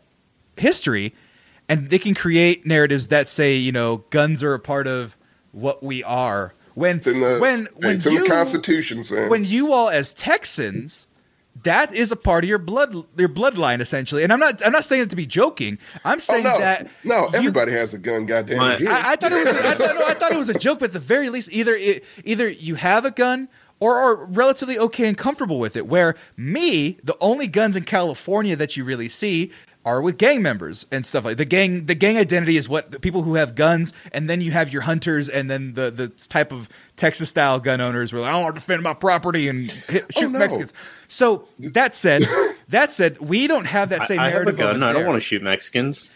history, 0.58 1.14
and 1.70 1.89
they 1.89 1.99
can 1.99 2.14
create 2.14 2.66
narratives 2.66 3.08
that 3.08 3.30
say, 3.30 3.55
you 3.55 3.72
know, 3.72 4.03
guns 4.10 4.43
are 4.43 4.53
a 4.53 4.60
part 4.60 4.86
of 4.86 5.16
what 5.53 5.82
we 5.82 6.03
are. 6.03 6.53
When 6.76 6.97
it's 6.97 7.08
in 7.08 7.22
the 7.22 7.39
when 7.39 7.70
when 7.78 8.01
you 8.01 8.24
the 8.24 8.30
Constitution, 8.30 9.01
Sam. 9.01 9.30
when 9.30 9.45
you 9.45 9.72
all 9.72 9.88
as 9.88 10.14
Texans 10.14 11.07
that 11.68 11.93
is 11.93 12.11
a 12.11 12.15
part 12.15 12.43
of 12.43 12.49
your 12.49 12.57
blood 12.57 12.93
your 13.18 13.30
bloodline 13.30 13.80
essentially. 13.82 14.24
And 14.24 14.34
I'm 14.34 14.39
not 14.39 14.65
I'm 14.65 14.72
not 14.72 14.86
saying 14.86 15.03
it 15.03 15.09
to 15.11 15.15
be 15.15 15.26
joking. 15.26 15.78
I'm 16.03 16.15
Oh 16.15 16.20
saying 16.20 16.43
no, 16.43 16.57
that 16.59 16.89
no, 17.03 17.28
you- 17.28 17.36
everybody 17.36 17.72
has 17.74 17.93
a 17.93 17.97
gun. 17.99 18.26
Goddamn 18.26 18.57
Right. 18.59 18.82
it. 18.82 18.88
I, 18.88 19.11
I 19.11 19.15
thought 19.15 19.32
it 19.32 19.45
was. 19.45 19.47
I 19.55 19.74
thought, 19.76 19.95
no, 19.95 20.05
I 20.05 20.13
thought 20.13 20.32
it 20.32 20.38
was 20.38 20.49
a 20.49 20.57
joke, 20.57 20.80
but 20.80 20.86
at 20.89 20.93
the 20.93 20.99
very 20.99 21.30
least, 21.30 21.49
either 21.51 21.74
it, 21.74 22.03
either 22.26 22.47
you 22.49 22.76
have 22.76 23.05
a 23.05 23.11
gun 23.11 23.47
or 23.80 23.97
are 23.97 24.26
relatively 24.26 24.80
okay 24.80 25.07
and 25.07 25.15
comfortable 25.18 25.59
with 25.59 25.76
it. 25.78 25.86
Where 25.88 26.15
me, 26.36 26.97
the 27.03 27.15
only 27.22 27.47
guns 27.47 27.76
in 27.76 27.84
California 27.84 28.55
that 28.55 28.76
you 28.76 28.84
really 28.84 29.07
see 29.09 29.51
are 29.88 30.01
with 30.01 30.17
gang 30.17 30.41
members 30.41 30.85
and 30.91 31.05
stuff 31.05 31.23
like 31.25 31.38
the 31.38 31.45
gang. 31.45 31.85
The 31.85 31.95
gang 31.95 32.17
identity 32.17 32.57
is 32.57 32.67
what 32.67 32.91
the 32.91 32.99
people 32.99 33.23
who 33.23 33.35
have 33.35 33.55
guns, 33.55 33.93
and 34.11 34.29
then 34.29 34.41
you 34.41 34.51
have 34.51 34.71
your 34.73 34.81
hunters, 34.81 35.29
and 35.29 35.49
then 35.49 35.73
the 35.73 35.89
the 35.89 36.09
type 36.09 36.51
of 36.51 36.67
Texas 36.97 37.29
style 37.29 37.59
gun 37.59 37.79
owners 37.79 38.11
where 38.11 38.21
like, 38.21 38.33
I 38.33 38.41
want 38.41 38.55
to 38.55 38.59
defend 38.61 38.83
my 38.83 38.93
property 38.93 39.47
and 39.47 39.71
hit, 39.71 40.03
oh, 40.03 40.19
shoot 40.19 40.25
Oh, 40.25 40.29
no. 40.29 40.39
Mexicans. 40.39 40.73
So 41.07 41.47
that 41.59 41.95
said, 41.95 42.23
that 42.69 42.91
said, 42.91 43.17
we 43.19 43.47
don't 43.47 43.65
have 43.67 43.89
that 43.89 44.03
same 44.03 44.19
I, 44.19 44.23
I 44.23 44.29
have 44.31 44.33
a 44.41 44.45
narrative. 44.45 44.57
gun. 44.57 44.83
over 44.83 44.85
I 44.85 44.93
don't 44.93 45.05
want 45.07 45.15
to 45.21 45.25
shoot 45.25 45.41
Mexicans. 45.41 46.09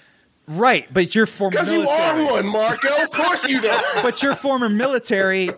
Right, 0.47 0.91
but 0.91 1.15
you're 1.15 1.28
former 1.28 1.51
Because 1.51 1.72
you 1.72 1.84
military. 1.84 2.26
are 2.26 2.32
one, 2.32 2.47
Marco. 2.47 3.03
Of 3.03 3.11
course 3.11 3.47
you 3.47 3.61
don't. 3.61 3.82
But 4.03 4.22
you're 4.24 4.36
former 4.36 4.67
military. 4.69 5.49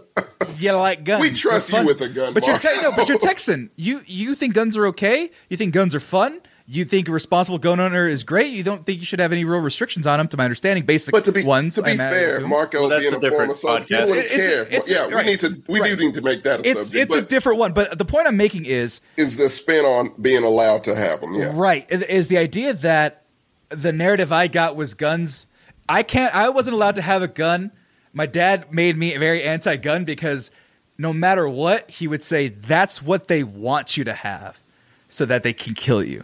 You 0.57 0.73
like 0.73 1.03
guns. 1.03 1.21
We 1.21 1.31
trust 1.33 1.71
you 1.71 1.83
with 1.85 2.01
a 2.01 2.09
gun, 2.09 2.33
But 2.33 2.45
you're 2.45 2.59
te- 2.59 2.81
no, 2.81 2.91
but 2.91 3.07
you're 3.09 3.17
Texan. 3.17 3.71
You 3.75 4.01
you 4.05 4.35
think 4.35 4.53
guns 4.53 4.77
are 4.77 4.85
okay? 4.87 5.31
You 5.49 5.57
think 5.57 5.73
guns 5.73 5.95
are 5.95 5.99
fun? 6.01 6.41
You 6.65 6.85
think 6.85 7.09
a 7.09 7.11
responsible 7.11 7.57
gun 7.57 7.81
owner 7.81 8.07
is 8.07 8.23
great? 8.23 8.53
You 8.53 8.63
don't 8.63 8.85
think 8.85 8.99
you 9.01 9.05
should 9.05 9.19
have 9.19 9.33
any 9.33 9.43
real 9.43 9.59
restrictions 9.59 10.07
on 10.07 10.17
them? 10.17 10.29
To 10.29 10.37
my 10.37 10.45
understanding, 10.45 10.85
basic 10.85 11.11
But 11.11 11.25
to 11.25 11.33
be 11.33 11.43
ones. 11.43 11.75
to 11.75 11.83
I 11.83 11.91
be 11.91 11.97
fair, 11.97 12.27
assume. 12.37 12.49
Marco 12.49 12.87
Well, 12.87 12.99
being 13.01 13.13
a 13.13 13.17
a 13.17 13.19
different 13.19 13.35
former 13.35 13.53
soldier, 13.53 13.85
you 13.89 13.97
wouldn't 13.97 14.17
It's- 14.17 14.35
care. 14.49 14.61
it's- 14.63 14.89
yeah, 14.89 14.99
right. 15.09 15.25
we 15.25 15.31
need 15.31 15.39
to 15.41 15.61
we 15.67 15.81
Right. 15.81 15.97
do 15.97 16.05
need 16.05 16.13
to 16.13 16.21
make 16.21 16.43
that 16.43 16.61
a 16.61 16.69
it's 16.69 16.85
subject. 16.85 17.11
it's 17.11 17.15
a 17.21 17.21
different 17.21 17.59
one. 17.59 17.73
But 17.73 17.97
the 17.97 18.05
point 18.05 18.27
I'm 18.27 18.37
making 18.37 18.63
is 18.65 19.01
is 19.17 19.35
the 19.35 19.49
spin 19.49 19.83
on 19.83 20.13
being 20.21 20.43
allowed 20.45 20.85
to 20.85 20.95
have 20.95 21.19
them? 21.19 21.35
Yeah. 21.35 21.51
Right. 21.53 21.85
Is- 21.89 22.03
Is 22.03 22.27
the 22.29 22.37
idea 22.37 22.73
that 22.73 23.23
the 23.69 23.91
narrative 23.91 24.31
I 24.31 24.47
got 24.47 24.77
was 24.77 24.93
guns. 24.93 25.47
I 25.89 26.01
can't 26.01 26.33
I 26.33 26.47
wasn't 26.47 26.75
allowed 26.75 26.95
to 26.95 27.01
have 27.01 27.21
a 27.21 27.27
gun. 27.27 27.71
My 28.13 28.25
dad 28.25 28.71
made 28.71 28.97
me 28.97 29.17
very 29.17 29.43
anti-gun 29.43 30.05
because 30.05 30.49
no 30.97 31.11
matter 31.11 31.49
what, 31.49 31.89
he 31.89 32.07
would 32.07 32.23
say 32.23 32.47
that's 32.47 33.01
what 33.01 33.27
they 33.27 33.43
want 33.43 33.97
you 33.97 34.05
to 34.05 34.13
have 34.13 34.59
so 35.09 35.25
that 35.25 35.43
they 35.43 35.51
can 35.51 35.73
kill 35.73 36.01
you. 36.01 36.23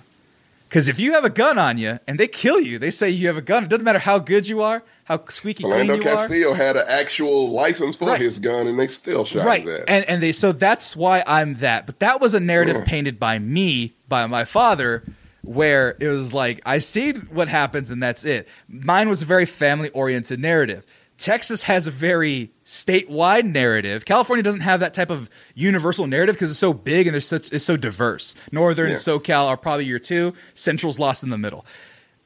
Cuz 0.70 0.88
if 0.88 1.00
you 1.00 1.14
have 1.14 1.26
a 1.26 1.30
gun 1.32 1.58
on 1.58 1.78
you 1.80 2.00
and 2.08 2.20
they 2.20 2.28
kill 2.28 2.60
you, 2.62 2.78
they 2.78 2.92
say 2.92 3.10
you 3.10 3.28
have 3.28 3.38
a 3.38 3.42
gun. 3.42 3.64
It 3.64 3.70
doesn't 3.70 3.84
matter 3.84 4.00
how 4.00 4.20
good 4.20 4.48
you 4.48 4.62
are, 4.62 4.84
how 5.06 5.24
squeaky 5.28 5.64
clean 5.64 5.86
you 5.88 5.94
are. 5.94 5.98
Philando 5.98 6.04
Castile 6.04 6.54
had 6.54 6.78
an 6.78 6.86
actual 6.88 7.50
license 7.50 7.96
for 7.96 8.10
Right. 8.10 8.22
his 8.22 8.38
gun, 8.38 8.68
and 8.68 8.80
they 8.80 8.86
still 8.88 9.26
shot 9.26 9.44
are. 9.44 9.48
Right. 9.48 9.64
his 9.64 9.80
ass. 9.80 9.86
And 9.88 10.06
and 10.06 10.22
they 10.22 10.32
so 10.32 10.52
that's 10.52 10.96
why 10.96 11.24
I'm 11.26 11.56
that. 11.56 11.86
But 11.88 12.00
that 12.00 12.22
was 12.22 12.34
a 12.36 12.40
narrative 12.40 12.76
Yeah. 12.78 12.84
painted 12.86 13.20
by 13.20 13.40
me, 13.40 13.96
by 14.08 14.28
my 14.28 14.46
father, 14.46 15.04
where 15.42 15.96
it 16.00 16.08
was 16.08 16.34
like 16.34 16.62
I 16.66 16.78
see 16.78 17.14
what 17.14 17.48
happens 17.50 17.90
and 17.90 18.04
that's 18.04 18.24
it. 18.24 18.48
Mine 18.68 19.10
was 19.10 19.24
a 19.24 19.26
very 19.26 19.46
family 19.46 19.90
oriented 19.90 20.40
narrative. 20.40 20.86
Texas 21.20 21.64
has 21.64 21.86
a 21.86 21.92
very 21.92 22.50
statewide 22.66 23.44
narrative. 23.44 24.06
California 24.06 24.42
doesn't 24.42 24.62
have 24.62 24.80
that 24.80 24.94
type 24.94 25.10
of 25.12 25.30
universal 25.54 26.08
narrative 26.08 26.36
because 26.36 26.50
it's 26.50 26.60
so 26.60 26.74
big 26.74 27.08
and 27.08 27.14
there's 27.14 27.28
such 27.28 27.52
it's 27.52 27.66
so 27.66 27.76
diverse. 27.78 28.34
Northern 28.54 28.92
Yeah. 28.92 28.96
SoCal 28.96 29.48
are 29.48 29.58
probably 29.58 29.86
your 29.86 30.00
two. 30.00 30.34
Central's 30.54 30.98
lost 30.98 31.22
in 31.22 31.30
the 31.30 31.38
middle. 31.38 31.66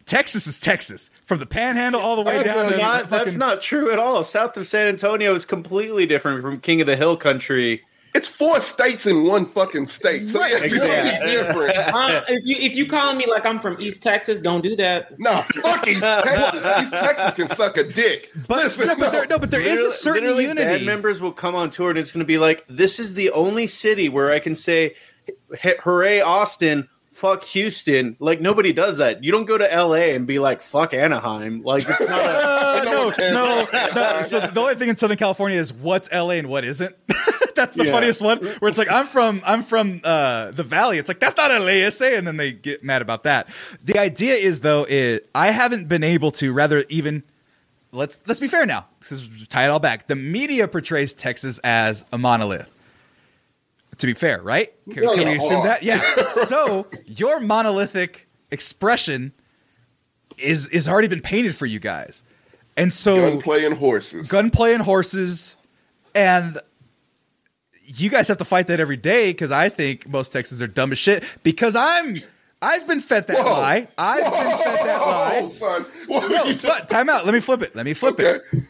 Texas 0.05 0.45
is 0.47 0.59
Texas, 0.59 1.09
from 1.25 1.39
the 1.39 1.45
Panhandle 1.45 1.99
all 2.01 2.15
the 2.17 2.21
way 2.21 2.33
That's 2.43 2.45
down 2.55 2.71
to 2.71 2.77
Not- 2.77 3.09
that's 3.09 3.35
not 3.35 3.61
true 3.61 3.91
at 3.91 3.97
all. 3.99 4.23
South 4.23 4.55
of 4.57 4.67
San 4.67 4.87
Antonio 4.87 5.33
is 5.33 5.43
completely 5.45 6.05
different 6.05 6.41
from 6.41 6.59
King 6.59 6.81
of 6.81 6.87
the 6.87 6.95
Hill 6.97 7.17
country. 7.17 7.83
It's 8.15 8.27
four 8.27 8.59
states 8.61 9.07
in 9.07 9.23
one 9.23 9.45
fucking 9.45 9.87
state, 9.87 10.29
so 10.29 10.39
Right, 10.39 10.51
yeah, 10.51 10.59
it's 10.63 10.77
gonna 10.77 10.93
exactly. 10.93 11.31
be 11.31 11.37
different. 11.37 11.73
Uh, 11.93 12.21
if 12.27 12.45
you 12.45 12.55
if 12.57 12.75
you 12.75 12.87
calling 12.87 13.17
me 13.17 13.25
like 13.27 13.45
I'm 13.45 13.59
from 13.59 13.79
East 13.79 14.01
Texas, 14.03 14.39
don't 14.41 14.61
do 14.61 14.75
that. 14.75 15.17
Nah, 15.19 15.41
fuck 15.41 15.87
East 15.87 16.01
Texas. 16.01 16.65
East 16.81 16.91
Texas 16.93 17.33
can 17.33 17.47
suck 17.47 17.77
a 17.77 17.83
dick. 17.83 18.29
But, 18.47 18.63
Listen, 18.65 18.87
no, 18.87 18.95
but 18.95 19.11
there, 19.11 19.25
no, 19.27 19.39
but 19.39 19.51
there 19.51 19.61
is 19.61 19.81
a 19.81 19.91
certain 19.91 20.23
literally 20.23 20.45
unity. 20.45 20.63
Band 20.69 20.85
members 20.85 21.21
will 21.21 21.31
come 21.31 21.55
on 21.55 21.69
tour 21.69 21.89
and 21.91 21.99
it's 21.99 22.11
going 22.11 22.19
to 22.19 22.25
be 22.25 22.37
like, 22.37 22.65
this 22.67 22.99
is 22.99 23.13
the 23.13 23.31
only 23.31 23.67
city 23.67 24.09
where 24.09 24.31
I 24.31 24.39
can 24.39 24.55
say, 24.55 24.95
hooray, 25.61 26.21
Austin, 26.21 26.89
fuck 27.13 27.43
Houston. 27.45 28.15
Like, 28.19 28.41
nobody 28.41 28.73
does 28.73 28.97
that. 28.97 29.23
You 29.23 29.31
don't 29.31 29.45
go 29.45 29.57
to 29.57 29.65
LA 29.65 30.13
and 30.15 30.25
be 30.27 30.39
like, 30.39 30.61
fuck 30.61 30.93
Anaheim. 30.93 31.61
Like, 31.63 31.83
it's 31.87 31.99
not 31.99 32.09
a. 32.09 32.47
Uh, 32.47 32.81
No 32.85 33.09
no, 33.09 33.31
no. 33.31 33.61
about 33.63 33.95
no, 34.17 34.21
So 34.23 34.39
the 34.39 34.59
only 34.59 34.75
thing 34.75 34.89
in 34.89 34.95
Southern 34.95 35.17
California 35.17 35.57
is 35.57 35.71
what's 35.73 36.11
LA 36.11 36.31
and 36.31 36.49
what 36.49 36.63
isn't. 36.65 36.95
that's 37.55 37.75
the 37.75 37.85
Yeah. 37.85 37.91
funniest 37.91 38.21
one. 38.21 38.39
Where 38.59 38.69
it's 38.69 38.77
like 38.77 38.91
I'm 38.91 39.05
from 39.07 39.41
I'm 39.45 39.63
from 39.63 40.01
uh, 40.03 40.51
the 40.51 40.63
Valley. 40.63 40.97
It's 40.97 41.07
like 41.09 41.19
that's 41.19 41.37
not 41.37 41.51
LA, 41.51 41.89
SA, 41.89 42.05
and 42.05 42.25
then 42.27 42.37
they 42.37 42.51
get 42.51 42.83
mad 42.83 43.01
about 43.01 43.23
that. 43.23 43.47
The 43.83 43.97
idea 43.99 44.35
is 44.35 44.59
though, 44.61 44.85
is 44.87 45.21
I 45.35 45.51
haven't 45.51 45.87
been 45.87 46.03
able 46.03 46.31
to 46.33 46.51
rather 46.53 46.83
even 46.89 47.23
let's 47.91 48.17
let's 48.27 48.39
be 48.39 48.47
fair 48.47 48.65
now. 48.65 48.85
Because 48.99 49.47
tie 49.47 49.65
it 49.65 49.69
all 49.69 49.79
back. 49.79 50.07
The 50.07 50.15
media 50.15 50.67
portrays 50.67 51.13
Texas 51.13 51.59
as 51.63 52.05
a 52.11 52.17
monolith. 52.17 52.69
To 53.99 54.07
be 54.07 54.13
fair, 54.13 54.41
right? 54.41 54.73
Can, 54.91 55.05
Oh, 55.05 55.15
can 55.15 55.27
we 55.27 55.35
assume 55.35 55.63
that? 55.65 55.83
Yeah. 55.83 56.01
so 56.31 56.87
your 57.05 57.39
monolithic 57.39 58.27
expression 58.49 59.33
is 60.37 60.67
is 60.67 60.87
already 60.87 61.07
been 61.07 61.21
painted 61.21 61.55
for 61.55 61.65
you 61.67 61.79
guys. 61.79 62.23
And 62.75 62.91
so 62.91 63.15
gunplay 63.15 63.65
and 63.65 63.77
horses. 63.77 64.27
gunplay 64.31 64.73
and 64.73 64.81
horses, 64.81 65.57
and 66.15 66.57
you 67.95 68.09
guys 68.09 68.27
have 68.27 68.37
to 68.37 68.45
fight 68.45 68.67
that 68.67 68.79
every 68.79 68.97
day 68.97 69.27
because 69.27 69.51
I 69.51 69.69
think 69.69 70.07
most 70.07 70.29
Texans 70.29 70.61
are 70.61 70.67
dumb 70.67 70.91
as 70.91 70.97
shit. 70.97 71.23
Because 71.43 71.75
I'm, 71.75 72.15
I've 72.61 72.87
been 72.87 72.99
fed 72.99 73.27
that 73.27 73.37
Whoa. 73.37 73.51
lie. 73.51 73.87
I've 73.97 74.23
been 74.23 74.31
fed 74.31 74.85
that 74.87 75.01
Oh, 75.01 75.05
lie. 75.09 75.49
son. 75.51 75.85
What 76.07 76.31
No, 76.31 76.43
you 76.45 76.55
but 76.63 76.89
time 76.89 77.09
out. 77.09 77.25
Let 77.25 77.33
me 77.33 77.39
flip 77.39 77.61
it. 77.61 77.75
Let 77.75 77.85
me 77.85 77.93
flip 77.93 78.19
Okay. 78.19 78.39
it. 78.53 78.63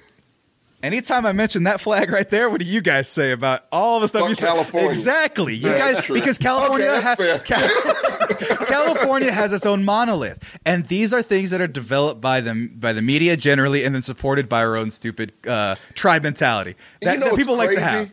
Anytime 0.81 1.25
I 1.25 1.31
mention 1.31 1.63
that 1.63 1.79
flag 1.79 2.11
right 2.11 2.29
there, 2.29 2.49
what 2.49 2.59
do 2.59 2.65
you 2.65 2.81
guys 2.81 3.07
say 3.07 3.31
about 3.31 3.63
all 3.71 4.01
the 4.01 4.07
stuff 4.09 4.23
Fuck 4.23 4.29
you 4.29 4.35
said? 4.35 4.47
California. 4.47 4.89
Exactly. 4.89 5.55
You 5.55 5.69
That's 5.69 5.93
guys 5.95 6.03
true. 6.03 6.15
because 6.15 6.37
California 6.37 6.87
Okay, 6.87 7.01
ha- 7.01 7.39
Cal- 7.45 8.57
California 8.67 9.31
has 9.31 9.53
its 9.53 9.65
own 9.65 9.85
monolith, 9.85 10.59
and 10.65 10.85
these 10.87 11.13
are 11.13 11.21
things 11.21 11.51
that 11.51 11.61
are 11.61 11.67
developed 11.67 12.19
by 12.19 12.41
the 12.41 12.69
by 12.75 12.91
the 12.91 13.01
media 13.01 13.37
generally, 13.37 13.85
and 13.85 13.95
then 13.95 14.01
supported 14.01 14.49
by 14.49 14.59
our 14.59 14.75
own 14.75 14.91
stupid 14.91 15.31
uh, 15.47 15.75
tribe 15.93 16.23
mentality 16.23 16.75
that, 17.01 17.13
you 17.13 17.19
know 17.21 17.29
that 17.29 17.35
people 17.37 17.55
like 17.55 17.71
to 17.71 17.79
have. 17.79 18.11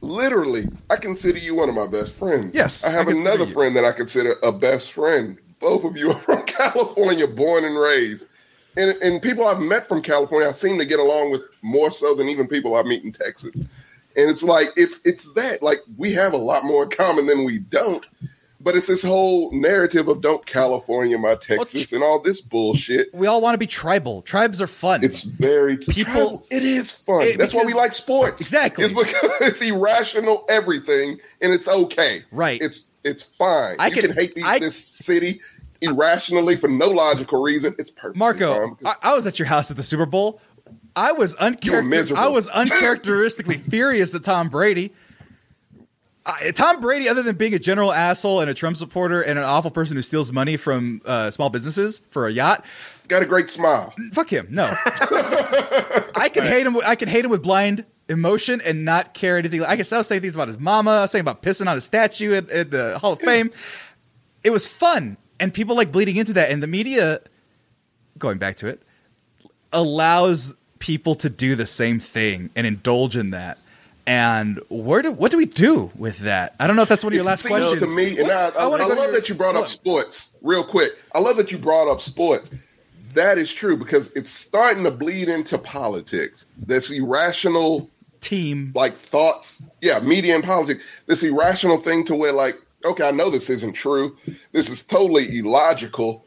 Literally, 0.00 0.66
I 0.88 0.96
consider 0.96 1.38
you 1.38 1.54
one 1.54 1.68
of 1.68 1.74
my 1.74 1.86
best 1.86 2.14
friends. 2.14 2.54
Yes, 2.54 2.84
I 2.84 2.90
have 2.90 3.08
I 3.08 3.12
another 3.12 3.44
you. 3.44 3.52
friend 3.52 3.76
that 3.76 3.84
I 3.84 3.92
consider 3.92 4.36
a 4.42 4.50
best 4.52 4.92
friend. 4.92 5.38
Both 5.60 5.84
of 5.84 5.96
you 5.96 6.10
are 6.10 6.16
from 6.16 6.42
California, 6.46 7.26
born 7.26 7.64
and 7.64 7.78
raised. 7.78 8.28
And, 8.76 8.90
and 9.02 9.20
people 9.20 9.46
I've 9.46 9.60
met 9.60 9.86
from 9.86 10.00
California, 10.00 10.48
I 10.48 10.52
seem 10.52 10.78
to 10.78 10.86
get 10.86 11.00
along 11.00 11.32
with 11.32 11.42
more 11.62 11.90
so 11.90 12.14
than 12.14 12.28
even 12.28 12.48
people 12.48 12.76
I 12.76 12.82
meet 12.82 13.04
in 13.04 13.12
Texas. 13.12 13.60
And 14.16 14.28
it's 14.30 14.42
like 14.42 14.68
it's 14.76 15.00
it's 15.04 15.32
that 15.34 15.62
like 15.62 15.80
we 15.96 16.12
have 16.14 16.32
a 16.32 16.38
lot 16.38 16.64
more 16.64 16.84
in 16.84 16.90
common 16.90 17.26
than 17.26 17.44
we 17.44 17.58
don't. 17.58 18.04
But 18.62 18.76
it's 18.76 18.88
this 18.88 19.02
whole 19.02 19.50
narrative 19.52 20.08
of 20.08 20.20
don't 20.20 20.44
California 20.44 21.16
my 21.16 21.34
Texas 21.34 21.92
and 21.94 22.02
all 22.02 22.20
this 22.22 22.42
bullshit. 22.42 23.08
We 23.14 23.26
all 23.26 23.40
want 23.40 23.54
to 23.54 23.58
be 23.58 23.66
tribal. 23.66 24.20
Tribes 24.20 24.60
are 24.60 24.66
fun. 24.66 25.02
It's 25.02 25.22
very 25.22 25.78
People- 25.78 26.46
It 26.50 26.62
is 26.62 26.92
fun. 26.92 27.22
It- 27.22 27.38
That's 27.38 27.54
why 27.54 27.64
we 27.64 27.72
like 27.72 27.92
sports. 27.92 28.40
Exactly. 28.42 28.84
It's 28.84 28.92
because 28.92 29.30
it's 29.40 29.62
irrational 29.62 30.44
everything, 30.50 31.18
and 31.40 31.52
it's 31.54 31.68
okay. 31.68 32.22
Right. 32.30 32.60
It's 32.60 32.86
it's 33.02 33.22
fine. 33.22 33.76
I 33.78 33.86
you 33.86 33.92
can- 33.94 34.02
can, 34.08 34.12
hate 34.16 34.34
these, 34.34 34.44
I- 34.44 34.58
this 34.58 34.76
city 34.76 35.40
irrationally 35.80 36.56
for 36.56 36.68
no 36.68 36.88
logical 36.88 37.40
reason. 37.42 37.74
It's 37.78 37.90
perfect. 37.90 38.18
Marco, 38.18 38.76
I, 38.84 38.94
I 39.02 39.14
was 39.14 39.26
at 39.26 39.38
your 39.38 39.46
house 39.48 39.70
at 39.70 39.78
the 39.78 39.82
Super 39.82 40.04
Bowl. 40.04 40.38
I 40.94 41.12
was 41.12 41.34
uncharacter- 41.36 42.14
I 42.14 42.28
was 42.28 42.46
uncharacteristically 42.84 43.56
furious 43.56 44.14
at 44.14 44.22
Tom 44.24 44.50
Brady. 44.50 44.92
Tom 46.54 46.80
Brady, 46.80 47.08
other 47.08 47.22
than 47.22 47.36
being 47.36 47.54
a 47.54 47.58
general 47.58 47.92
asshole 47.92 48.40
and 48.40 48.50
a 48.50 48.54
Trump 48.54 48.76
supporter 48.76 49.20
and 49.20 49.38
an 49.38 49.44
awful 49.44 49.70
person 49.70 49.96
who 49.96 50.02
steals 50.02 50.32
money 50.32 50.56
from 50.56 51.00
uh, 51.04 51.30
small 51.30 51.50
businesses 51.50 52.02
for 52.10 52.26
a 52.26 52.32
yacht, 52.32 52.64
got 53.08 53.22
a 53.22 53.26
great 53.26 53.50
smile. 53.50 53.94
fuck 54.12 54.30
him. 54.30 54.46
No, 54.50 54.74
I 54.84 56.30
can 56.32 56.44
hate 56.44 56.66
him. 56.66 56.76
I 56.84 56.94
can 56.94 57.08
hate 57.08 57.24
him 57.24 57.30
with 57.30 57.42
blind 57.42 57.84
emotion 58.08 58.60
and 58.60 58.84
not 58.84 59.14
care 59.14 59.36
anything. 59.38 59.62
I 59.64 59.76
guess 59.76 59.92
I 59.92 59.98
was 59.98 60.08
saying 60.08 60.20
things 60.22 60.34
about 60.34 60.48
his 60.48 60.58
mama. 60.58 60.90
I 60.90 61.00
was 61.02 61.10
saying 61.10 61.20
about 61.20 61.42
pissing 61.42 61.68
on 61.68 61.76
a 61.76 61.80
statue 61.80 62.34
at, 62.34 62.50
at 62.50 62.70
the 62.70 62.98
Hall 62.98 63.12
of 63.12 63.20
Fame. 63.20 63.50
It 64.42 64.50
was 64.50 64.66
fun, 64.66 65.16
and 65.38 65.54
people 65.54 65.76
like 65.76 65.92
bleeding 65.92 66.16
into 66.16 66.32
that. 66.34 66.50
And 66.50 66.62
the 66.62 66.66
media, 66.66 67.20
going 68.18 68.38
back 68.38 68.56
to 68.56 68.66
it, 68.66 68.82
allows 69.72 70.54
people 70.80 71.14
to 71.14 71.30
do 71.30 71.54
the 71.54 71.66
same 71.66 72.00
thing 72.00 72.50
and 72.56 72.66
indulge 72.66 73.16
in 73.16 73.30
that. 73.30 73.58
And 74.10 74.60
where 74.68 75.02
do 75.02 75.12
what 75.12 75.30
do 75.30 75.36
we 75.36 75.46
do 75.46 75.92
with 75.94 76.18
that? 76.20 76.56
I 76.58 76.66
don't 76.66 76.74
know 76.74 76.82
if 76.82 76.88
that's 76.88 77.04
one 77.04 77.12
of 77.12 77.14
your 77.14 77.22
It 77.22 77.26
last 77.28 77.46
questions. 77.46 77.80
to 77.80 77.86
me, 77.96 78.18
and 78.18 78.28
I, 78.28 78.46
What's- 78.46 78.56
I, 78.56 78.62
I, 78.64 78.66
wanna 78.66 78.86
love 78.88 78.98
your- 78.98 79.12
that 79.12 79.28
you 79.28 79.36
brought 79.36 79.54
up 79.54 79.68
sports 79.68 80.36
real 80.42 80.64
quick. 80.64 80.92
I 81.14 81.20
love 81.20 81.36
that 81.36 81.52
you 81.52 81.58
brought 81.58 81.88
up 81.88 82.00
sports. 82.00 82.50
That 83.14 83.38
is 83.38 83.52
true 83.52 83.76
because 83.76 84.10
it's 84.12 84.30
starting 84.30 84.82
to 84.82 84.90
bleed 84.90 85.28
into 85.28 85.58
politics. 85.58 86.46
This 86.58 86.90
irrational 86.90 87.88
team. 88.20 88.72
like 88.74 88.96
thoughts. 88.96 89.62
Yeah, 89.80 90.00
media 90.00 90.34
and 90.34 90.42
politics. 90.42 90.82
This 91.06 91.22
irrational 91.22 91.76
thing 91.76 92.04
to 92.06 92.16
where 92.16 92.32
like 92.32 92.56
okay, 92.84 93.06
I 93.06 93.12
know 93.12 93.30
this 93.30 93.48
isn't 93.48 93.74
true. 93.74 94.16
This 94.50 94.68
is 94.70 94.82
totally 94.82 95.38
illogical, 95.38 96.24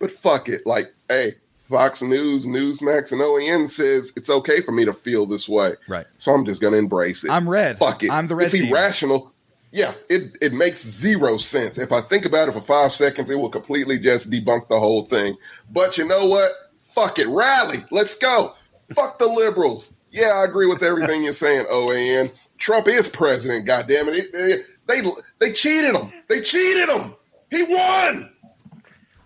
but 0.00 0.10
fuck 0.10 0.48
it. 0.48 0.66
Like, 0.66 0.92
hey, 1.08 1.36
Fox 1.72 2.02
News, 2.02 2.46
Newsmax, 2.46 3.12
and 3.12 3.20
OAN 3.20 3.68
says 3.68 4.12
it's 4.14 4.28
okay 4.30 4.60
for 4.60 4.72
me 4.72 4.84
to 4.84 4.92
feel 4.92 5.26
this 5.26 5.48
way. 5.48 5.72
Right. 5.88 6.04
So 6.18 6.32
I'm 6.32 6.44
just 6.44 6.60
gonna 6.60 6.76
embrace 6.76 7.24
it. 7.24 7.30
I'm 7.30 7.48
red. 7.48 7.78
Fuck 7.78 8.02
it. 8.04 8.10
I'm 8.10 8.26
the 8.28 8.36
red 8.36 8.44
It's 8.44 8.54
team. 8.54 8.70
irrational. 8.72 9.32
Yeah, 9.72 9.94
it, 10.10 10.36
it 10.42 10.52
makes 10.52 10.84
zero 10.86 11.38
sense. 11.38 11.78
If 11.78 11.92
I 11.92 12.02
think 12.02 12.26
about 12.26 12.46
it 12.48 12.52
for 12.52 12.60
five 12.60 12.92
seconds, 12.92 13.30
it 13.30 13.36
will 13.36 13.48
completely 13.48 13.98
just 13.98 14.30
debunk 14.30 14.68
the 14.68 14.78
whole 14.78 15.06
thing. 15.06 15.34
But 15.70 15.96
you 15.96 16.06
know 16.06 16.26
what? 16.26 16.50
Fuck 16.82 17.18
it. 17.18 17.26
Rally. 17.26 17.78
Let's 17.90 18.14
go. 18.14 18.52
Fuck 18.94 19.18
the 19.18 19.26
liberals. 19.26 19.94
Yeah, 20.10 20.32
I 20.32 20.44
agree 20.44 20.66
with 20.66 20.82
everything 20.82 21.24
you're 21.24 21.32
saying, 21.32 21.64
OAN. 21.70 22.30
Trump 22.58 22.86
is 22.86 23.08
president, 23.08 23.66
goddammit. 23.66 24.26
it. 24.34 24.66
They, 24.86 25.00
they, 25.00 25.08
they 25.38 25.52
cheated 25.52 25.96
him. 25.96 26.12
They 26.28 26.42
cheated 26.42 26.90
him. 26.90 27.14
He 27.50 27.62
won. 27.62 28.30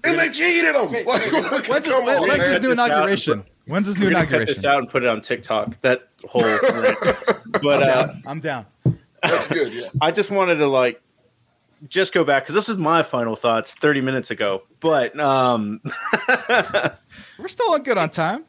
And 0.06 0.18
they 0.18 0.30
cheated 0.30 0.74
him. 0.74 0.92
Like, 0.92 1.06
When's, 1.06 1.24
his, 1.24 1.86
come 1.92 2.04
when- 2.06 2.16
on, 2.16 2.28
when's 2.28 2.44
his 2.46 2.60
man. 2.60 2.62
new 2.62 2.68
Cut 2.68 2.76
this 2.76 2.78
out. 2.78 2.86
inauguration? 2.90 3.44
When's 3.68 3.86
his 3.88 3.98
new 3.98 4.06
We're 4.06 4.12
gonna 4.12 4.26
cut 4.26 4.46
this 4.46 4.64
out 4.64 4.78
and 4.78 4.88
put 4.88 5.02
it 5.02 5.08
on 5.08 5.20
TikTok. 5.20 5.80
That 5.82 6.08
whole. 6.26 6.42
rant. 6.44 6.62
but 7.62 7.82
uh, 7.82 8.12
I'm 8.26 8.40
down. 8.40 8.66
That's 9.22 9.48
good, 9.48 9.72
yeah. 9.72 9.88
I 10.00 10.12
just 10.12 10.30
wanted 10.30 10.56
to 10.56 10.66
like 10.68 11.00
just 11.88 12.14
go 12.14 12.22
back 12.24 12.44
because 12.44 12.54
this 12.54 12.68
is 12.68 12.76
my 12.78 13.02
final 13.02 13.34
thoughts 13.36 13.74
30 13.74 14.00
minutes 14.02 14.30
ago. 14.30 14.62
But 14.80 15.18
um, 15.18 15.80
We're 17.38 17.48
still 17.48 17.72
on 17.72 17.82
good 17.82 17.98
on 17.98 18.10
time. 18.10 18.44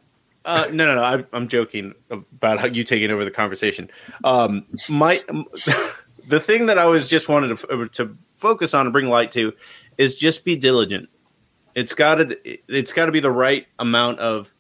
uh, 0.46 0.68
no, 0.72 0.86
no, 0.86 0.96
no. 0.96 1.04
I, 1.04 1.26
I'm 1.34 1.48
joking 1.48 1.94
about 2.10 2.60
how 2.60 2.68
you 2.68 2.84
taking 2.84 3.12
over 3.12 3.26
the 3.26 3.32
conversation. 3.32 3.90
Um, 4.24 4.66
my 4.90 5.20
the 6.28 6.40
thing 6.40 6.68
that 6.68 6.78
I 6.78 6.86
was 6.86 7.08
just 7.08 7.28
wanted 7.28 7.58
to 7.58 7.88
to 7.88 8.18
focus 8.36 8.74
on 8.74 8.86
and 8.86 8.94
bring 8.94 9.08
light 9.10 9.32
to 9.34 9.54
is 9.98 10.16
just 10.16 10.46
be 10.46 10.56
diligent. 10.56 11.10
It's 11.78 11.94
got 11.94 12.16
to 12.16 12.38
it's 12.44 12.92
got 12.92 13.06
to 13.06 13.12
be 13.12 13.20
the 13.20 13.30
right 13.30 13.68
amount 13.78 14.18
of 14.18 14.52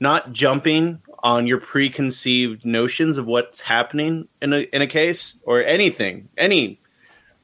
not 0.00 0.32
jumping 0.32 1.02
on 1.22 1.46
your 1.46 1.60
preconceived 1.60 2.64
notions 2.64 3.18
of 3.18 3.26
what's 3.26 3.60
happening 3.60 4.28
in 4.40 4.54
a 4.54 4.60
in 4.72 4.80
a 4.80 4.86
case 4.86 5.38
or 5.44 5.62
anything. 5.62 6.30
Any 6.38 6.80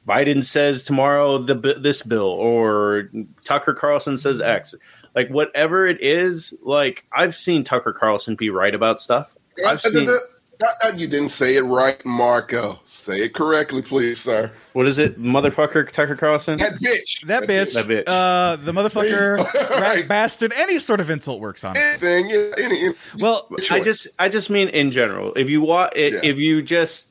Biden 0.07 0.43
says 0.43 0.83
tomorrow 0.83 1.37
the 1.37 1.53
this 1.53 2.01
bill 2.01 2.29
or 2.29 3.11
Tucker 3.43 3.75
Carlson 3.75 4.17
says 4.17 4.41
X. 4.41 4.73
Like 5.13 5.29
whatever 5.29 5.85
it 5.85 6.01
is, 6.01 6.55
like 6.63 7.05
I've 7.11 7.35
seen 7.35 7.63
Tucker 7.63 7.93
Carlson 7.93 8.35
be 8.35 8.49
right 8.49 8.73
about 8.73 8.99
stuff. 8.99 9.37
I've 9.67 9.81
seen, 9.81 10.09
You 10.95 11.07
didn't 11.07 11.29
say 11.29 11.55
it 11.55 11.61
right, 11.61 12.03
Marco. 12.05 12.79
Say 12.85 13.21
it 13.23 13.33
correctly, 13.33 13.81
please, 13.81 14.19
sir. 14.19 14.51
what 14.73 14.87
is 14.87 14.97
it, 14.97 15.19
motherfucker 15.19 15.89
Tucker 15.91 16.15
Carlson? 16.15 16.57
That 16.57 16.73
bitch. 16.73 17.25
That 17.25 17.43
bitch, 17.43 17.73
That 17.73 17.87
bitch. 17.87 18.03
Uh, 18.07 18.55
the 18.57 18.71
motherfucker, 18.71 19.37
rat 19.69 19.81
Right. 19.81 20.07
bastard, 20.07 20.53
any 20.55 20.79
sort 20.79 20.99
of 20.99 21.09
insult 21.09 21.39
works 21.39 21.63
on 21.63 21.75
it. 21.75 21.79
Anything. 21.79 22.29
Yeah, 22.29 22.51
any, 22.63 22.85
any, 22.85 22.95
Well, 23.19 23.47
Sure. 23.61 23.77
I 23.77 23.79
just 23.81 24.07
I 24.19 24.29
just 24.29 24.49
mean 24.49 24.69
in 24.69 24.91
general. 24.91 25.33
If 25.35 25.49
you 25.49 25.61
want, 25.61 25.93
Yeah. 25.95 26.19
if 26.23 26.37
you 26.37 26.61
just 26.61 27.07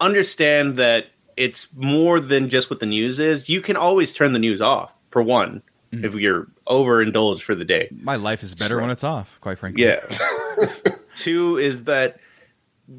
understand 0.00 0.76
that 0.78 1.06
it's 1.36 1.68
more 1.74 2.20
than 2.20 2.48
just 2.50 2.68
what 2.70 2.80
the 2.80 2.86
news 2.86 3.18
is, 3.20 3.48
you 3.48 3.60
can 3.60 3.76
always 3.76 4.12
turn 4.12 4.32
the 4.32 4.38
news 4.38 4.60
off. 4.60 4.92
For 5.10 5.22
one, 5.22 5.62
Mm-hmm. 5.92 6.06
if 6.06 6.14
you're 6.14 6.46
overindulged 6.68 7.42
for 7.42 7.54
the 7.54 7.66
day. 7.66 7.86
my 8.00 8.16
life 8.16 8.42
is 8.42 8.54
better 8.54 8.80
when 8.80 8.88
it's 8.88 9.04
off, 9.04 9.38
quite 9.42 9.58
frankly. 9.58 9.82
Yeah. 9.84 10.00
Two 11.14 11.58
is 11.58 11.84
that 11.84 12.18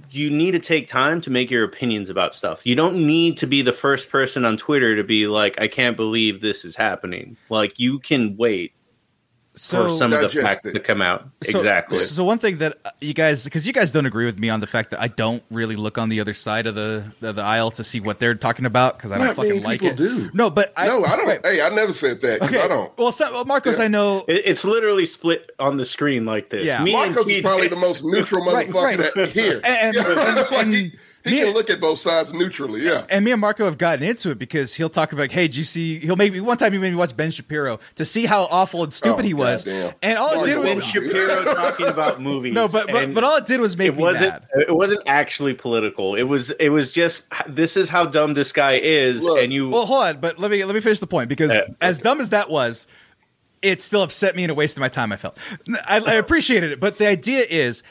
you 0.10 0.30
need 0.30 0.52
to 0.52 0.60
take 0.60 0.88
time 0.88 1.22
to 1.22 1.30
make 1.30 1.52
your 1.52 1.64
opinions 1.64 2.10
about 2.10 2.34
stuff. 2.34 2.66
You 2.66 2.76
don't 2.76 3.06
need 3.08 3.38
to 3.38 3.48
be 3.48 3.62
the 3.62 3.74
first 3.74 4.10
person 4.10 4.46
on 4.46 4.58
Twitter 4.58 4.96
to 4.96 5.04
be 5.04 5.28
like, 5.28 5.60
I 5.60 5.68
can't 5.68 5.98
believe 5.98 6.42
this 6.42 6.66
is 6.66 6.76
happening. 6.76 7.38
Like 7.50 7.80
you 7.80 8.00
can 8.00 8.38
wait 8.38 8.74
So, 9.56 9.90
for 9.90 9.96
some 9.98 10.12
of 10.12 10.20
the 10.22 10.30
facts 10.42 10.66
it. 10.66 10.72
to 10.72 10.80
come 10.80 11.00
out. 11.02 11.28
so- 11.44 11.60
exactly. 11.60 12.00
So 12.00 12.24
one 12.24 12.40
thing 12.40 12.58
that 12.58 12.80
uh, 12.84 12.90
you 13.02 13.14
guys, 13.14 13.44
because 13.44 13.68
you 13.68 13.74
guys 13.74 13.92
don't 13.92 14.08
agree 14.08 14.26
with 14.26 14.40
me 14.40 14.50
on 14.50 14.62
the 14.62 14.66
fact 14.68 14.90
that 14.90 15.00
I 15.00 15.08
don't 15.10 15.44
really 15.52 15.76
look 15.76 16.00
on 16.00 16.10
the 16.10 16.20
other 16.22 16.34
side 16.34 16.66
of 16.66 16.74
the 16.74 17.04
of 17.22 17.36
the 17.36 17.44
aisle 17.44 17.70
to 17.72 17.84
see 17.84 18.00
what 18.00 18.20
they're 18.20 18.34
talking 18.34 18.66
about 18.66 18.98
because 18.98 19.12
I 19.12 19.18
don't 19.20 19.28
Not 19.28 19.36
fucking 19.36 19.52
many 19.52 19.64
like 19.64 19.82
people 19.82 19.94
it. 19.94 19.98
do. 19.98 20.32
No, 20.34 20.50
but 20.50 20.74
I, 20.76 20.88
no, 20.88 21.04
I 21.06 21.16
don't. 21.18 21.28
right. 21.28 21.40
Hey, 21.46 21.62
I 21.62 21.70
never 21.70 21.94
said 21.94 22.22
that. 22.22 22.42
Okay. 22.42 22.60
I 22.62 22.68
don't. 22.68 22.98
Well, 22.98 23.12
so, 23.12 23.32
well, 23.32 23.46
Marcos, 23.46 23.78
Yeah. 23.78 23.86
I 23.86 23.88
know. 23.90 24.26
It- 24.28 24.42
it's 24.46 24.64
literally 24.66 25.06
split 25.06 25.52
on 25.60 25.78
the 25.78 25.86
screen 25.86 26.26
like 26.26 26.50
this. 26.50 26.66
Yeah. 26.66 26.84
Me 26.84 26.96
and 26.96 27.14
Marcos 27.14 27.30
is 27.30 27.42
probably 27.44 27.68
the 27.68 27.76
most 27.76 28.04
neutral 28.04 28.42
motherfucker 28.48 28.74
right. 28.84 28.98
that 29.16 29.30
here. 29.30 29.62
And- 29.64 29.96
and- 29.96 30.06
Like, 30.52 30.52
and- 30.52 30.74
he 30.74 30.92
he 31.24 31.32
me- 31.32 31.40
can 31.40 31.54
look 31.54 31.70
at 31.70 31.80
both 31.80 32.00
sides 32.00 32.34
neutrally. 32.34 32.82
Yeah. 32.82 33.06
and 33.10 33.24
me 33.24 33.32
and 33.32 33.40
Marco 33.40 33.66
have 33.66 33.78
gotten 33.78 34.04
into 34.04 34.30
it 34.32 34.40
because 34.40 34.74
he'll 34.76 34.90
talk 34.90 35.14
about, 35.14 35.32
hey, 35.32 35.48
did 35.48 35.56
you 35.56 35.64
see? 35.64 36.00
He'll 36.00 36.16
make 36.16 36.34
me 36.34 36.42
one 36.42 36.58
time. 36.58 36.74
He 36.74 36.80
made 36.80 36.90
me 36.92 36.96
watch 36.96 37.16
Ben 37.16 37.32
Shapiro 37.32 37.80
to 37.96 38.04
see 38.06 38.26
how 38.26 38.44
awful 38.52 38.84
and 38.84 38.94
stupid 38.94 39.20
Oh, 39.22 39.28
he 39.28 39.34
was, 39.34 39.64
goddamn. 39.64 39.94
and 40.02 40.18
all 40.18 40.44
it 40.44 40.46
did 40.46 40.58
was 40.60 40.70
Ben 40.70 40.82
Shapiro 40.82 41.44
talking 41.54 41.88
about 41.88 42.22
movies. 42.22 42.54
no, 42.54 42.68
but 42.68 42.88
but, 42.88 43.14
but 43.14 43.24
all 43.24 43.38
it 43.38 43.46
did 43.46 43.60
was 43.62 43.78
make 43.78 43.90
it 43.90 43.96
me 43.98 44.04
wasn't. 44.04 44.32
mad. 44.34 44.48
It 44.68 44.76
wasn't 44.76 45.02
actually 45.06 45.54
political. 45.54 46.16
It 46.16 46.24
was. 46.24 46.52
It 46.52 46.70
was 46.70 46.92
just. 46.92 47.28
This 47.48 47.78
is 47.78 47.90
how 47.90 48.06
dumb 48.06 48.34
this 48.34 48.52
guy 48.52 48.74
is, 48.74 49.24
Look, 49.24 49.42
and 49.42 49.52
you. 49.54 49.70
Well, 49.70 49.86
hold 49.86 50.04
on, 50.04 50.20
but 50.20 50.40
let 50.40 50.52
me 50.52 50.64
let 50.66 50.76
me 50.76 50.82
finish 50.82 51.00
the 51.00 51.08
point 51.08 51.30
because 51.30 51.52
Yeah, 51.54 51.68
as 51.82 52.00
dumb 52.00 52.20
as 52.22 52.32
that 52.32 52.50
was, 52.50 52.86
it 53.62 53.82
still 53.82 54.02
upset 54.02 54.36
me 54.36 54.44
and 54.44 54.50
it 54.50 54.56
wasted 54.58 54.82
my 54.82 54.90
time. 54.90 55.12
I 55.14 55.16
felt 55.16 55.38
I, 55.88 56.00
I 56.06 56.14
appreciated 56.16 56.72
it, 56.72 56.80
but 56.82 56.98
the 56.98 57.08
idea 57.08 57.46
is 57.50 57.82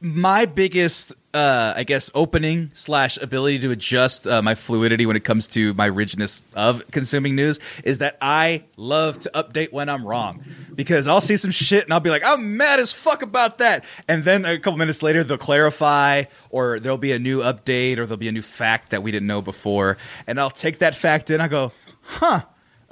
my 0.00 0.44
biggest, 0.44 1.14
uh, 1.34 1.74
I 1.76 1.82
guess, 1.82 2.10
opening 2.14 2.70
slash 2.74 3.18
ability 3.20 3.58
to 3.58 3.72
adjust 3.72 4.24
uh, 4.26 4.40
my 4.40 4.54
fluidity 4.54 5.04
when 5.04 5.16
it 5.16 5.24
comes 5.24 5.48
to 5.48 5.74
my 5.74 5.86
rigidness 5.86 6.42
of 6.54 6.88
consuming 6.92 7.34
news 7.34 7.58
is 7.82 7.98
that 7.98 8.16
I 8.22 8.64
love 8.76 9.18
to 9.20 9.30
update 9.34 9.72
when 9.72 9.88
I'm 9.88 10.06
wrong 10.06 10.44
because 10.76 11.08
I'll 11.08 11.20
see 11.20 11.36
some 11.36 11.50
shit 11.50 11.82
and 11.84 11.92
I'll 11.92 11.98
be 11.98 12.10
like, 12.10 12.22
I'm 12.24 12.56
mad 12.56 12.78
as 12.78 12.92
fuck 12.92 13.22
about 13.22 13.58
that, 13.58 13.84
and 14.08 14.22
then 14.24 14.44
a 14.44 14.58
couple 14.58 14.78
minutes 14.78 15.02
later 15.02 15.24
they'll 15.24 15.36
clarify 15.36 16.24
or 16.50 16.78
there'll 16.78 16.98
be 16.98 17.12
a 17.12 17.18
new 17.18 17.40
update 17.40 17.94
or 17.94 18.06
there'll 18.06 18.16
be 18.16 18.28
a 18.28 18.32
new 18.32 18.42
fact 18.42 18.90
that 18.90 19.02
we 19.02 19.10
didn't 19.10 19.26
know 19.26 19.42
before, 19.42 19.98
and 20.28 20.38
I'll 20.38 20.50
take 20.50 20.78
that 20.78 20.94
fact 20.94 21.30
in. 21.30 21.40
I 21.40 21.48
go, 21.48 21.72
huh, 22.02 22.42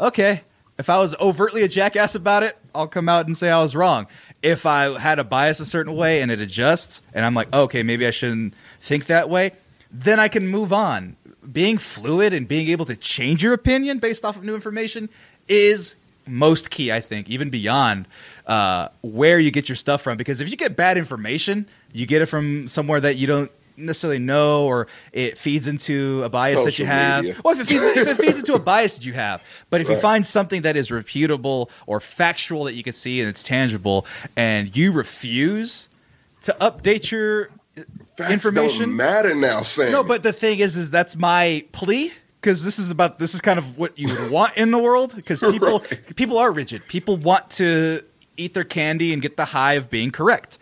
okay. 0.01 0.43
If 0.79 0.91
I 0.91 0.99
was 0.99 1.15
overtly 1.21 1.63
a 1.63 1.69
jackass 1.69 2.17
about 2.17 2.43
it, 2.43 2.57
I'll 2.75 2.89
come 2.89 3.09
out 3.09 3.27
and 3.27 3.37
say 3.37 3.51
I 3.51 3.61
was 3.61 3.77
wrong. 3.77 4.09
If 4.43 4.67
I 4.67 4.99
had 4.99 5.19
a 5.19 5.25
bias 5.25 5.61
a 5.61 5.67
certain 5.67 5.95
way 5.95 6.21
and 6.21 6.31
it 6.31 6.41
adjusts, 6.41 7.03
and 7.15 7.25
I'm 7.25 7.35
like, 7.35 7.53
okay, 7.55 7.83
maybe 7.83 8.07
I 8.07 8.11
shouldn't 8.11 8.55
think 8.81 9.07
that 9.07 9.31
way, 9.31 9.53
then 9.91 10.19
I 10.19 10.29
can 10.29 10.49
move 10.49 10.73
on. 10.73 11.17
Being 11.51 11.79
fluid 11.79 12.33
and 12.33 12.47
being 12.47 12.69
able 12.69 12.87
to 12.87 12.97
change 12.97 13.43
your 13.43 13.53
opinion 13.53 13.99
based 13.99 14.25
off 14.25 14.37
of 14.37 14.45
new 14.45 14.55
information 14.55 15.09
is 15.49 15.97
most 16.27 16.71
key, 16.71 16.93
I 16.93 17.01
think, 17.01 17.29
even 17.29 17.51
beyond 17.51 18.07
uh, 18.47 18.89
where 19.03 19.39
you 19.39 19.51
get 19.51 19.69
your 19.69 19.77
stuff 19.77 20.03
from. 20.03 20.17
Because 20.17 20.41
if 20.41 20.51
you 20.51 20.57
get 20.57 20.77
bad 20.77 20.97
information, 20.97 21.67
you 21.93 22.07
get 22.07 22.23
it 22.23 22.27
from 22.27 22.69
somewhere 22.69 23.01
that 23.01 23.17
you 23.17 23.27
don't 23.27 23.51
necessarily 23.83 24.19
know, 24.19 24.65
or 24.67 24.87
it 25.13 25.37
feeds 25.39 25.69
into 25.69 26.23
a 26.25 26.29
bias 26.29 26.65
that 26.65 26.79
you 26.79 26.85
Social 26.85 26.87
have. 26.87 27.25
media. 27.25 27.41
Well, 27.45 27.55
if 27.55 27.61
it 27.63 27.67
feeds, 27.67 27.85
if 27.85 28.09
it 28.09 28.17
feeds 28.25 28.39
into 28.41 28.55
a 28.55 28.59
bias 28.73 28.97
that 28.99 29.07
you 29.07 29.13
have, 29.13 29.43
but 29.71 29.81
if 29.81 29.89
you 29.89 29.97
find 29.97 30.27
something 30.27 30.63
that 30.63 30.77
is 30.77 30.91
reputable 30.91 31.71
or 31.87 32.01
factual 32.01 32.65
that 32.65 32.75
you 32.75 32.83
can 32.83 32.93
see 32.93 33.21
and 33.21 33.29
it's 33.29 33.43
tangible, 33.43 34.07
and 34.37 34.75
you 34.77 34.93
refuse 34.93 35.89
to 36.43 36.57
update 36.61 37.11
your 37.11 37.51
uh, 37.79 37.83
Facts 38.17 38.31
information, 38.33 38.95
matter 38.97 39.35
now, 39.35 39.63
Sam. 39.63 39.93
no, 39.93 40.05
but 40.05 40.23
the 40.23 40.33
thing 40.33 40.59
is, 40.59 40.77
is 40.77 40.91
that's 40.91 41.17
my 41.17 41.65
plea 41.73 42.13
because 42.41 42.65
this 42.65 42.79
is 42.79 42.91
about 42.91 43.19
this 43.19 43.35
is 43.35 43.41
kind 43.41 43.59
of 43.59 43.79
what 43.79 43.99
you 43.99 44.09
would 44.15 44.31
want 44.31 44.57
in 44.57 44.71
the 44.73 44.79
world 44.79 45.15
because 45.17 45.41
people 45.51 45.79
Right. 45.79 46.17
people 46.17 46.37
are 46.39 46.53
rigid. 46.53 46.87
People 46.89 47.17
want 47.17 47.49
to 47.51 48.03
eat 48.37 48.53
their 48.55 48.65
candy 48.65 49.13
and 49.13 49.23
get 49.23 49.37
the 49.37 49.45
high 49.47 49.75
of 49.75 49.89
being 49.91 50.11
correct, 50.11 50.59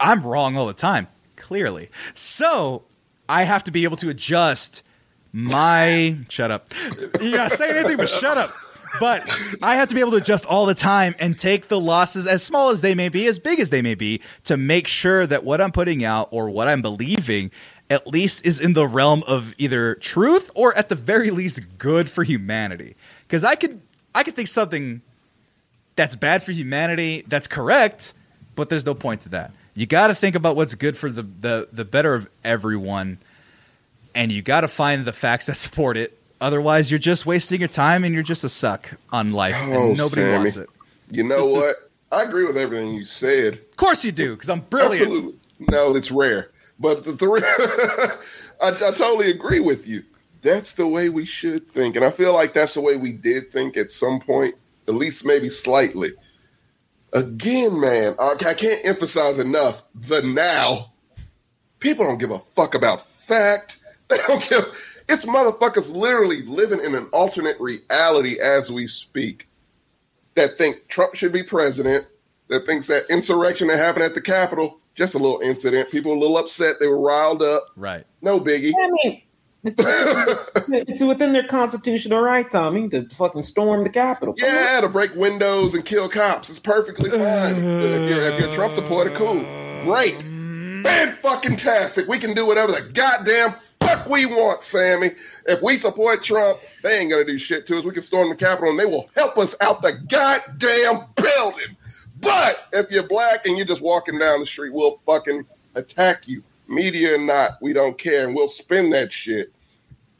I'm 0.00 0.22
wrong 0.22 0.56
all 0.56 0.66
the 0.66 0.72
time, 0.72 1.08
clearly. 1.36 1.90
So 2.14 2.84
I 3.28 3.44
have 3.44 3.64
to 3.64 3.70
be 3.70 3.84
able 3.84 3.96
to 3.98 4.08
adjust 4.08 4.82
my 5.32 6.18
shut 6.28 6.50
up. 6.50 6.72
You're 7.20 7.38
not 7.38 7.52
saying 7.52 7.76
anything, 7.76 7.96
but 7.96 8.08
shut 8.08 8.38
up. 8.38 8.54
But 9.00 9.28
I 9.60 9.74
have 9.76 9.88
to 9.88 9.94
be 9.94 10.00
able 10.00 10.12
to 10.12 10.18
adjust 10.18 10.46
all 10.46 10.66
the 10.66 10.74
time 10.74 11.16
and 11.18 11.36
take 11.36 11.66
the 11.66 11.80
losses, 11.80 12.28
as 12.28 12.44
small 12.44 12.70
as 12.70 12.80
they 12.80 12.94
may 12.94 13.08
be, 13.08 13.26
as 13.26 13.40
big 13.40 13.58
as 13.58 13.70
they 13.70 13.82
may 13.82 13.96
be, 13.96 14.20
to 14.44 14.56
make 14.56 14.86
sure 14.86 15.26
that 15.26 15.42
what 15.42 15.60
I'm 15.60 15.72
putting 15.72 16.04
out 16.04 16.28
or 16.30 16.48
what 16.48 16.68
I'm 16.68 16.80
believing 16.80 17.50
at 17.90 18.06
least 18.06 18.46
is 18.46 18.60
in 18.60 18.72
the 18.72 18.86
realm 18.86 19.22
of 19.26 19.54
either 19.58 19.96
truth 19.96 20.50
or 20.54 20.76
at 20.76 20.88
the 20.88 20.94
very 20.94 21.30
least 21.30 21.60
good 21.76 22.08
for 22.08 22.22
humanity. 22.22 22.96
Because 23.26 23.44
I 23.44 23.56
could 23.56 23.80
I 24.14 24.22
could 24.22 24.36
think 24.36 24.48
something 24.48 25.02
that's 25.96 26.16
bad 26.16 26.42
for 26.42 26.52
humanity 26.52 27.24
that's 27.26 27.48
correct, 27.48 28.14
but 28.54 28.68
there's 28.68 28.86
no 28.86 28.94
point 28.94 29.22
to 29.22 29.28
that. 29.30 29.52
You 29.74 29.86
got 29.86 30.06
to 30.08 30.14
think 30.14 30.36
about 30.36 30.54
what's 30.56 30.74
good 30.74 30.96
for 30.96 31.10
the, 31.10 31.22
the 31.22 31.68
the 31.72 31.84
better 31.84 32.14
of 32.14 32.28
everyone, 32.44 33.18
and 34.14 34.30
you 34.30 34.40
got 34.42 34.60
to 34.60 34.68
find 34.68 35.04
the 35.04 35.12
facts 35.12 35.46
that 35.46 35.56
support 35.56 35.96
it. 35.96 36.18
Otherwise, 36.40 36.90
you're 36.90 36.98
just 36.98 37.26
wasting 37.26 37.60
your 37.60 37.68
time 37.68 38.04
and 38.04 38.12
you're 38.14 38.22
just 38.22 38.44
a 38.44 38.48
suck 38.48 38.92
on 39.10 39.32
life, 39.32 39.56
Oh, 39.58 39.88
and 39.88 39.96
nobody 39.96 40.22
Sammy. 40.22 40.36
wants 40.38 40.56
it. 40.56 40.68
you 41.10 41.24
know 41.24 41.46
what? 41.46 41.76
I 42.12 42.22
agree 42.22 42.44
with 42.44 42.56
everything 42.56 42.94
you 42.94 43.04
said. 43.04 43.54
Of 43.54 43.76
course 43.76 44.04
you 44.04 44.12
do, 44.12 44.34
because 44.34 44.48
I'm 44.50 44.60
brilliant. 44.60 45.02
Absolutely. 45.02 45.34
No, 45.70 45.96
it's 45.96 46.10
rare. 46.12 46.50
But 46.78 47.04
the 47.04 47.16
three, 47.16 47.40
I, 48.62 48.68
I 48.70 48.90
totally 48.92 49.30
agree 49.30 49.60
with 49.60 49.86
you. 49.86 50.04
that's 50.42 50.74
the 50.74 50.86
way 50.86 51.08
we 51.08 51.24
should 51.24 51.68
think. 51.70 51.96
And 51.96 52.04
I 52.04 52.10
feel 52.10 52.32
like 52.34 52.52
that's 52.52 52.74
the 52.74 52.80
way 52.80 52.96
we 52.96 53.12
did 53.12 53.50
think 53.50 53.76
at 53.76 53.90
some 53.90 54.20
point, 54.20 54.54
at 54.86 54.94
least 54.94 55.24
maybe 55.24 55.48
slightly. 55.48 56.12
Again, 57.14 57.80
man, 57.80 58.14
I 58.18 58.34
I 58.46 58.54
can't 58.54 58.84
emphasize 58.84 59.38
enough 59.38 59.84
the 59.94 60.22
now. 60.22 60.92
People 61.78 62.04
don't 62.04 62.18
give 62.18 62.30
a 62.30 62.38
fuck 62.38 62.74
about 62.74 63.04
fact. 63.06 63.80
They 64.06 64.18
don't 64.26 64.46
give. 64.50 65.00
It's 65.08 65.24
motherfuckers 65.24 65.90
literally 65.90 66.42
living 66.42 66.84
in 66.84 66.94
an 66.94 67.08
alternate 67.10 67.58
reality 67.58 68.38
as 68.38 68.70
we 68.70 68.86
speak 68.86 69.48
that 70.34 70.58
think 70.58 70.88
Trump 70.88 71.14
should 71.14 71.32
be 71.32 71.42
president, 71.42 72.06
that 72.48 72.66
thinks 72.66 72.86
that 72.88 73.04
insurrection 73.08 73.68
that 73.68 73.78
happened 73.78 74.04
at 74.04 74.14
the 74.14 74.20
Capitol, 74.20 74.78
just 74.94 75.14
a 75.14 75.18
little 75.18 75.40
incident. 75.40 75.90
People 75.90 76.12
were 76.12 76.16
a 76.18 76.20
little 76.20 76.36
upset. 76.36 76.76
They 76.80 76.86
were 76.86 77.00
riled 77.00 77.42
up. 77.42 77.62
Right. 77.76 78.04
No 78.20 78.40
biggie. 78.40 78.72
I 78.78 78.90
mean, 78.90 79.22
it's, 79.64 80.68
it's 80.68 81.02
within 81.02 81.32
their 81.32 81.46
constitutional 81.46 82.20
right, 82.20 82.50
Tommy, 82.50 82.88
to 82.90 83.08
fucking 83.10 83.42
storm 83.42 83.84
the 83.84 83.90
Capitol. 83.90 84.34
Come 84.34 84.48
on. 84.48 84.54
Yeah, 84.54 84.80
to 84.80 84.88
break 84.88 85.14
windows 85.14 85.74
and 85.74 85.84
kill 85.84 86.08
cops. 86.08 86.50
It's 86.50 86.58
perfectly 86.58 87.10
fine. 87.10 87.56
if, 87.56 88.08
you're, 88.10 88.22
if 88.22 88.40
you're 88.40 88.48
a 88.48 88.52
uh, 88.52 88.54
Trump 88.54 88.74
supporter, 88.74 89.10
cool. 89.10 89.40
Great. 89.82 90.22
Fan 90.84 91.08
fucking 91.10 91.56
tastic. 91.56 92.06
We 92.08 92.18
can 92.18 92.34
do 92.34 92.46
whatever 92.46 92.72
the 92.72 92.90
goddamn 92.92 93.54
fuck 93.80 94.08
we 94.08 94.26
want, 94.26 94.62
Sammy. 94.62 95.12
If 95.46 95.62
we 95.62 95.78
support 95.78 96.22
Trump, 96.22 96.60
they 96.82 96.98
ain't 96.98 97.10
gonna 97.10 97.24
do 97.24 97.38
shit 97.38 97.66
to 97.66 97.78
us. 97.78 97.84
We 97.84 97.92
can 97.92 98.02
storm 98.02 98.28
the 98.28 98.36
Capitol 98.36 98.70
and 98.70 98.78
they 98.78 98.84
will 98.84 99.08
help 99.14 99.38
us 99.38 99.56
out 99.60 99.82
the 99.82 99.92
goddamn 99.92 101.06
building. 101.16 101.76
But 102.20 102.68
if 102.72 102.90
you're 102.90 103.06
black 103.06 103.46
and 103.46 103.56
you're 103.56 103.66
just 103.66 103.82
walking 103.82 104.18
down 104.18 104.40
the 104.40 104.46
street, 104.46 104.72
we'll 104.72 105.00
fucking 105.06 105.46
attack 105.74 106.28
you. 106.28 106.42
Media 106.66 107.14
or 107.14 107.18
not, 107.18 107.60
we 107.60 107.74
don't 107.74 107.98
care. 107.98 108.26
And 108.26 108.34
we'll 108.34 108.48
spin 108.48 108.90
that 108.90 109.12
shit. 109.12 109.53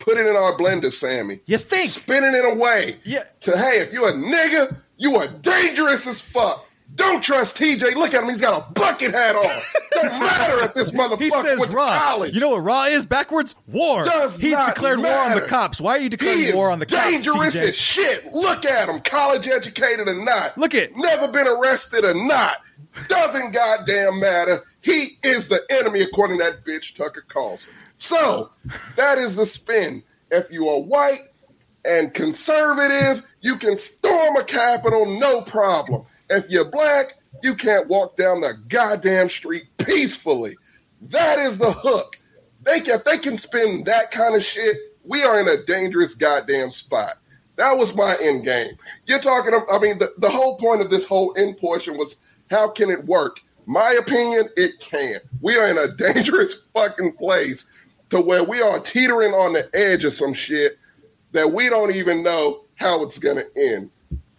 Put 0.04 0.18
it 0.18 0.26
in 0.26 0.36
our 0.36 0.52
blender, 0.58 0.92
Sammy. 0.92 1.40
You 1.46 1.56
think? 1.56 1.88
Spinning 1.88 2.34
it 2.34 2.44
away. 2.44 2.98
Yeah. 3.04 3.24
to 3.40 3.56
hey, 3.56 3.78
if 3.80 3.90
you're 3.90 4.10
a 4.10 4.12
nigga, 4.12 4.76
you 4.98 5.16
are 5.16 5.26
dangerous 5.26 6.06
as 6.06 6.20
fuck. 6.20 6.66
Don't 6.94 7.22
trust 7.24 7.56
TJ. 7.56 7.94
Look 7.96 8.12
at 8.12 8.22
him. 8.22 8.28
He's 8.28 8.40
got 8.40 8.68
a 8.68 8.72
bucket 8.72 9.12
hat 9.12 9.34
on. 9.34 9.62
Don't 9.92 10.20
matter 10.20 10.64
if 10.64 10.74
this 10.74 10.90
motherfucker 10.90 11.22
He 11.22 11.30
says 11.30 11.58
went 11.58 11.72
raw. 11.72 11.98
college. 11.98 12.34
You 12.34 12.40
know 12.40 12.50
what 12.50 12.58
raw 12.58 12.84
is 12.84 13.06
backwards? 13.06 13.54
War. 13.66 14.04
Does 14.04 14.36
He's 14.36 14.54
declared 14.56 14.98
war 15.00 15.10
on 15.16 15.34
the 15.34 15.46
cops. 15.46 15.80
Why 15.80 15.92
are 15.96 16.00
you 16.00 16.10
declaring 16.10 16.54
war 16.54 16.70
on 16.70 16.80
the 16.80 16.86
cops? 16.86 17.02
dangerous 17.24 17.56
as 17.56 17.74
shit. 17.74 18.32
Look 18.32 18.66
at 18.66 18.88
him, 18.90 19.00
college 19.00 19.48
educated 19.48 20.06
or 20.06 20.22
not. 20.22 20.56
Look 20.58 20.74
at 20.74 20.94
Never 20.94 21.28
been 21.28 21.48
arrested 21.48 22.04
or 22.04 22.14
not. 22.14 22.58
Doesn't 23.08 23.52
goddamn 23.54 24.20
matter. 24.20 24.62
He 24.82 25.18
is 25.24 25.48
the 25.48 25.62
enemy, 25.70 26.02
according 26.02 26.38
to 26.38 26.44
that 26.44 26.64
bitch 26.64 26.94
Tucker 26.94 27.24
Carlson. 27.26 27.72
So 28.04 28.50
that 28.96 29.16
is 29.16 29.34
the 29.34 29.46
spin. 29.46 30.02
If 30.30 30.50
you 30.50 30.68
are 30.68 30.78
white 30.78 31.22
and 31.86 32.12
conservative, 32.12 33.24
you 33.40 33.56
can 33.56 33.78
storm 33.78 34.36
a 34.36 34.44
Capitol, 34.44 35.18
no 35.18 35.40
problem. 35.40 36.04
If 36.28 36.50
you're 36.50 36.70
black, 36.70 37.14
you 37.42 37.54
can't 37.54 37.88
walk 37.88 38.18
down 38.18 38.42
the 38.42 38.58
goddamn 38.68 39.30
street 39.30 39.64
peacefully. 39.78 40.54
That 41.00 41.38
is 41.38 41.56
the 41.56 41.72
hook. 41.72 42.20
They 42.62 42.80
can, 42.80 42.96
if 42.96 43.04
they 43.04 43.16
can 43.16 43.38
spin 43.38 43.84
that 43.84 44.10
kind 44.10 44.36
of 44.36 44.44
shit, 44.44 44.76
we 45.02 45.22
are 45.22 45.40
in 45.40 45.48
a 45.48 45.64
dangerous 45.64 46.14
goddamn 46.14 46.72
spot. 46.72 47.14
That 47.56 47.78
was 47.78 47.96
my 47.96 48.16
end 48.20 48.44
game. 48.44 48.76
You're 49.06 49.18
talking, 49.18 49.58
I 49.72 49.78
mean, 49.78 49.96
the, 49.96 50.10
the 50.18 50.28
whole 50.28 50.58
point 50.58 50.82
of 50.82 50.90
this 50.90 51.06
whole 51.06 51.34
end 51.38 51.56
portion 51.56 51.96
was 51.96 52.16
how 52.50 52.68
can 52.68 52.90
it 52.90 53.06
work? 53.06 53.40
My 53.64 53.96
opinion, 53.98 54.50
it 54.58 54.78
can't. 54.78 55.22
We 55.40 55.56
are 55.56 55.68
in 55.68 55.78
a 55.78 55.88
dangerous 56.12 56.66
fucking 56.74 57.14
place 57.14 57.66
to 58.14 58.20
where 58.20 58.44
we 58.44 58.62
are 58.62 58.78
teetering 58.78 59.32
on 59.32 59.54
the 59.54 59.68
edge 59.74 60.04
of 60.04 60.12
some 60.12 60.32
shit 60.32 60.78
that 61.32 61.50
we 61.50 61.68
don't 61.68 61.92
even 61.92 62.22
know 62.22 62.60
how 62.76 63.02
it's 63.02 63.18
going 63.18 63.36
to 63.36 63.46
end. 63.56 63.90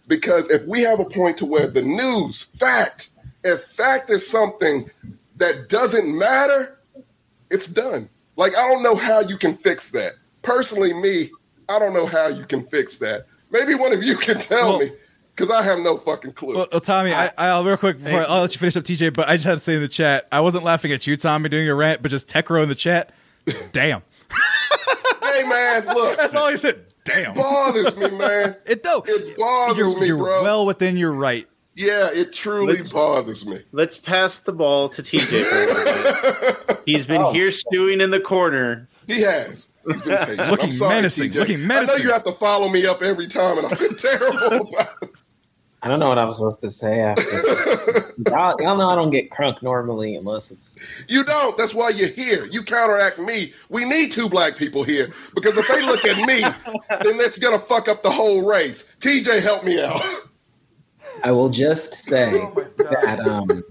Because 0.08 0.48
if 0.48 0.64
we 0.66 0.80
have 0.80 0.98
a 0.98 1.04
point 1.04 1.36
to 1.38 1.46
where 1.46 1.66
the 1.66 1.82
news, 1.82 2.40
fact, 2.40 3.10
if 3.44 3.60
fact 3.64 4.08
is 4.08 4.26
something 4.26 4.90
that 5.36 5.68
doesn't 5.68 6.08
matter, 6.18 6.78
it's 7.50 7.66
done. 7.66 8.08
Like, 8.36 8.56
I 8.56 8.66
don't 8.66 8.82
know 8.82 8.96
how 8.96 9.20
you 9.20 9.36
can 9.36 9.54
fix 9.54 9.90
that. 9.90 10.12
Personally, 10.40 10.94
me, 10.94 11.30
I 11.68 11.78
don't 11.78 11.92
know 11.92 12.06
how 12.06 12.28
you 12.28 12.46
can 12.46 12.64
fix 12.64 12.96
that. 13.00 13.26
Maybe 13.50 13.74
one 13.74 13.92
of 13.92 14.02
you 14.02 14.16
can 14.16 14.38
tell 14.38 14.78
Well- 14.78 14.78
me, 14.78 14.92
because 15.34 15.50
I 15.50 15.62
have 15.62 15.80
no 15.80 15.98
fucking 15.98 16.32
clue. 16.32 16.54
Well, 16.54 16.68
well, 16.72 16.80
Tommy, 16.80 17.12
I, 17.12 17.30
I'll 17.36 17.60
uh, 17.60 17.64
real 17.64 17.76
quick 17.76 18.02
before 18.02 18.24
I'll 18.26 18.40
let 18.40 18.54
you 18.54 18.58
finish 18.58 18.74
up, 18.74 18.84
TJ. 18.84 19.12
But 19.12 19.28
I 19.28 19.34
just 19.34 19.44
had 19.44 19.54
to 19.54 19.60
say 19.60 19.74
in 19.74 19.82
the 19.82 19.88
chat, 19.88 20.28
I 20.32 20.40
wasn't 20.40 20.64
laughing 20.64 20.92
at 20.92 21.06
you, 21.06 21.14
Tommy, 21.18 21.50
doing 21.50 21.66
your 21.66 21.76
rant, 21.76 22.00
but 22.00 22.10
just 22.10 22.26
Techro 22.26 22.62
in 22.62 22.70
the 22.70 22.74
chat. 22.74 23.12
Damn, 23.72 24.02
hey, 25.22 25.42
man, 25.44 25.86
look, 25.86 26.16
that's 26.16 26.34
all 26.34 26.48
he 26.50 26.56
said. 26.56 26.84
Damn, 27.04 27.32
It 27.32 27.36
bothers 27.36 27.96
me, 27.96 28.10
man. 28.10 28.56
it 28.66 28.82
do. 28.82 29.02
It 29.06 29.36
bothers 29.38 29.76
You're, 29.78 30.00
me, 30.00 30.06
you're 30.08 30.16
bro. 30.16 30.42
well 30.42 30.66
within 30.66 30.96
your 30.96 31.12
right. 31.12 31.46
yeah, 31.76 32.10
it 32.12 32.32
truly 32.32 32.74
Let's- 32.74 32.92
bothers 32.92 33.46
me. 33.46 33.60
Let's 33.70 33.96
pass 33.98 34.38
the 34.38 34.52
ball 34.52 34.88
to 34.88 35.02
TJ 35.02 35.44
for 35.44 35.56
a 35.56 35.66
little 35.66 36.64
bit. 36.66 36.80
He's 36.84 37.06
been 37.06 37.22
Oh. 37.22 37.32
here 37.32 37.50
stewing 37.52 38.00
in 38.00 38.10
the 38.10 38.18
corner. 38.20 38.88
He 39.06 39.20
has. 39.22 39.70
He's 39.86 40.02
been 40.02 40.16
patient. 40.26 40.50
Looking 40.50 40.64
I'm 40.66 40.72
sorry, 40.72 40.94
menacing, 40.96 41.30
TJ. 41.30 41.34
looking 41.36 41.66
menacing. 41.66 41.94
I 41.94 41.98
know 41.98 42.04
you 42.04 42.12
have 42.12 42.24
to 42.24 42.32
follow 42.32 42.68
me 42.68 42.86
up 42.86 43.02
every 43.02 43.28
time, 43.28 43.58
and 43.58 43.66
I 43.68 43.74
feel 43.76 43.94
terrible 43.94 44.66
about 44.68 44.90
it. 45.02 45.10
I 45.86 45.88
don't 45.88 46.00
know 46.00 46.08
what 46.08 46.18
I 46.18 46.24
was 46.24 46.38
supposed 46.38 46.62
to 46.62 46.70
say 46.70 46.98
after. 46.98 47.22
y'all, 48.28 48.56
y'all 48.60 48.76
know 48.76 48.88
I 48.88 48.96
don't 48.96 49.10
get 49.10 49.30
crunk 49.30 49.62
normally 49.62 50.16
unless 50.16 50.50
it's. 50.50 50.76
You 51.06 51.22
don't. 51.22 51.56
That's 51.56 51.74
why 51.74 51.90
you're 51.90 52.08
here. 52.08 52.46
You 52.46 52.64
counteract 52.64 53.20
me. 53.20 53.52
We 53.68 53.84
need 53.84 54.10
two 54.10 54.28
black 54.28 54.56
people 54.56 54.82
here 54.82 55.10
because 55.36 55.56
if 55.56 55.68
they 55.68 55.82
look 55.82 56.04
at 56.04 56.16
me, 56.26 56.40
then 57.04 57.18
that's 57.18 57.38
gonna 57.38 57.60
fuck 57.60 57.86
up 57.86 58.02
the 58.02 58.10
whole 58.10 58.44
race. 58.44 58.96
TJ, 58.98 59.40
help 59.40 59.62
me 59.62 59.80
out. 59.80 60.02
I 61.22 61.30
will 61.30 61.50
just 61.50 61.94
say 61.94 62.32
Oh 62.34 62.66
that 62.78 63.20
um, 63.20 63.62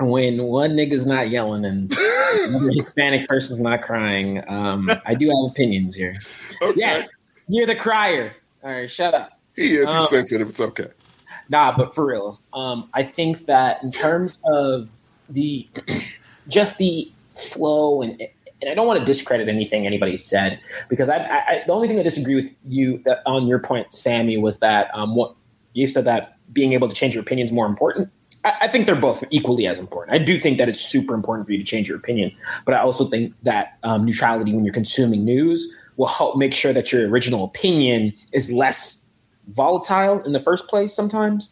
when 0.00 0.42
one 0.42 0.70
nigga's 0.70 1.06
not 1.06 1.30
yelling 1.30 1.64
and 1.64 1.96
another 1.96 2.72
Hispanic 2.72 3.28
person's 3.28 3.60
not 3.60 3.82
crying, 3.82 4.42
um, 4.48 4.90
I 5.06 5.14
do 5.14 5.28
have 5.28 5.52
opinions 5.52 5.94
here. 5.94 6.16
Okay. 6.60 6.80
Yes, 6.80 7.08
you're 7.46 7.66
the 7.66 7.76
crier. 7.76 8.34
All 8.64 8.72
right, 8.72 8.90
shut 8.90 9.14
up. 9.14 9.38
He 9.54 9.76
is. 9.76 9.82
He's 9.82 9.88
Uh, 9.90 10.06
sensitive. 10.06 10.48
It's 10.48 10.60
okay. 10.60 10.88
Nah, 11.48 11.76
but 11.76 11.94
for 11.94 12.06
real, 12.06 12.40
um, 12.52 12.88
I 12.94 13.02
think 13.02 13.46
that 13.46 13.82
in 13.82 13.90
terms 13.90 14.38
of 14.44 14.88
the 15.28 15.68
just 16.48 16.78
the 16.78 17.10
flow 17.34 18.02
and 18.02 18.22
and 18.62 18.70
I 18.70 18.74
don't 18.74 18.86
want 18.86 18.98
to 18.98 19.04
discredit 19.04 19.48
anything 19.48 19.86
anybody 19.86 20.16
said 20.16 20.58
because 20.88 21.08
I, 21.08 21.16
I, 21.16 21.62
the 21.66 21.72
only 21.72 21.86
thing 21.86 21.98
I 21.98 22.02
disagree 22.02 22.34
with 22.34 22.50
you 22.66 23.02
on 23.26 23.46
your 23.46 23.58
point, 23.58 23.92
Sammy, 23.92 24.38
was 24.38 24.60
that 24.60 24.88
um, 24.94 25.14
what 25.14 25.34
you 25.74 25.86
said 25.86 26.06
that 26.06 26.38
being 26.52 26.72
able 26.72 26.88
to 26.88 26.94
change 26.94 27.14
your 27.14 27.22
opinion 27.22 27.44
is 27.46 27.52
more 27.52 27.66
important. 27.66 28.10
I, 28.44 28.54
I 28.62 28.68
think 28.68 28.86
they're 28.86 28.94
both 28.94 29.22
equally 29.30 29.66
as 29.66 29.78
important. 29.78 30.14
I 30.14 30.18
do 30.18 30.38
think 30.40 30.58
that 30.58 30.68
it's 30.68 30.80
super 30.80 31.14
important 31.14 31.46
for 31.46 31.52
you 31.52 31.58
to 31.58 31.64
change 31.64 31.88
your 31.88 31.98
opinion, 31.98 32.32
but 32.64 32.74
I 32.74 32.78
also 32.78 33.06
think 33.06 33.34
that 33.42 33.78
um, 33.82 34.04
neutrality 34.04 34.54
when 34.54 34.64
you're 34.64 34.74
consuming 34.74 35.24
news 35.24 35.68
will 35.96 36.06
help 36.06 36.36
make 36.36 36.54
sure 36.54 36.72
that 36.72 36.90
your 36.90 37.08
original 37.08 37.44
opinion 37.44 38.12
is 38.32 38.50
less 38.50 39.03
volatile 39.48 40.22
in 40.22 40.32
the 40.32 40.40
first 40.40 40.68
place 40.68 40.94
sometimes, 40.94 41.50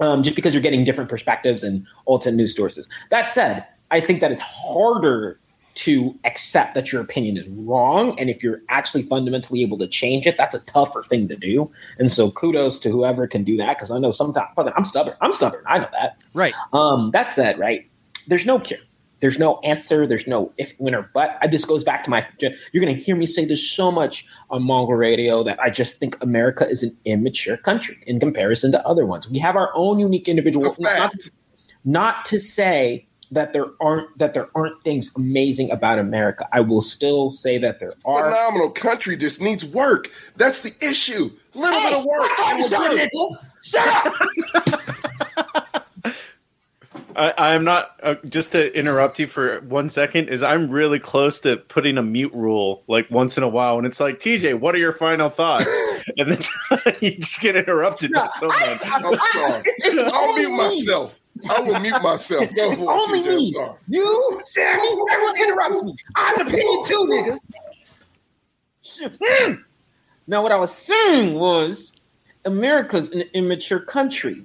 um, 0.00 0.22
just 0.22 0.36
because 0.36 0.54
you're 0.54 0.62
getting 0.62 0.84
different 0.84 1.10
perspectives 1.10 1.62
and 1.62 1.86
alternate 2.04 2.36
news 2.36 2.56
sources. 2.56 2.88
That 3.10 3.28
said, 3.28 3.66
I 3.90 4.00
think 4.00 4.20
that 4.20 4.32
it's 4.32 4.40
harder 4.40 5.38
to 5.76 6.18
accept 6.24 6.74
that 6.74 6.90
your 6.90 7.02
opinion 7.02 7.36
is 7.36 7.48
wrong. 7.48 8.18
And 8.18 8.30
if 8.30 8.42
you're 8.42 8.62
actually 8.70 9.02
fundamentally 9.02 9.62
able 9.62 9.76
to 9.78 9.86
change 9.86 10.26
it, 10.26 10.36
that's 10.36 10.54
a 10.54 10.60
tougher 10.60 11.04
thing 11.04 11.28
to 11.28 11.36
do. 11.36 11.70
And 11.98 12.10
so 12.10 12.30
kudos 12.30 12.78
to 12.80 12.90
whoever 12.90 13.26
can 13.26 13.44
do 13.44 13.58
that 13.58 13.76
because 13.76 13.90
I 13.90 13.98
know 13.98 14.10
sometimes 14.10 14.48
fucking, 14.56 14.72
I'm 14.74 14.86
stubborn. 14.86 15.16
I'm 15.20 15.34
stubborn. 15.34 15.62
I 15.66 15.78
know 15.80 15.88
that. 15.92 16.16
Right. 16.32 16.54
Um, 16.72 17.10
that 17.12 17.30
said, 17.30 17.58
right, 17.58 17.88
there's 18.26 18.46
no 18.46 18.58
cure. 18.58 18.80
There's 19.20 19.38
no 19.38 19.58
answer. 19.60 20.06
There's 20.06 20.26
no 20.26 20.52
if, 20.58 20.74
when, 20.78 20.94
or 20.94 21.10
but. 21.14 21.38
I, 21.40 21.46
this 21.46 21.64
goes 21.64 21.84
back 21.84 22.02
to 22.04 22.10
my. 22.10 22.26
You're 22.40 22.84
going 22.84 22.94
to 22.94 23.02
hear 23.02 23.16
me 23.16 23.26
say 23.26 23.44
this 23.44 23.68
so 23.68 23.90
much 23.90 24.26
on 24.50 24.62
Mongrel 24.62 24.98
radio 24.98 25.42
that 25.42 25.58
I 25.60 25.70
just 25.70 25.98
think 25.98 26.22
America 26.22 26.68
is 26.68 26.82
an 26.82 26.96
immature 27.04 27.56
country 27.56 27.98
in 28.06 28.20
comparison 28.20 28.72
to 28.72 28.86
other 28.86 29.06
ones. 29.06 29.28
We 29.28 29.38
have 29.38 29.56
our 29.56 29.70
own 29.74 29.98
unique 29.98 30.28
individual. 30.28 30.66
It's 30.66 30.78
a 30.78 30.82
fact. 30.82 31.30
Not, 31.84 32.16
not 32.16 32.24
to 32.26 32.38
say 32.38 33.06
that 33.30 33.52
there 33.52 33.66
aren't 33.80 34.16
that 34.18 34.34
there 34.34 34.48
aren't 34.54 34.82
things 34.84 35.10
amazing 35.16 35.70
about 35.70 35.98
America. 35.98 36.46
I 36.52 36.60
will 36.60 36.82
still 36.82 37.32
say 37.32 37.58
that 37.58 37.80
there 37.80 37.92
are. 38.04 38.30
Phenomenal 38.30 38.70
country 38.70 39.16
just 39.16 39.40
needs 39.40 39.64
work. 39.64 40.10
That's 40.36 40.60
the 40.60 40.72
issue. 40.80 41.30
Little 41.54 41.80
bit 41.80 41.92
of 41.94 42.04
work. 42.04 42.30
shut 42.68 42.72
up, 42.74 42.80
good. 42.90 43.10
nigga. 43.14 43.38
Shut 43.62 44.06
up. 44.06 44.14
I, 47.16 47.54
I'm 47.54 47.64
not 47.64 47.98
uh, 48.02 48.16
just 48.28 48.52
to 48.52 48.76
interrupt 48.78 49.18
you 49.18 49.26
for 49.26 49.60
one 49.62 49.88
second. 49.88 50.28
Is 50.28 50.42
I'm 50.42 50.68
really 50.70 50.98
close 50.98 51.40
to 51.40 51.56
putting 51.56 51.96
a 51.98 52.02
mute 52.02 52.32
rule 52.34 52.82
like 52.88 53.10
once 53.10 53.36
in 53.38 53.42
a 53.42 53.48
while, 53.48 53.78
and 53.78 53.86
it's 53.86 53.98
like 54.00 54.20
TJ, 54.20 54.60
what 54.60 54.74
are 54.74 54.78
your 54.78 54.92
final 54.92 55.28
thoughts? 55.30 55.70
and 56.18 56.32
then 56.32 56.94
you 57.00 57.12
just 57.16 57.40
get 57.40 57.56
interrupted 57.56 58.10
No, 58.12 58.26
so 58.38 58.50
I- 58.50 58.60
much. 58.66 58.86
I- 58.86 58.96
I'm 58.96 59.02
sorry. 59.02 59.60
It's- 59.60 59.80
it's 59.94 60.10
I'll 60.12 60.36
mute 60.36 60.50
me. 60.50 60.56
myself. 60.58 61.20
I 61.50 61.60
will 61.60 61.78
mute 61.80 62.02
myself. 62.02 62.54
Go 62.54 62.70
It's 62.72 62.80
for 62.80 62.92
it, 62.94 63.00
only 63.00 63.20
TJ. 63.20 63.52
Me. 63.52 63.74
You, 63.88 64.42
Sammy, 64.46 64.88
everyone 65.12 65.38
interrupts 65.40 65.82
me. 65.82 65.94
I 66.16 66.28
have 66.36 66.40
an 66.40 66.46
opinion 66.48 66.84
too, 66.86 67.06
niggas. 67.10 67.38
now, 70.26 70.42
what 70.42 70.52
I 70.52 70.56
was 70.56 70.72
saying 70.72 71.34
was 71.34 71.92
America's 72.44 73.10
an 73.10 73.22
immature 73.34 73.80
country. 73.80 74.44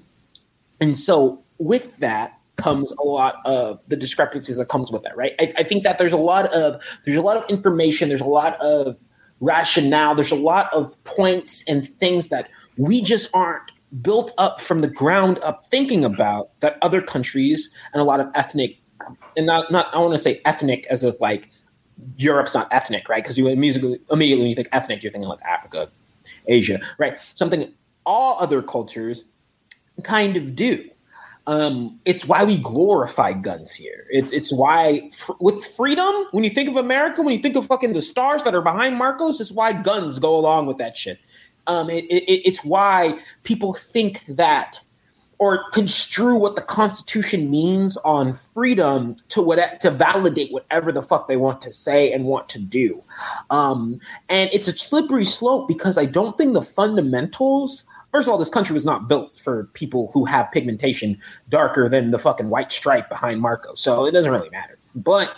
And 0.79 0.95
so 0.95 1.43
with 1.59 1.95
that 1.97 2.37
comes 2.57 2.91
a 2.93 3.03
lot 3.03 3.37
of 3.45 3.79
the 3.87 3.95
discrepancies 3.95 4.57
that 4.57 4.67
comes 4.67 4.91
with 4.91 5.03
that, 5.03 5.15
right? 5.15 5.33
I, 5.39 5.53
I 5.57 5.63
think 5.63 5.83
that 5.83 5.97
there's 5.97 6.13
a 6.13 6.17
lot 6.17 6.45
of 6.53 6.81
there's 7.05 7.17
a 7.17 7.21
lot 7.21 7.37
of 7.37 7.49
information, 7.49 8.09
there's 8.09 8.21
a 8.21 8.25
lot 8.25 8.59
of 8.61 8.97
rationale, 9.39 10.15
there's 10.15 10.31
a 10.31 10.35
lot 10.35 10.71
of 10.73 11.01
points 11.03 11.63
and 11.67 11.87
things 11.99 12.27
that 12.27 12.49
we 12.77 13.01
just 13.01 13.29
aren't 13.33 13.71
built 14.01 14.33
up 14.37 14.61
from 14.61 14.81
the 14.81 14.87
ground 14.87 15.39
up 15.43 15.65
thinking 15.69 16.05
about 16.05 16.49
that 16.61 16.77
other 16.81 17.01
countries 17.01 17.69
and 17.93 18.01
a 18.01 18.05
lot 18.05 18.19
of 18.19 18.27
ethnic 18.35 18.77
and 19.35 19.45
not 19.45 19.71
not 19.71 19.93
I 19.93 19.99
want 19.99 20.13
to 20.13 20.17
say 20.17 20.41
ethnic 20.45 20.85
as 20.89 21.03
if 21.03 21.19
like 21.19 21.49
Europe's 22.17 22.53
not 22.53 22.67
ethnic, 22.71 23.09
right? 23.09 23.23
Because 23.23 23.37
you 23.37 23.47
immediately 23.47 23.99
immediately 24.11 24.43
when 24.43 24.49
you 24.49 24.55
think 24.55 24.69
ethnic, 24.71 25.03
you're 25.03 25.11
thinking 25.11 25.29
like 25.29 25.41
Africa, 25.41 25.89
Asia, 26.47 26.79
right? 26.97 27.17
Something 27.35 27.73
all 28.05 28.37
other 28.39 28.61
cultures 28.61 29.25
kind 30.03 30.37
of 30.37 30.55
do. 30.55 30.89
Um, 31.47 31.99
it's 32.05 32.25
why 32.25 32.43
we 32.43 32.57
glorify 32.57 33.33
guns 33.33 33.73
here. 33.73 34.05
It, 34.11 34.31
it's 34.31 34.53
why 34.53 35.09
fr- 35.09 35.33
with 35.39 35.65
freedom, 35.65 36.27
when 36.31 36.43
you 36.43 36.51
think 36.51 36.69
of 36.69 36.77
America, 36.77 37.21
when 37.21 37.33
you 37.33 37.39
think 37.39 37.55
of 37.55 37.65
fucking 37.65 37.93
the 37.93 38.01
stars 38.01 38.43
that 38.43 38.53
are 38.53 38.61
behind 38.61 38.95
Marcos, 38.95 39.41
it's 39.41 39.51
why 39.51 39.73
guns 39.73 40.19
go 40.19 40.35
along 40.37 40.67
with 40.67 40.77
that 40.77 40.95
shit. 40.95 41.19
Um, 41.67 41.89
it, 41.89 42.05
it, 42.05 42.47
it's 42.47 42.63
why 42.63 43.19
people 43.43 43.73
think 43.73 44.23
that 44.27 44.81
or 45.41 45.67
construe 45.71 46.37
what 46.37 46.55
the 46.55 46.61
Constitution 46.61 47.49
means 47.49 47.97
on 48.05 48.31
freedom 48.31 49.15
to 49.29 49.41
what 49.41 49.81
to 49.81 49.89
validate 49.89 50.51
whatever 50.51 50.91
the 50.91 51.01
fuck 51.01 51.27
they 51.27 51.35
want 51.35 51.61
to 51.61 51.73
say 51.73 52.13
and 52.13 52.25
want 52.25 52.47
to 52.49 52.59
do. 52.59 53.03
Um, 53.49 53.99
and 54.29 54.51
it's 54.53 54.67
a 54.67 54.77
slippery 54.77 55.25
slope 55.25 55.67
because 55.67 55.97
I 55.97 56.05
don't 56.05 56.37
think 56.37 56.53
the 56.53 56.61
fundamentals. 56.61 57.85
First 58.11 58.27
of 58.27 58.31
all, 58.31 58.37
this 58.37 58.49
country 58.49 58.73
was 58.73 58.85
not 58.85 59.07
built 59.07 59.39
for 59.39 59.65
people 59.73 60.09
who 60.13 60.25
have 60.25 60.51
pigmentation 60.51 61.17
darker 61.49 61.87
than 61.87 62.11
the 62.11 62.19
fucking 62.19 62.49
white 62.49 62.71
stripe 62.71 63.09
behind 63.09 63.41
Marco, 63.41 63.73
so 63.75 64.05
it 64.05 64.11
doesn't 64.11 64.31
really 64.31 64.49
matter. 64.49 64.77
But 64.95 65.33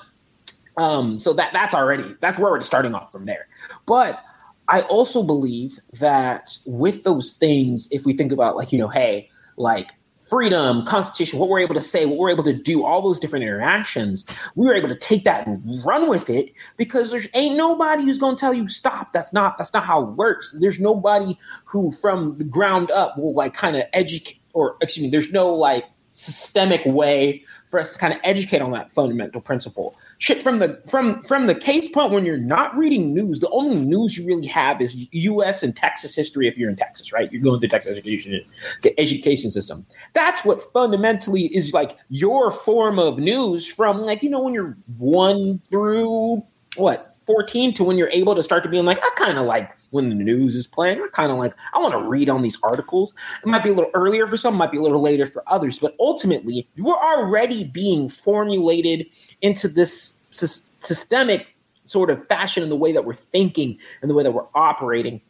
um, 0.78 1.20
so 1.20 1.34
that 1.34 1.54
that's 1.54 1.74
already 1.74 2.16
that's 2.20 2.40
where 2.40 2.52
we're 2.52 2.62
starting 2.64 2.95
off 2.95 3.12
from 3.12 3.26
there. 3.26 3.48
But 3.86 4.24
I 4.68 4.82
also 4.82 5.24
believe 5.24 5.78
that 5.94 6.58
with 6.66 7.04
those 7.04 7.34
things, 7.34 7.88
if 7.91 8.06
we 8.06 8.14
think 8.14 8.32
about 8.32 8.56
like 8.56 8.72
you 8.72 8.80
know, 8.80 8.88
hey, 8.88 9.30
like 9.58 9.91
freedom, 10.34 10.84
constitution, 10.84 11.38
what 11.38 11.47
we're 11.47 11.60
able 11.60 11.76
to 11.76 11.80
say, 11.80 12.07
what 12.07 12.18
we're 12.18 12.31
able 12.31 12.43
to 12.43 12.53
do, 12.53 12.84
all 12.84 13.03
those 13.03 13.19
different 13.19 13.43
interactions, 13.43 14.26
we 14.55 14.65
were 14.65 14.73
able 14.73 14.89
to 14.89 14.95
take 14.95 15.26
that 15.26 15.45
and 15.45 15.85
run 15.85 16.10
with 16.10 16.27
it 16.27 16.51
because 16.76 17.11
there's 17.11 17.27
ain't 17.35 17.55
nobody 17.55 18.01
who's 18.01 18.18
going 18.18 18.35
to 18.35 18.39
tell 18.39 18.51
you 18.51 18.68
stop. 18.68 19.14
That's 19.14 19.31
not 19.31 19.60
that's 19.60 19.72
not 19.76 19.84
how 19.84 20.01
it 20.01 20.10
works. 20.14 20.55
There's 20.60 20.80
nobody 20.80 21.38
who 21.65 21.91
from 21.91 22.35
the 22.39 22.45
ground 22.45 22.89
up 22.89 23.15
will 23.15 23.35
like 23.35 23.53
kind 23.53 23.76
of 23.76 23.84
educate 23.93 24.39
or 24.53 24.76
excuse 24.81 25.03
me, 25.03 25.11
there's 25.11 25.31
no 25.31 25.53
like 25.53 25.85
systemic 26.07 26.81
way 26.84 27.45
for 27.68 27.80
us 27.80 27.93
to 27.93 27.99
kind 27.99 28.15
of 28.15 28.19
educate 28.23 28.60
on 28.64 28.72
that 28.72 28.91
fundamental 28.91 29.39
principle. 29.39 29.95
Shit 30.24 30.41
from 30.41 30.60
the 30.60 30.82
from 30.90 31.20
from 31.20 31.48
the 31.48 31.54
case 31.54 31.90
point 31.90 32.12
when 32.12 32.24
you're 32.24 32.38
not 32.38 32.74
reading 32.78 33.14
news, 33.14 33.41
the 33.41 33.50
only 33.50 33.76
news 33.76 34.18
you 34.18 34.26
really 34.26 34.48
have 34.48 34.82
is 34.82 35.06
U.S. 35.12 35.64
and 35.64 35.76
Texas 35.76 36.16
history. 36.16 36.48
If 36.48 36.58
you're 36.58 36.70
in 36.70 36.78
Texas, 36.78 37.12
right, 37.12 37.30
you're 37.30 37.41
going 37.41 37.60
to 37.60 37.68
Texas 37.68 37.98
education 37.98 38.40
the 38.84 38.98
education 38.98 39.52
system. 39.52 39.86
That's 40.14 40.45
what 40.45 40.62
fundamentally 40.72 41.54
is 41.54 41.74
like 41.74 41.98
your 42.08 42.54
form 42.54 43.00
of 43.00 43.20
news 43.20 43.68
from 43.68 44.00
like 44.00 44.24
you 44.24 44.30
know 44.30 44.40
when 44.40 44.54
you're 44.54 44.78
one 44.95 45.60
through 45.70 46.41
what 46.78 47.18
14 47.26 47.74
to 47.74 47.84
when 47.84 47.98
you're 47.98 48.10
able 48.12 48.34
to 48.34 48.44
start 48.44 48.64
to 48.64 48.70
be 48.70 48.82
like 48.82 49.04
I 49.04 49.10
kind 49.18 49.38
of 49.38 49.45
like 49.45 49.76
when 49.94 50.10
the 50.10 50.16
news 50.16 50.56
is 50.56 50.66
playing. 50.66 51.00
I 51.00 51.08
kind 51.14 51.32
of 51.32 51.38
like, 51.38 51.54
I 51.74 51.80
want 51.80 51.94
to 51.94 52.00
read 52.00 52.28
on 52.28 52.41
these 52.41 52.58
articles. 52.64 53.14
It 53.44 53.48
might 53.48 53.64
be 53.64 53.70
a 53.70 53.74
little 53.74 53.91
earlier 53.94 54.26
for 54.26 54.38
some, 54.38 54.56
might 54.56 54.72
be 54.72 54.80
a 54.80 54.82
little 54.82 55.02
later 55.02 55.28
for 55.28 55.44
others, 55.45 55.78
but 55.78 55.95
ultimately, 56.00 56.68
you 56.74 56.90
are 56.90 57.20
already 57.20 57.64
being 57.64 58.10
formulated 58.10 59.06
into 59.44 59.68
this 59.68 60.15
sy- 60.32 60.64
systemic 60.80 61.48
sort 61.86 62.10
of 62.10 62.26
fashion 62.28 62.64
in 62.64 62.70
the 62.70 62.76
way 62.76 62.91
that 62.91 63.06
we're 63.06 63.14
thinking 63.14 63.78
and 64.02 64.10
the 64.10 64.15
way 64.15 64.24
that 64.24 64.32
we're 64.32 64.48
operating. 64.56 65.22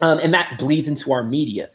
Um, 0.00 0.20
and 0.22 0.32
that 0.34 0.58
bleeds 0.58 0.86
into 0.86 1.10
our 1.10 1.24
media. 1.24 1.70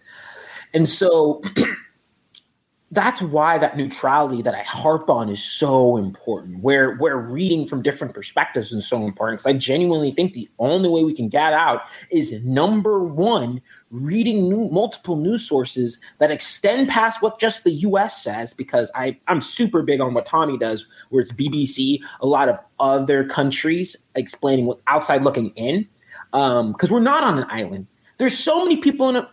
And 0.73 0.87
so 0.87 1.41
that's 2.91 3.21
why 3.21 3.57
that 3.57 3.77
neutrality 3.77 4.41
that 4.43 4.53
I 4.53 4.61
harp 4.63 5.09
on 5.09 5.27
is 5.27 5.43
so 5.43 5.97
important. 5.97 6.59
Where 6.61 6.95
where 6.97 7.17
reading 7.17 7.65
from 7.65 7.81
different 7.81 8.13
perspectives 8.13 8.71
is 8.71 8.87
so 8.87 9.03
important. 9.03 9.39
Because 9.39 9.55
I 9.55 9.57
genuinely 9.57 10.11
think 10.11 10.33
the 10.33 10.49
only 10.59 10.87
way 10.87 11.03
we 11.03 11.15
can 11.15 11.29
get 11.29 11.53
out 11.53 11.81
is 12.11 12.31
number 12.43 13.03
one, 13.03 13.61
reading 13.91 14.49
new, 14.49 14.69
multiple 14.69 15.15
news 15.15 15.47
sources 15.47 15.99
that 16.19 16.31
extend 16.31 16.89
past 16.89 17.21
what 17.21 17.39
just 17.39 17.63
the 17.63 17.71
U.S. 17.71 18.23
says. 18.23 18.53
Because 18.53 18.91
I 18.95 19.17
I'm 19.27 19.41
super 19.41 19.83
big 19.83 20.01
on 20.01 20.13
what 20.13 20.25
Tommy 20.25 20.57
does, 20.57 20.85
where 21.09 21.21
it's 21.21 21.31
BBC, 21.31 21.99
a 22.21 22.27
lot 22.27 22.49
of 22.49 22.59
other 22.79 23.23
countries 23.23 23.95
explaining 24.15 24.65
what 24.65 24.79
outside 24.87 25.23
looking 25.23 25.49
in. 25.51 25.87
Because 26.31 26.61
um, 26.61 26.75
we're 26.89 26.99
not 26.99 27.23
on 27.23 27.37
an 27.37 27.45
island. 27.49 27.87
There's 28.17 28.37
so 28.37 28.63
many 28.63 28.77
people 28.77 29.09
in 29.09 29.17
a 29.17 29.29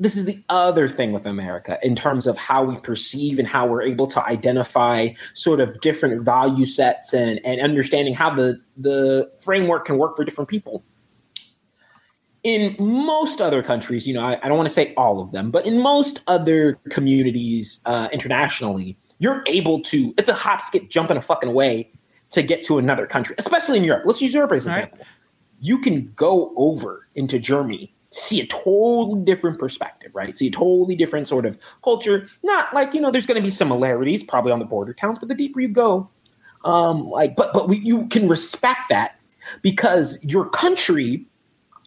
this 0.00 0.16
is 0.16 0.24
the 0.24 0.42
other 0.48 0.88
thing 0.88 1.12
with 1.12 1.26
America 1.26 1.78
in 1.82 1.96
terms 1.96 2.26
of 2.26 2.36
how 2.38 2.62
we 2.62 2.76
perceive 2.76 3.38
and 3.38 3.48
how 3.48 3.66
we're 3.66 3.82
able 3.82 4.06
to 4.06 4.24
identify 4.24 5.08
sort 5.34 5.60
of 5.60 5.80
different 5.80 6.24
value 6.24 6.64
sets 6.64 7.12
and, 7.12 7.40
and 7.44 7.60
understanding 7.60 8.14
how 8.14 8.32
the, 8.32 8.60
the 8.76 9.30
framework 9.40 9.86
can 9.86 9.98
work 9.98 10.16
for 10.16 10.24
different 10.24 10.48
people. 10.48 10.84
In 12.44 12.76
most 12.78 13.40
other 13.40 13.62
countries, 13.62 14.06
you 14.06 14.14
know, 14.14 14.22
I, 14.22 14.38
I 14.42 14.48
don't 14.48 14.56
want 14.56 14.68
to 14.68 14.72
say 14.72 14.94
all 14.96 15.20
of 15.20 15.32
them, 15.32 15.50
but 15.50 15.66
in 15.66 15.80
most 15.82 16.20
other 16.26 16.78
communities 16.90 17.80
uh, 17.84 18.08
internationally, 18.12 18.96
you're 19.18 19.42
able 19.46 19.80
to, 19.82 20.14
it's 20.16 20.28
a 20.28 20.34
hop, 20.34 20.60
skip, 20.60 20.88
jump, 20.88 21.10
and 21.10 21.18
a 21.18 21.22
fucking 21.22 21.52
way 21.52 21.90
to 22.30 22.42
get 22.42 22.62
to 22.64 22.78
another 22.78 23.06
country, 23.06 23.34
especially 23.38 23.78
in 23.78 23.84
Europe. 23.84 24.04
Let's 24.04 24.22
use 24.22 24.32
Europe 24.32 24.52
as 24.52 24.66
an 24.66 24.72
example. 24.72 24.98
Right. 24.98 25.06
You 25.60 25.80
can 25.80 26.12
go 26.14 26.52
over 26.56 27.08
into 27.16 27.38
Germany 27.38 27.92
see 28.10 28.40
a 28.40 28.46
totally 28.46 29.22
different 29.22 29.58
perspective, 29.58 30.10
right? 30.14 30.36
See 30.36 30.46
a 30.46 30.50
totally 30.50 30.96
different 30.96 31.28
sort 31.28 31.44
of 31.44 31.58
culture. 31.84 32.26
Not 32.42 32.72
like 32.72 32.94
you 32.94 33.00
know, 33.00 33.10
there's 33.10 33.26
going 33.26 33.36
to 33.36 33.42
be 33.42 33.50
similarities 33.50 34.22
probably 34.22 34.52
on 34.52 34.58
the 34.58 34.64
border 34.64 34.94
towns, 34.94 35.18
but 35.18 35.28
the 35.28 35.34
deeper 35.34 35.60
you 35.60 35.68
go, 35.68 36.08
um, 36.64 37.06
like, 37.06 37.36
but 37.36 37.52
but 37.52 37.68
we, 37.68 37.78
you 37.78 38.06
can 38.08 38.28
respect 38.28 38.88
that 38.90 39.20
because 39.62 40.18
your 40.22 40.48
country 40.48 41.26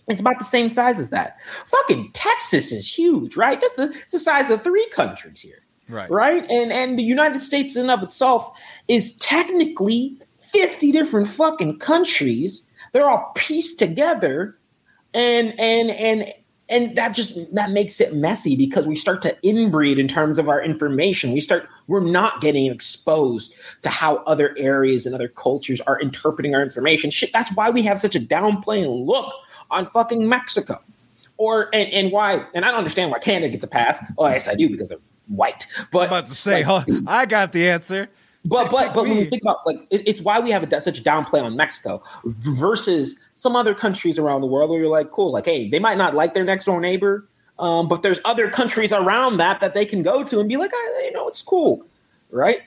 is 0.09 0.19
about 0.19 0.39
the 0.39 0.45
same 0.45 0.69
size 0.69 0.99
as 0.99 1.09
that. 1.09 1.37
Fucking 1.65 2.11
Texas 2.13 2.71
is 2.71 2.91
huge, 2.91 3.35
right? 3.35 3.59
That's 3.59 3.75
the 3.75 3.91
it's 4.01 4.11
the 4.11 4.19
size 4.19 4.49
of 4.49 4.63
three 4.63 4.87
countries 4.89 5.41
here, 5.41 5.63
right? 5.89 6.09
Right, 6.09 6.49
and 6.49 6.71
and 6.71 6.97
the 6.97 7.03
United 7.03 7.39
States 7.39 7.75
in 7.75 7.89
of 7.89 8.03
itself 8.03 8.59
is 8.87 9.13
technically 9.15 10.17
fifty 10.37 10.91
different 10.91 11.27
fucking 11.27 11.79
countries. 11.79 12.63
They're 12.91 13.09
all 13.09 13.31
pieced 13.35 13.79
together 13.79 14.57
and 15.13 15.59
and 15.59 15.91
and 15.91 16.33
and 16.69 16.95
that 16.95 17.13
just 17.13 17.37
that 17.53 17.71
makes 17.71 17.99
it 17.99 18.15
messy 18.15 18.55
because 18.55 18.87
we 18.87 18.95
start 18.95 19.21
to 19.21 19.35
inbreed 19.43 19.99
in 19.99 20.07
terms 20.07 20.37
of 20.37 20.47
our 20.47 20.63
information 20.63 21.33
we 21.33 21.39
start 21.39 21.67
we're 21.87 21.99
not 21.99 22.41
getting 22.41 22.71
exposed 22.71 23.53
to 23.81 23.89
how 23.89 24.17
other 24.17 24.55
areas 24.57 25.05
and 25.05 25.13
other 25.13 25.27
cultures 25.27 25.81
are 25.81 25.99
interpreting 25.99 26.55
our 26.55 26.61
information 26.61 27.11
shit 27.11 27.31
that's 27.33 27.53
why 27.55 27.69
we 27.69 27.81
have 27.81 27.99
such 27.99 28.15
a 28.15 28.19
downplaying 28.19 29.05
look 29.05 29.33
on 29.71 29.85
fucking 29.87 30.27
mexico 30.27 30.79
or 31.37 31.69
and, 31.73 31.91
and 31.91 32.11
why 32.11 32.45
and 32.53 32.65
i 32.65 32.69
don't 32.69 32.77
understand 32.77 33.11
why 33.11 33.19
canada 33.19 33.49
gets 33.49 33.63
a 33.63 33.67
pass 33.67 34.03
oh 34.17 34.27
yes 34.27 34.47
i 34.47 34.55
do 34.55 34.69
because 34.69 34.89
they're 34.89 34.99
white 35.27 35.65
but 35.91 36.01
I'm 36.01 36.07
about 36.07 36.27
to 36.27 36.35
say 36.35 36.63
like, 36.65 36.85
huh, 36.87 37.01
i 37.07 37.25
got 37.25 37.51
the 37.51 37.69
answer 37.69 38.09
but 38.45 38.71
but 38.71 38.93
but 38.93 39.03
when 39.03 39.17
we 39.17 39.25
think 39.29 39.41
about 39.41 39.57
like 39.65 39.85
it, 39.89 40.07
it's 40.07 40.21
why 40.21 40.39
we 40.39 40.51
have 40.51 40.63
a, 40.63 40.81
such 40.81 40.99
a 40.99 41.03
downplay 41.03 41.43
on 41.43 41.55
Mexico 41.55 42.01
versus 42.25 43.15
some 43.33 43.55
other 43.55 43.73
countries 43.73 44.17
around 44.17 44.41
the 44.41 44.47
world 44.47 44.69
where 44.69 44.79
you're 44.79 44.89
like, 44.89 45.11
cool, 45.11 45.31
like 45.31 45.45
hey, 45.45 45.69
they 45.69 45.79
might 45.79 45.97
not 45.97 46.13
like 46.15 46.33
their 46.33 46.43
next 46.43 46.65
door 46.65 46.79
neighbor, 46.79 47.27
um, 47.59 47.87
but 47.87 48.01
there's 48.01 48.19
other 48.25 48.49
countries 48.49 48.91
around 48.91 49.37
that 49.37 49.61
that 49.61 49.73
they 49.73 49.85
can 49.85 50.01
go 50.01 50.23
to 50.23 50.39
and 50.39 50.49
be 50.49 50.57
like, 50.57 50.71
oh, 50.73 51.01
you 51.03 51.11
know, 51.11 51.27
it's 51.27 51.41
cool, 51.41 51.85
right? 52.31 52.61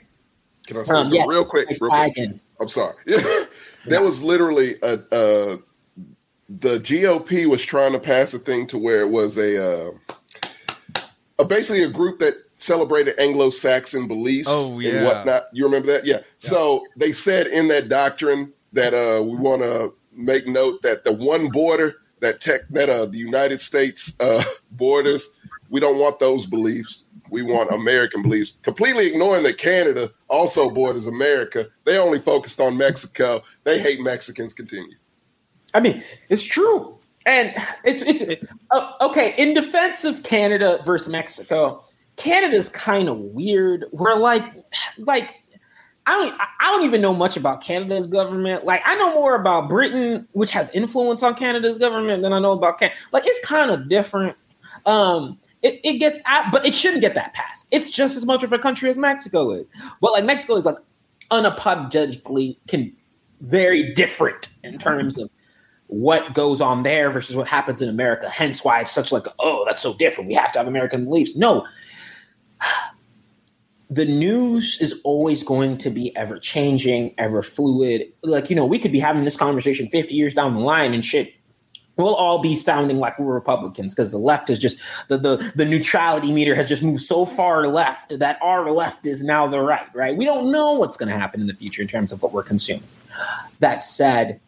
Can 0.67 0.79
I 0.79 0.83
say 0.83 0.95
um, 0.95 1.07
something 1.07 1.15
yes, 1.15 1.27
real 1.29 1.45
quick? 1.45 1.69
Real 1.81 1.91
quick? 1.91 2.41
I'm 2.61 2.69
sorry. 2.69 2.95
that 3.07 3.49
yeah. 3.87 3.99
was 3.99 4.23
literally 4.23 4.77
a, 4.83 4.99
a, 5.11 5.59
the 6.49 6.79
GOP 6.79 7.49
was 7.49 7.63
trying 7.63 7.93
to 7.93 7.99
pass 7.99 8.35
a 8.35 8.39
thing 8.39 8.67
to 8.69 8.79
where 8.79 9.01
it 9.01 9.09
was 9.09 9.39
a, 9.39 9.89
uh, 9.89 9.91
a 11.39 11.45
basically 11.45 11.83
a 11.83 11.89
group 11.89 12.19
that 12.19 12.35
celebrated 12.57 13.19
Anglo-Saxon 13.19 14.09
beliefs 14.09 14.49
oh, 14.51 14.79
yeah. 14.79 14.93
and 14.93 15.05
whatnot. 15.05 15.45
You 15.53 15.65
remember 15.65 15.89
that? 15.89 16.05
Yeah. 16.05 16.17
yeah. 16.17 16.23
So 16.39 16.85
they 16.97 17.13
said 17.13 17.47
in 17.49 17.69
that 17.69 17.89
doctrine 17.89 18.53
that 18.73 18.95
uh, 18.95 19.23
we 19.23 19.37
want 19.37 19.63
to 19.63 19.95
make 20.13 20.47
note 20.47 20.83
that 20.83 21.05
the 21.05 21.13
one 21.13 21.49
border 21.51 21.97
that 22.21 22.41
tech 22.41 22.63
that 22.71 22.89
uh, 22.89 23.07
the 23.07 23.19
United 23.19 23.61
States 23.61 24.19
uh, 24.21 24.43
borders, 24.73 25.29
we 25.71 25.81
don't 25.81 25.99
want 25.99 26.19
those 26.19 26.47
beliefs. 26.47 27.05
We 27.31 27.43
want 27.43 27.71
American 27.71 28.23
beliefs. 28.23 28.57
Completely 28.63 29.07
ignoring 29.09 29.43
that 29.43 29.59
Canada 29.59 30.11
also 30.29 30.71
borders 30.71 31.07
America. 31.07 31.67
They 31.85 31.99
only 31.99 32.19
focused 32.19 32.61
on 32.61 32.77
Mexico. 32.77 33.43
They 33.65 33.79
hate 33.79 34.01
Mexicans. 34.01 34.55
Continue. 34.55 34.97
I 35.75 35.81
mean, 35.81 36.03
it's 36.29 36.45
true, 36.45 36.97
and 37.27 37.55
it's 37.85 38.03
it's 38.03 38.23
uh, 38.71 38.93
okay. 39.01 39.35
In 39.37 39.55
defense 39.55 40.05
of 40.05 40.23
Canada 40.23 40.81
versus 40.85 41.09
Mexico, 41.09 41.85
Canada's 42.17 42.69
kind 42.69 43.09
of 43.09 43.19
weird. 43.19 43.87
We're 43.93 44.15
like, 44.15 44.45
like 44.99 45.35
I 46.07 46.13
don't 46.13 46.35
I 46.39 46.71
don't 46.71 46.85
even 46.85 47.01
know 47.01 47.15
much 47.15 47.37
about 47.37 47.63
Canada's 47.63 48.07
government. 48.07 48.65
Like 48.65 48.83
I 48.85 48.95
know 48.97 49.15
more 49.15 49.35
about 49.35 49.69
Britain, 49.69 50.29
which 50.33 50.51
has 50.51 50.71
influence 50.71 51.23
on 51.23 51.35
Canada's 51.35 51.79
government, 51.79 52.23
than 52.23 52.33
I 52.33 52.39
know 52.39 52.53
about 52.53 52.79
Canada. 52.79 52.99
Like 53.13 53.25
it's 53.27 53.45
kind 53.45 53.71
of 53.71 53.89
different. 53.89 54.37
Um, 54.87 55.39
it, 55.63 55.81
it 55.83 55.95
gets 55.95 56.19
out, 56.27 56.53
but 56.53 56.67
it 56.67 56.75
shouldn't 56.75 57.01
get 57.01 57.15
that 57.15 57.33
pass. 57.33 57.65
It's 57.71 57.89
just 57.89 58.17
as 58.17 58.27
much 58.27 58.43
of 58.43 58.53
a 58.53 58.59
country 58.59 58.91
as 58.91 58.99
Mexico 58.99 59.51
is. 59.51 59.67
But 60.03 60.13
like 60.13 60.25
Mexico 60.25 60.57
is 60.57 60.67
like 60.67 60.77
unapologetically 61.31 62.59
can 62.69 62.95
very 63.41 63.93
different 63.95 64.51
in 64.63 64.79
terms 64.79 65.19
of 65.19 65.31
what 65.89 66.35
goes 66.35 66.61
on 66.61 66.83
there 66.83 67.11
versus 67.11 67.37
what 67.37 67.49
happens 67.49 67.83
in 67.83 67.89
America. 67.89 68.29
Hence 68.29 68.65
why 68.65 68.81
it's 68.81 68.93
such 68.93 69.13
like, 69.13 69.27
oh, 69.39 69.65
that's 69.67 69.83
so 69.83 69.95
different. 69.95 70.29
We 70.29 70.35
have 70.35 70.53
to 70.53 70.59
have 70.59 70.67
American 70.67 71.05
beliefs. 71.05 71.37
No. 71.37 71.67
The 73.91 74.07
news 74.07 74.79
is 74.81 74.95
always 75.05 75.45
going 75.45 75.77
to 75.79 75.91
be 75.91 76.17
ever 76.17 76.39
changing, 76.39 77.15
ever 77.17 77.43
fluid. 77.43 78.11
Like, 78.25 78.49
you 78.51 78.57
know, 78.57 78.65
we 78.65 78.79
could 78.79 78.91
be 78.91 78.99
having 78.99 79.25
this 79.25 79.37
conversation 79.37 79.89
50 79.89 80.15
years 80.17 80.35
down 80.35 80.55
the 80.55 80.61
line 80.61 80.95
and 80.95 81.05
shit 81.05 81.35
we'll 81.97 82.15
all 82.15 82.39
be 82.39 82.55
sounding 82.55 82.99
like 82.99 83.19
we're 83.19 83.35
Republicans 83.35 83.95
because 83.95 84.11
the 84.11 84.19
left 84.19 84.51
is 84.51 84.59
just 84.59 84.77
the, 85.09 85.19
the 85.19 85.53
the 85.55 85.65
neutrality 85.65 86.33
meter 86.33 86.55
has 86.55 86.67
just 86.67 86.83
moved 86.83 87.03
so 87.03 87.25
far 87.25 87.67
left 87.67 88.19
that 88.19 88.39
our 88.43 88.71
left 88.73 89.07
is 89.07 89.23
now 89.23 89.47
the 89.47 89.61
right, 89.61 89.87
right? 89.95 90.17
We 90.17 90.25
don't 90.25 90.51
know 90.51 90.73
what's 90.73 90.97
going 90.97 91.09
to 91.09 91.19
happen 91.19 91.41
in 91.41 91.47
the 91.47 91.55
future 91.55 91.83
in 91.83 91.89
terms 91.89 92.13
of 92.13 92.23
what 92.23 92.33
we're 92.33 92.43
consuming. 92.43 92.85
That 93.61 93.85
said, 93.85 94.41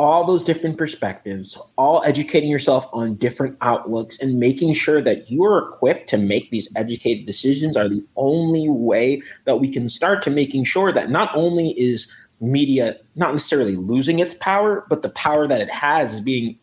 all 0.00 0.24
those 0.24 0.44
different 0.46 0.78
perspectives, 0.78 1.58
all 1.76 2.02
educating 2.06 2.48
yourself 2.48 2.88
on 2.90 3.16
different 3.16 3.54
outlooks 3.60 4.18
and 4.18 4.40
making 4.40 4.72
sure 4.72 5.02
that 5.02 5.30
you 5.30 5.44
are 5.44 5.68
equipped 5.68 6.08
to 6.08 6.16
make 6.16 6.50
these 6.50 6.72
educated 6.74 7.26
decisions 7.26 7.76
are 7.76 7.86
the 7.86 8.02
only 8.16 8.66
way 8.66 9.20
that 9.44 9.60
we 9.60 9.68
can 9.68 9.90
start 9.90 10.22
to 10.22 10.30
making 10.30 10.64
sure 10.64 10.90
that 10.90 11.10
not 11.10 11.30
only 11.36 11.78
is 11.78 12.10
media 12.40 12.96
not 13.14 13.32
necessarily 13.32 13.76
losing 13.76 14.20
its 14.20 14.32
power, 14.32 14.86
but 14.88 15.02
the 15.02 15.10
power 15.10 15.46
that 15.46 15.60
it 15.60 15.70
has 15.70 16.14
is 16.14 16.20
being 16.20 16.58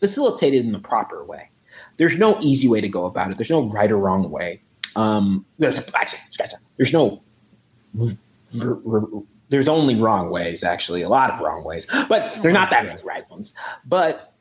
facilitated 0.00 0.64
in 0.64 0.72
the 0.72 0.78
proper 0.78 1.22
way. 1.22 1.50
There's 1.98 2.16
no 2.16 2.38
easy 2.40 2.66
way 2.66 2.80
to 2.80 2.88
go 2.88 3.04
about 3.04 3.30
it. 3.30 3.36
There's 3.36 3.50
no 3.50 3.68
right 3.68 3.92
or 3.92 3.98
wrong 3.98 4.30
way. 4.30 4.62
Um, 4.96 5.44
there's 5.58 5.78
actually, 5.94 6.20
there's 6.78 6.94
no 6.94 7.22
there's 9.54 9.68
only 9.68 9.94
wrong 9.94 10.30
ways 10.30 10.64
actually 10.64 11.02
a 11.02 11.08
lot 11.08 11.30
of 11.30 11.40
wrong 11.40 11.64
ways 11.64 11.86
but 12.08 12.42
they're 12.42 12.52
not 12.52 12.70
that 12.70 12.84
many 12.84 13.02
right 13.02 13.28
ones 13.30 13.52
but 13.86 14.34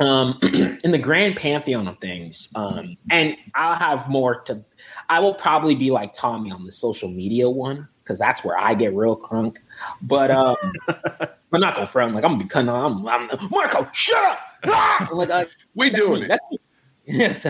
um, 0.00 0.38
in 0.42 0.90
the 0.90 0.98
grand 0.98 1.36
pantheon 1.36 1.86
of 1.88 1.98
things 1.98 2.48
um, 2.54 2.96
and 3.10 3.36
i'll 3.54 3.76
have 3.76 4.08
more 4.08 4.40
to 4.42 4.64
i 5.08 5.18
will 5.20 5.34
probably 5.34 5.74
be 5.74 5.90
like 5.90 6.12
tommy 6.12 6.50
on 6.50 6.64
the 6.64 6.72
social 6.72 7.08
media 7.08 7.48
one 7.48 7.88
because 8.02 8.18
that's 8.18 8.44
where 8.44 8.58
i 8.58 8.74
get 8.74 8.94
real 8.94 9.16
crunk 9.16 9.58
but 10.02 10.30
um, 10.30 10.56
I'm 11.54 11.60
not 11.60 11.74
gonna 11.74 11.86
front. 11.86 12.14
Like 12.14 12.24
I'm 12.24 12.32
gonna 12.32 12.42
be 12.42 12.48
cutting 12.48 12.68
on. 12.68 13.06
I'm, 13.06 13.30
I'm 13.30 13.48
Marco, 13.50 13.88
shut 13.92 14.22
up. 14.24 14.40
Ah! 14.64 15.08
like 15.12 15.30
I, 15.30 15.46
we 15.74 15.90
doing 15.90 16.24
it. 16.24 16.28
That's 16.28 16.44
yes, 17.06 17.46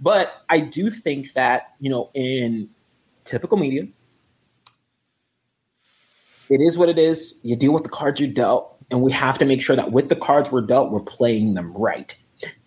but 0.00 0.44
I 0.48 0.60
do 0.60 0.90
think 0.90 1.32
that 1.34 1.74
you 1.78 1.88
know 1.88 2.10
in 2.14 2.68
typical 3.24 3.56
media, 3.56 3.86
it 6.50 6.60
is 6.60 6.78
what 6.78 6.88
it 6.88 6.98
is. 6.98 7.34
You 7.42 7.56
deal 7.56 7.72
with 7.72 7.82
the 7.82 7.88
cards 7.88 8.20
you 8.20 8.26
dealt, 8.26 8.76
and 8.90 9.02
we 9.02 9.12
have 9.12 9.38
to 9.38 9.44
make 9.44 9.60
sure 9.60 9.76
that 9.76 9.92
with 9.92 10.08
the 10.08 10.16
cards 10.16 10.50
we're 10.50 10.62
dealt, 10.62 10.90
we're 10.90 11.00
playing 11.00 11.54
them 11.54 11.72
right. 11.74 12.14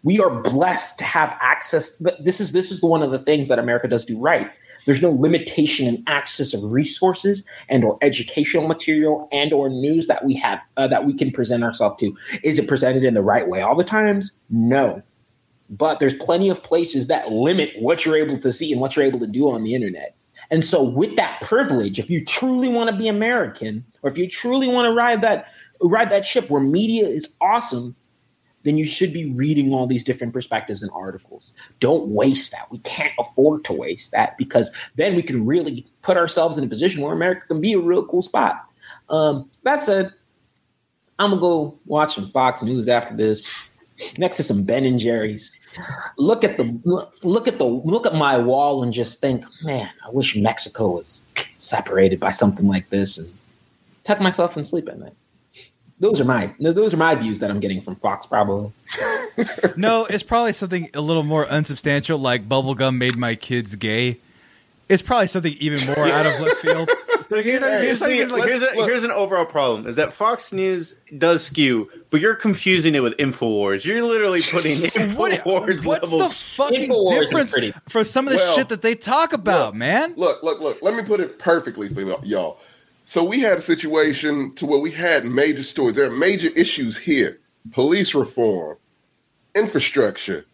We 0.03 0.19
are 0.19 0.41
blessed 0.41 0.97
to 0.99 1.03
have 1.03 1.37
access. 1.41 1.91
This 2.19 2.39
is 2.39 2.51
this 2.51 2.71
is 2.71 2.81
one 2.81 3.03
of 3.03 3.11
the 3.11 3.19
things 3.19 3.47
that 3.47 3.59
America 3.59 3.87
does 3.87 4.05
do 4.05 4.17
right 4.17 4.51
there's 4.85 5.01
no 5.01 5.11
limitation 5.11 5.87
in 5.87 6.03
access 6.07 6.53
of 6.53 6.63
resources 6.63 7.43
and 7.69 7.83
or 7.83 7.97
educational 8.01 8.67
material 8.67 9.27
and 9.31 9.53
or 9.53 9.69
news 9.69 10.07
that 10.07 10.25
we 10.25 10.35
have 10.35 10.59
uh, 10.77 10.87
that 10.87 11.05
we 11.05 11.13
can 11.13 11.31
present 11.31 11.63
ourselves 11.63 11.97
to. 11.99 12.15
Is 12.43 12.59
it 12.59 12.67
presented 12.67 13.03
in 13.03 13.13
the 13.13 13.21
right 13.21 13.47
way 13.47 13.61
all 13.61 13.75
the 13.75 13.83
times? 13.83 14.31
No. 14.49 15.01
But 15.69 15.99
there's 15.99 16.15
plenty 16.15 16.49
of 16.49 16.63
places 16.63 17.07
that 17.07 17.31
limit 17.31 17.71
what 17.77 18.03
you're 18.03 18.15
able 18.15 18.39
to 18.39 18.51
see 18.51 18.71
and 18.71 18.81
what 18.81 18.95
you're 18.95 19.05
able 19.05 19.19
to 19.19 19.27
do 19.27 19.49
on 19.49 19.63
the 19.63 19.75
internet. 19.75 20.15
And 20.51 20.65
so 20.65 20.81
with 20.83 21.15
that 21.15 21.41
privilege, 21.41 21.99
if 21.99 22.09
you 22.09 22.23
truly 22.25 22.69
want 22.69 22.89
to 22.89 22.95
be 22.95 23.07
American 23.07 23.85
or 24.01 24.09
if 24.09 24.17
you 24.17 24.27
truly 24.27 24.67
want 24.67 24.85
to 24.85 24.93
ride 24.93 25.21
that 25.21 25.47
ride 25.81 26.09
that 26.09 26.25
ship 26.25 26.49
where 26.49 26.61
media 26.61 27.07
is 27.07 27.29
awesome, 27.39 27.95
then 28.63 28.77
you 28.77 28.85
should 28.85 29.13
be 29.13 29.31
reading 29.33 29.73
all 29.73 29.87
these 29.87 30.03
different 30.03 30.33
perspectives 30.33 30.83
and 30.83 30.91
articles. 30.93 31.53
Don't 31.79 32.09
waste 32.09 32.51
that. 32.51 32.69
We 32.71 32.79
can't 32.79 33.13
afford 33.17 33.63
to 33.65 33.73
waste 33.73 34.11
that 34.11 34.37
because 34.37 34.71
then 34.95 35.15
we 35.15 35.23
can 35.23 35.45
really 35.45 35.85
put 36.01 36.17
ourselves 36.17 36.57
in 36.57 36.63
a 36.63 36.67
position 36.67 37.01
where 37.01 37.13
America 37.13 37.47
can 37.47 37.61
be 37.61 37.73
a 37.73 37.79
real 37.79 38.05
cool 38.05 38.21
spot. 38.21 38.65
Um, 39.09 39.49
that 39.63 39.79
said, 39.81 40.11
I'm 41.19 41.31
gonna 41.31 41.41
go 41.41 41.79
watch 41.85 42.15
some 42.15 42.25
Fox 42.27 42.63
News 42.63 42.89
after 42.89 43.15
this, 43.15 43.69
next 44.17 44.37
to 44.37 44.43
some 44.43 44.63
Ben 44.63 44.85
and 44.85 44.99
Jerry's. 44.99 45.55
Look 46.17 46.43
at 46.43 46.57
the 46.57 46.79
look 47.23 47.47
at 47.47 47.57
the 47.57 47.65
look 47.65 48.05
at 48.05 48.15
my 48.15 48.37
wall 48.37 48.83
and 48.83 48.91
just 48.91 49.21
think, 49.21 49.45
man, 49.63 49.89
I 50.05 50.09
wish 50.09 50.35
Mexico 50.35 50.89
was 50.89 51.21
separated 51.57 52.19
by 52.19 52.31
something 52.31 52.67
like 52.67 52.89
this, 52.89 53.17
and 53.17 53.31
tuck 54.03 54.19
myself 54.19 54.57
and 54.57 54.67
sleep 54.67 54.89
at 54.89 54.99
night 54.99 55.13
those 55.99 56.21
are 56.21 56.25
my 56.25 56.53
those 56.59 56.93
are 56.93 56.97
my 56.97 57.13
views 57.15 57.39
that 57.39 57.49
I'm 57.49 57.59
getting 57.59 57.81
from 57.81 57.95
Fox 57.95 58.25
probably. 58.25 58.71
no, 59.77 60.05
it's 60.05 60.23
probably 60.23 60.53
something 60.53 60.89
a 60.93 61.01
little 61.01 61.23
more 61.23 61.45
unsubstantial, 61.47 62.17
like 62.17 62.47
bubblegum 62.47 62.97
made 62.97 63.17
my 63.17 63.35
kids 63.35 63.75
gay. 63.75 64.17
It's 64.87 65.01
probably 65.01 65.27
something 65.27 65.53
even 65.59 65.85
more 65.85 66.07
out 66.07 66.25
of 66.25 66.39
left 66.39 66.57
field. 66.57 66.89
Here's, 67.29 68.01
here's, 68.01 68.01
a, 68.01 68.85
here's, 68.85 69.03
an 69.03 69.11
overall 69.11 69.45
problem: 69.45 69.87
is 69.87 69.95
that 69.97 70.13
Fox 70.13 70.51
News 70.51 70.95
does 71.17 71.43
skew, 71.43 71.89
but 72.09 72.21
you're 72.21 72.35
confusing 72.35 72.95
it 72.95 73.01
with 73.01 73.15
Infowars. 73.17 73.85
You're 73.85 74.03
literally 74.03 74.41
putting 74.41 74.71
Infowars. 74.77 75.85
What, 75.85 76.01
what's 76.01 76.11
the 76.11 76.29
fucking 76.29 76.89
Infowars 76.89 77.29
difference 77.29 77.75
for 77.87 78.03
some 78.03 78.25
of 78.27 78.33
the 78.33 78.37
well, 78.37 78.55
shit 78.55 78.69
that 78.69 78.81
they 78.81 78.95
talk 78.95 79.33
about, 79.33 79.67
look, 79.67 79.75
man? 79.75 80.13
Look, 80.17 80.41
look, 80.41 80.59
look. 80.59 80.81
Let 80.81 80.95
me 80.95 81.03
put 81.03 81.19
it 81.19 81.37
perfectly 81.37 81.87
for 81.89 82.01
y'all. 82.23 82.59
So 83.05 83.23
we 83.23 83.39
had 83.39 83.59
a 83.59 83.61
situation 83.61 84.53
to 84.55 84.65
where 84.65 84.79
we 84.79 84.91
had 84.91 85.25
major 85.25 85.63
stories. 85.63 85.95
There 85.95 86.07
are 86.07 86.11
major 86.11 86.49
issues 86.55 86.97
here: 86.97 87.39
police 87.71 88.15
reform, 88.15 88.77
infrastructure, 89.53 90.45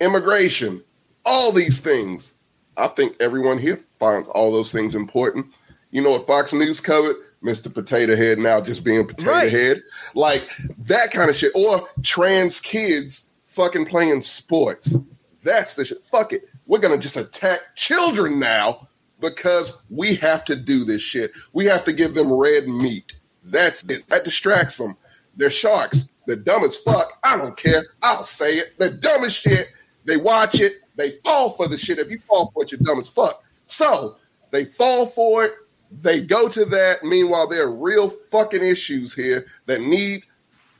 immigration, 0.00 0.82
all 1.24 1.50
these 1.50 1.80
things. 1.80 2.34
I 2.76 2.86
think 2.86 3.16
everyone 3.20 3.58
here 3.58 3.76
finds 3.76 4.28
all 4.28 4.50
those 4.50 4.72
things 4.72 4.94
important. 4.94 5.46
You 5.92 6.02
know 6.02 6.10
what 6.10 6.26
Fox 6.26 6.52
News 6.52 6.80
covered? 6.80 7.16
Mr. 7.44 7.72
Potato 7.72 8.16
Head 8.16 8.38
now 8.38 8.60
just 8.60 8.82
being 8.82 9.06
Potato 9.06 9.30
right. 9.30 9.50
Head. 9.50 9.82
Like 10.14 10.50
that 10.78 11.10
kind 11.10 11.30
of 11.30 11.36
shit. 11.36 11.52
Or 11.54 11.88
trans 12.02 12.60
kids 12.60 13.30
fucking 13.44 13.86
playing 13.86 14.20
sports. 14.22 14.96
That's 15.42 15.74
the 15.74 15.84
shit. 15.84 16.04
Fuck 16.04 16.32
it. 16.32 16.48
We're 16.66 16.78
going 16.78 16.98
to 16.98 17.02
just 17.02 17.16
attack 17.16 17.60
children 17.74 18.38
now 18.38 18.88
because 19.20 19.82
we 19.90 20.14
have 20.16 20.44
to 20.46 20.56
do 20.56 20.84
this 20.84 21.02
shit. 21.02 21.32
We 21.52 21.66
have 21.66 21.84
to 21.84 21.92
give 21.92 22.14
them 22.14 22.36
red 22.36 22.68
meat. 22.68 23.12
That's 23.44 23.82
it. 23.84 24.08
That 24.08 24.24
distracts 24.24 24.78
them. 24.78 24.96
They're 25.36 25.50
sharks. 25.50 26.12
They're 26.26 26.36
dumb 26.36 26.64
as 26.64 26.76
fuck. 26.76 27.18
I 27.24 27.36
don't 27.36 27.56
care. 27.56 27.84
I'll 28.02 28.22
say 28.22 28.58
it. 28.58 28.74
They're 28.78 28.92
dumb 28.92 29.24
as 29.24 29.32
shit. 29.32 29.68
They 30.04 30.16
watch 30.16 30.60
it. 30.60 30.74
They 30.96 31.18
fall 31.24 31.50
for 31.50 31.68
the 31.68 31.76
shit. 31.78 31.98
If 31.98 32.10
you 32.10 32.18
fall 32.20 32.50
for 32.52 32.62
it, 32.62 32.72
you're 32.72 32.80
dumb 32.82 32.98
as 32.98 33.08
fuck. 33.08 33.42
So 33.66 34.16
they 34.50 34.64
fall 34.64 35.06
for 35.06 35.44
it. 35.44 35.54
They 36.00 36.22
go 36.22 36.48
to 36.48 36.64
that. 36.66 37.04
Meanwhile, 37.04 37.48
there 37.48 37.64
are 37.64 37.74
real 37.74 38.08
fucking 38.08 38.62
issues 38.62 39.14
here 39.14 39.46
that 39.66 39.80
need 39.80 40.24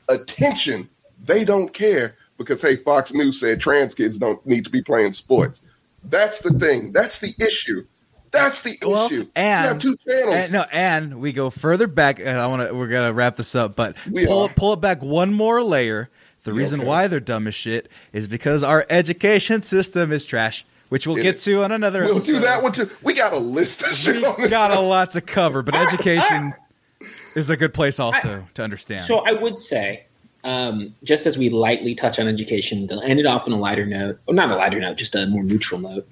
attention. 0.08 0.88
They 1.22 1.44
don't 1.44 1.72
care 1.72 2.16
because, 2.38 2.62
hey, 2.62 2.76
Fox 2.76 3.12
News 3.12 3.38
said 3.38 3.60
trans 3.60 3.94
kids 3.94 4.18
don't 4.18 4.44
need 4.46 4.64
to 4.64 4.70
be 4.70 4.82
playing 4.82 5.12
sports. 5.12 5.60
That's 6.04 6.40
the 6.40 6.58
thing. 6.58 6.92
That's 6.92 7.20
the 7.20 7.34
issue. 7.38 7.86
That's 8.32 8.62
the 8.62 8.78
well, 8.82 9.06
issue. 9.06 9.28
And 9.36 9.80
two 9.80 9.96
channels. 10.08 10.34
And, 10.34 10.52
no, 10.52 10.64
and 10.72 11.20
we 11.20 11.32
go 11.32 11.50
further 11.50 11.86
back. 11.86 12.18
And 12.18 12.30
I 12.30 12.46
want 12.46 12.66
to. 12.66 12.74
We're 12.74 12.88
gonna 12.88 13.12
wrap 13.12 13.36
this 13.36 13.54
up, 13.54 13.76
but 13.76 13.94
we 14.10 14.26
pull 14.26 14.44
are. 14.44 14.48
pull 14.48 14.72
it 14.72 14.80
back 14.80 15.02
one 15.02 15.34
more 15.34 15.62
layer. 15.62 16.08
The 16.44 16.52
reason 16.52 16.80
okay. 16.80 16.88
why 16.88 17.06
they're 17.06 17.20
dumb 17.20 17.46
as 17.46 17.54
shit 17.54 17.88
is 18.12 18.26
because 18.26 18.64
our 18.64 18.84
education 18.90 19.62
system 19.62 20.10
is 20.10 20.26
trash, 20.26 20.64
which 20.92 21.06
we'll 21.06 21.16
get 21.16 21.38
to 21.38 21.64
on 21.64 21.72
another. 21.72 22.04
We'll 22.04 22.16
episode. 22.16 22.32
do 22.32 22.40
that 22.40 22.62
one 22.62 22.72
too. 22.72 22.90
We 23.00 23.14
got 23.14 23.32
a 23.32 23.38
list 23.38 23.82
of 23.82 23.96
shit. 23.96 24.22
We 24.36 24.48
got 24.48 24.72
a 24.72 24.80
lot 24.80 25.12
to 25.12 25.22
cover, 25.22 25.62
but 25.62 25.74
education 25.74 26.52
is 27.34 27.48
a 27.48 27.56
good 27.56 27.72
place 27.72 27.98
also 27.98 28.42
I, 28.42 28.48
to 28.52 28.62
understand. 28.62 29.04
So 29.04 29.20
I 29.20 29.32
would 29.32 29.58
say 29.58 30.04
um, 30.44 30.94
just 31.02 31.26
as 31.26 31.38
we 31.38 31.48
lightly 31.48 31.94
touch 31.94 32.18
on 32.18 32.28
education, 32.28 32.88
they'll 32.88 33.00
end 33.00 33.18
it 33.18 33.24
off 33.24 33.46
on 33.46 33.54
a 33.54 33.56
lighter 33.56 33.86
note, 33.86 34.20
or 34.26 34.34
not 34.34 34.50
a 34.50 34.56
lighter 34.56 34.80
note, 34.80 34.98
just 34.98 35.14
a 35.14 35.26
more 35.26 35.42
neutral 35.42 35.80
note. 35.80 36.06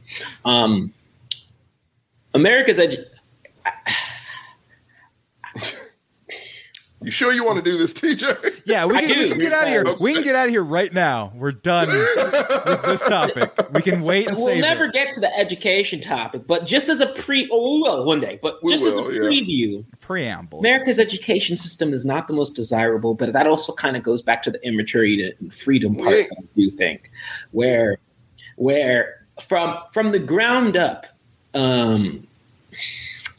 Um, 0.47 0.95
America's 2.33 2.79
edu- 2.79 3.05
You 7.03 7.11
sure 7.11 7.33
you 7.33 7.45
want 7.45 7.59
to 7.59 7.65
do 7.65 7.79
this, 7.79 7.95
TJ? 7.95 8.63
Yeah, 8.67 8.85
we 8.85 8.99
can, 8.99 9.09
we 9.09 9.31
can 9.31 9.39
get 9.39 9.53
out 9.53 9.63
of 9.65 9.69
here. 9.71 9.85
We 10.03 10.13
can 10.13 10.23
get 10.23 10.37
out 10.37 10.47
of 10.47 10.51
here 10.51 10.63
right 10.63 10.93
now. 10.93 11.33
We're 11.35 11.51
done 11.53 11.89
with 11.89 12.83
this 12.83 13.01
topic. 13.01 13.51
We 13.73 13.81
can 13.81 14.03
wait 14.03 14.29
and 14.29 14.37
see. 14.37 14.45
We'll 14.45 14.55
save 14.55 14.61
never 14.61 14.85
it. 14.85 14.93
get 14.93 15.13
to 15.15 15.21
the 15.21 15.35
education 15.37 16.01
topic, 16.01 16.47
but 16.47 16.67
just 16.67 16.89
as 16.91 17.01
a 17.01 17.07
pre, 17.07 17.49
oh, 17.51 17.75
we 17.75 17.83
will 17.83 18.05
one 18.05 18.21
day, 18.21 18.39
but 18.43 18.63
We 18.63 18.73
just 18.73 18.85
will, 18.85 19.09
as 19.09 19.17
a 19.17 19.19
yeah. 19.19 19.29
preview, 19.29 19.85
Preamble. 20.01 20.59
America's 20.59 20.99
education 20.99 21.57
system 21.57 21.95
is 21.95 22.05
not 22.05 22.29
the 22.29 22.35
most 22.35 22.55
desirable, 22.55 23.15
but 23.15 23.33
that 23.33 23.47
also 23.47 23.73
kind 23.73 23.97
of 23.97 24.03
goes 24.03 24.21
back 24.21 24.43
to 24.43 24.51
the 24.51 24.65
immaturity 24.67 25.35
and 25.41 25.55
freedom 25.55 25.97
part. 25.97 26.11
Yeah. 26.11 26.23
that 26.25 26.37
I 26.39 26.47
do 26.55 26.71
think, 26.71 27.11
where, 27.53 27.99
where 28.57 29.27
from 29.41 29.79
from 29.91 30.13
the 30.13 30.19
ground 30.19 30.77
up, 30.77 31.07
um, 31.55 32.27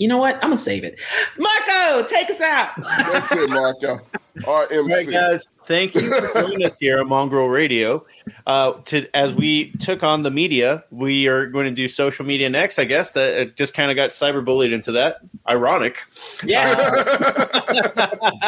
you 0.01 0.07
know 0.07 0.17
what? 0.17 0.35
I'm 0.35 0.41
gonna 0.41 0.57
save 0.57 0.83
it. 0.83 0.99
Marco, 1.37 2.03
take 2.07 2.29
us 2.29 2.41
out. 2.41 2.69
That's 2.81 3.31
it, 3.31 3.49
Marco. 3.49 3.99
All 4.47 4.59
right, 4.61 4.69
RMC. 4.69 5.11
guys. 5.11 5.47
Thank 5.65 5.93
you 5.93 6.09
for 6.13 6.41
joining 6.41 6.65
us 6.65 6.73
here 6.79 6.99
on 6.99 7.07
Mongrel 7.07 7.47
Radio. 7.47 8.03
Uh, 8.47 8.73
to 8.85 9.07
as 9.15 9.35
we 9.35 9.71
took 9.73 10.01
on 10.03 10.23
the 10.23 10.31
media, 10.31 10.83
we 10.89 11.27
are 11.27 11.45
going 11.45 11.65
to 11.65 11.71
do 11.71 11.87
social 11.87 12.25
media 12.25 12.49
next. 12.49 12.79
I 12.79 12.85
guess 12.85 13.11
that 13.11 13.37
it 13.39 13.57
just 13.57 13.73
kind 13.75 13.91
of 13.91 13.95
got 13.95 14.09
cyberbullied 14.11 14.73
into 14.73 14.93
that. 14.93 15.17
Ironic. 15.47 16.01
Yeah, 16.43 16.73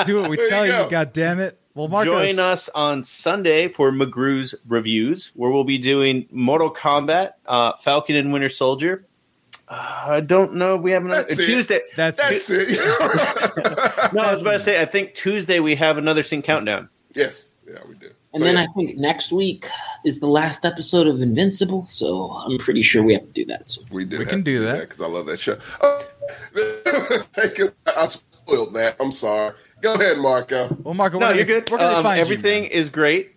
Do 0.06 0.22
what 0.22 0.30
we 0.30 0.38
There 0.38 0.50
tell 0.50 0.66
you 0.66 0.72
you, 0.74 0.80
go. 0.80 0.90
God 0.90 1.14
damn 1.14 1.40
it. 1.40 1.60
Well, 1.76 1.88
Marcos, 1.88 2.30
Join 2.30 2.40
us 2.40 2.70
on 2.70 3.04
Sunday 3.04 3.68
for 3.68 3.92
McGrew's 3.92 4.54
reviews, 4.68 5.32
where 5.36 5.50
we'll 5.52 5.64
be 5.64 5.78
doing 5.80 6.28
Mortal 6.32 6.72
Kombat, 6.74 7.34
uh, 7.48 7.74
Falcon 7.78 8.16
and 8.16 8.32
Winter 8.32 8.50
Soldier. 8.50 9.06
Uh, 9.74 10.06
I 10.08 10.20
don't 10.20 10.54
know 10.56 10.76
if 10.76 10.82
we 10.82 10.92
have 10.92 11.04
another 11.06 11.24
That's 11.24 11.40
it. 11.40 11.46
Tuesday. 11.46 11.82
That's, 11.96 12.20
That's 12.22 12.50
it. 12.52 12.70
No, 14.14 14.22
I 14.22 14.32
was 14.32 14.42
about 14.42 14.52
to 14.54 14.60
say. 14.60 14.80
I 14.80 14.86
think 14.86 15.14
Tuesday 15.16 15.60
we 15.60 15.76
have 15.76 15.98
another 15.98 16.22
Sync 16.24 16.46
countdown. 16.46 16.90
yes. 17.16 17.50
Yeah, 17.68 17.80
we 17.88 17.96
do. 17.96 18.08
and 18.34 18.40
So, 18.40 18.44
then 18.44 18.56
yeah, 18.56 18.64
I 18.64 18.68
think 18.76 18.98
next 18.98 19.32
week 19.32 19.66
is 20.06 20.20
the 20.20 20.28
last 20.28 20.66
episode 20.66 21.08
of 21.08 21.22
Invincible, 21.22 21.86
so 21.88 22.30
I'm 22.32 22.58
pretty 22.60 22.84
sure 22.84 23.02
we 23.02 23.14
have 23.14 23.24
to 23.24 23.32
do 23.32 23.46
that. 23.46 23.70
So 23.70 23.82
we 23.90 24.04
do. 24.06 24.20
we 24.20 24.26
can 24.26 24.42
do 24.44 24.60
that. 24.66 24.82
because 24.82 25.00
I 25.02 25.08
love 25.08 25.26
that 25.28 25.40
show. 25.40 25.58
Oh, 25.82 26.06
thank 27.34 27.58
you. 27.58 27.72
I 27.88 28.06
spoiled 28.08 28.74
that. 28.76 28.98
I'm 29.00 29.12
sorry. 29.14 29.56
Go 29.82 29.94
ahead, 29.96 30.18
Marco. 30.20 30.78
well, 30.84 30.94
Marco, 30.94 31.18
No, 31.20 31.30
you're 31.30 31.46
can 31.46 31.54
they- 31.56 31.62
good. 31.62 31.70
Where 31.72 31.80
can 31.80 31.90
they 31.90 31.96
Um, 31.96 32.04
find 32.04 32.20
everything 32.20 32.64
you? 32.66 32.70
is 32.72 32.90
great. 32.90 33.33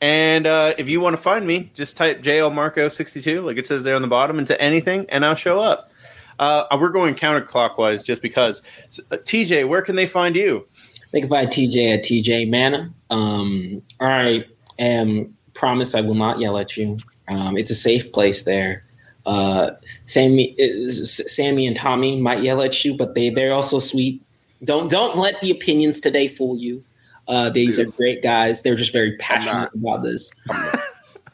And 0.00 0.46
uh, 0.46 0.74
if 0.78 0.88
you 0.88 1.00
want 1.00 1.16
to 1.16 1.22
find 1.22 1.46
me, 1.46 1.70
just 1.74 1.96
type 1.96 2.22
JL 2.22 2.54
Marco 2.54 2.88
62, 2.88 3.40
like 3.42 3.56
it 3.56 3.66
says 3.66 3.82
there 3.82 3.96
on 3.96 4.02
the 4.02 4.08
bottom, 4.08 4.38
into 4.38 4.60
anything, 4.60 5.06
and 5.08 5.24
I'll 5.24 5.34
show 5.34 5.58
up. 5.58 5.90
Uh, 6.38 6.64
we're 6.78 6.90
going 6.90 7.14
counterclockwise 7.14 8.04
just 8.04 8.22
because. 8.22 8.62
S- 8.88 9.00
uh, 9.10 9.16
TJ, 9.16 9.66
where 9.66 9.82
can 9.82 9.96
they 9.96 10.06
find 10.06 10.36
you? 10.36 10.66
They 11.12 11.20
can 11.20 11.28
find 11.28 11.48
TJ 11.48 11.94
at 11.94 12.04
TJ 12.04 12.48
Manna. 12.48 12.92
Um, 13.10 13.82
I 14.00 14.44
am 14.78 15.34
promise 15.54 15.94
I 15.94 16.00
will 16.00 16.14
not 16.14 16.38
yell 16.38 16.56
at 16.56 16.76
you. 16.76 16.98
Um, 17.28 17.56
it's 17.56 17.70
a 17.70 17.74
safe 17.74 18.12
place 18.12 18.44
there. 18.44 18.84
Uh, 19.26 19.72
Sammy, 20.04 20.56
Sammy 20.90 21.66
and 21.66 21.76
Tommy 21.76 22.20
might 22.20 22.42
yell 22.42 22.62
at 22.62 22.84
you, 22.84 22.96
but 22.96 23.14
they 23.14 23.30
they're 23.30 23.52
also 23.52 23.78
sweet. 23.78 24.22
Don't 24.64 24.88
don't 24.88 25.18
let 25.18 25.40
the 25.40 25.50
opinions 25.50 26.00
today 26.00 26.28
fool 26.28 26.56
you. 26.56 26.84
Uh, 27.28 27.50
these 27.50 27.78
Yeah. 27.78 27.84
are 27.84 27.90
great 27.90 28.22
guys. 28.22 28.62
They're 28.62 28.74
just 28.74 28.92
very 28.92 29.16
passionate 29.18 29.72
about 29.74 30.02
this. 30.02 30.30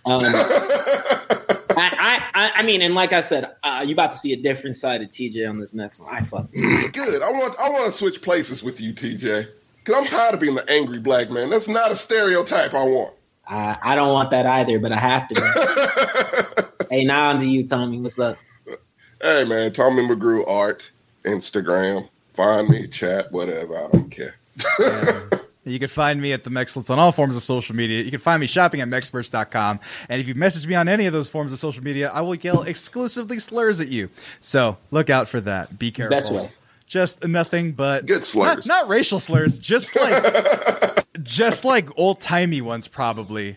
Um, 0.07 0.21
I, 1.77 2.23
I, 2.35 2.51
I, 2.57 2.63
mean, 2.63 2.83
and 2.83 2.95
like 2.95 3.15
I 3.15 3.23
said, 3.23 3.51
uh, 3.63 3.83
you 3.87 3.95
about 3.95 4.13
to 4.13 4.19
see 4.19 4.35
a 4.35 4.37
different 4.37 4.77
side 4.77 5.01
of 5.01 5.09
TJ 5.09 5.49
on 5.49 5.59
this 5.59 5.73
next 5.73 5.99
one. 5.99 6.15
I 6.15 6.21
fuck. 6.21 6.51
Good. 6.53 7.23
I 7.23 7.31
want. 7.31 7.59
I 7.59 7.71
want 7.71 7.87
to 7.87 7.93
switch 7.93 8.21
places 8.21 8.63
with 8.63 8.81
you, 8.83 8.93
TJ. 8.93 9.49
Because 9.79 10.01
I'm 10.01 10.07
tired 10.07 10.35
of 10.35 10.41
being 10.41 10.55
the 10.55 10.71
angry 10.71 10.99
black 10.99 11.31
man. 11.31 11.49
That's 11.51 11.69
not 11.69 11.91
a 11.91 11.97
stereotype 11.97 12.75
I 12.75 12.85
want. 12.85 13.15
I, 13.49 13.77
I 13.83 13.95
don't 13.95 14.13
want 14.13 14.31
that 14.31 14.47
either, 14.47 14.79
but 14.79 14.93
I 14.93 14.97
have 14.99 15.29
to. 15.29 16.73
hey, 16.91 17.05
now 17.05 17.31
on 17.31 17.39
to 17.39 17.47
you, 17.47 17.67
Tommy. 17.67 17.99
What's 18.01 18.19
up? 18.19 18.37
Hey 19.23 19.45
man, 19.45 19.73
Tommy 19.73 20.03
McGrew 20.03 20.47
art, 20.47 20.91
Instagram. 21.25 22.09
Find 22.29 22.69
me, 22.69 22.89
chat, 22.89 23.33
whatever. 23.33 23.77
I 23.79 23.89
don't 23.89 24.11
care. 24.11 24.35
You 25.65 25.79
can 25.79 25.89
find 25.89 26.21
me 26.21 26.33
at 26.33 26.45
the 26.45 26.51
Mexcellence 26.51 26.91
on 26.91 26.99
all 26.99 27.11
forms 27.11 27.37
of 27.37 27.43
social 27.43 27.75
media. 27.75 28.03
You 28.03 28.11
can 28.11 28.21
find 28.21 28.41
me 28.41 28.47
shopping 28.47 28.81
at 28.81 28.89
mexmerch.com. 28.89 29.81
And 30.09 30.21
if 30.21 30.29
you 30.29 30.35
message 30.35 30.67
me 30.67 30.75
on 30.75 30.89
any 30.89 31.07
of 31.07 31.13
those 31.13 31.29
forms 31.29 31.53
of 31.53 31.59
social 31.59 31.83
media, 31.83 32.11
I 32.11 32.21
will 32.21 32.35
yell 32.35 32.63
exclusively 32.63 33.39
slurs 33.39 33.81
at 33.81 33.89
you. 33.89 34.11
So 34.41 34.77
look 34.91 35.09
out 35.09 35.29
for 35.29 35.41
that. 35.41 35.79
Be 35.79 35.91
careful. 35.91 36.17
Best 36.17 36.33
way. 36.33 36.51
Just 36.87 37.27
nothing 37.27 37.73
but 37.73 38.05
Good 38.07 38.25
slurs. 38.25 38.67
Not, 38.67 38.83
not 38.83 38.89
racial 38.89 39.19
slurs, 39.19 39.59
just 39.59 39.97
like 39.97 41.07
just 41.23 41.65
like 41.65 41.89
old 41.99 42.21
timey 42.21 42.61
ones 42.61 42.89
probably. 42.89 43.57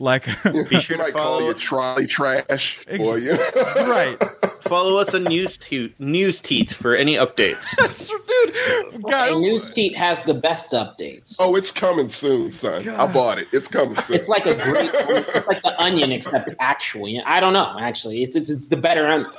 Like 0.00 0.24
Be 0.44 0.52
sure 0.52 0.62
You 0.72 0.80
to 0.80 0.96
might 0.98 1.12
call 1.12 1.38
follow, 1.38 1.48
you 1.48 1.54
trolley 1.54 2.06
trash, 2.06 2.44
Ex- 2.48 2.86
or 3.00 3.18
you. 3.18 3.32
right. 3.76 4.16
follow 4.60 4.96
us 4.96 5.12
on 5.14 5.24
News, 5.24 5.58
Toot, 5.58 5.94
News 5.98 6.40
Teat 6.40 6.72
for 6.72 6.94
any 6.94 7.16
updates. 7.16 7.74
Dude, 8.92 9.02
God, 9.02 9.28
Hey, 9.28 9.34
oh. 9.34 9.40
News 9.40 9.70
Teat 9.70 9.96
has 9.96 10.22
the 10.22 10.34
best 10.34 10.70
updates. 10.72 11.36
oh, 11.40 11.56
it's 11.56 11.70
coming 11.72 12.08
soon, 12.08 12.50
son. 12.50 12.88
I 12.88 13.06
bought 13.12 13.38
it. 13.38 13.48
It's 13.52 13.66
coming 13.68 14.00
soon. 14.00 14.16
It's 14.16 14.28
like 14.28 14.46
a 14.46 14.54
great, 14.54 14.90
it's 14.94 15.46
like 15.48 15.62
the 15.62 15.80
Onion, 15.82 16.12
except 16.12 16.50
actual. 16.60 17.08
You 17.08 17.18
know, 17.18 17.24
I 17.26 17.40
don't 17.40 17.52
know. 17.52 17.76
Actually, 17.80 18.22
it's 18.22 18.36
it's, 18.36 18.50
it's 18.50 18.68
the 18.68 18.76
better 18.76 19.06
Onion. 19.08 19.30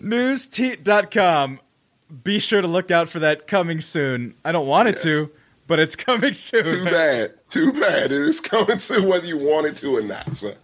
newsteat.com. 0.00 1.60
Be 2.22 2.38
sure 2.38 2.60
to 2.62 2.68
look 2.68 2.90
out 2.90 3.08
for 3.08 3.18
that 3.18 3.46
coming 3.46 3.80
soon. 3.80 4.34
I 4.44 4.52
don't 4.52 4.66
want 4.66 4.88
it 4.88 4.96
to, 4.98 5.30
but 5.66 5.78
it's 5.78 5.96
coming 5.96 6.32
soon. 6.32 6.64
Too 6.64 6.84
bad. 6.84 7.34
Too 7.50 7.72
bad. 7.72 8.06
It 8.12 8.22
is 8.22 8.40
coming 8.40 8.78
soon, 8.78 9.08
whether 9.08 9.26
you 9.26 9.38
want 9.38 9.66
it 9.66 9.76
to 9.76 9.96
or 9.96 10.02
not, 10.02 10.36
son. 10.36 10.54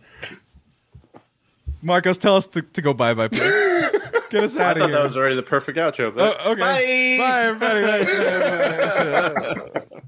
Marcos, 1.83 2.17
tell 2.19 2.37
us 2.37 2.47
to, 2.49 2.63
to 2.63 2.81
go 2.83 2.95
bye 2.95 3.13
bye, 3.15 3.29
please. 3.29 3.41
Get 4.31 4.45
us 4.45 4.57
out 4.57 4.77
of 4.77 4.83
thought 4.83 4.89
here. 4.89 4.89
that 4.93 5.03
was 5.03 5.17
already 5.17 5.35
the 5.35 5.43
perfect 5.43 5.77
outro. 5.79 6.15
But 6.15 6.39
Oh, 6.45 6.53
okay. 6.53 6.61
Bye. 6.61 7.23
Bye, 7.23 7.43
everybody. 7.45 8.05
Bye, 8.05 9.35
bye, 9.35 9.71
bye. 9.91 10.03